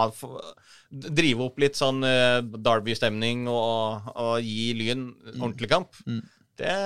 drive 0.90 1.44
opp 1.46 1.58
litt 1.62 1.78
sånn 1.78 2.02
eh, 2.06 2.40
Derby-stemning 2.42 3.46
og, 3.50 4.10
og 4.18 4.36
gi 4.42 4.72
Lyn 4.78 5.08
ordentlig 5.38 5.70
kamp, 5.70 5.94
Mm. 6.06 6.22
det, 6.60 6.76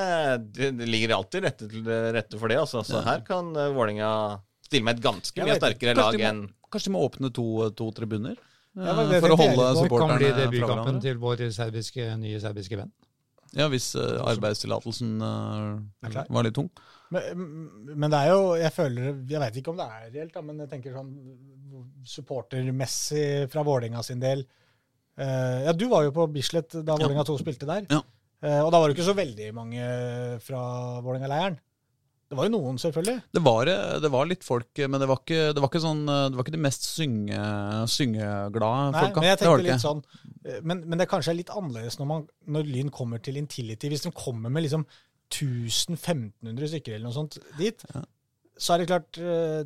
det, 0.54 0.68
det 0.78 0.86
ligger 0.88 1.16
alltid 1.16 1.44
rette 1.48 1.68
rette 2.14 2.38
for 2.38 2.48
det. 2.52 2.58
Altså. 2.62 2.84
Så 2.86 3.00
her 3.04 3.24
kan 3.26 3.52
Vålinga 3.74 4.10
stille 4.64 4.84
med 4.86 4.98
et 5.00 5.04
ganske 5.04 5.44
mye 5.44 5.56
sterkere 5.58 5.96
lag 5.98 6.20
enn 6.20 6.44
kanskje 6.70 6.90
de 6.90 6.94
må 6.96 7.02
åpne 7.06 7.30
to, 7.34 7.46
to 7.78 7.88
tribuner? 7.94 8.36
Ja, 8.74 8.94
det 9.06 9.20
for 9.22 9.30
å 9.30 9.38
holde 9.38 9.66
supporterne 9.78 9.88
framme? 9.88 10.18
Kan 10.18 10.18
bli 10.18 10.30
debutkampen 10.58 10.96
til 11.04 11.18
vår 11.22 11.42
serbiske, 11.54 12.06
nye 12.18 12.40
serbiske 12.42 12.78
venn. 12.80 12.90
Ja, 13.54 13.68
hvis 13.70 13.92
uh, 13.94 14.18
arbeidstillatelsen 14.26 15.14
uh, 15.22 16.24
var 16.32 16.46
litt 16.46 16.56
tung. 16.56 16.70
Men, 17.14 17.44
men 17.94 18.10
det 18.10 18.18
er 18.24 18.30
jo 18.32 18.54
Jeg 18.56 18.72
føler 18.74 19.10
Jeg 19.28 19.40
veit 19.42 19.56
ikke 19.60 19.70
om 19.74 19.76
det 19.78 19.84
er 19.84 20.06
reelt, 20.08 20.32
da, 20.34 20.40
men 20.42 20.62
jeg 20.64 20.70
tenker 20.72 20.94
sånn 20.96 21.10
supportermessig 22.08 23.26
fra 23.52 23.62
Vålerenga 23.66 24.00
sin 24.02 24.22
del 24.22 24.42
uh, 25.20 25.60
Ja, 25.68 25.74
du 25.76 25.84
var 25.92 26.06
jo 26.06 26.14
på 26.16 26.26
Bislett 26.34 26.74
da 26.80 26.96
Vålerenga 26.96 27.26
2 27.28 27.38
spilte 27.42 27.68
der. 27.70 27.86
Ja. 27.92 28.02
Og 28.44 28.68
da 28.74 28.76
var 28.76 28.90
det 28.90 28.96
ikke 28.96 29.06
så 29.06 29.14
veldig 29.16 29.46
mange 29.56 29.84
fra 30.44 30.58
Vålerenga-leiren. 31.00 31.54
Det 32.34 32.40
var 32.40 32.48
jo 32.50 32.54
noen, 32.56 32.78
selvfølgelig. 32.82 33.16
Det 33.38 33.42
var, 33.46 33.70
det 34.02 34.10
var 34.10 34.28
litt 34.28 34.44
folk, 34.46 34.82
men 34.82 34.98
det 35.00 35.08
var 35.08 35.22
ikke, 35.22 35.40
det 35.54 35.62
var 35.62 35.70
ikke, 35.70 35.82
sånn, 35.84 36.04
det 36.04 36.34
var 36.34 36.46
ikke 36.46 36.56
de 36.56 36.62
mest 36.66 36.88
synge, 36.88 37.40
syngeglade 37.94 38.90
Nei, 38.90 39.04
folka. 39.06 39.22
men 39.22 39.30
jeg 39.30 39.40
tenkte 39.40 39.66
litt 39.68 39.84
sånn 39.84 40.02
men, 40.66 40.82
men 40.84 41.00
det 41.00 41.08
kanskje 41.08 41.32
er 41.32 41.38
litt 41.38 41.52
annerledes 41.54 41.96
når, 42.00 42.08
man, 42.10 42.24
når 42.56 42.66
Lyn 42.68 42.90
kommer 42.92 43.22
til 43.24 43.38
Intility. 43.40 43.88
Hvis 43.92 44.04
de 44.04 44.12
kommer 44.12 44.52
med 44.52 44.66
liksom 44.66 44.84
1000-1500 45.32 46.72
stykker 46.74 46.96
eller 46.96 47.08
noe 47.08 47.16
sånt 47.16 47.38
dit, 47.58 47.86
så 48.60 48.74
er 48.74 48.82
det 48.82 48.90
klart 48.90 49.20
eh, 49.22 49.62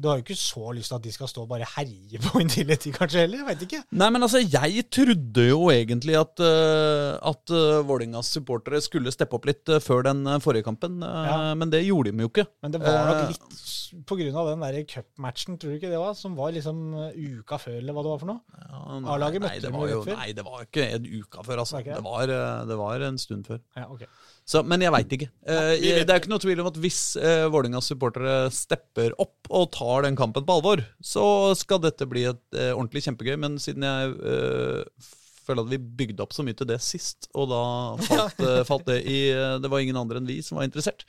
Du 0.00 0.08
har 0.08 0.18
jo 0.18 0.24
ikke 0.24 0.36
så 0.38 0.72
lyst 0.74 0.88
til 0.92 0.96
at 0.96 1.04
de 1.04 1.12
skal 1.12 1.28
stå 1.30 1.42
og 1.44 1.50
bare 1.50 1.66
herje 1.76 2.20
på 2.24 2.40
Intility, 2.42 2.90
kanskje 2.94 3.24
heller? 3.24 3.42
Jeg 3.42 3.48
veit 3.50 3.64
ikke. 3.66 3.80
Nei, 4.00 4.08
men 4.14 4.24
altså, 4.24 4.40
jeg 4.42 4.84
trodde 4.94 5.44
jo 5.50 5.68
egentlig 5.74 6.16
at, 6.18 6.40
uh, 6.40 7.18
at 7.30 7.52
uh, 7.54 7.80
Vålerengas 7.88 8.30
supportere 8.32 8.80
skulle 8.84 9.12
steppe 9.14 9.36
opp 9.38 9.48
litt 9.48 9.68
eh, 9.68 9.80
før 9.84 10.06
den 10.08 10.24
eh, 10.26 10.38
forrige 10.42 10.66
kampen, 10.68 11.00
eh, 11.04 11.26
Ja. 11.28 11.38
men 11.58 11.70
det 11.72 11.82
gjorde 11.84 12.12
de 12.14 12.24
jo 12.24 12.30
ikke. 12.32 12.46
Men 12.64 12.74
det 12.74 12.80
var 12.82 12.98
nok 13.10 13.18
Eh, 13.18 13.28
litt 13.34 14.04
på 14.08 14.16
grunn 14.20 14.36
av 14.36 14.48
den 14.50 14.62
der 14.64 14.78
cupmatchen, 14.88 15.56
tror 15.60 15.72
du 15.72 15.78
ikke 15.78 15.90
det 15.92 16.00
var? 16.00 16.14
Som 16.18 16.34
var 16.38 16.52
liksom 16.56 16.80
eh, 17.06 17.38
uka 17.40 17.58
før, 17.60 17.78
eller 17.80 17.96
hva 17.96 18.04
det 18.04 18.12
var 18.12 18.22
for 18.22 18.30
noe? 18.32 18.40
Ja, 18.58 18.98
nei, 19.04 19.30
møtte 19.38 19.62
det 19.64 19.72
var 19.74 19.92
jo 19.92 20.00
nei, 20.08 20.28
det 20.36 20.44
var 20.46 20.64
ikke 20.66 20.88
en 20.96 21.08
uka 21.08 21.44
før, 21.46 21.62
altså. 21.64 21.82
Det? 21.84 21.94
Det 21.96 22.04
var, 22.04 22.34
eh, 22.34 22.66
det 22.68 22.78
var 22.80 23.06
en 23.08 23.18
stund 23.20 23.48
før. 23.48 23.62
Ja, 23.76 23.86
ok. 23.88 24.04
Så, 24.48 24.62
men 24.64 24.80
jeg 24.80 24.92
veit 24.94 25.10
ikke. 25.12 25.28
Eh, 25.44 25.74
det 25.76 26.08
er 26.08 26.22
ikke 26.22 26.30
noe 26.32 26.40
tvil 26.40 26.62
om 26.62 26.70
at 26.70 26.78
hvis 26.80 27.02
uh, 27.20 27.50
Vålerengas 27.52 27.90
supportere 27.90 28.48
stepper 28.54 29.12
opp 29.20 29.50
og 29.52 29.66
tar 29.76 30.06
den 30.06 30.16
kampen 30.16 30.46
på 30.48 30.56
alvor, 30.56 30.80
så 31.04 31.52
skal 31.58 31.82
dette 31.84 32.08
bli 32.08 32.24
et 32.30 32.56
eh, 32.56 32.72
ordentlig 32.72 33.04
kjempegøy. 33.04 33.34
Men 33.44 33.58
siden 33.60 33.84
jeg 33.84 34.14
eh, 34.16 35.10
føler 35.48 35.64
at 35.64 35.72
vi 35.72 35.80
bygde 36.00 36.24
opp 36.24 36.32
så 36.36 36.44
mye 36.46 36.56
til 36.56 36.68
det 36.70 36.80
sist, 36.84 37.28
og 37.36 37.50
da 37.52 37.62
falt, 38.08 38.40
eh, 38.44 38.62
falt 38.68 38.88
det 38.88 39.02
i 39.08 39.20
eh, 39.32 39.56
Det 39.62 39.70
var 39.72 39.84
ingen 39.84 40.00
andre 40.00 40.20
enn 40.20 40.28
vi 40.28 40.40
som 40.44 40.60
var 40.60 40.68
interessert. 40.68 41.04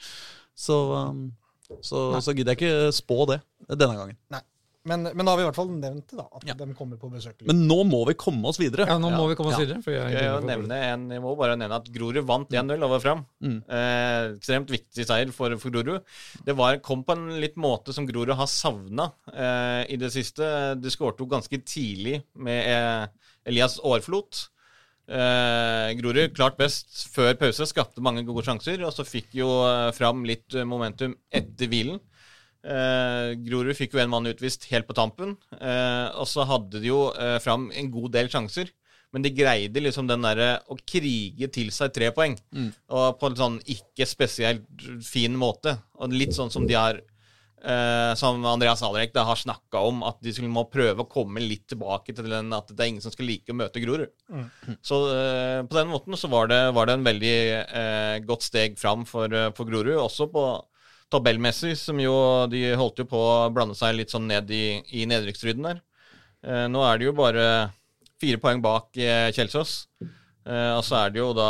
Så, 0.60 0.76
um, 0.92 1.30
så, 1.80 2.10
så 2.20 2.36
gidder 2.36 2.56
jeg 2.56 2.60
ikke 2.60 2.96
spå 2.96 3.24
det 3.30 3.40
denne 3.70 3.96
gangen. 3.96 4.20
Men, 4.88 5.04
men 5.04 5.26
da 5.28 5.34
har 5.34 5.38
vi 5.38 5.44
i 5.44 5.48
hvert 5.50 5.58
fall 5.58 5.72
nevnt 5.76 6.08
det, 6.08 6.18
da. 6.18 6.26
At 6.38 6.46
Ja. 6.48 6.54
de 6.56 6.68
kommer 6.74 6.98
på 6.98 7.10
besøk. 7.12 7.42
Men 7.46 7.66
nå 7.68 7.82
må 7.86 8.00
vi 8.08 8.14
komme 8.16 8.48
oss 8.48 8.58
videre. 8.62 8.86
Ja, 8.88 8.96
nå 9.02 9.10
må 9.12 9.26
vi 9.28 9.36
komme 9.36 9.52
oss 9.52 9.60
Ja. 9.60 9.66
videre. 9.66 9.82
For 9.84 9.92
jeg, 9.92 10.14
jeg, 10.16 10.44
nevne 10.48 10.78
en, 10.88 11.04
jeg 11.12 11.22
må 11.24 11.34
bare 11.38 11.58
nevne 11.60 11.76
at 11.82 11.90
Grorud 11.94 12.22
vant 12.26 12.50
1-0 12.50 12.86
over 12.88 13.02
Fram. 13.04 13.26
Mm. 13.44 13.58
Eh, 13.68 14.38
ekstremt 14.38 14.72
viktig 14.72 15.06
seier 15.06 15.34
for, 15.36 15.58
for 15.60 15.70
Grorud. 15.76 16.00
Det 16.48 16.56
var, 16.56 16.80
kom 16.86 17.04
på 17.04 17.18
en 17.18 17.28
litt 17.44 17.58
måte 17.60 17.94
som 17.94 18.08
Grorud 18.08 18.32
har 18.40 18.48
savna 18.48 19.12
eh, 19.34 19.84
i 19.92 20.00
det 20.00 20.14
siste. 20.16 20.48
De 20.80 20.90
skårte 20.96 21.26
jo 21.26 21.30
ganske 21.36 21.60
tidlig 21.68 22.22
med 22.40 22.72
eh, 22.72 23.34
Elias 23.52 23.80
Aarflot. 23.84 24.46
Eh, 25.10 25.90
Grorud 25.98 26.36
klart 26.38 26.58
best 26.60 27.08
før 27.14 27.34
pause, 27.40 27.66
skapte 27.70 28.02
mange 28.06 28.24
gode 28.28 28.46
sjanser. 28.46 28.80
Og 28.86 28.94
så 28.96 29.06
fikk 29.08 29.34
jo 29.42 29.50
eh, 29.68 29.90
Fram 29.98 30.24
litt 30.28 30.54
eh, 30.56 30.64
momentum 30.68 31.16
etter 31.34 31.68
hvilen. 31.72 32.00
Eh, 32.66 33.36
Grorud 33.46 33.78
fikk 33.78 33.94
jo 33.96 34.02
en 34.04 34.12
mann 34.12 34.28
utvist 34.28 34.66
helt 34.74 34.88
på 34.90 34.96
tampen. 34.98 35.38
Eh, 35.60 36.08
og 36.20 36.28
så 36.28 36.44
hadde 36.50 36.82
de 36.84 36.92
jo 36.92 37.06
eh, 37.16 37.38
Fram 37.44 37.70
en 37.72 37.92
god 37.94 38.12
del 38.18 38.32
sjanser. 38.32 38.72
Men 39.10 39.24
de 39.26 39.32
greide 39.34 39.82
liksom 39.82 40.06
den 40.06 40.22
derre 40.22 40.60
å 40.70 40.76
krige 40.86 41.48
til 41.50 41.72
seg 41.74 41.94
tre 41.96 42.12
poeng. 42.14 42.36
Og 42.94 43.16
på 43.18 43.32
en 43.32 43.40
sånn 43.40 43.56
ikke 43.66 44.06
spesielt 44.06 44.68
fin 45.02 45.34
måte. 45.34 45.80
Og 45.98 46.14
litt 46.14 46.36
sånn 46.38 46.52
som 46.54 46.68
de 46.70 46.76
har 46.78 47.00
eh, 47.64 48.14
Som 48.20 48.46
Andreas 48.46 48.84
Alrek 48.86 49.12
da 49.16 49.24
har 49.26 49.36
snakka 49.40 49.82
om, 49.82 50.04
at 50.06 50.20
de 50.22 50.30
skulle 50.36 50.52
må 50.54 50.68
prøve 50.70 51.02
å 51.02 51.10
komme 51.10 51.42
litt 51.42 51.66
tilbake 51.74 52.14
til 52.14 52.30
den 52.30 52.54
at 52.54 52.70
det 52.70 52.86
er 52.86 52.92
ingen 52.94 53.02
som 53.02 53.12
skal 53.16 53.26
like 53.32 53.50
å 53.50 53.58
møte 53.58 53.82
Grorud. 53.82 54.14
Så 54.86 55.00
eh, 55.16 55.64
på 55.66 55.80
den 55.80 55.90
måten 55.90 56.14
så 56.16 56.30
var 56.30 56.48
det, 56.54 56.62
var 56.78 56.86
det 56.86 57.00
en 57.00 57.10
veldig 57.10 57.36
eh, 57.66 58.20
godt 58.30 58.46
steg 58.46 58.78
fram 58.78 59.08
for, 59.10 59.26
eh, 59.34 59.50
for 59.58 59.66
Grorud. 59.66 59.96
Også 60.06 60.30
på 60.30 60.46
tabellmessig, 61.12 61.74
som 61.80 62.00
jo 62.02 62.14
de 62.52 62.64
holdt 62.78 63.02
jo 63.04 63.06
på 63.10 63.18
å 63.20 63.50
blande 63.54 63.76
seg 63.78 63.96
litt 63.98 64.14
sånn 64.14 64.28
ned 64.30 64.50
i, 64.54 64.80
i 65.02 65.06
nedrykksstriden 65.10 65.66
der. 65.66 65.82
Eh, 66.46 66.66
nå 66.72 66.84
er 66.86 66.98
det 67.02 67.10
jo 67.10 67.14
bare 67.18 67.46
fire 68.22 68.40
poeng 68.42 68.62
bak 68.64 68.98
eh, 69.00 69.30
Kjelsås. 69.36 69.88
Eh, 70.02 70.72
og 70.78 70.84
så 70.88 71.00
er 71.04 71.14
det 71.14 71.22
jo 71.22 71.32
da 71.38 71.50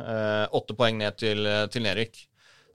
eh, 0.00 0.44
åtte 0.56 0.76
poeng 0.78 0.98
ned 1.00 1.16
til, 1.20 1.44
til 1.72 1.84
nedrykk. 1.86 2.20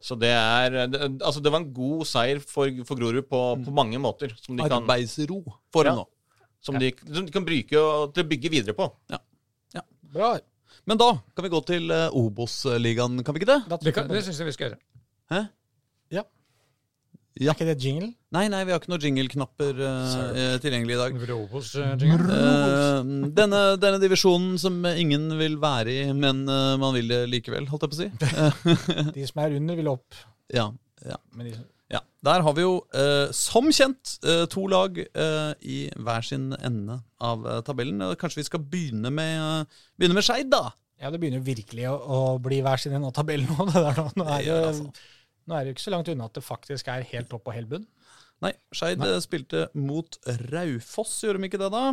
Så 0.03 0.17
det 0.19 0.33
er 0.35 0.73
det, 0.91 0.99
Altså, 1.23 1.39
det 1.39 1.51
var 1.53 1.61
en 1.61 1.69
god 1.73 2.01
seier 2.09 2.41
for, 2.43 2.67
for 2.83 2.99
Grorud 2.99 3.23
på, 3.29 3.39
på 3.63 3.71
mange 3.75 3.99
måter. 4.03 4.33
Som 4.43 4.57
de 4.59 4.65
kan, 4.67 4.81
Arbeidsro 4.83 5.37
for 5.71 5.87
Ja. 5.87 5.93
nå. 5.95 6.03
som 6.63 6.75
de, 6.79 6.89
som 7.07 7.23
de 7.27 7.31
kan 7.31 7.45
bruke 7.47 7.79
og, 7.79 8.09
til 8.15 8.25
å 8.25 8.27
bygge 8.33 8.51
videre 8.51 8.75
på. 8.75 8.89
Ja. 9.11 9.21
ja. 9.77 9.83
Bra. 10.13 10.33
Men 10.89 10.99
da 10.99 11.07
kan 11.35 11.45
vi 11.45 11.51
gå 11.53 11.61
til 11.67 11.87
uh, 11.91 12.09
Obos-ligaen, 12.19 13.21
kan 13.23 13.35
vi 13.35 13.39
ikke 13.43 13.51
det? 13.53 13.61
Det, 13.85 13.93
kan- 13.95 14.09
det 14.11 14.23
syns 14.25 14.41
jeg 14.43 14.49
vi 14.49 14.55
skal 14.57 14.67
gjøre. 14.69 14.79
Hæ? 15.31 15.41
Ja. 16.13 16.23
Ja. 17.33 17.49
Er 17.49 17.55
ikke 17.55 17.65
det 17.65 17.81
jingle? 17.81 18.11
Nei, 18.33 18.43
nei, 18.51 18.59
vi 18.61 18.73
har 18.73 18.81
ikke 18.81 18.91
noen 18.91 19.01
jingle-knapper 19.01 19.79
eh, 19.81 20.55
tilgjengelig 20.61 20.93
i 20.93 20.99
dag. 20.99 21.15
Robos, 21.31 21.71
uh. 21.81 21.93
Eh, 21.97 22.99
denne, 23.33 23.61
denne 23.81 24.01
divisjonen 24.01 24.59
som 24.61 24.77
ingen 24.91 25.31
vil 25.39 25.57
være 25.61 25.95
i, 25.95 26.03
men 26.13 26.43
eh, 26.45 26.75
man 26.81 26.93
vil 26.93 27.09
det 27.09 27.23
likevel, 27.31 27.65
holdt 27.71 27.87
jeg 27.87 27.93
på 27.93 27.97
å 27.97 28.03
si. 28.03 29.07
De 29.17 29.25
som 29.29 29.41
er 29.41 29.57
under, 29.57 29.79
vil 29.81 29.89
opp. 29.95 30.19
Ja, 30.53 30.67
ja, 31.07 31.17
Men 31.33 31.49
de, 31.49 31.55
ja. 31.93 32.03
Der 32.25 32.45
har 32.45 32.53
vi 32.53 32.67
jo, 32.67 32.75
eh, 32.93 33.33
som 33.33 33.71
kjent, 33.73 34.19
to 34.53 34.67
lag 34.69 35.01
eh, 35.01 35.51
i 35.65 35.79
hver 36.05 36.29
sin 36.29 36.51
ende 36.61 37.01
av 37.17 37.49
tabellen. 37.65 38.13
Kanskje 38.21 38.43
vi 38.43 38.47
skal 38.51 38.61
begynne 38.61 39.09
med, 39.13 39.65
uh, 39.65 39.83
begynne 39.97 40.21
med 40.21 40.29
Skeid, 40.29 40.53
da? 40.53 40.67
ja, 41.03 41.09
det 41.11 41.19
begynner 41.19 41.43
virkelig 41.43 41.89
å, 41.91 41.97
å 41.97 42.21
bli 42.41 42.61
hver 42.63 42.79
sin 42.79 42.93
ende 42.95 43.09
av 43.09 43.17
tabellen 43.17 43.49
nå. 43.49 43.65
Det 43.67 43.81
der, 43.81 43.97
nå. 43.99 44.05
Nå, 44.21 44.27
er 44.37 44.45
det. 44.47 44.93
Nå 45.47 45.55
er 45.55 45.63
det 45.63 45.71
jo 45.71 45.77
ikke 45.77 45.85
så 45.85 45.93
langt 45.93 46.09
unna 46.13 46.29
at 46.29 46.37
det 46.37 46.45
faktisk 46.45 46.89
er 46.91 47.05
helt 47.09 47.29
topp 47.31 47.45
på 47.47 47.55
hel 47.55 47.67
bunn. 47.69 47.85
Nei, 48.43 48.51
Skeid 48.75 49.03
eh, 49.05 49.19
spilte 49.23 49.67
mot 49.77 50.17
Raufoss, 50.51 51.15
gjorde 51.23 51.39
de 51.39 51.49
ikke 51.49 51.61
det, 51.61 51.69
da? 51.71 51.85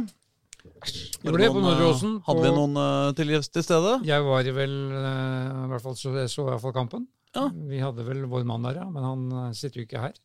Gjorde 1.23 1.41
det 1.41 1.53
på 1.55 1.63
Noen, 1.63 1.79
eh. 1.79 2.17
Hadde 2.27 2.43
vi 2.45 2.51
noen 2.57 2.75
uh, 2.77 3.13
til, 3.17 3.33
til 3.55 3.65
stede? 3.65 3.95
Jeg 4.09 4.27
var 4.27 4.51
vel 4.59 4.75
uh, 4.93 5.63
I 5.65 5.71
hvert 5.71 5.85
fall 5.87 5.97
så, 5.97 6.13
så 6.29 6.45
i 6.45 6.51
hvert 6.51 6.65
fall 6.65 6.77
kampen. 6.77 7.07
Ja. 7.37 7.47
Vi 7.71 7.81
hadde 7.81 8.05
vel 8.05 8.27
vår 8.29 8.45
mann 8.49 8.67
der, 8.67 8.83
ja, 8.83 8.89
men 8.91 9.07
han 9.07 9.55
sitter 9.57 9.81
jo 9.81 9.87
ikke 9.87 10.03
her. 10.03 10.19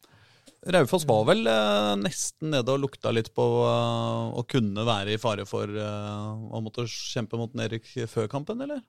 Raufoss 0.73 1.05
var 1.05 1.27
vel 1.29 1.45
uh, 1.45 1.93
nesten 2.01 2.49
nede 2.55 2.73
og 2.73 2.81
lukta 2.87 3.13
litt 3.13 3.29
på 3.37 3.45
å 3.45 4.43
kunne 4.49 4.87
være 4.87 5.13
i 5.13 5.21
fare 5.21 5.45
for 5.47 5.69
å 5.69 6.61
måtte 6.65 6.87
kjempe 6.89 7.37
mot 7.37 7.53
Erik 7.61 7.85
før 8.09 8.31
kampen, 8.31 8.65
eller? 8.65 8.81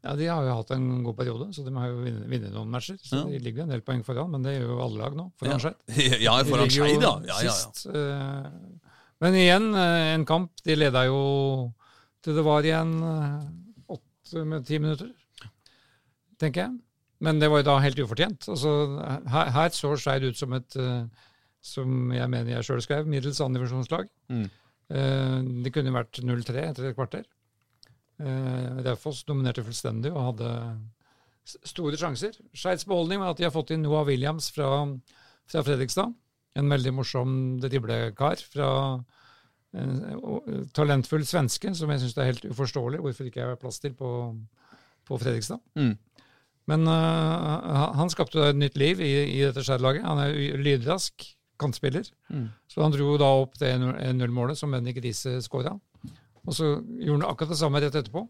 Ja, 0.00 0.14
De 0.16 0.28
har 0.30 0.46
jo 0.46 0.56
hatt 0.56 0.70
en 0.72 1.02
god 1.04 1.16
periode, 1.18 1.46
så 1.52 1.62
de 1.64 1.72
har 1.76 1.90
jo 1.90 1.98
vunnet, 2.00 2.52
noen 2.54 2.70
matcher. 2.72 2.96
Så 3.04 3.20
Ja. 3.20 3.24
De 3.28 3.38
ligger 3.44 3.66
en 3.66 3.72
del 3.74 3.82
poeng 3.84 4.02
foran, 4.04 4.30
men 4.32 4.42
det 4.42 4.54
gjør 4.56 4.72
jo 4.72 4.78
alle 4.84 4.98
lag 5.02 5.16
nå. 5.16 5.26
foran 5.36 5.58
Ja. 5.58 5.58
Skeid. 5.58 5.76
ja, 6.26 6.36
foran 6.48 6.70
Skeid, 6.72 7.02
ja. 7.02 7.14
ja, 7.28 7.40
ja. 7.44 7.52
Sist, 7.52 7.86
uh, 7.86 8.48
men 9.20 9.34
igjen, 9.36 9.74
uh, 9.74 10.14
en 10.14 10.24
kamp. 10.24 10.52
De 10.64 10.76
leda 10.76 11.04
jo 11.04 11.72
til 12.24 12.36
det 12.36 12.44
var 12.44 12.64
igjen 12.64 12.94
uh, 13.04 13.42
åtte 13.92 14.44
med 14.44 14.64
ti 14.64 14.78
minutter, 14.80 15.10
tenker 16.40 16.64
jeg. 16.64 16.78
Men 17.20 17.38
det 17.38 17.50
var 17.52 17.60
jo 17.60 17.68
da 17.68 17.76
helt 17.84 18.00
ufortjent. 18.00 18.48
Altså, 18.48 18.72
her, 19.28 19.50
her 19.52 19.74
så 19.76 19.92
Skeid 20.00 20.24
ut 20.24 20.38
som 20.38 20.54
et, 20.56 20.78
som 21.60 22.14
jeg 22.16 22.32
mener 22.32 22.54
jeg 22.54 22.64
sjøl 22.64 22.80
skrev, 22.80 23.04
middels 23.04 23.42
andredivisjonslag. 23.44 24.08
Mm. 24.32 24.46
Det 25.60 25.72
kunne 25.74 25.92
vært 25.92 26.22
0-3 26.24 26.64
etter 26.70 26.88
et 26.88 26.96
kvarter. 26.96 27.28
Eh, 28.20 28.80
Raufoss 28.84 29.22
dominerte 29.28 29.64
fullstendig 29.64 30.12
og 30.12 30.26
hadde 30.32 30.50
store 31.66 31.98
sjanser. 31.98 32.36
Skeids 32.52 32.84
beholdning 32.88 33.22
var 33.22 33.32
at 33.32 33.40
de 33.40 33.46
har 33.46 33.54
fått 33.54 33.72
inn 33.74 33.82
Noah 33.84 34.04
Williams 34.08 34.50
fra, 34.54 34.68
fra 35.50 35.64
Fredrikstad. 35.66 36.12
En 36.58 36.68
veldig 36.72 36.92
morsom 36.98 37.32
driblekar 37.62 38.42
fra 38.52 38.68
en 39.80 39.96
eh, 40.04 40.62
talentfull 40.76 41.24
svenske, 41.26 41.72
som 41.78 41.90
jeg 41.92 42.04
syns 42.04 42.18
er 42.18 42.32
helt 42.32 42.46
uforståelig 42.50 43.02
hvorfor 43.04 43.30
ikke 43.30 43.42
jeg 43.42 43.52
har 43.54 43.60
plass 43.60 43.80
til 43.82 43.96
på, 43.96 44.12
på 45.08 45.20
Fredrikstad. 45.22 45.62
Mm. 45.78 45.94
Men 46.70 46.86
uh, 46.86 47.90
han 47.98 48.10
skapte 48.12 48.50
et 48.50 48.58
nytt 48.58 48.76
liv 48.78 49.00
i, 49.02 49.12
i 49.40 49.40
dette 49.42 49.64
Skeid-laget. 49.66 50.04
Han 50.06 50.20
er 50.22 50.58
lydrask 50.60 51.24
kantspiller. 51.60 52.06
Mm. 52.30 52.48
Så 52.70 52.82
han 52.84 52.94
dro 52.94 53.16
da 53.20 53.30
opp 53.40 53.56
det 53.58 53.72
1-0-målet 53.74 54.58
som 54.60 54.70
Bendik 54.74 55.00
Riise 55.02 55.38
skåra. 55.44 55.74
Og 56.48 56.56
så 56.56 56.68
gjorde 56.80 57.20
han 57.20 57.28
akkurat 57.28 57.52
det 57.52 57.60
samme 57.60 57.82
rett 57.82 57.96
etterpå. 57.96 58.26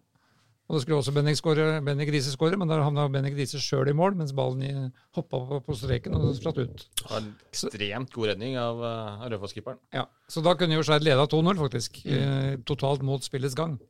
Og 0.70 0.76
da 0.76 0.80
skulle 0.84 1.00
også 1.00 1.10
Benny 1.10 2.04
Grise 2.06 2.30
skåre, 2.30 2.54
men 2.58 2.70
da 2.70 2.76
havna 2.78 3.08
Benny 3.10 3.32
Grise 3.34 3.58
sjøl 3.58 3.88
i 3.90 3.94
mål, 3.96 4.14
mens 4.20 4.30
ballen 4.38 4.92
hoppa 5.18 5.40
på, 5.48 5.58
på 5.66 5.74
streken 5.74 6.14
og 6.14 6.28
spratt 6.38 6.60
ut. 6.60 6.84
Det 7.00 7.08
var 7.08 7.18
en 7.18 7.32
ekstremt 7.48 8.12
god 8.14 8.30
redning 8.30 8.54
av, 8.60 8.78
uh, 8.78 9.24
Raufoss-keeperen. 9.32 9.80
Ja, 9.96 10.04
Så 10.30 10.44
da 10.46 10.54
kunne 10.54 10.78
jo 10.78 10.84
Skeid 10.86 11.02
leda 11.02 11.26
2-0, 11.26 11.58
faktisk. 11.58 11.98
Mm. 12.06 12.62
totalt 12.70 13.02
mot 13.02 13.26
spillets 13.26 13.58
gang. 13.58 13.80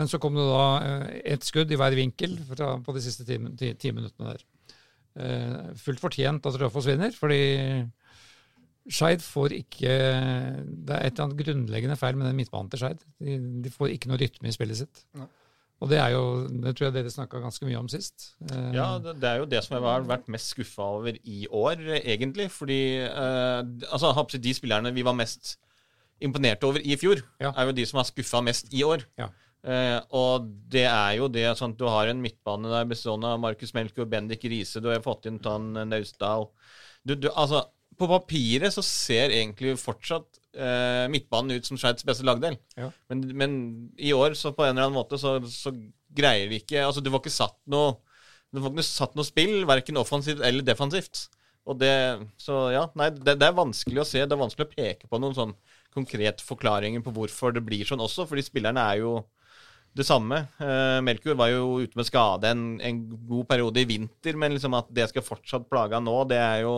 Men 0.00 0.08
så 0.08 0.20
kom 0.22 0.36
det 0.38 0.46
da 0.48 0.64
eh, 0.86 1.06
ett 1.34 1.44
skudd 1.44 1.72
i 1.74 1.76
hver 1.76 1.96
vinkel 1.98 2.38
fra, 2.54 2.76
på 2.80 2.96
de 2.96 3.04
siste 3.04 3.28
ti, 3.28 3.36
ti, 3.60 3.74
ti 3.76 3.92
minuttene 3.92 4.32
der. 4.32 4.48
Fullt 5.82 6.00
fortjent 6.00 6.46
at 6.46 6.56
Raufoss 6.60 6.86
vinner, 6.86 7.12
fordi 7.12 7.40
Skeid 8.88 9.20
får 9.20 9.52
ikke 9.58 9.88
Det 9.92 10.94
er 10.96 11.02
et 11.04 11.12
eller 11.12 11.24
annet 11.26 11.40
grunnleggende 11.42 11.96
feil 12.00 12.16
med 12.16 12.28
den 12.30 12.38
midtbanen 12.38 12.70
til 12.72 12.80
Skeid. 12.82 13.02
De, 13.20 13.36
de 13.64 13.72
får 13.74 13.92
ikke 13.94 14.08
noe 14.10 14.20
rytme 14.20 14.48
i 14.48 14.54
spillet 14.54 14.80
sitt. 14.80 15.02
Nei. 15.18 15.26
Og 15.78 15.90
det 15.92 15.98
er 16.02 16.10
jo 16.16 16.22
Det 16.48 16.72
tror 16.74 16.88
jeg 16.88 16.94
dere 16.96 17.12
snakka 17.14 17.40
ganske 17.44 17.68
mye 17.68 17.78
om 17.78 17.88
sist. 17.92 18.32
Eh, 18.50 18.70
Ja, 18.74 18.88
det, 19.02 19.18
det 19.22 19.28
er 19.30 19.42
jo 19.44 19.48
det 19.52 19.60
som 19.66 19.76
jeg 19.76 19.84
har 19.86 20.06
vært 20.08 20.30
mest 20.32 20.54
skuffa 20.54 20.88
over 20.98 21.18
i 21.22 21.44
år, 21.46 21.84
egentlig. 22.00 22.48
Fordi 22.50 22.80
eh, 23.06 23.60
altså, 23.92 24.14
de 24.38 24.54
spillerne 24.56 24.94
vi 24.96 25.04
var 25.06 25.14
mest 25.18 25.56
imponert 26.20 26.64
over 26.66 26.82
i 26.82 26.96
fjor, 26.98 27.20
Ja. 27.38 27.52
er 27.54 27.68
jo 27.68 27.76
de 27.78 27.84
som 27.86 28.00
har 28.00 28.08
skuffa 28.08 28.40
mest 28.42 28.72
i 28.74 28.82
år. 28.82 29.04
Ja. 29.20 29.28
Eh, 29.68 30.00
og 30.14 30.48
det 30.70 30.86
er 30.88 31.12
jo 31.18 31.28
det 31.30 31.44
sånn 31.58 31.74
at 31.76 31.78
du 31.78 31.86
har 31.86 32.08
en 32.10 32.22
midtbane 32.22 32.70
der 32.72 32.84
bestående 32.90 33.30
av 33.34 33.40
Markus 33.42 33.70
Melkjord, 33.74 34.10
Bendik 34.10 34.42
Riise, 34.50 34.80
du 34.82 34.88
har 34.90 35.02
fått 35.04 35.26
inn 35.30 35.38
Tan 35.42 35.72
Naustdal 35.90 36.48
du, 37.06 37.14
du, 37.14 37.28
altså, 37.34 37.64
På 37.98 38.08
papiret 38.10 38.74
så 38.74 38.84
ser 38.86 39.34
egentlig 39.34 39.76
fortsatt 39.82 40.40
eh, 40.54 41.06
midtbanen 41.10 41.58
ut 41.58 41.68
som 41.68 41.78
Skeids 41.80 42.06
beste 42.06 42.26
lagdel. 42.26 42.58
Ja. 42.78 42.92
Men, 43.10 43.24
men 43.36 43.56
i 43.98 44.12
år, 44.14 44.36
så 44.38 44.54
på 44.54 44.66
en 44.66 44.76
eller 44.76 44.86
annen 44.88 44.98
måte, 44.98 45.18
så, 45.20 45.38
så 45.50 45.74
greier 46.14 46.48
vi 46.50 46.62
ikke 46.62 46.84
Altså, 46.86 47.02
du 47.04 47.10
får 47.12 47.24
ikke 47.24 47.38
satt 47.38 47.58
noe 47.70 47.96
det 48.48 48.62
var 48.64 48.72
ikke 48.72 48.86
satt 48.86 49.16
noe 49.18 49.28
spill, 49.28 49.58
verken 49.68 50.00
offensivt 50.00 50.40
eller 50.44 50.64
defensivt. 50.64 51.26
Og 51.68 51.76
det, 51.76 51.92
så 52.40 52.68
ja, 52.72 52.86
nei, 52.96 53.10
det, 53.12 53.34
det 53.40 53.48
er 53.48 53.56
vanskelig 53.56 54.00
å 54.00 54.06
se. 54.08 54.22
Det 54.24 54.32
er 54.32 54.40
vanskelig 54.40 54.68
å 54.68 54.72
peke 54.72 55.10
på 55.10 55.20
noen 55.20 55.36
sånn 55.36 55.52
konkret 55.92 56.40
forklaringer 56.44 57.02
på 57.04 57.12
hvorfor 57.16 57.52
det 57.52 57.64
blir 57.66 57.84
sånn 57.88 58.00
også, 58.00 58.24
fordi 58.28 58.46
spillerne 58.46 58.84
er 58.92 59.02
jo 59.02 59.18
det 59.98 60.06
samme. 60.06 60.40
Eh, 60.62 60.98
Melkjord 61.04 61.40
var 61.40 61.52
jo 61.52 61.82
ute 61.82 61.98
med 61.98 62.08
skade 62.08 62.52
en, 62.54 62.64
en 62.84 63.02
god 63.28 63.48
periode 63.50 63.82
i 63.82 63.88
vinter, 63.88 64.38
men 64.40 64.54
liksom 64.54 64.76
at 64.78 64.88
det 64.96 65.10
skal 65.10 65.26
fortsatt 65.26 65.68
plage 65.68 65.96
han 65.96 66.06
nå, 66.08 66.16
det 66.30 66.40
er 66.40 66.62
jo 66.64 66.74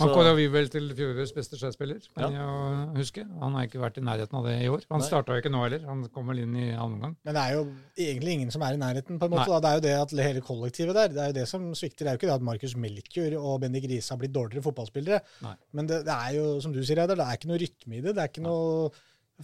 Han 0.00 0.08
så- 0.08 0.14
kåra 0.16 0.34
vi 0.34 0.46
vel 0.48 0.68
til 0.72 0.88
fjorårets 0.96 1.34
beste 1.36 1.58
skjærspiller, 1.60 2.00
kan 2.16 2.32
ja. 2.32 2.44
jeg 2.46 2.96
huske. 2.96 3.24
Han 3.42 3.52
har 3.58 3.66
ikke 3.68 3.80
vært 3.82 3.98
i 4.00 4.04
nærheten 4.06 4.38
av 4.38 4.46
det 4.48 4.54
i 4.64 4.70
år. 4.72 4.86
Han 4.90 5.04
starta 5.04 5.36
jo 5.36 5.42
ikke 5.42 5.52
nå 5.52 5.60
heller. 5.66 5.84
Han 5.86 6.06
kom 6.14 6.30
vel 6.32 6.40
inn 6.46 6.56
i 6.56 6.70
annen 6.70 6.96
omgang. 6.96 7.16
Men 7.24 7.36
det 7.36 7.42
er 7.42 7.52
jo 7.58 7.64
egentlig 8.06 8.36
ingen 8.38 8.50
som 8.54 8.62
er 8.62 8.72
i 8.72 8.80
nærheten. 8.80 9.18
på 9.20 9.28
en 9.28 9.34
måte. 9.34 9.48
Nei. 9.48 9.60
Da. 9.60 9.60
Det 9.60 9.70
er 9.70 9.74
jo 9.74 9.84
det 9.86 9.94
at 10.00 10.26
hele 10.26 10.40
kollektivet 10.40 10.94
der, 10.96 11.08
det 11.12 11.22
er 11.22 11.32
jo 11.32 11.38
det 11.40 11.48
som 11.48 11.70
svikter. 11.76 12.04
Det 12.04 12.08
er 12.08 12.16
jo 12.16 12.20
ikke 12.22 12.30
det 12.32 12.38
at 12.40 12.48
Markus 12.48 12.76
Melkjord 12.76 13.36
og 13.36 13.60
Bendik 13.60 13.84
Riise 13.84 14.14
har 14.14 14.20
blitt 14.22 14.32
dårligere 14.32 14.64
fotballspillere. 14.64 15.20
Nei. 15.42 15.56
Men 15.72 15.86
det, 15.86 16.04
det 16.08 16.16
er 16.16 16.36
jo, 16.38 16.60
som 16.64 16.72
du 16.72 16.80
sier, 16.82 16.96
Reidar, 16.96 17.18
det 17.20 17.26
er 17.26 17.40
ikke 17.40 17.50
noe 17.52 17.60
rytme 17.60 17.98
i 17.98 18.00
det. 18.00 18.14
Det 18.16 18.22
er 18.22 18.32
ikke 18.32 18.46
noe 18.48 18.92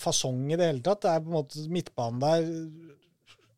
fasong 0.01 0.47
i 0.53 0.57
det 0.57 0.71
hele 0.71 0.85
tatt. 0.85 1.03
Det 1.05 1.13
er 1.13 1.25
på 1.25 1.29
en 1.29 1.39
måte 1.43 1.67
midtbanen 1.73 2.23
der 2.25 2.49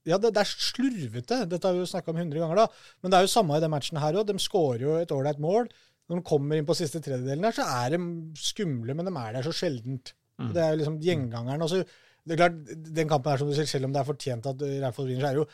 Ja, 0.09 0.16
det, 0.16 0.32
det 0.32 0.41
er 0.41 0.49
slurvete. 0.49 1.45
Dette 1.47 1.68
har 1.68 1.76
vi 1.76 1.82
jo 1.82 1.86
snakka 1.86 2.11
om 2.11 2.16
100 2.16 2.41
ganger, 2.41 2.62
da. 2.62 2.66
Men 3.03 3.12
det 3.12 3.18
er 3.18 3.26
jo 3.26 3.32
samme 3.34 3.59
i 3.59 3.61
den 3.62 3.70
matchen 3.70 4.01
her 4.01 4.16
òg. 4.16 4.26
De 4.26 4.41
skårer 4.41 4.86
jo 4.86 4.97
et 4.97 5.12
ålreit 5.12 5.38
mål. 5.38 5.68
Når 6.11 6.21
de 6.21 6.27
kommer 6.27 6.59
inn 6.59 6.67
på 6.67 6.75
siste 6.75 7.01
tredjedelen 7.05 7.47
her, 7.47 7.55
så 7.55 7.67
er 7.81 7.95
de 7.95 8.01
skumle, 8.39 8.97
men 8.99 9.07
de 9.07 9.15
er 9.15 9.37
der 9.37 9.47
så 9.47 9.55
sjeldent. 9.55 10.13
Mm. 10.41 10.53
Det 10.57 10.63
er 10.63 10.73
jo 10.73 10.81
liksom 10.81 11.01
gjengangeren. 11.05 11.63
Og 11.63 11.71
så 11.71 11.83
det 12.27 12.35
er 12.35 12.41
klart, 12.43 12.57
Den 12.99 13.09
kampen 13.09 13.33
her, 13.33 13.41
som 13.41 13.49
du 13.49 13.57
sier, 13.57 13.69
selv 13.71 13.89
om 13.89 13.95
det 13.95 14.01
er 14.03 14.09
fortjent 14.09 14.49
at 14.51 14.65
Raufoss 14.85 15.09
vinner, 15.09 15.23
så 15.23 15.31
er 15.31 15.37
det 15.39 15.45
jo 15.45 15.51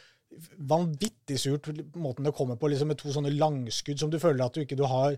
vanvittig 0.69 1.39
surt 1.39 1.69
måten 1.95 2.27
det 2.27 2.35
kommer 2.37 2.59
på, 2.61 2.69
liksom 2.69 2.91
med 2.91 2.99
to 3.01 3.13
sånne 3.15 3.31
langskudd 3.37 4.01
som 4.01 4.11
du 4.13 4.19
føler 4.21 4.45
at 4.45 4.57
du 4.57 4.65
ikke 4.65 4.79
du 4.79 4.85
har 4.91 5.15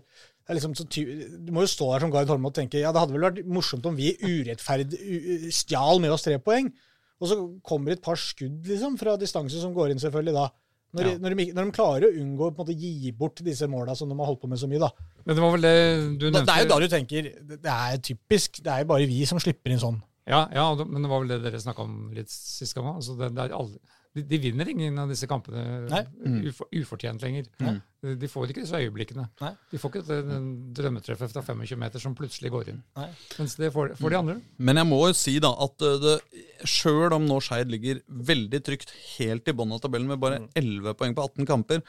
liksom 0.53 0.75
så 0.77 0.85
ty 0.89 1.03
Du 1.45 1.51
må 1.53 1.65
jo 1.65 1.71
stå 1.71 1.89
der 1.91 2.05
som 2.05 2.13
Gard 2.13 2.29
Holme 2.31 2.49
og 2.49 2.55
tenke 2.55 2.79
ja, 2.81 2.93
det 2.93 3.01
hadde 3.01 3.15
vel 3.15 3.25
vært 3.27 3.49
morsomt 3.49 3.85
om 3.89 3.97
vi 3.97 4.13
urettferdig 4.21 5.51
stjal 5.53 6.01
med 6.01 6.13
oss 6.13 6.25
tre 6.25 6.37
poeng. 6.41 6.71
Og 7.19 7.29
så 7.29 7.37
kommer 7.65 7.93
et 7.93 8.03
par 8.03 8.17
skudd 8.19 8.65
liksom 8.69 8.95
fra 9.01 9.17
distanse 9.19 9.59
som 9.59 9.73
går 9.75 9.91
inn, 9.91 10.01
selvfølgelig, 10.01 10.35
da. 10.37 10.47
Når, 10.89 11.05
de, 11.05 11.11
når, 11.21 11.35
de, 11.37 11.45
når 11.53 11.67
de 11.67 11.73
klarer 11.75 12.05
å 12.07 12.15
unngå 12.17 12.47
å 12.49 12.65
gi 12.73 13.11
bort 13.13 13.43
disse 13.45 13.67
måla 13.69 13.93
som 13.97 14.09
de 14.09 14.15
har 14.17 14.25
holdt 14.25 14.41
på 14.41 14.49
med 14.49 14.57
så 14.57 14.65
mye, 14.71 14.79
da. 14.81 14.89
Men 15.21 15.37
det 15.37 15.43
var 15.43 15.51
vel 15.53 15.65
det 15.67 15.73
du 16.17 16.25
nevnte 16.31 16.45
Det 16.47 16.55
er 16.55 16.63
jo 16.63 16.69
da 16.71 16.79
du 16.81 16.87
tenker 16.89 17.27
Det 17.45 17.73
er 17.75 17.99
typisk. 18.09 18.61
Det 18.65 18.71
er 18.73 18.81
jo 18.81 18.89
bare 18.89 19.05
vi 19.11 19.19
som 19.29 19.41
slipper 19.43 19.75
inn 19.75 19.81
sånn. 19.83 19.99
Ja, 20.29 20.47
ja, 20.53 20.65
men 20.81 21.05
det 21.05 21.09
var 21.11 21.21
vel 21.21 21.29
det 21.35 21.39
dere 21.45 21.61
snakka 21.61 21.85
om 21.85 21.95
litt 22.13 22.29
sist 22.33 22.73
gang. 22.77 22.89
Altså 22.95 23.15
det, 23.19 23.31
det 23.37 23.45
er 23.45 23.55
alle- 23.57 23.79
de, 24.15 24.23
de 24.25 24.39
vinner 24.41 24.69
ingen 24.71 24.97
av 24.97 25.11
disse 25.11 25.27
kampene 25.29 25.61
Nei. 25.89 26.01
uf 26.49 26.63
ufortjent 26.81 27.21
lenger. 27.21 27.45
De, 27.59 28.15
de 28.17 28.29
får 28.31 28.49
ikke 28.49 28.63
disse 28.63 28.79
øyeblikkene. 28.79 29.27
Nei. 29.43 29.51
De 29.69 29.81
får 29.81 29.93
ikke 29.93 30.03
det 30.07 30.39
drømmetreffet 30.79 31.33
fra 31.35 31.43
25 31.45 31.81
meter 31.83 32.01
som 32.01 32.15
plutselig 32.17 32.51
går 32.53 32.73
inn. 32.73 32.81
Nei. 32.97 33.09
Mens 33.37 33.55
det 33.59 33.69
får, 33.75 33.93
får 33.99 34.15
de 34.15 34.19
andre. 34.23 34.37
Men 34.57 34.81
jeg 34.81 34.89
må 34.89 35.01
jo 35.05 35.15
si 35.19 35.37
da 35.43 35.53
at 35.65 35.85
uh, 35.85 35.95
det, 36.01 36.17
sjøl 36.65 37.13
om 37.19 37.29
nå 37.29 37.39
Skeid 37.43 37.69
ligger 37.71 38.01
veldig 38.07 38.63
trygt 38.65 38.93
helt 39.19 39.49
i 39.49 39.55
bunnen 39.55 39.77
av 39.77 39.83
tabellen 39.85 40.09
med 40.09 40.21
bare 40.21 40.45
11 40.57 40.97
poeng 40.97 41.17
på 41.17 41.29
18 41.29 41.49
kamper 41.49 41.83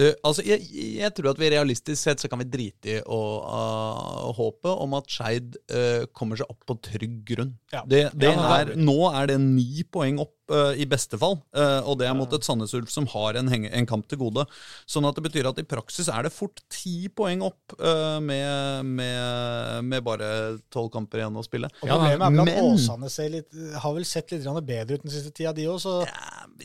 uh, 0.00 0.14
altså 0.26 0.44
jeg, 0.46 0.64
jeg 0.96 1.12
tror 1.16 1.32
at 1.32 1.40
vi 1.40 1.50
realistisk 1.52 2.00
sett 2.00 2.22
så 2.22 2.30
kan 2.30 2.40
vi 2.42 2.48
drite 2.50 2.96
i 2.96 2.98
å 3.02 3.20
uh, 3.44 4.30
håpe 4.36 4.72
om 4.72 4.96
at 4.98 5.10
Skeid 5.12 5.58
uh, 5.74 6.06
kommer 6.16 6.40
seg 6.40 6.50
opp 6.50 6.64
på 6.68 6.78
trygg 6.90 7.20
grunn. 7.32 7.54
Ja. 7.74 7.84
Det, 7.86 8.06
det 8.14 8.32
Ja, 8.32 8.46
er, 8.60 8.74
nå 8.78 8.98
er 9.12 9.32
det 9.32 9.40
ni 9.42 9.84
poeng 9.84 10.20
opp 10.22 10.36
uh, 10.50 10.72
i 10.76 10.86
beste 10.90 11.18
fall, 11.20 11.38
uh, 11.56 11.80
og 11.88 11.98
det 12.00 12.08
er 12.08 12.16
mot 12.18 12.32
et 12.36 12.46
Sandnes 12.46 12.74
Ulf 12.76 12.92
som 12.92 13.06
har 13.14 13.38
en, 13.40 13.50
henge, 13.52 13.70
en 13.72 13.88
kamp 13.88 14.08
til 14.10 14.20
gode. 14.20 14.44
Sånn 14.90 15.06
at 15.08 15.16
det 15.18 15.24
betyr 15.28 15.48
at 15.50 15.60
i 15.62 15.66
praksis 15.68 16.10
er 16.12 16.26
det 16.26 16.34
fort 16.34 16.62
ti 16.72 17.08
poeng 17.14 17.44
opp 17.46 17.76
uh, 17.78 18.18
med, 18.24 18.86
med, 18.86 19.86
med 19.86 20.06
bare 20.06 20.30
tolv 20.72 20.90
kamper 20.94 21.22
igjen 21.22 21.38
å 21.38 21.46
spille. 21.46 21.70
Og 21.80 21.88
Problemet 21.88 22.26
er 22.26 22.34
vel 22.36 22.42
at 22.44 22.50
men- 22.50 22.70
Åsane 22.70 23.12
litt, 23.30 23.60
har 23.82 23.96
vel 23.96 24.08
sett 24.08 24.34
litt 24.34 24.48
bedre 24.66 24.98
ut 24.98 25.06
den 25.06 25.14
siste 25.14 25.32
tida, 25.34 25.54
de 25.56 25.68
òg, 25.70 25.80
så 25.82 26.00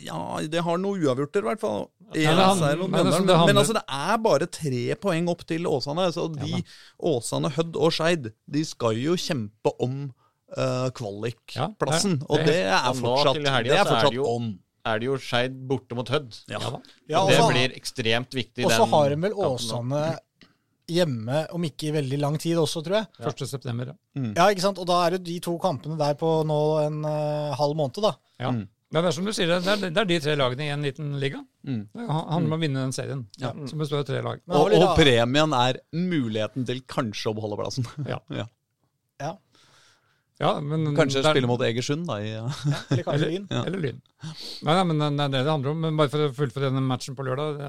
Ja, 0.02 0.20
det 0.42 0.66
har 0.66 0.82
noe 0.82 1.00
uavgjorter, 1.00 1.46
i 1.46 1.50
hvert 1.52 1.64
fall. 1.64 1.88
Ja, 2.14 2.34
men 2.36 2.44
altså, 2.44 2.68
det 2.70 2.90
men, 2.90 3.10
men 3.50 3.58
altså, 3.58 3.74
det 3.78 3.86
er 3.90 4.20
bare 4.22 4.48
tre 4.52 4.84
poeng 5.02 5.30
opp 5.32 5.42
til 5.48 5.66
Åsane. 5.70 6.06
Så 6.14 6.28
de, 6.36 6.62
Åsane, 7.02 7.50
Hødd 7.56 7.80
og 7.80 7.96
Skeid, 7.96 8.30
de 8.46 8.62
skal 8.68 9.00
jo 9.00 9.18
kjempe 9.20 9.74
om 9.84 10.06
uh, 10.58 10.90
kvalikplassen. 10.96 12.20
Ja, 12.22 12.30
og 12.30 12.46
det- 12.46 12.60
er 12.66 12.94
fortsatt, 13.00 13.42
helga 13.42 13.64
det 13.64 13.74
er 13.74 13.82
er 13.82 13.90
fortsatt 13.90 14.12
det 14.12 14.20
jo- 14.20 14.30
on. 14.36 14.60
er 14.86 15.00
det 15.00 15.06
jo 15.10 15.18
Skeid 15.18 15.56
borte 15.68 15.96
mot 15.98 16.08
Hødd. 16.10 16.38
Ja. 16.48 16.60
Ja 17.10 17.24
og 17.24 17.30
det 17.34 17.42
blir 17.50 17.76
ekstremt 17.80 18.32
viktig. 18.38 18.66
Og 18.66 18.72
så 18.72 18.86
har 18.90 19.10
de 19.10 19.16
vel. 19.26 19.34
Åsane 19.34 20.18
hjemme 20.88 21.48
om 21.50 21.64
ikke 21.66 21.88
i 21.90 21.96
veldig 21.96 22.20
lang 22.22 22.38
tid 22.38 22.58
også, 22.62 22.84
tror 22.86 23.00
jeg. 23.00 23.08
1. 23.26 23.48
september, 23.50 23.88
ja. 23.90 23.96
Ja, 24.36 24.46
ikke 24.54 24.62
sant? 24.62 24.78
Og 24.78 24.86
da 24.86 25.00
er 25.08 25.16
det 25.18 25.24
de 25.26 25.40
to 25.42 25.58
kampene 25.58 25.98
der 25.98 26.14
på 26.20 26.30
nå 26.46 26.60
en 26.86 27.00
uh, 27.06 27.56
halv 27.58 27.76
måned, 27.76 28.02
da. 28.06 28.14
ja. 28.40 28.52
Men 28.94 29.02
det 29.04 29.10
er 29.10 29.16
som 29.18 29.26
du 29.26 29.32
sier, 29.34 29.50
det 29.50 29.66
er, 29.68 29.80
det 29.90 29.98
er 29.98 30.06
de 30.08 30.18
tre 30.24 30.36
lagene 30.38 30.68
i 30.68 30.72
en 30.72 30.84
liten 30.86 31.08
liga. 31.20 31.40
Mm. 31.68 31.82
Det 31.90 32.06
handler 32.06 32.46
om 32.46 32.54
å 32.56 32.60
vinne 32.62 32.84
den 32.86 32.94
serien, 32.96 33.24
som 33.42 33.82
består 33.82 34.04
av 34.04 34.06
tre 34.08 34.22
lag. 34.24 34.40
Og, 34.48 34.72
og 34.78 34.94
premien 34.96 35.56
er 35.58 35.80
muligheten 35.92 36.64
til 36.70 36.80
kanskje 36.88 37.34
å 37.34 37.36
beholde 37.36 37.58
plassen. 37.60 37.88
Ja. 38.08 38.22
Ja, 38.40 38.46
Ja, 40.42 40.60
men, 40.60 40.90
Kanskje 40.98 41.22
det 41.22 41.30
er- 41.30 41.38
spille 41.38 41.48
mot 41.48 41.62
Egersund, 41.64 42.08
da. 42.10 42.18
I, 42.20 42.34
ja. 42.34 42.44
eller 42.92 43.06
kanskje 43.08 43.30
Lyn. 43.30 43.46
eller 43.62 43.80
Lyn. 43.80 44.02
Nei, 44.68 44.74
nei, 44.74 44.84
men 44.90 45.00
det 45.00 45.08
er 45.08 45.30
det 45.32 45.44
det 45.46 45.54
handler 45.54 45.72
om. 45.72 45.84
Men 45.86 46.00
bare 46.00 46.12
for 46.12 46.26
å 46.26 46.34
fullføre 46.36 46.68
denne 46.68 46.84
matchen 46.84 47.16
på 47.16 47.24
lørdag. 47.24 47.62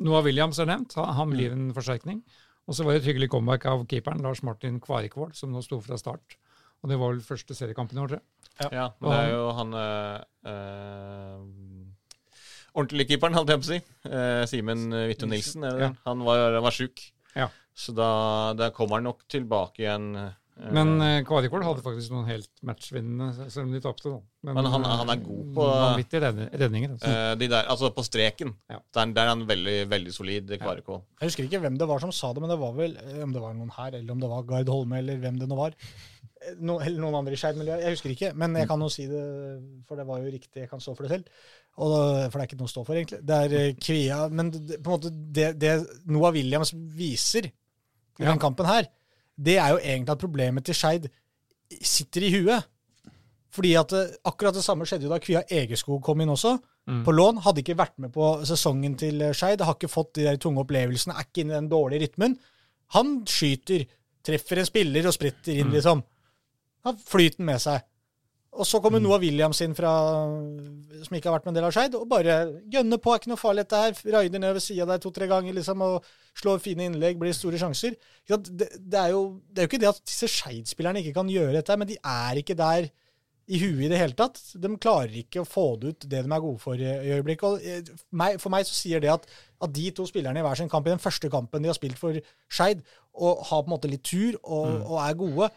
Noah 0.00 0.24
Williams 0.24 0.60
er 0.62 0.70
nevnt. 0.70 0.96
Han, 0.96 1.34
blir 1.34 1.52
en 1.52 1.68
forsterkning. 1.76 2.22
Og 2.68 2.76
så 2.76 2.84
var 2.84 2.96
det 2.96 3.02
et 3.02 3.10
hyggelig 3.10 3.30
comeback 3.32 3.66
av 3.68 3.84
keeperen 3.88 4.24
Lars 4.24 4.40
Martin 4.44 4.80
Kvarikvold, 4.80 5.36
som 5.36 5.52
nå 5.52 5.60
sto 5.64 5.80
fra 5.84 6.00
start. 6.00 6.36
Og 6.82 6.92
det 6.92 6.98
var 7.00 7.12
vel 7.12 7.22
første 7.24 7.56
seriekampen 7.56 7.98
i 7.98 8.02
år, 8.02 8.12
tror 8.12 8.20
jeg. 8.20 8.72
Ja, 8.74 8.88
men 8.98 9.12
det 9.12 9.18
er 9.20 9.30
jo 9.36 9.44
han 9.54 9.74
øh, 9.78 10.18
øh, 10.50 11.38
Ordentlig 12.78 13.06
keeperen, 13.08 13.36
holdt 13.38 13.52
jeg 13.52 13.60
på 13.60 13.66
å 13.66 13.70
si. 13.70 13.78
Uh, 14.06 14.42
Simen 14.50 14.88
Vitto 15.08 15.26
Nilsen. 15.26 15.64
er 15.66 15.76
det? 15.76 15.86
Ja. 15.86 15.92
Han 16.06 16.24
var, 16.26 16.58
var 16.62 16.74
sjuk. 16.74 17.00
Ja. 17.34 17.48
Så 17.74 17.94
da, 17.96 18.10
da 18.58 18.68
kommer 18.74 18.98
han 18.98 19.08
nok 19.08 19.24
tilbake 19.30 19.82
igjen. 19.82 20.12
Men 20.58 20.88
uh, 20.98 21.22
hadde 21.22 21.82
faktisk 21.84 22.10
noen 22.10 22.26
helt 22.26 22.48
matchvinnende, 22.66 23.46
selv 23.50 23.66
om 23.68 23.72
de 23.76 23.80
tapte. 23.84 24.10
Men, 24.42 24.54
Men 24.58 24.66
han- 24.66 24.84
eh, 24.84 24.96
han 25.00 25.10
er 25.12 25.20
god 25.22 25.54
på- 25.54 25.66
Vanvittige 25.68 26.20
redninger. 26.58 26.90
Altså. 26.96 27.38
de 27.38 27.48
der, 27.48 27.62
altså 27.70 27.90
på 27.94 28.02
streken. 28.04 28.54
Ja. 28.70 28.78
Der, 28.94 29.12
der 29.14 29.22
er 29.22 29.28
han 29.28 29.46
veldig, 29.46 29.76
veldig 29.90 30.12
solid, 30.14 30.50
Kvarikvold. 30.58 31.02
Jeg 31.20 31.26
husker 31.30 31.44
ikke 31.44 31.60
hvem 31.62 31.78
det 31.78 31.88
var 31.88 31.98
som 32.00 32.10
sa 32.12 32.32
det, 32.32 32.40
men 32.42 32.50
det 32.50 32.58
var 32.58 32.72
vel 32.74 32.96
eh, 32.96 33.22
om 33.22 33.32
det 33.32 33.40
var 33.42 33.54
noen 33.54 33.70
her, 33.76 33.94
eller 33.94 34.12
om 34.12 34.20
det 34.20 34.28
var 34.30 34.42
Gard 34.42 34.68
Holme, 34.68 34.98
eller 34.98 35.16
hvem 35.22 35.38
det 35.38 35.48
nå 35.48 35.56
var. 35.56 35.70
Eh, 36.42 36.54
No, 36.60 36.78
eller 36.78 37.00
noen 37.02 37.14
andre 37.18 37.32
i 37.34 37.36
Skeid-miljøet. 37.36 37.82
Jeg 37.82 37.94
husker 37.96 38.10
ikke, 38.14 38.28
men 38.34 38.54
jeg 38.54 38.68
kan 38.70 38.80
jo 38.80 38.88
si 38.88 39.06
det, 39.10 39.22
for 39.88 39.96
det 39.98 40.06
var 40.06 40.18
jo 40.22 40.30
riktig. 40.30 40.60
Jeg 40.62 40.70
kan 40.70 40.80
stå 40.80 40.94
for 40.96 41.02
det 41.06 41.10
selv. 41.10 41.24
Og, 41.78 41.94
for 42.30 42.38
det 42.38 42.42
er 42.44 42.46
ikke 42.50 42.58
noe 42.58 42.66
å 42.70 42.74
stå 42.74 42.84
for, 42.86 42.94
egentlig. 42.98 43.18
Det 43.26 43.36
er 43.44 43.52
eh, 43.58 43.74
Kvia 43.78 44.28
Men 44.30 44.50
det, 44.50 44.78
på 44.82 44.90
en 44.90 44.98
måte 44.98 45.10
det, 45.34 45.48
det 45.58 45.72
Noah 46.06 46.32
Williams 46.34 46.72
viser 46.74 47.46
i 47.46 47.52
Ja. 48.24 48.32
den 48.32 48.38
kampen 48.42 48.66
her, 48.66 48.86
det 49.38 49.56
er 49.58 49.74
jo 49.74 49.78
egentlig 49.78 50.14
at 50.14 50.22
problemet 50.22 50.66
til 50.66 50.76
Skeid 50.76 51.06
sitter 51.84 52.26
i 52.26 52.32
huet. 52.34 52.66
Fordi 53.54 53.74
at 53.80 53.94
eh, 53.96 54.16
akkurat 54.28 54.56
det 54.56 54.64
samme 54.64 54.86
skjedde 54.86 55.06
jo 55.08 55.12
da 55.12 55.20
Kvia 55.22 55.44
Egeskog 55.50 56.02
kom 56.04 56.20
inn 56.20 56.32
også. 56.32 56.56
Mm. 56.88 57.02
På 57.04 57.14
lån. 57.14 57.42
Hadde 57.44 57.62
ikke 57.62 57.78
vært 57.78 57.96
med 58.02 58.12
på 58.14 58.30
sesongen 58.48 58.96
til 59.00 59.22
eh, 59.24 59.34
Skeid. 59.36 59.64
Har 59.64 59.78
ikke 59.78 59.90
fått 59.92 60.14
de 60.18 60.26
der 60.28 60.40
tunge 60.40 60.64
opplevelsene. 60.64 61.16
Er 61.16 61.28
ikke 61.28 61.44
inne 61.44 61.56
i 61.56 61.60
den 61.60 61.70
dårlige 61.72 62.06
rytmen. 62.06 62.36
Han 62.96 63.20
skyter. 63.28 63.86
Treffer 64.28 64.60
en 64.60 64.68
spiller 64.68 65.06
og 65.08 65.14
spretter 65.14 65.56
inn, 65.56 65.70
liksom. 65.72 66.02
Har 66.84 66.96
flyten 67.08 67.46
med 67.48 67.62
seg. 67.62 67.86
Og 68.58 68.66
så 68.66 68.80
kommer 68.80 69.00
Noah 69.02 69.20
Williams 69.20 69.60
inn 69.62 69.74
fra 69.76 69.90
som 71.04 71.16
ikke 71.16 71.28
har 71.28 71.36
vært 71.36 71.46
med 71.46 71.52
en 71.52 71.58
del 71.58 71.66
av 71.68 71.74
Skeid, 71.76 71.96
og 71.98 72.08
bare 72.10 72.38
gønner 72.72 73.00
på. 73.02 73.12
Er 73.12 73.20
ikke 73.20 73.30
noe 73.30 73.40
farlig, 73.40 73.64
dette 73.66 73.82
her. 73.82 73.98
Raider 74.16 74.42
ned 74.42 74.54
ved 74.56 74.64
sida 74.64 74.86
der 74.88 75.02
to-tre 75.02 75.28
ganger 75.30 75.54
liksom, 75.54 75.84
og 75.84 76.06
slår 76.38 76.62
fine 76.64 76.88
innlegg, 76.88 77.18
blir 77.20 77.36
store 77.36 77.60
sjanser. 77.60 77.98
Det, 78.26 78.70
det, 78.72 78.98
er 78.98 79.12
jo, 79.12 79.22
det 79.52 79.62
er 79.62 79.66
jo 79.66 79.70
ikke 79.70 79.82
det 79.84 79.90
at 79.92 80.00
disse 80.02 80.30
Skeid-spillerne 80.32 81.04
ikke 81.04 81.14
kan 81.20 81.30
gjøre 81.30 81.58
dette, 81.58 81.76
men 81.78 81.90
de 81.90 81.98
er 82.00 82.40
ikke 82.40 82.56
der 82.58 82.88
i 83.48 83.60
huet 83.62 83.86
i 83.86 83.90
det 83.92 84.00
hele 84.00 84.16
tatt. 84.16 84.40
De 84.60 84.70
klarer 84.80 85.14
ikke 85.22 85.42
å 85.42 85.48
få 85.48 85.66
det 85.80 85.92
ut 85.92 86.06
det 86.08 86.22
de 86.24 86.32
er 86.36 86.44
gode 86.44 86.60
for 86.60 86.80
i, 86.80 86.88
øyeblikket. 87.14 87.46
Og 87.48 87.64
eh, 87.64 88.38
for 88.40 88.52
meg 88.52 88.68
så 88.68 88.76
sier 88.76 89.04
det 89.04 89.12
at, 89.12 89.28
at 89.64 89.74
de 89.76 89.88
to 89.96 90.08
spillerne 90.08 90.40
i 90.40 90.44
hver 90.44 90.58
sin 90.60 90.72
kamp, 90.72 90.88
i 90.88 90.92
den 90.92 91.02
første 91.02 91.30
kampen 91.32 91.64
de 91.64 91.70
har 91.70 91.78
spilt 91.78 92.00
for 92.00 92.16
Skeid, 92.48 92.82
og 93.16 93.44
har 93.48 93.62
på 93.62 93.70
en 93.70 93.76
måte 93.76 93.92
litt 93.92 94.04
tur 94.08 94.36
og, 94.42 94.82
og 94.82 94.98
er 95.04 95.20
gode, 95.20 95.52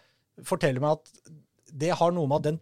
forteller 0.48 0.84
meg 0.84 1.00
at 1.00 1.34
det 1.82 1.92
har 1.96 2.14
noe 2.16 2.28
med 2.28 2.42
at 2.42 2.48
den 2.52 2.62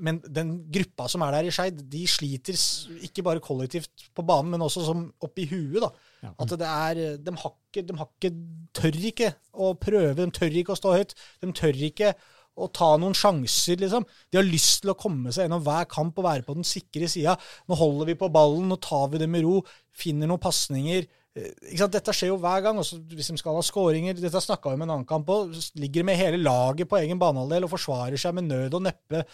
men 0.00 0.20
den 0.24 0.52
gruppa 0.72 1.08
som 1.10 1.24
er 1.26 1.36
der 1.36 1.48
i 1.48 1.54
Skeid, 1.54 1.80
de 1.92 2.02
sliter 2.08 2.58
ikke 3.06 3.24
bare 3.26 3.42
kollektivt 3.44 4.06
på 4.14 4.24
banen, 4.26 4.52
men 4.54 4.64
også 4.64 4.84
som 4.86 5.06
oppi 5.24 5.46
huet. 5.50 5.80
da. 5.82 5.90
At 6.32 6.54
det 6.58 6.68
er, 6.68 7.00
de 7.18 7.34
har, 7.42 7.56
ikke, 7.56 7.86
de 7.88 7.96
har 7.98 8.10
ikke, 8.12 8.32
tør 8.76 9.00
ikke 9.12 9.32
å 9.52 9.72
prøve, 9.80 10.14
de 10.20 10.30
tør 10.34 10.60
ikke 10.62 10.76
å 10.76 10.80
stå 10.80 10.94
høyt. 10.98 11.16
De 11.42 11.50
tør 11.56 11.82
ikke 11.90 12.12
å 12.52 12.68
ta 12.68 12.90
noen 13.00 13.16
sjanser, 13.16 13.80
liksom. 13.80 14.04
De 14.30 14.38
har 14.38 14.46
lyst 14.46 14.82
til 14.82 14.92
å 14.92 14.98
komme 14.98 15.32
seg 15.32 15.46
gjennom 15.46 15.64
hver 15.64 15.88
kamp 15.90 16.18
og 16.20 16.26
være 16.26 16.44
på 16.46 16.56
den 16.58 16.68
sikre 16.68 17.08
sida. 17.08 17.38
Nå 17.68 17.78
holder 17.80 18.12
vi 18.12 18.18
på 18.20 18.30
ballen, 18.32 18.68
nå 18.68 18.78
tar 18.82 19.08
vi 19.12 19.22
det 19.22 19.28
med 19.32 19.44
ro, 19.46 19.60
finner 19.96 20.28
noen 20.28 20.42
pasninger. 20.42 21.08
Eh? 21.38 21.84
Dette 21.88 22.12
skjer 22.12 22.32
jo 22.32 22.40
hver 22.42 22.64
gang. 22.66 22.80
Også 22.80 23.00
hvis 23.12 23.32
de 23.32 23.38
skal 23.40 23.56
ha 23.56 23.64
skåringer 23.64 24.18
Dette 24.18 24.42
snakka 24.44 24.72
vi 24.72 24.78
om 24.80 24.84
en 24.84 24.94
annen 24.98 25.08
kamp 25.08 25.32
òg. 25.32 25.56
Ligger 25.80 26.04
med 26.08 26.20
hele 26.20 26.40
laget 26.42 26.90
på 26.90 27.00
egen 27.00 27.20
banehalvdel 27.20 27.68
og 27.68 27.72
forsvarer 27.72 28.20
seg 28.20 28.36
med 28.36 28.50
nød 28.50 28.78
og 28.78 28.84
neppe 28.90 29.24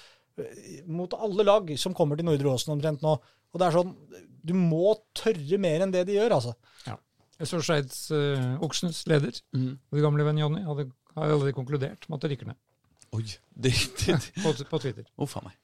mot 0.86 1.14
alle 1.18 1.46
lag 1.46 1.70
som 1.80 1.94
kommer 1.96 2.18
til 2.18 2.28
Nordre 2.28 2.52
Åsen 2.52 2.74
omtrent 2.74 3.04
nå. 3.04 3.16
Og 3.48 3.60
det 3.60 3.68
er 3.68 3.76
sånn 3.78 3.94
Du 4.44 4.54
må 4.56 4.92
tørre 5.16 5.58
mer 5.60 5.84
enn 5.84 5.92
det 5.94 6.04
de 6.08 6.18
gjør, 6.18 6.36
altså. 6.38 6.54
Jeg 7.38 7.46
så 7.46 7.60
Skeids 7.62 7.98
uh, 8.10 8.56
Oksnes 8.66 9.04
leder, 9.06 9.36
vår 9.54 10.02
gamle 10.02 10.24
venn 10.26 10.40
Jonny, 10.40 10.64
hadde, 10.66 10.88
hadde 11.14 11.36
allerede 11.36 11.54
konkludert 11.54 12.08
med 12.08 12.18
at 12.18 12.24
det 12.24 12.32
rykker 12.32 12.50
ned. 12.50 12.58
Oi, 13.14 13.22
det, 13.22 13.38
det, 13.70 13.74
det. 14.08 14.16
På, 14.42 14.52
på 14.72 14.80
Twitter. 14.82 15.06
Uff 15.22 15.36
a 15.38 15.44
meg. 15.46 15.54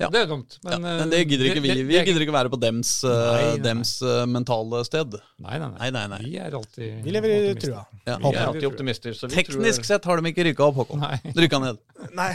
Ja. 0.00 0.08
Det 0.12 0.20
er 0.22 0.28
dumt. 0.30 0.56
Ja, 0.64 0.76
Men, 0.78 0.82
men 0.86 1.00
eh, 1.04 1.10
det 1.12 1.18
gidder 1.28 1.48
ikke 1.50 1.62
vi. 1.64 1.72
Vi 1.88 1.98
gidder 2.06 2.24
ikke 2.24 2.34
være 2.34 2.50
på 2.52 2.58
dems, 2.60 2.92
eh, 3.04 3.10
Nei, 3.20 3.42
nei, 3.50 3.58
dems 3.64 3.92
eh, 4.02 4.22
mentale 4.30 4.80
sted. 4.88 5.16
Nei, 5.44 5.58
nei, 5.60 5.68
nei. 5.68 5.78
Nei, 5.80 5.90
nei, 5.96 6.04
nei. 6.14 6.20
Vi 6.24 6.34
er 6.40 6.56
alltid 6.58 7.04
Vi 7.04 7.14
lever 7.14 7.34
i 7.36 7.54
trua. 7.60 7.82
Ja. 8.08 8.16
Vi 8.22 8.32
er 8.32 8.40
alltid 8.46 8.68
optimister. 8.70 9.16
Så 9.18 9.28
vi 9.28 9.36
Teknisk 9.40 9.82
tror, 9.82 9.88
sett 9.92 10.08
har 10.10 10.20
de 10.22 10.32
ikke 10.32 10.46
rykka 10.48 10.68
opp, 10.70 10.80
Håkon. 10.82 11.04
Rykka 11.36 11.60
ned. 11.66 11.80
Nei, 12.20 12.30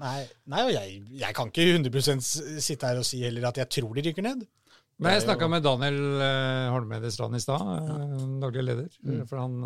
nei, 0.00 0.18
nei 0.48 0.62
og 0.64 0.70
jeg, 0.72 1.00
jeg 1.20 1.36
kan 1.36 1.50
ikke 1.52 1.66
100 1.76 2.16
s- 2.24 2.62
sitte 2.64 2.88
her 2.88 3.02
og 3.02 3.04
si 3.06 3.20
heller 3.26 3.50
at 3.50 3.60
jeg 3.60 3.68
tror 3.76 3.92
de 3.98 4.06
rykker 4.08 4.24
ned. 4.24 4.46
Men 4.96 5.12
jeg 5.12 5.26
snakka 5.26 5.50
med 5.52 5.60
Daniel 5.66 5.98
uh, 6.16 6.70
Holmede 6.72 7.10
Strand 7.12 7.36
i 7.36 7.42
stad, 7.44 7.60
daglig 8.40 8.64
leder. 8.64 8.88
Mm. 9.04 9.26
For 9.28 9.42
han, 9.42 9.58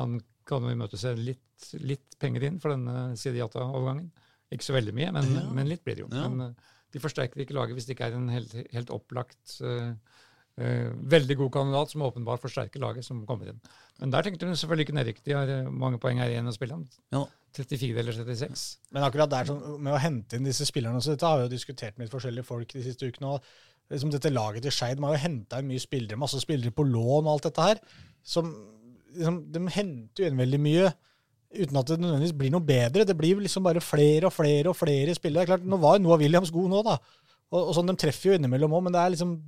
han 0.00 0.14
kan 0.48 0.64
jo 0.64 0.72
imøtese 0.72 1.12
litt, 1.18 1.68
litt 1.84 2.16
penger 2.22 2.46
inn 2.48 2.56
for 2.62 2.72
denne 2.72 3.10
Sidiata-overgangen. 3.20 4.08
Ikke 4.54 4.64
så 4.64 4.76
veldig 4.76 4.94
mye, 4.96 5.10
men, 5.12 5.34
Ja. 5.34 5.46
men 5.52 5.68
litt 5.68 5.84
blir 5.84 5.98
det 5.98 6.06
jo. 6.06 6.08
Ja. 6.12 6.28
Men 6.28 6.50
eh, 6.50 6.70
de 6.94 7.02
forsterker 7.02 7.42
ikke 7.44 7.56
laget 7.56 7.76
hvis 7.76 7.88
det 7.88 7.96
ikke 7.96 8.08
er 8.08 8.16
en 8.16 8.30
helt, 8.32 8.54
helt 8.72 8.90
opplagt 8.94 9.58
uh, 9.60 9.90
uh, 10.56 10.88
veldig 11.12 11.36
god 11.36 11.50
kandidat 11.52 11.92
som 11.92 12.04
åpenbart 12.06 12.40
forsterker 12.40 12.80
laget, 12.80 13.04
som 13.04 13.26
kommer 13.28 13.50
inn. 13.52 13.58
Men 14.00 14.14
der 14.14 14.24
tenkte 14.24 14.48
hun 14.48 14.56
selvfølgelig 14.56 14.86
ikke 14.86 14.96
nedrykk. 14.96 15.20
De 15.26 15.36
har 15.36 15.52
mange 15.68 16.00
poeng 16.00 16.22
her 16.22 16.32
igjen 16.32 16.48
å 16.48 16.54
spille 16.56 16.78
om. 16.78 16.86
Ja. 17.12 17.26
34 17.58 18.00
eller 18.00 18.16
36. 18.16 18.64
Men 18.94 19.04
akkurat 19.04 19.30
der 19.32 19.48
sånn, 19.50 19.62
med 19.82 19.92
å 19.96 20.00
hente 20.00 20.38
inn 20.38 20.48
disse 20.48 20.66
spillerne 20.68 21.00
så 21.04 21.14
Dette 21.14 21.28
har 21.28 21.40
vi 21.40 21.46
jo 21.46 21.52
diskutert 21.52 21.98
med 22.00 22.12
forskjellige 22.12 22.48
folk 22.48 22.72
de 22.72 22.84
siste 22.84 23.08
ukene. 23.08 23.34
og 23.36 23.92
liksom 23.92 24.12
Dette 24.12 24.32
laget 24.32 24.64
til 24.64 24.74
Skeid 24.74 25.00
har 25.04 25.16
jo 25.16 25.22
henta 25.22 25.60
inn 25.60 25.68
mye 25.68 25.82
spillere, 25.82 26.20
masse 26.20 26.40
spillere 26.40 26.72
på 26.72 26.86
lån 26.88 27.26
og 27.26 27.32
alt 27.34 27.48
dette 27.50 27.68
her. 27.68 27.82
Som 28.24 28.52
liksom, 29.12 29.42
De 29.52 29.64
henter 29.76 30.24
jo 30.24 30.30
inn 30.30 30.40
veldig 30.40 30.60
mye 30.64 30.88
uten 31.54 31.76
at 31.80 31.86
det 31.86 32.00
nødvendigvis 32.00 32.36
blir 32.36 32.50
noe 32.52 32.60
bedre. 32.64 33.06
Det 33.08 33.16
blir 33.16 33.40
liksom 33.40 33.64
bare 33.64 33.80
flere 33.80 34.28
og 34.28 34.34
flere 34.34 34.68
og 34.68 34.76
flere 34.76 35.14
spillere. 35.16 35.44
Det 35.46 35.48
er 35.48 35.52
klart, 35.56 35.64
Nå 35.68 35.78
var 35.80 35.96
jo 35.96 36.02
Noah 36.04 36.18
Williams 36.20 36.50
god 36.52 36.68
nå, 36.70 36.82
da. 36.84 36.98
Og, 37.50 37.60
og 37.70 37.74
sånn, 37.76 37.88
De 37.88 37.96
treffer 37.96 38.30
jo 38.32 38.36
innimellom 38.38 38.74
òg, 38.76 38.82
men 38.84 38.92
det 38.92 39.00
er 39.00 39.14
liksom 39.16 39.38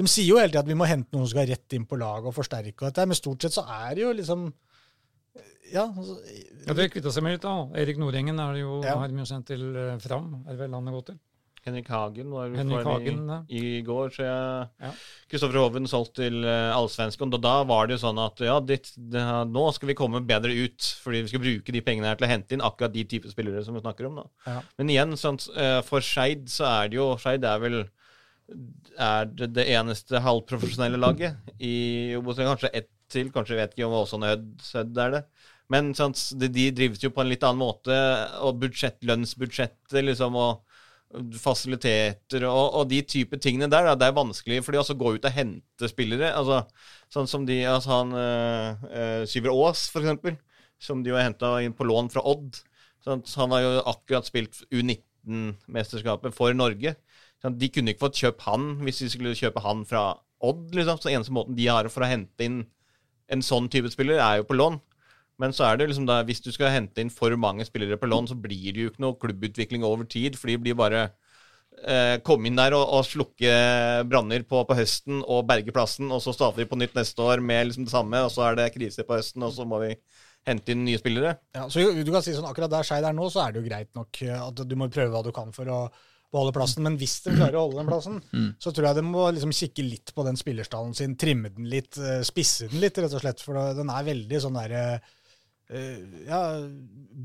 de 0.00 0.06
sier 0.08 0.24
jo 0.24 0.38
hele 0.40 0.48
tiden 0.48 0.62
at 0.64 0.70
vi 0.70 0.76
må 0.78 0.86
hente 0.88 1.12
noen 1.12 1.26
som 1.26 1.34
skal 1.34 1.50
rett 1.50 1.74
inn 1.76 1.84
på 1.84 1.98
laget 2.00 2.30
og 2.30 2.34
forsterke. 2.38 2.80
og 2.80 2.88
dette, 2.88 3.04
Men 3.06 3.18
stort 3.18 3.42
sett 3.44 3.52
så 3.52 3.64
er 3.68 3.94
det 3.94 4.02
jo 4.06 4.12
liksom 4.16 4.46
Ja, 5.72 5.84
altså, 5.88 6.16
Ja, 6.66 6.72
Det 6.74 6.90
kvitta 6.92 7.12
seg 7.12 7.22
med 7.22 7.32
litt, 7.36 7.42
da. 7.44 7.68
Erik 7.76 7.98
Nordengen 8.00 8.40
er 8.40 8.54
det 8.54 8.62
jo, 8.62 8.80
Ja. 8.82 8.96
har 8.96 9.08
mye 9.08 9.26
sendt 9.28 9.46
til 9.46 9.76
eh, 9.76 9.98
Fram. 9.98 10.44
Er 10.46 10.52
det 10.52 10.58
vel 10.60 10.72
han 10.72 10.86
har 10.86 10.92
gått 10.96 11.06
til? 11.12 11.18
Henrik 11.66 11.88
Hagen 11.92 12.32
var 12.34 12.50
Henrik 12.58 12.86
Hagen, 12.86 13.20
i, 13.46 13.60
i 13.78 13.82
går, 13.86 14.10
så 14.14 14.24
jeg 14.24 14.68
Ja. 14.82 14.90
Kristoffer 15.30 15.60
Hoven 15.60 15.86
solgt 15.90 16.16
til 16.18 16.42
uh, 16.42 16.74
Allsvenskan. 16.74 17.32
Og 17.32 17.42
da 17.42 17.54
var 17.68 17.86
det 17.86 17.96
jo 17.96 18.02
sånn 18.02 18.18
at 18.22 18.42
ja, 18.42 18.58
ditt, 18.60 18.90
det, 18.96 19.22
nå 19.52 19.64
skal 19.76 19.92
vi 19.92 19.98
komme 19.98 20.22
bedre 20.26 20.54
ut, 20.64 20.90
fordi 21.04 21.22
vi 21.22 21.32
skal 21.32 21.44
bruke 21.44 21.74
de 21.74 21.84
pengene 21.84 22.10
her 22.10 22.18
til 22.18 22.26
å 22.28 22.32
hente 22.32 22.56
inn 22.56 22.64
akkurat 22.66 22.94
de 22.94 23.06
type 23.08 23.30
spillere 23.30 23.62
som 23.66 23.78
vi 23.78 23.84
snakker 23.84 24.10
om. 24.10 24.22
Ja. 24.46 24.58
Men 24.80 24.90
igjen, 24.92 25.14
sånn, 25.20 25.38
eh, 25.56 25.78
for 25.86 26.04
Skeid 26.04 26.48
så 26.52 26.66
er 26.70 26.92
det 26.92 26.98
jo 26.98 27.12
Skeid 27.22 27.46
er 27.46 27.62
vel 27.62 27.78
er 29.00 29.30
det, 29.30 29.52
det 29.56 29.68
eneste 29.72 30.20
halvprofesjonelle 30.20 30.98
laget 31.00 31.54
i 31.62 32.12
Obos-ligaen. 32.18 32.56
Kanskje 32.56 32.74
ett 32.82 32.90
til, 33.12 33.30
kanskje 33.32 33.58
vet 33.58 33.74
ikke 33.74 33.88
om 33.88 33.96
Åsane 34.00 34.32
Hødd 34.32 35.00
er 35.04 35.16
det. 35.16 35.22
Men 35.72 35.92
sånn, 35.96 36.14
de, 36.40 36.48
de 36.52 36.66
drives 36.74 37.02
jo 37.04 37.12
på 37.14 37.22
en 37.22 37.30
litt 37.30 37.44
annen 37.46 37.62
måte, 37.62 37.96
og 38.44 38.60
budsjett, 38.60 38.98
lønnsbudsjettet 39.08 40.04
liksom, 40.04 40.36
og 40.36 40.71
fasiliteter 41.36 42.46
og, 42.48 42.78
og 42.78 42.88
de 42.90 43.02
type 43.04 43.36
tingene 43.42 43.68
der, 43.70 43.84
da, 43.90 43.94
det 43.98 44.08
er 44.08 44.16
vanskelig 44.16 44.62
for 44.64 44.74
de 44.74 44.80
å 44.80 44.98
gå 44.98 45.14
ut 45.16 45.28
og 45.28 45.34
hente 45.36 45.90
spillere. 45.90 46.32
altså 46.32 46.62
Sånn 47.12 47.28
som 47.28 47.44
de, 47.48 47.58
altså 47.68 47.92
han 47.98 48.14
øh, 48.16 49.24
Syver 49.28 49.52
Aas, 49.52 49.84
for 49.92 50.00
eksempel, 50.00 50.38
som 50.80 51.02
de 51.04 51.12
har 51.12 51.26
henta 51.26 51.58
inn 51.62 51.76
på 51.76 51.86
lån 51.88 52.08
fra 52.14 52.24
Odd. 52.24 52.62
Sånn, 53.04 53.24
så 53.28 53.44
han 53.44 53.52
har 53.52 53.64
jo 53.64 53.72
akkurat 53.92 54.28
spilt 54.28 54.62
U19-mesterskapet 54.72 56.34
for 56.36 56.54
Norge. 56.56 56.94
Sånn, 57.42 57.58
de 57.58 57.68
kunne 57.74 57.92
ikke 57.92 58.06
fått 58.06 58.22
kjøpt 58.22 58.46
han 58.46 58.70
hvis 58.86 59.02
de 59.02 59.10
skulle 59.12 59.36
kjøpe 59.36 59.64
han 59.64 59.84
fra 59.88 60.06
Odd. 60.42 60.72
liksom, 60.74 61.02
så 61.02 61.12
eneste 61.12 61.34
måten 61.34 61.58
de 61.58 61.68
har 61.68 61.90
for 61.92 62.06
å 62.06 62.10
hente 62.10 62.46
inn 62.46 62.62
en 63.32 63.44
sånn 63.44 63.68
type 63.72 63.90
spiller, 63.92 64.20
er 64.22 64.40
jo 64.40 64.48
på 64.48 64.56
lån. 64.58 64.80
Men 65.42 65.54
så 65.56 65.66
er 65.66 65.80
det 65.80 65.90
liksom 65.90 66.06
da, 66.06 66.20
hvis 66.26 66.42
du 66.44 66.52
skal 66.54 66.70
hente 66.70 67.02
inn 67.02 67.10
for 67.10 67.34
mange 67.40 67.66
spillere 67.66 67.98
på 67.98 68.08
lån, 68.10 68.30
så 68.30 68.38
blir 68.38 68.70
det 68.70 68.84
jo 68.84 68.92
ikke 68.92 69.02
noe 69.02 69.18
klubbutvikling 69.18 69.86
over 69.86 70.06
tid, 70.06 70.38
for 70.38 70.52
de 70.52 70.58
blir 70.62 70.78
bare 70.78 71.08
eh, 71.82 72.18
komme 72.22 72.46
inn 72.48 72.60
der 72.60 72.76
og, 72.78 72.84
og 72.98 73.06
slukke 73.08 73.54
branner 74.08 74.46
på, 74.46 74.62
på 74.68 74.76
høsten 74.78 75.24
og 75.24 75.48
berge 75.50 75.74
plassen, 75.74 76.12
og 76.14 76.22
så 76.22 76.34
starter 76.36 76.62
vi 76.62 76.70
på 76.70 76.78
nytt 76.78 76.94
neste 76.98 77.26
år 77.26 77.42
med 77.42 77.72
liksom 77.72 77.88
det 77.88 77.94
samme, 77.94 78.22
og 78.22 78.30
så 78.34 78.46
er 78.48 78.60
det 78.60 78.70
krise 78.76 79.06
på 79.08 79.18
høsten, 79.18 79.42
og 79.48 79.54
så 79.56 79.66
må 79.66 79.82
vi 79.82 79.96
hente 80.46 80.74
inn 80.74 80.86
nye 80.86 80.98
spillere. 80.98 81.36
Ja, 81.54 81.66
så 81.70 81.90
du 81.90 82.10
kan 82.10 82.24
si 82.24 82.34
sånn, 82.34 82.48
Akkurat 82.48 82.70
der 82.70 82.86
Skeid 82.86 83.06
er 83.06 83.14
nå, 83.14 83.28
så 83.30 83.44
er 83.44 83.52
det 83.52 83.62
jo 83.62 83.68
greit 83.68 83.92
nok 83.98 84.22
eh, 84.26 84.38
at 84.38 84.64
du 84.66 84.78
må 84.78 84.90
prøve 84.92 85.14
hva 85.14 85.22
du 85.26 85.34
kan 85.34 85.54
for 85.54 85.70
å 85.70 85.82
beholde 86.32 86.54
plassen. 86.56 86.86
Men 86.86 86.96
hvis 87.00 87.18
de 87.26 87.34
klarer 87.34 87.58
å 87.60 87.66
holde 87.66 87.82
den 87.82 87.90
plassen, 87.90 88.20
så 88.62 88.72
tror 88.72 88.88
jeg 88.88 88.98
de 88.98 89.04
må 89.04 89.26
liksom 89.34 89.52
kikke 89.52 89.84
litt 89.84 90.14
på 90.16 90.24
den 90.24 90.38
spillerstallen 90.40 90.94
sin, 90.96 91.18
trimme 91.20 91.50
den 91.52 91.68
litt, 91.70 91.98
eh, 91.98 92.22
spisse 92.26 92.70
den 92.70 92.80
litt, 92.82 92.98
rett 92.98 93.18
og 93.18 93.20
slett. 93.20 93.42
For 93.44 93.58
den 93.76 93.92
er 93.92 94.06
veldig 94.06 94.40
sånn 94.46 94.56
derre 94.56 94.84
ja, 96.28 96.40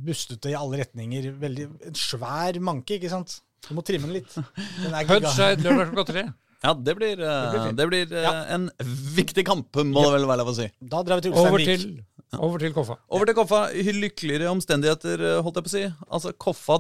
bustete 0.08 0.52
i 0.52 0.58
alle 0.58 0.82
retninger. 0.84 1.30
Veldig, 1.42 1.68
en 1.92 1.98
svær 2.00 2.60
manke, 2.64 2.98
ikke 2.98 3.12
sant? 3.12 3.40
Du 3.68 3.74
må 3.76 3.84
trimme 3.86 4.08
den 4.08 4.20
litt. 4.22 4.36
Den 4.84 4.94
er. 4.96 5.08
Hødd-Skeid 5.10 5.64
lørdag 5.66 5.90
klokka 5.94 6.12
tre. 6.14 6.26
Ja, 6.64 6.72
det 6.74 6.94
blir, 6.98 7.20
det 7.22 7.60
blir 7.62 7.74
det 7.78 7.86
blir 7.92 8.14
eh, 8.18 8.24
Ja. 8.26 8.32
en 8.56 8.70
viktig 9.14 9.44
kamp, 9.46 9.76
må 9.86 10.06
det 10.08 10.14
vel 10.16 10.26
være 10.30 10.42
lov 10.42 10.54
å 10.54 10.56
si. 10.58 10.66
Da 10.82 11.04
drar 11.06 11.20
vi 11.20 11.28
til 11.28 11.36
Over 11.38 11.58
Ulsteinvik. 11.60 12.00
til, 12.00 12.40
over 12.48 12.64
til 12.64 12.74
Koffa. 12.74 12.96
Over 13.14 13.30
til 13.30 13.38
Koffa. 13.38 13.60
Lykkeligere 14.00 14.50
omstendigheter, 14.50 15.22
eh, 15.22 15.42
holdt 15.46 15.60
jeg 15.60 15.68
på 15.68 15.72
å 15.72 15.76
si. 15.76 15.84
Altså, 16.10 16.34
Koffa 16.34 16.80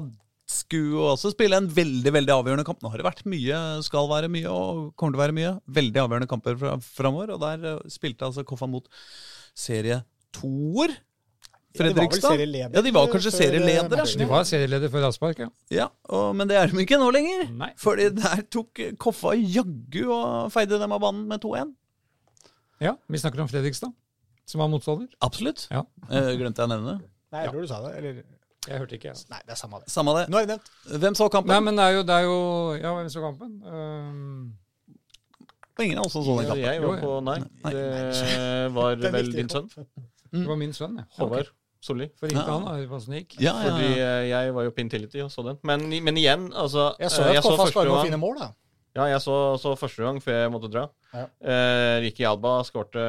skulle 0.49 1.11
også 1.11 1.33
spille 1.35 1.59
en 1.59 1.67
veldig 1.69 2.13
veldig 2.15 2.33
avgjørende 2.33 2.65
kamp. 2.65 2.81
Nå 2.81 2.89
har 2.89 3.01
det 3.01 3.05
vært 3.05 3.25
mye, 3.29 3.59
skal 3.85 4.07
være 4.09 4.31
mye 4.31 4.47
og 4.49 4.95
kommer 4.95 5.13
til 5.13 5.19
å 5.19 5.25
være 5.25 5.37
mye. 5.37 5.53
Veldig 5.77 6.01
avgjørende 6.05 6.31
kamper 6.31 6.57
fra, 6.61 6.77
framover. 6.97 7.35
Og 7.35 7.43
der 7.43 7.67
eh, 7.75 7.81
spilte 7.91 8.25
altså 8.29 8.45
Koffa 8.47 8.69
mot 8.71 8.87
var 10.77 10.89
vel 10.89 10.97
Fredrikstad. 11.75 12.39
Ja, 12.73 12.81
de 12.81 12.91
var 12.95 13.09
kanskje 13.11 13.29
eh, 13.33 13.37
serieledere. 13.37 14.05
De 14.17 14.25
var 14.29 14.43
serieleder 14.47 14.89
for 14.93 15.03
Aspark, 15.07 15.39
ja. 15.43 15.49
Ja, 15.73 15.87
og, 16.09 16.31
Men 16.35 16.47
det 16.49 16.55
er 16.57 16.71
de 16.71 16.79
ikke 16.81 16.97
nå 17.01 17.09
lenger. 17.13 17.49
Nei. 17.53 17.69
Fordi 17.77 18.07
der 18.15 18.41
tok 18.53 18.79
Koffa 18.97 19.35
jaggu 19.37 20.07
og 20.15 20.51
feide 20.55 20.79
dem 20.81 20.95
av 20.95 21.03
banen 21.03 21.27
med 21.29 21.43
2-1. 21.43 21.73
ja. 22.81 22.95
Vi 23.09 23.17
snakker 23.21 23.41
om 23.43 23.49
Fredrikstad, 23.51 23.91
som 24.47 24.59
var 24.63 24.71
motstander. 24.71 25.07
Absolutt. 25.21 25.67
Ja. 25.69 25.83
Eh, 26.09 26.31
glemte 26.39 26.63
jeg 26.63 26.69
å 26.69 26.73
nevne 26.73 26.95
det. 26.97 27.09
Nei, 27.35 27.43
jeg 27.43 27.51
tror 27.53 27.61
du 27.61 27.67
sa 27.69 27.81
det. 27.83 27.93
Eller 27.99 28.23
Jeg 28.67 28.79
hørte 28.81 28.95
ikke, 28.97 29.11
jeg. 29.13 29.25
Nei, 29.31 29.41
det 29.45 29.53
er 29.53 29.59
samme 29.59 29.79
det. 29.83 29.91
Samme 29.91 30.13
det. 30.17 30.25
Nå 30.31 30.39
er 30.39 30.47
det 30.47 30.55
nevnt. 30.55 30.71
Hvem 31.03 31.15
så 31.19 31.27
kampen? 31.31 31.51
Nei, 31.53 31.59
men 31.67 31.77
det 31.77 31.83
er 31.85 31.97
jo, 31.99 32.01
det 32.07 32.15
er 32.15 32.25
jo 32.25 32.37
Ja, 32.81 32.93
hvem 32.97 33.09
så 33.13 33.21
kampen? 33.23 33.51
Um, 33.67 34.53
Og 35.77 35.83
Ingen 35.85 35.99
av 36.01 36.07
oss 36.09 36.15
som 36.17 36.23
så 36.25 36.39
den 36.39 36.47
kampen. 36.49 36.63
Jeg 36.65 36.81
var 36.81 36.97
på 37.03 37.11
Nei, 37.27 37.37
Nei. 37.63 37.71
det 37.77 38.71
var 38.75 38.95
vel 39.19 39.29
din 39.35 39.51
sønn, 39.51 39.69
det 40.31 40.47
var 40.47 40.57
min 40.59 40.73
sønn, 40.73 40.97
jeg. 41.01 41.05
Håvard 41.19 41.49
Solli. 41.81 42.07
For 42.19 42.27
ringte 42.27 42.41
Ja. 42.47 42.53
han 42.57 42.63
og 42.67 42.73
hørte 42.75 42.87
hvordan 42.89 43.13
det 43.13 43.19
gikk. 43.21 43.35
Ja, 43.39 43.51
ja, 43.53 43.69
Fordi 43.69 43.89
ja. 43.99 44.05
eh, 44.05 44.27
jeg 44.31 44.53
var 44.55 44.63
jo 44.65 44.71
på 44.73 44.81
Intility 44.81 45.21
og 45.21 45.29
så 45.31 45.43
den. 45.45 45.59
Men, 45.63 45.87
men 46.03 46.17
igjen, 46.17 46.47
altså 46.53 46.95
Jeg 46.99 47.11
så 47.13 47.21
eh, 47.27 47.37
at 47.37 47.43
Koffa 47.45 47.57
første 47.63 47.73
skåret 47.75 47.87
noen 47.91 47.99
gang- 48.01 48.09
fine 48.09 48.19
mål, 48.23 48.39
da. 48.41 48.47
Ja, 48.97 49.03
jeg 49.11 49.21
så, 49.21 49.35
så 49.61 49.75
første 49.77 50.01
gang 50.01 50.17
før 50.25 50.39
jeg 50.41 50.51
måtte 50.51 50.71
dra. 50.73 50.87
Ja. 51.13 51.27
Eh, 51.53 51.99
Ricky 52.01 52.25
Alba 52.25 52.55
skårte 52.65 53.03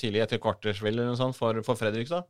tidlig 0.00 0.22
etter 0.24 0.40
kvartersvill 0.40 0.94
eller 0.96 1.10
noe 1.12 1.18
sånt 1.20 1.36
for, 1.36 1.60
for 1.66 1.76
Fredrikstad. 1.78 2.24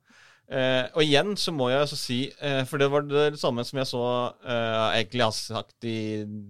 Eh, 0.52 0.88
og 0.92 1.04
igjen 1.06 1.36
så 1.38 1.54
må 1.54 1.70
jeg 1.70 1.84
altså 1.84 1.96
si, 1.96 2.18
eh, 2.42 2.64
for 2.68 2.82
det 2.82 2.90
var 2.92 3.06
det 3.06 3.38
samme 3.40 3.62
som 3.64 3.78
jeg 3.78 3.88
så 3.88 4.02
eh, 4.42 4.98
egentlig 4.98 5.22
har 5.22 5.36
sagt 5.38 5.86
i 5.88 5.96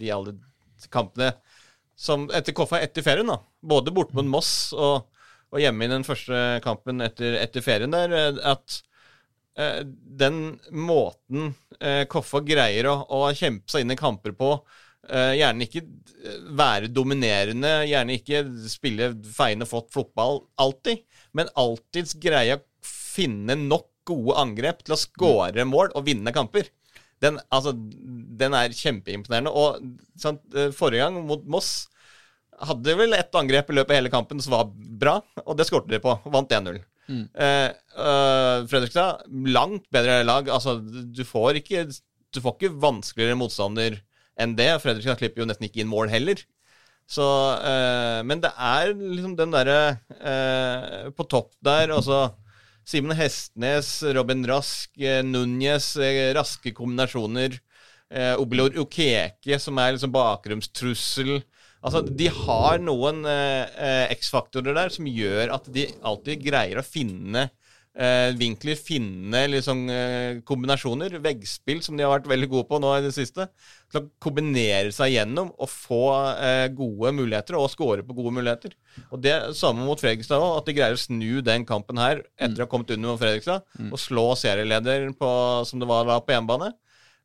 de 0.00 0.10
alle 0.16 0.32
kampene 0.90 1.34
som 2.02 2.24
etter 2.34 2.56
Koffa 2.56 2.80
etter 2.82 3.04
ferien, 3.04 3.28
da. 3.28 3.36
Både 3.62 3.92
borte 3.94 4.16
mot 4.16 4.26
Moss 4.26 4.72
og, 4.72 5.04
og 5.52 5.60
hjemme 5.60 5.84
i 5.86 5.92
den 5.92 6.06
første 6.06 6.38
kampen 6.64 7.04
etter, 7.04 7.36
etter 7.42 7.64
ferien 7.64 7.92
der, 7.92 8.14
eh, 8.16 8.40
at 8.52 8.78
eh, 9.60 9.82
den 9.84 10.56
måten 10.72 11.52
eh, 11.78 12.04
Koffa 12.10 12.40
greier 12.46 12.88
å, 12.90 12.96
å 13.04 13.26
kjempe 13.36 13.72
seg 13.72 13.84
inn 13.84 13.94
i 13.94 14.00
kamper 14.00 14.34
på, 14.38 14.54
eh, 15.10 15.34
gjerne 15.42 15.68
ikke 15.68 15.84
eh, 15.84 16.42
være 16.58 16.90
dominerende, 16.94 17.74
gjerne 17.90 18.18
ikke 18.18 18.44
spille 18.72 19.12
feiende 19.28 19.68
flott 19.68 19.92
fotball 19.92 20.42
alltid, 20.62 21.04
men 21.36 21.52
alltids 21.60 22.16
greie 22.20 22.58
å 22.58 22.64
finne 22.86 23.58
nok 23.60 23.90
gode 24.08 24.38
angrep 24.40 24.80
til 24.82 24.96
å 24.96 24.98
skåre 24.98 25.66
mål 25.68 25.92
og 25.94 26.08
vinne 26.08 26.32
kamper. 26.34 26.72
Den, 27.22 27.36
altså, 27.54 27.70
den 27.76 28.54
er 28.58 28.72
kjempeimponerende. 28.74 29.52
Og 29.54 30.18
sant, 30.18 30.42
eh, 30.56 30.72
forrige 30.74 31.04
gang 31.04 31.20
mot 31.28 31.44
Moss 31.46 31.84
hadde 32.68 32.94
vel 32.98 33.16
ett 33.16 33.34
angrep 33.38 33.70
i 33.70 33.76
løpet 33.76 33.92
av 33.92 33.98
hele 33.98 34.12
kampen 34.12 34.40
som 34.42 34.54
var 34.54 34.70
bra, 34.72 35.18
og 35.44 35.58
det 35.58 35.66
skårte 35.68 35.90
de 35.92 36.00
på. 36.02 36.14
og 36.14 36.34
Vant 36.34 36.52
1-0. 36.52 36.80
Eh, 37.12 37.68
eh, 37.68 38.64
Fredrikstad, 38.70 39.26
langt 39.52 39.88
bedre 39.92 40.22
lag. 40.24 40.48
Altså, 40.48 40.78
du 40.80 41.24
får 41.26 41.60
ikke 41.62 41.86
Du 42.32 42.40
får 42.40 42.54
ikke 42.56 42.76
vanskeligere 42.80 43.36
motstander 43.36 43.98
enn 44.40 44.54
det. 44.56 44.70
Fredrikstad 44.80 45.18
slipper 45.20 45.42
jo 45.42 45.48
nesten 45.50 45.68
ikke 45.68 45.82
inn 45.82 45.90
mål 45.90 46.08
heller. 46.08 46.40
Så 47.10 47.26
eh, 47.58 48.22
Men 48.24 48.40
det 48.40 48.52
er 48.56 48.94
liksom 48.94 49.34
den 49.36 49.52
derre 49.52 49.98
eh, 50.16 51.10
på 51.12 51.26
topp 51.28 51.52
der, 51.60 51.92
altså 51.92 52.30
Simen 52.88 53.14
Hestnes, 53.14 54.00
Robin 54.16 54.40
Rask, 54.48 54.90
Núñez, 55.28 55.92
raske 56.34 56.72
kombinasjoner. 56.74 57.60
Eh, 58.12 58.34
Obelor 58.40 58.74
Okeke, 58.82 59.58
som 59.62 59.78
er 59.78 59.94
liksom 59.94 60.12
bakromstrussel. 60.12 61.36
Altså, 61.82 62.04
De 62.06 62.28
har 62.30 62.78
noen 62.82 63.24
eh, 63.26 63.66
eh, 63.74 64.12
X-faktorer 64.18 64.76
der 64.76 64.92
som 64.94 65.08
gjør 65.10 65.50
at 65.56 65.66
de 65.74 65.88
alltid 66.06 66.44
greier 66.44 66.78
å 66.78 66.86
finne 66.86 67.48
eh, 67.98 68.30
vinkler, 68.38 68.78
finne 68.78 69.40
liksom, 69.50 69.80
eh, 69.90 70.36
kombinasjoner. 70.48 71.16
Veggspill, 71.24 71.82
som 71.82 71.98
de 71.98 72.06
har 72.06 72.12
vært 72.14 72.28
veldig 72.30 72.48
gode 72.52 72.68
på 72.70 72.78
nå 72.80 72.92
i 72.96 73.02
det 73.04 73.10
siste. 73.16 73.48
Til 73.90 73.98
å 73.98 74.04
kombinere 74.22 74.92
seg 74.94 75.16
gjennom 75.16 75.50
og 75.58 75.68
få 75.72 75.98
eh, 76.36 76.68
gode 76.76 77.10
muligheter, 77.18 77.58
og 77.58 77.66
score 77.72 78.04
på 78.06 78.14
gode 78.20 78.32
muligheter. 78.38 78.76
Og 79.10 79.18
det 79.24 79.34
samme 79.58 79.82
mot 79.88 80.00
Fredrikstad 80.00 80.38
òg, 80.38 80.60
at 80.60 80.70
de 80.70 80.76
greier 80.78 80.94
å 80.96 81.02
snu 81.02 81.42
den 81.44 81.66
kampen 81.68 81.98
her 82.00 82.22
etter 82.38 82.62
å 82.62 82.68
ha 82.68 82.70
kommet 82.70 82.94
under 82.94 83.10
mot 83.16 83.20
Fredrikstad, 83.20 83.66
og 83.90 83.98
slå 84.00 84.28
serielederen 84.38 85.18
på, 85.18 85.32
som 85.68 85.82
det 85.82 85.90
var 85.90 86.06
da 86.08 86.20
på 86.22 86.36
hjemmebane. 86.36 86.70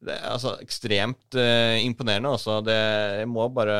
det 0.02 0.14
er 0.18 0.28
altså 0.34 0.58
ekstremt 0.62 1.38
eh, 1.38 1.78
imponerende. 1.86 2.34
Også. 2.38 2.60
Det 2.66 2.76
jeg 3.22 3.30
må 3.32 3.48
bare 3.54 3.80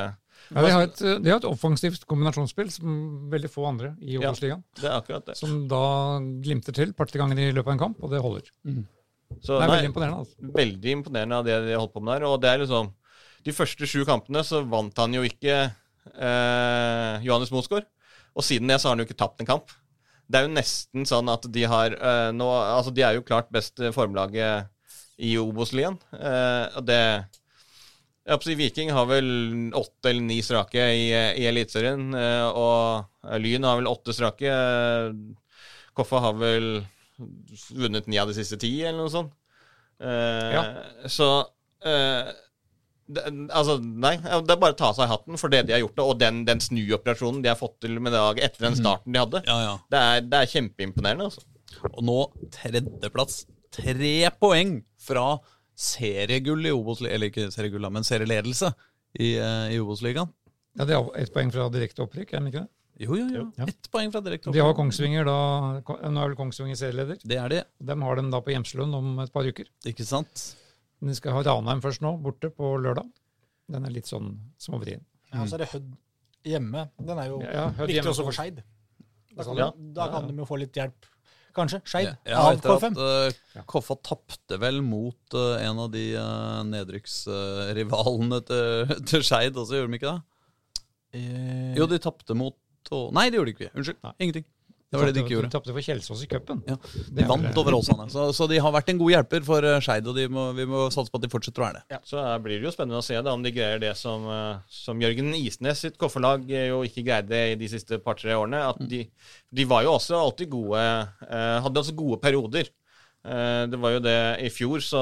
Ja, 0.54 0.62
de, 0.64 0.72
har 0.72 0.84
et, 0.88 1.00
de 1.24 1.32
har 1.32 1.40
et 1.42 1.48
offensivt 1.50 2.06
kombinasjonsspill 2.08 2.70
som 2.72 2.92
veldig 3.32 3.50
få 3.52 3.66
andre 3.68 3.96
i 4.02 4.14
Ja. 4.16 4.30
Obos-ligaen. 4.30 4.62
Det 4.80 4.86
er 4.88 4.96
akkurat 5.00 5.26
det. 5.28 5.36
Som 5.40 5.68
da 5.72 5.82
glimter 6.44 6.74
til 6.78 6.90
et 6.94 6.96
par 6.96 7.10
ganger 7.12 7.40
i 7.42 7.52
løpet 7.52 7.68
av 7.68 7.74
en 7.76 7.82
kamp, 7.86 7.98
og 8.04 8.12
det 8.14 8.22
holder. 8.24 8.48
Så, 9.44 9.58
Det 9.58 9.58
er 9.58 9.68
nei, 9.68 9.74
veldig 9.76 9.90
imponerende. 9.92 10.20
altså. 10.24 10.54
veldig 10.62 10.92
imponerende 11.00 11.36
av 11.42 11.46
det 11.46 11.58
de 11.66 11.74
har 11.76 11.82
holdt 11.84 11.94
på 11.94 12.04
med 12.04 12.14
der. 12.22 12.28
Og 12.30 12.40
det 12.42 12.50
er 12.54 12.64
liksom 12.64 12.94
De 13.46 13.52
første 13.54 13.88
sju 13.88 14.04
kampene 14.08 14.42
så 14.44 14.62
vant 14.68 14.98
han 14.98 15.14
jo 15.14 15.22
ikke 15.24 15.72
eh, 16.20 17.24
Johannes 17.24 17.52
Mosgaard. 17.52 17.86
Og 18.38 18.44
siden 18.44 18.68
det 18.68 18.80
så 18.82 18.88
har 18.90 18.96
han 18.96 19.04
jo 19.04 19.08
ikke 19.08 19.18
tapt 19.20 19.42
en 19.42 19.48
kamp. 19.50 19.72
Det 20.28 20.40
er 20.40 20.48
jo 20.48 20.54
nesten 20.56 21.06
sånn 21.08 21.30
at 21.32 21.46
de 21.52 21.64
har 21.64 21.92
eh, 21.96 22.32
nå 22.36 22.48
Altså, 22.52 22.92
de 22.94 23.02
er 23.08 23.16
jo 23.16 23.24
klart 23.28 23.48
best 23.52 23.80
formlaget 23.96 24.68
i 25.18 25.36
Obos-ligaen. 25.40 25.98
Eh, 26.14 26.78
og 26.78 26.86
det 26.86 26.98
jeg 27.02 27.08
håper 27.08 27.26
å 27.26 28.16
si 28.16 28.17
Viking 28.60 28.90
har 28.92 29.06
vel 29.08 29.28
åtte 29.76 30.10
eller 30.10 30.22
ni 30.28 30.42
strake 30.44 30.84
i, 30.94 31.06
i 31.14 31.46
Eliteserien. 31.48 32.10
eh, 32.14 32.48
og 32.52 33.40
Lyn 33.40 33.64
har 33.64 33.78
vel 33.80 33.88
åtte 33.88 34.14
strake. 34.16 34.52
Koffa 35.98 36.20
har 36.22 36.34
vel 36.38 36.68
vunnet 37.74 38.08
ni 38.08 38.20
av 38.22 38.28
de 38.30 38.36
siste 38.38 38.60
ti, 38.62 38.74
eller 38.84 39.00
noe 39.06 39.14
sånt. 39.14 39.32
Eh, 40.02 40.52
Ja. 40.54 40.66
Så 41.10 41.30
eh, 41.86 42.34
det, 43.08 43.24
altså, 43.56 43.78
nei. 43.80 44.18
Det 44.20 44.52
er 44.54 44.60
bare 44.60 44.76
å 44.76 44.78
ta 44.78 44.90
av 44.92 44.98
seg 45.00 45.08
hatten 45.10 45.40
for 45.40 45.50
det 45.54 45.64
de 45.70 45.74
har 45.78 45.80
gjort, 45.86 46.00
og 46.04 46.18
den, 46.20 46.44
den 46.46 46.60
snuoperasjonen 46.60 47.42
de 47.46 47.50
har 47.54 47.60
fått 47.60 47.80
til 47.86 47.96
med 48.04 48.12
dag 48.14 48.40
etter 48.44 48.68
den 48.68 48.76
starten 48.78 49.16
de 49.16 49.22
hadde. 49.24 49.42
Ja, 49.48 49.58
ja. 49.64 49.76
Det 49.90 50.02
er, 50.04 50.26
det 50.28 50.42
er 50.44 50.52
kjempeimponerende, 50.52 51.30
altså. 51.32 51.48
Og 51.94 52.04
nå 52.04 52.18
tredjeplass. 52.52 53.46
Tre 53.78 54.14
poeng 54.42 54.82
fra 55.00 55.38
seriegull 55.78 56.66
i 56.66 56.74
Obos-ligaen. 56.74 57.14
Eller 57.16 57.32
ikke 57.32 57.48
seriegull, 57.54 57.86
men 57.94 58.06
serieledelse 58.08 58.72
i, 59.20 59.36
eh, 59.38 59.76
i 59.76 59.80
Obos-ligaen. 59.84 60.32
Ja, 60.78 60.86
det 60.86 60.94
er 60.98 61.08
ett 61.24 61.34
poeng 61.34 61.52
fra 61.54 61.70
direkte 61.74 62.04
opprykk, 62.06 62.34
er 62.34 62.44
det 62.46 62.52
ikke 62.54 62.64
det? 62.66 62.70
Jo, 63.00 63.14
jo, 63.18 63.26
jo. 63.30 63.44
Ja. 63.60 63.66
Ett 63.70 63.88
poeng 63.94 64.10
fra 64.14 64.22
direkte 64.26 64.52
De 64.54 64.62
har 64.62 64.74
Kongsvinger 64.74 65.26
da 65.28 65.34
Nå 65.86 66.18
er 66.24 66.32
vel 66.32 66.36
Kongsvinger 66.38 66.78
serieleder. 66.80 67.20
Det 67.22 67.38
er 67.38 67.50
de. 67.54 67.60
De 67.86 67.98
har 68.02 68.16
dem 68.18 68.32
da 68.34 68.40
på 68.42 68.54
Hjemslund 68.56 68.98
om 68.98 69.20
et 69.22 69.32
par 69.34 69.46
uker. 69.46 69.68
ikke 69.86 70.06
sant? 70.06 70.56
De 71.00 71.14
skal 71.14 71.36
ha 71.38 71.44
Ranheim 71.46 71.82
først 71.84 72.02
nå, 72.02 72.16
borte 72.22 72.50
på 72.50 72.72
lørdag. 72.82 73.06
Den 73.70 73.86
er 73.86 73.94
litt 73.94 74.10
sånn 74.10 74.32
småvrien. 74.58 75.04
Ja, 75.30 75.46
så 75.46 75.58
er 75.60 75.66
det 75.66 75.70
Hødd 75.76 75.92
hjemme. 76.48 76.88
Den 76.98 77.20
er 77.22 77.28
jo 77.30 77.42
Ja, 77.44 77.68
viktig 77.78 78.02
også 78.02 78.26
for 78.26 78.34
Skeid. 78.34 78.64
Da 79.38 79.44
kan, 79.44 79.58
Ja. 79.62 79.72
da 79.94 80.08
kan 80.10 80.28
de 80.28 80.34
jo 80.34 80.46
få 80.50 80.58
litt 80.58 80.74
hjelp, 80.74 81.06
kanskje. 81.58 81.82
Skeid 81.90 82.10
Ja, 82.28 82.40
av 82.44 82.56
etter 82.56 82.74
K5. 82.74 82.96
at 82.96 83.34
eh, 83.58 83.64
Koffa 83.70 83.98
tapte 84.06 84.60
vel 84.62 84.80
mot 84.86 85.36
uh, 85.38 85.58
en 85.60 85.82
av 85.84 85.92
de 85.94 86.06
uh, 86.16 86.62
nedrykksrivalene 86.70 88.40
til, 88.48 88.94
til 89.12 89.26
Skeid 89.26 89.58
også, 89.58 89.80
gjorde 89.82 89.94
de 89.94 90.00
ikke 90.02 90.14
det? 90.16 90.22
Jo, 91.78 91.88
de 91.90 91.98
tapte 92.04 92.36
mot 92.38 92.56
Nei, 92.88 93.26
det 93.28 93.36
gjorde 93.36 93.52
de 93.52 93.56
ikke. 93.58 93.72
Unnskyld. 93.76 93.98
Ingenting. 94.24 94.46
Det 94.88 95.00
var 95.00 95.10
det 95.10 95.18
de 95.18 95.24
ikke 95.26 95.34
gjorde. 95.36 95.50
De 95.50 95.56
tapte 95.58 95.74
for 95.76 95.84
Kjelsås 95.84 96.22
i 96.24 96.30
cupen. 96.32 96.62
Ja. 96.68 96.78
De 97.18 97.26
vant 97.28 97.60
over 97.60 97.76
Åsane. 97.76 98.06
Så, 98.14 98.30
så 98.38 98.48
de 98.48 98.60
har 98.64 98.72
vært 98.72 98.94
en 98.94 99.02
god 99.02 99.12
hjelper 99.12 99.44
for 99.48 99.68
eh, 99.68 99.82
Skeid, 99.84 100.08
og 100.08 100.16
de 100.16 100.30
må, 100.32 100.46
vi 100.56 100.68
må 100.70 100.86
satse 100.94 101.12
på 101.12 101.20
at 101.20 101.26
de 101.26 101.32
fortsetter 101.34 101.64
å 101.64 101.66
være 101.66 101.82
det. 101.82 102.00
Så 102.08 102.22
her 102.24 102.40
blir 102.46 102.62
det 102.62 102.70
jo 102.70 102.74
spennende 102.76 103.02
å 103.02 103.06
se 103.06 103.20
da, 103.20 103.36
om 103.36 103.44
de 103.44 103.52
greier 103.56 103.84
det 103.84 103.92
som, 104.00 104.24
eh, 104.32 104.64
som 104.72 105.04
Jørgen 105.04 105.36
Isnes 105.36 105.84
sitt 105.84 106.00
kofferlag 106.00 106.48
eh, 106.48 106.70
jo 106.72 106.82
ikke 106.88 107.04
greide 107.10 107.44
i 107.52 107.60
de 107.60 107.72
siste 107.72 108.00
par-tre 108.04 108.38
årene. 108.40 108.64
At 108.72 108.80
de, 108.88 109.04
de 109.52 109.68
var 109.68 109.84
jo 109.84 109.98
også 109.98 110.20
alltid 110.22 110.52
gode 110.56 110.84
Hadde 111.28 111.82
altså 111.82 111.96
gode 111.98 112.22
perioder. 112.24 112.70
Eh, 113.28 113.64
det 113.68 113.80
var 113.82 113.96
jo 113.96 114.04
det 114.04 114.18
I 114.46 114.52
fjor 114.54 114.84
så 114.84 115.02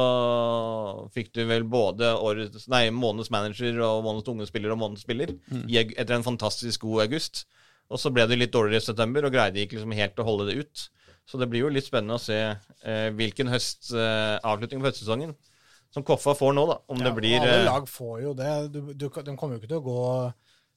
fikk 1.13 1.29
du 1.35 1.43
vel 1.49 1.65
både 1.69 2.09
årets, 2.15 2.65
nei, 2.71 2.87
månedens 2.89 3.29
manager 3.33 3.77
og 3.85 4.01
månedens 4.05 4.31
unge 4.33 4.47
spiller 4.49 4.73
og 4.73 4.79
månedens 4.81 5.05
spiller 5.05 5.35
i, 5.67 5.77
etter 5.83 6.15
en 6.17 6.25
fantastisk 6.25 6.87
god 6.87 7.05
august. 7.05 7.45
Og 7.93 7.99
så 8.01 8.09
ble 8.13 8.25
det 8.27 8.37
litt 8.39 8.51
dårligere 8.55 8.81
i 8.81 8.85
september 8.87 9.27
og 9.27 9.33
greide 9.35 9.61
ikke 9.61 9.77
liksom 9.77 9.91
helt 9.93 10.19
å 10.19 10.25
holde 10.25 10.47
det 10.49 10.55
ut. 10.63 10.85
Så 11.25 11.37
det 11.41 11.47
blir 11.49 11.65
jo 11.65 11.69
litt 11.73 11.85
spennende 11.85 12.17
å 12.17 12.21
se 12.21 12.37
eh, 12.37 13.09
hvilken 13.17 13.49
høst, 13.49 13.91
eh, 13.93 14.37
avslutning 14.45 14.81
på 14.81 14.89
høstsesongen 14.89 15.35
som 15.93 16.03
Koffa 16.05 16.33
får 16.35 16.53
nå, 16.57 16.65
da. 16.69 16.79
Om 16.91 16.99
Ja, 17.01 17.05
det 17.07 17.13
blir 17.17 17.37
Alle 17.39 17.53
eh, 17.61 17.65
lag 17.65 17.87
får 17.89 18.15
jo 18.25 18.33
det. 18.37 18.51
Du, 18.73 18.79
du, 18.93 19.05
de 19.09 19.35
kommer 19.37 19.55
jo 19.55 19.61
ikke 19.61 19.69
til 19.71 19.79
å 19.79 19.85
gå 19.85 19.99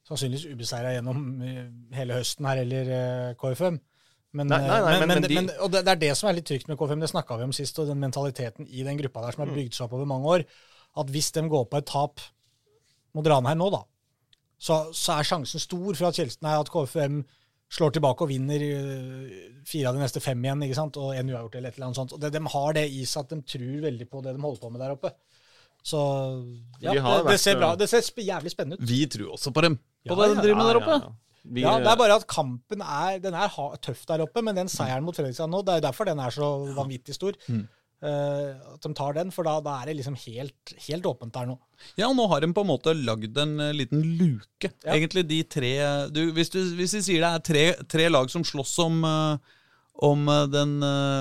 sannsynligvis 0.09 0.47
ubeseira 0.53 0.93
gjennom 0.95 1.19
eh, 1.45 1.65
hele 1.97 2.17
høsten 2.21 2.47
her 2.49 2.61
eller 2.63 2.93
eh, 2.95 3.33
KFM. 3.41 3.77
Men, 4.37 4.45
Nei, 4.53 4.59
nei, 4.61 4.67
nei, 4.69 4.79
eh, 4.79 4.99
men- 5.01 5.07
men, 5.09 5.13
men 5.19 5.27
de- 5.27 5.35
men, 5.41 5.51
og 5.65 5.71
det, 5.73 5.83
det 5.85 5.93
er 5.95 6.01
det 6.05 6.11
som 6.17 6.29
er 6.29 6.37
litt 6.37 6.45
trygt 6.49 6.69
med 6.69 6.77
KFM, 6.79 7.01
det 7.03 7.09
snakka 7.11 7.37
vi 7.41 7.47
om 7.49 7.53
sist, 7.57 7.77
og 7.81 7.89
den 7.89 7.99
mentaliteten 8.01 8.67
i 8.69 8.85
den 8.85 8.97
gruppa 9.01 9.25
der 9.25 9.33
som 9.35 9.43
har 9.47 9.53
bygd 9.57 9.73
seg 9.77 9.87
opp 9.87 9.97
over 9.97 10.05
mange 10.09 10.29
år, 10.37 10.45
at 11.01 11.13
hvis 11.13 11.31
de 11.35 11.41
går 11.49 11.65
på 11.69 11.77
et 11.81 11.89
tap 11.89 12.21
mot 13.17 13.25
Ranheim 13.25 13.57
nå, 13.61 13.69
da, 13.73 13.83
så, 14.59 14.79
så 14.95 15.15
er 15.15 15.27
sjansen 15.27 15.61
stor 15.63 15.93
for 15.95 16.09
at, 16.09 16.17
Kjelsen, 16.19 16.43
nei, 16.45 16.55
at 16.59 16.71
KFM 16.71 17.21
slår 17.69 17.93
tilbake 17.95 18.25
og 18.25 18.31
vinner 18.31 18.63
eh, 18.65 19.41
fire 19.67 19.91
av 19.91 19.97
de 19.97 20.01
neste 20.01 20.21
fem 20.23 20.41
igjen, 20.43 20.65
ikke 20.65 20.77
sant? 20.77 20.97
og 20.99 21.13
en 21.13 21.29
uavgjort 21.31 21.59
eller 21.59 21.71
et 21.71 21.77
eller 21.77 21.89
annet 21.89 21.99
sånt. 22.01 22.15
Og 22.17 22.21
det, 22.23 22.31
de 22.33 22.41
har 22.55 22.75
det 22.75 22.85
i 22.89 23.03
seg 23.07 23.23
at 23.23 23.35
de 23.35 23.41
tror 23.53 23.83
veldig 23.85 24.09
på 24.09 24.23
det 24.25 24.33
de 24.35 24.43
holder 24.43 24.63
på 24.63 24.71
med 24.73 24.83
der 24.83 24.95
oppe. 24.97 25.13
Så 25.85 25.99
ja, 26.83 26.91
det, 26.91 27.03
det 27.29 27.37
ser 27.39 27.55
bra 27.55 27.69
eh, 27.71 27.77
Det 27.79 27.87
ser 27.87 28.03
jævlig 28.19 28.51
spennende 28.51 28.81
ut. 28.81 28.89
Vi 28.89 28.99
tror 29.07 29.37
også 29.37 29.53
på 29.55 29.63
dem, 29.63 29.77
på 29.79 30.11
Ja, 30.11 30.17
det 30.19 30.31
de 30.33 30.43
driver 30.43 30.59
med 30.59 30.71
der 30.71 30.79
oppe. 30.81 30.99
Vi, 31.49 31.63
Ja, 31.63 31.77
Det 31.79 31.87
er 31.87 31.99
bare 32.01 32.17
at 32.19 32.27
kampen 32.27 32.81
er, 32.83 33.19
den 33.23 33.37
er 33.37 33.53
tøff 33.79 34.01
der 34.09 34.25
oppe, 34.25 34.43
men 34.43 34.57
den 34.57 34.67
seieren 34.67 35.05
mot 35.05 35.15
Fredrikstad 35.15 35.47
nå, 35.47 35.61
det 35.63 35.77
er 35.77 35.79
jo 35.79 35.87
derfor 35.87 36.09
den 36.09 36.19
er 36.19 36.35
så 36.35 36.49
vanvittig 36.75 37.15
stor. 37.15 37.37
Mm. 37.47 37.63
Eh, 37.99 38.55
at 38.55 38.85
de 38.85 38.93
tar 38.95 39.15
den, 39.17 39.31
for 39.35 39.43
da, 39.43 39.57
da 39.63 39.73
er 39.81 39.89
det 39.89 39.97
liksom 39.99 40.15
helt, 40.21 40.73
helt 40.87 41.07
åpent 41.09 41.33
der 41.35 41.49
nå. 41.49 41.57
Ja, 41.99 42.07
og 42.07 42.15
nå 42.15 42.29
har 42.31 42.39
de 42.39 42.51
på 42.55 42.63
en 42.63 42.71
måte 42.71 42.93
lagd 42.95 43.35
en 43.41 43.57
eh, 43.59 43.75
liten 43.75 44.05
luke. 44.19 44.71
Ja. 44.71 44.93
Egentlig 44.95 45.25
de 45.27 45.39
tre 45.43 45.71
du, 46.15 46.21
hvis, 46.35 46.51
du, 46.53 46.61
hvis 46.79 46.95
vi 46.95 47.01
sier 47.03 47.25
det 47.25 47.31
er 47.31 47.47
tre, 47.49 47.63
tre 47.91 48.05
lag 48.11 48.31
som 48.31 48.45
slåss 48.47 48.77
om 48.85 49.01
eh, 49.07 49.55
om, 49.99 50.29
den, 50.47 50.77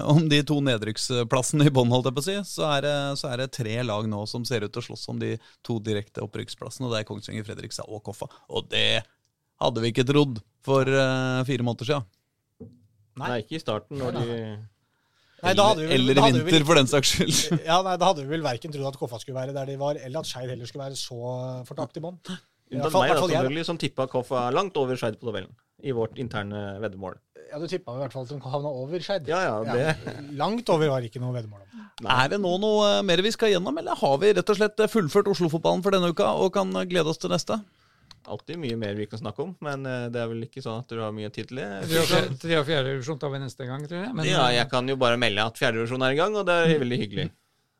om 0.06 0.20
de 0.30 0.36
to 0.46 0.60
nedrykksplassene 0.62 1.64
i 1.66 1.70
bånn, 1.74 1.90
holdt 1.90 2.06
jeg 2.06 2.14
på 2.14 2.22
å 2.22 2.26
si, 2.28 2.36
så 2.46 2.68
er, 2.76 2.84
det, 2.86 2.92
så 3.18 3.32
er 3.32 3.40
det 3.42 3.48
tre 3.56 3.72
lag 3.82 4.06
nå 4.06 4.20
som 4.30 4.44
ser 4.46 4.62
ut 4.62 4.70
til 4.70 4.78
å 4.78 4.86
slåss 4.86 5.08
om 5.10 5.18
de 5.18 5.32
to 5.66 5.80
direkte 5.82 6.22
opprykksplassene. 6.22 6.86
og 6.86 6.94
Det 6.94 7.00
er 7.00 7.08
Kongsvinger, 7.08 7.48
Fredrikstad 7.48 7.90
og 7.90 8.04
Koffa. 8.06 8.30
Og 8.54 8.68
det 8.70 9.00
hadde 9.58 9.82
vi 9.82 9.90
ikke 9.90 10.06
trodd 10.06 10.38
for 10.62 10.86
fire 10.86 11.66
måneder 11.66 11.90
siden. 11.90 12.06
Nei, 13.18 13.40
ikke 13.42 13.58
i 13.58 13.64
starten. 13.64 13.98
Når 13.98 14.14
de, 14.20 14.38
Nei, 15.42 15.52
da 15.54 15.68
hadde 15.68 15.84
vi 15.84 15.86
vel- 15.86 16.00
Eller 16.00 16.18
i 16.18 16.32
vinter, 16.32 16.44
vel- 16.50 16.64
for 16.66 16.74
den 16.80 16.88
saks 16.90 17.12
skyld. 17.14 17.62
Ja, 17.70 17.80
nei, 17.86 17.96
Da 18.00 18.08
hadde 18.10 18.24
vi 18.24 18.30
vel 18.32 18.42
verken 18.42 18.72
trodd 18.74 18.88
at 18.90 18.98
Koffa 18.98 19.20
skulle 19.22 19.38
være 19.38 19.54
der 19.54 19.66
de 19.70 19.76
var, 19.78 19.94
eller 20.02 20.18
at 20.24 20.26
Skeid 20.26 20.50
heller 20.50 20.66
skulle 20.66 20.88
være 20.88 20.98
så 20.98 21.18
fortapt 21.68 21.96
i 22.00 22.02
bånn. 22.04 22.18
Unntatt 22.68 22.92
meg, 22.92 23.14
da, 23.14 23.20
som 23.22 23.30
selvfølgelig, 23.30 23.64
som 23.70 23.78
tippa 23.80 24.08
Koffa 24.12 24.48
langt 24.52 24.76
over 24.76 24.98
Skeid 24.98 25.16
på 25.20 25.30
tabellen. 25.30 25.54
I 25.78 25.92
vårt 25.94 26.18
interne 26.18 26.80
veddemål. 26.82 27.14
Ja, 27.52 27.56
Du 27.62 27.68
tippa 27.70 27.94
i 27.94 28.00
hvert 28.02 28.12
fall 28.12 28.26
at 28.26 28.32
de 28.34 28.40
havna 28.50 28.68
over 28.82 28.98
Skeid. 29.00 29.28
Ja, 29.30 29.38
ja, 29.46 29.54
det 29.72 30.34
Langt 30.36 30.68
over 30.74 30.90
var 30.90 31.06
ikke 31.06 31.22
noe 31.22 31.32
veddemål 31.38 31.62
om. 31.62 31.86
Er 32.12 32.28
det 32.34 32.40
nå 32.42 32.50
noe 32.60 32.90
mer 33.06 33.22
vi 33.24 33.30
skal 33.32 33.54
gjennom, 33.54 33.78
eller 33.78 33.94
har 33.96 34.18
vi 34.20 34.32
rett 34.36 34.50
og 34.52 34.58
slett 34.58 34.82
fullført 34.90 35.30
Oslo-fotballen 35.32 35.82
for 35.86 35.94
denne 35.94 36.10
uka 36.12 36.28
og 36.34 36.52
kan 36.58 36.74
glede 36.90 37.08
oss 37.14 37.18
til 37.22 37.30
neste? 37.32 37.56
Alltid 38.28 38.58
mye 38.62 38.76
mer 38.78 38.94
vi 38.94 39.06
kan 39.10 39.18
snakke 39.20 39.42
om, 39.44 39.56
men 39.64 39.84
eh, 39.86 40.06
det 40.12 40.20
er 40.22 40.28
vel 40.30 40.44
ikke 40.46 40.62
sånn 40.64 40.78
at 40.84 40.88
du 40.92 41.00
har 41.00 41.12
mye 41.16 41.30
tid 41.32 41.48
til 41.50 41.58
det. 41.62 41.68
Tre 41.88 41.98
og 42.04 42.08
fjerde- 42.12 42.38
tre 42.68 42.84
divisjon 42.92 43.18
tar 43.18 43.30
vi 43.34 43.38
neste 43.42 43.66
gang, 43.66 43.84
tror 43.88 44.04
jeg. 44.04 44.14
Men, 44.14 44.26
Ja, 44.28 44.48
jeg 44.54 44.70
kan 44.70 44.86
jo 44.88 44.96
bare 44.96 45.16
melde 45.20 45.44
at 45.44 45.56
fjerdedivisjon 45.58 46.02
er 46.06 46.12
i 46.16 46.16
gang, 46.20 46.36
og 46.36 46.46
det 46.46 46.54
er 46.54 46.78
veldig 46.78 46.98
hyggelig. 47.04 47.30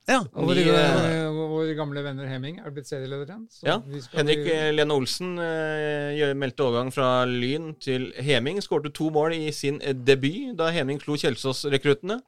Ja. 0.09 0.23
Og 0.33 0.47
våre, 0.49 0.63
eh, 0.65 1.27
våre 1.37 1.75
gamle 1.77 2.01
venner 2.03 2.25
Hemming 2.27 2.63
er 2.65 2.71
blitt 2.73 2.87
serieleder 2.89 3.27
igjen. 3.29 3.43
så 3.53 3.67
Ja, 3.67 3.75
vi 3.85 4.01
skal 4.01 4.23
Henrik 4.23 4.39
bli- 4.47 4.55
eh, 4.57 4.71
Lene 4.73 4.95
Olsen 4.97 5.35
eh, 5.39 6.33
meldte 6.33 6.65
overgang 6.65 6.91
fra 6.95 7.27
Lyn 7.29 7.75
til 7.79 8.13
Heming. 8.17 8.57
Skårte 8.65 8.91
to 8.91 9.11
mål 9.11 9.35
i 9.37 9.51
sin 9.53 9.77
debut 9.79 10.57
da 10.57 10.71
Heming 10.71 10.99
slo 11.03 11.13
Kjelsås-rekruttene. 11.15 12.23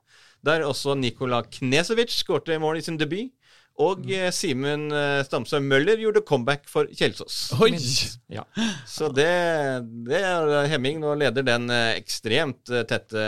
Der 0.44 0.60
også 0.60 0.94
Nikola 0.96 1.42
Knesevic 1.42 2.12
skårte 2.22 2.58
mål 2.60 2.76
i 2.76 2.80
sin 2.82 2.98
debut. 2.98 3.30
Og 3.80 4.02
eh, 4.12 4.26
Simen 4.34 4.88
eh, 4.92 5.22
Stamsø 5.24 5.56
Møller 5.64 5.96
gjorde 6.02 6.20
comeback 6.28 6.66
for 6.68 6.88
Kjelsås. 6.92 7.36
Oi! 7.64 7.70
Ja. 8.30 8.42
Så 8.86 9.08
det, 9.16 9.26
det 10.06 10.18
er 10.20 10.50
Hemming 10.70 10.98
nå 11.00 11.14
leder 11.18 11.46
den 11.46 11.64
eh, 11.72 11.94
ekstremt 11.96 12.68
tette 12.90 13.24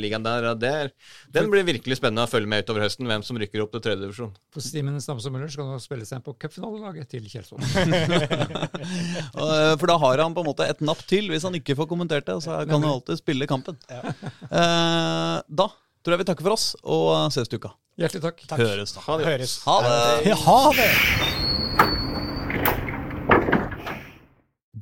ligaen 0.00 0.24
der. 0.24 0.48
og 0.54 0.62
Det, 0.62 0.70
er- 0.86 0.92
den 1.36 1.50
blir 1.52 1.66
virkelig 1.68 1.98
spennende 2.00 2.24
å 2.24 2.30
følge 2.32 2.48
med 2.50 2.64
utover 2.64 2.86
høsten, 2.86 3.06
hvem 3.10 3.22
som 3.26 3.36
rykker 3.42 3.62
opp 3.66 3.74
til 3.76 3.84
tredje 3.84 4.02
divisjon. 4.06 4.32
For 4.54 4.64
Simen 4.64 4.96
Stamsø 5.04 5.30
Møller 5.34 5.52
skal 5.52 5.68
nå 5.68 5.76
spille 5.84 6.08
seg 6.08 6.24
på 6.24 6.34
cupfinalelaget 6.40 7.12
til 7.12 7.28
Kjelsås. 7.28 7.60
For 9.80 9.86
da 9.90 9.96
har 10.06 10.22
han 10.24 10.34
på 10.36 10.42
en 10.44 10.48
måte 10.50 10.66
et 10.72 10.82
napp 10.84 11.04
til 11.10 11.28
hvis 11.32 11.44
han 11.46 11.56
ikke 11.58 11.76
får 11.78 11.88
kommentert 11.90 12.26
det. 12.28 12.38
Så 12.44 12.56
kan 12.64 12.78
han 12.80 12.90
alltid 12.96 13.20
spille 13.22 13.48
kampen. 13.50 13.78
Eh, 13.92 15.38
Da 15.52 15.66
tror 16.02 16.16
jeg 16.16 16.22
vi 16.22 16.28
takker 16.30 16.46
for 16.46 16.56
oss 16.56 16.66
og 16.82 17.32
ses 17.34 17.48
til 17.50 17.60
uka. 17.62 17.72
Hjertelig 18.00 18.22
takk. 18.24 18.42
Takk. 18.48 18.62
Høres 18.62 18.94
da. 18.96 19.04
Ha 19.06 19.18
det. 19.20 19.26
Høres. 19.28 19.52
Ha 19.66 19.76
det. 19.84 20.36
Ha 20.46 20.60
det! 20.78 20.90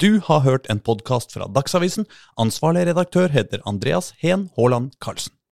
Du 0.01 0.21
har 0.25 0.41
hørt 0.47 0.71
en 0.73 0.81
podkast 0.81 1.35
fra 1.35 1.45
Dagsavisen. 1.53 2.07
Ansvarlig 2.41 2.87
redaktør 2.89 3.29
heter 3.35 3.61
Andreas 3.69 4.15
Heen 4.23 4.49
Haaland 4.57 4.95
Karlsen. 5.03 5.35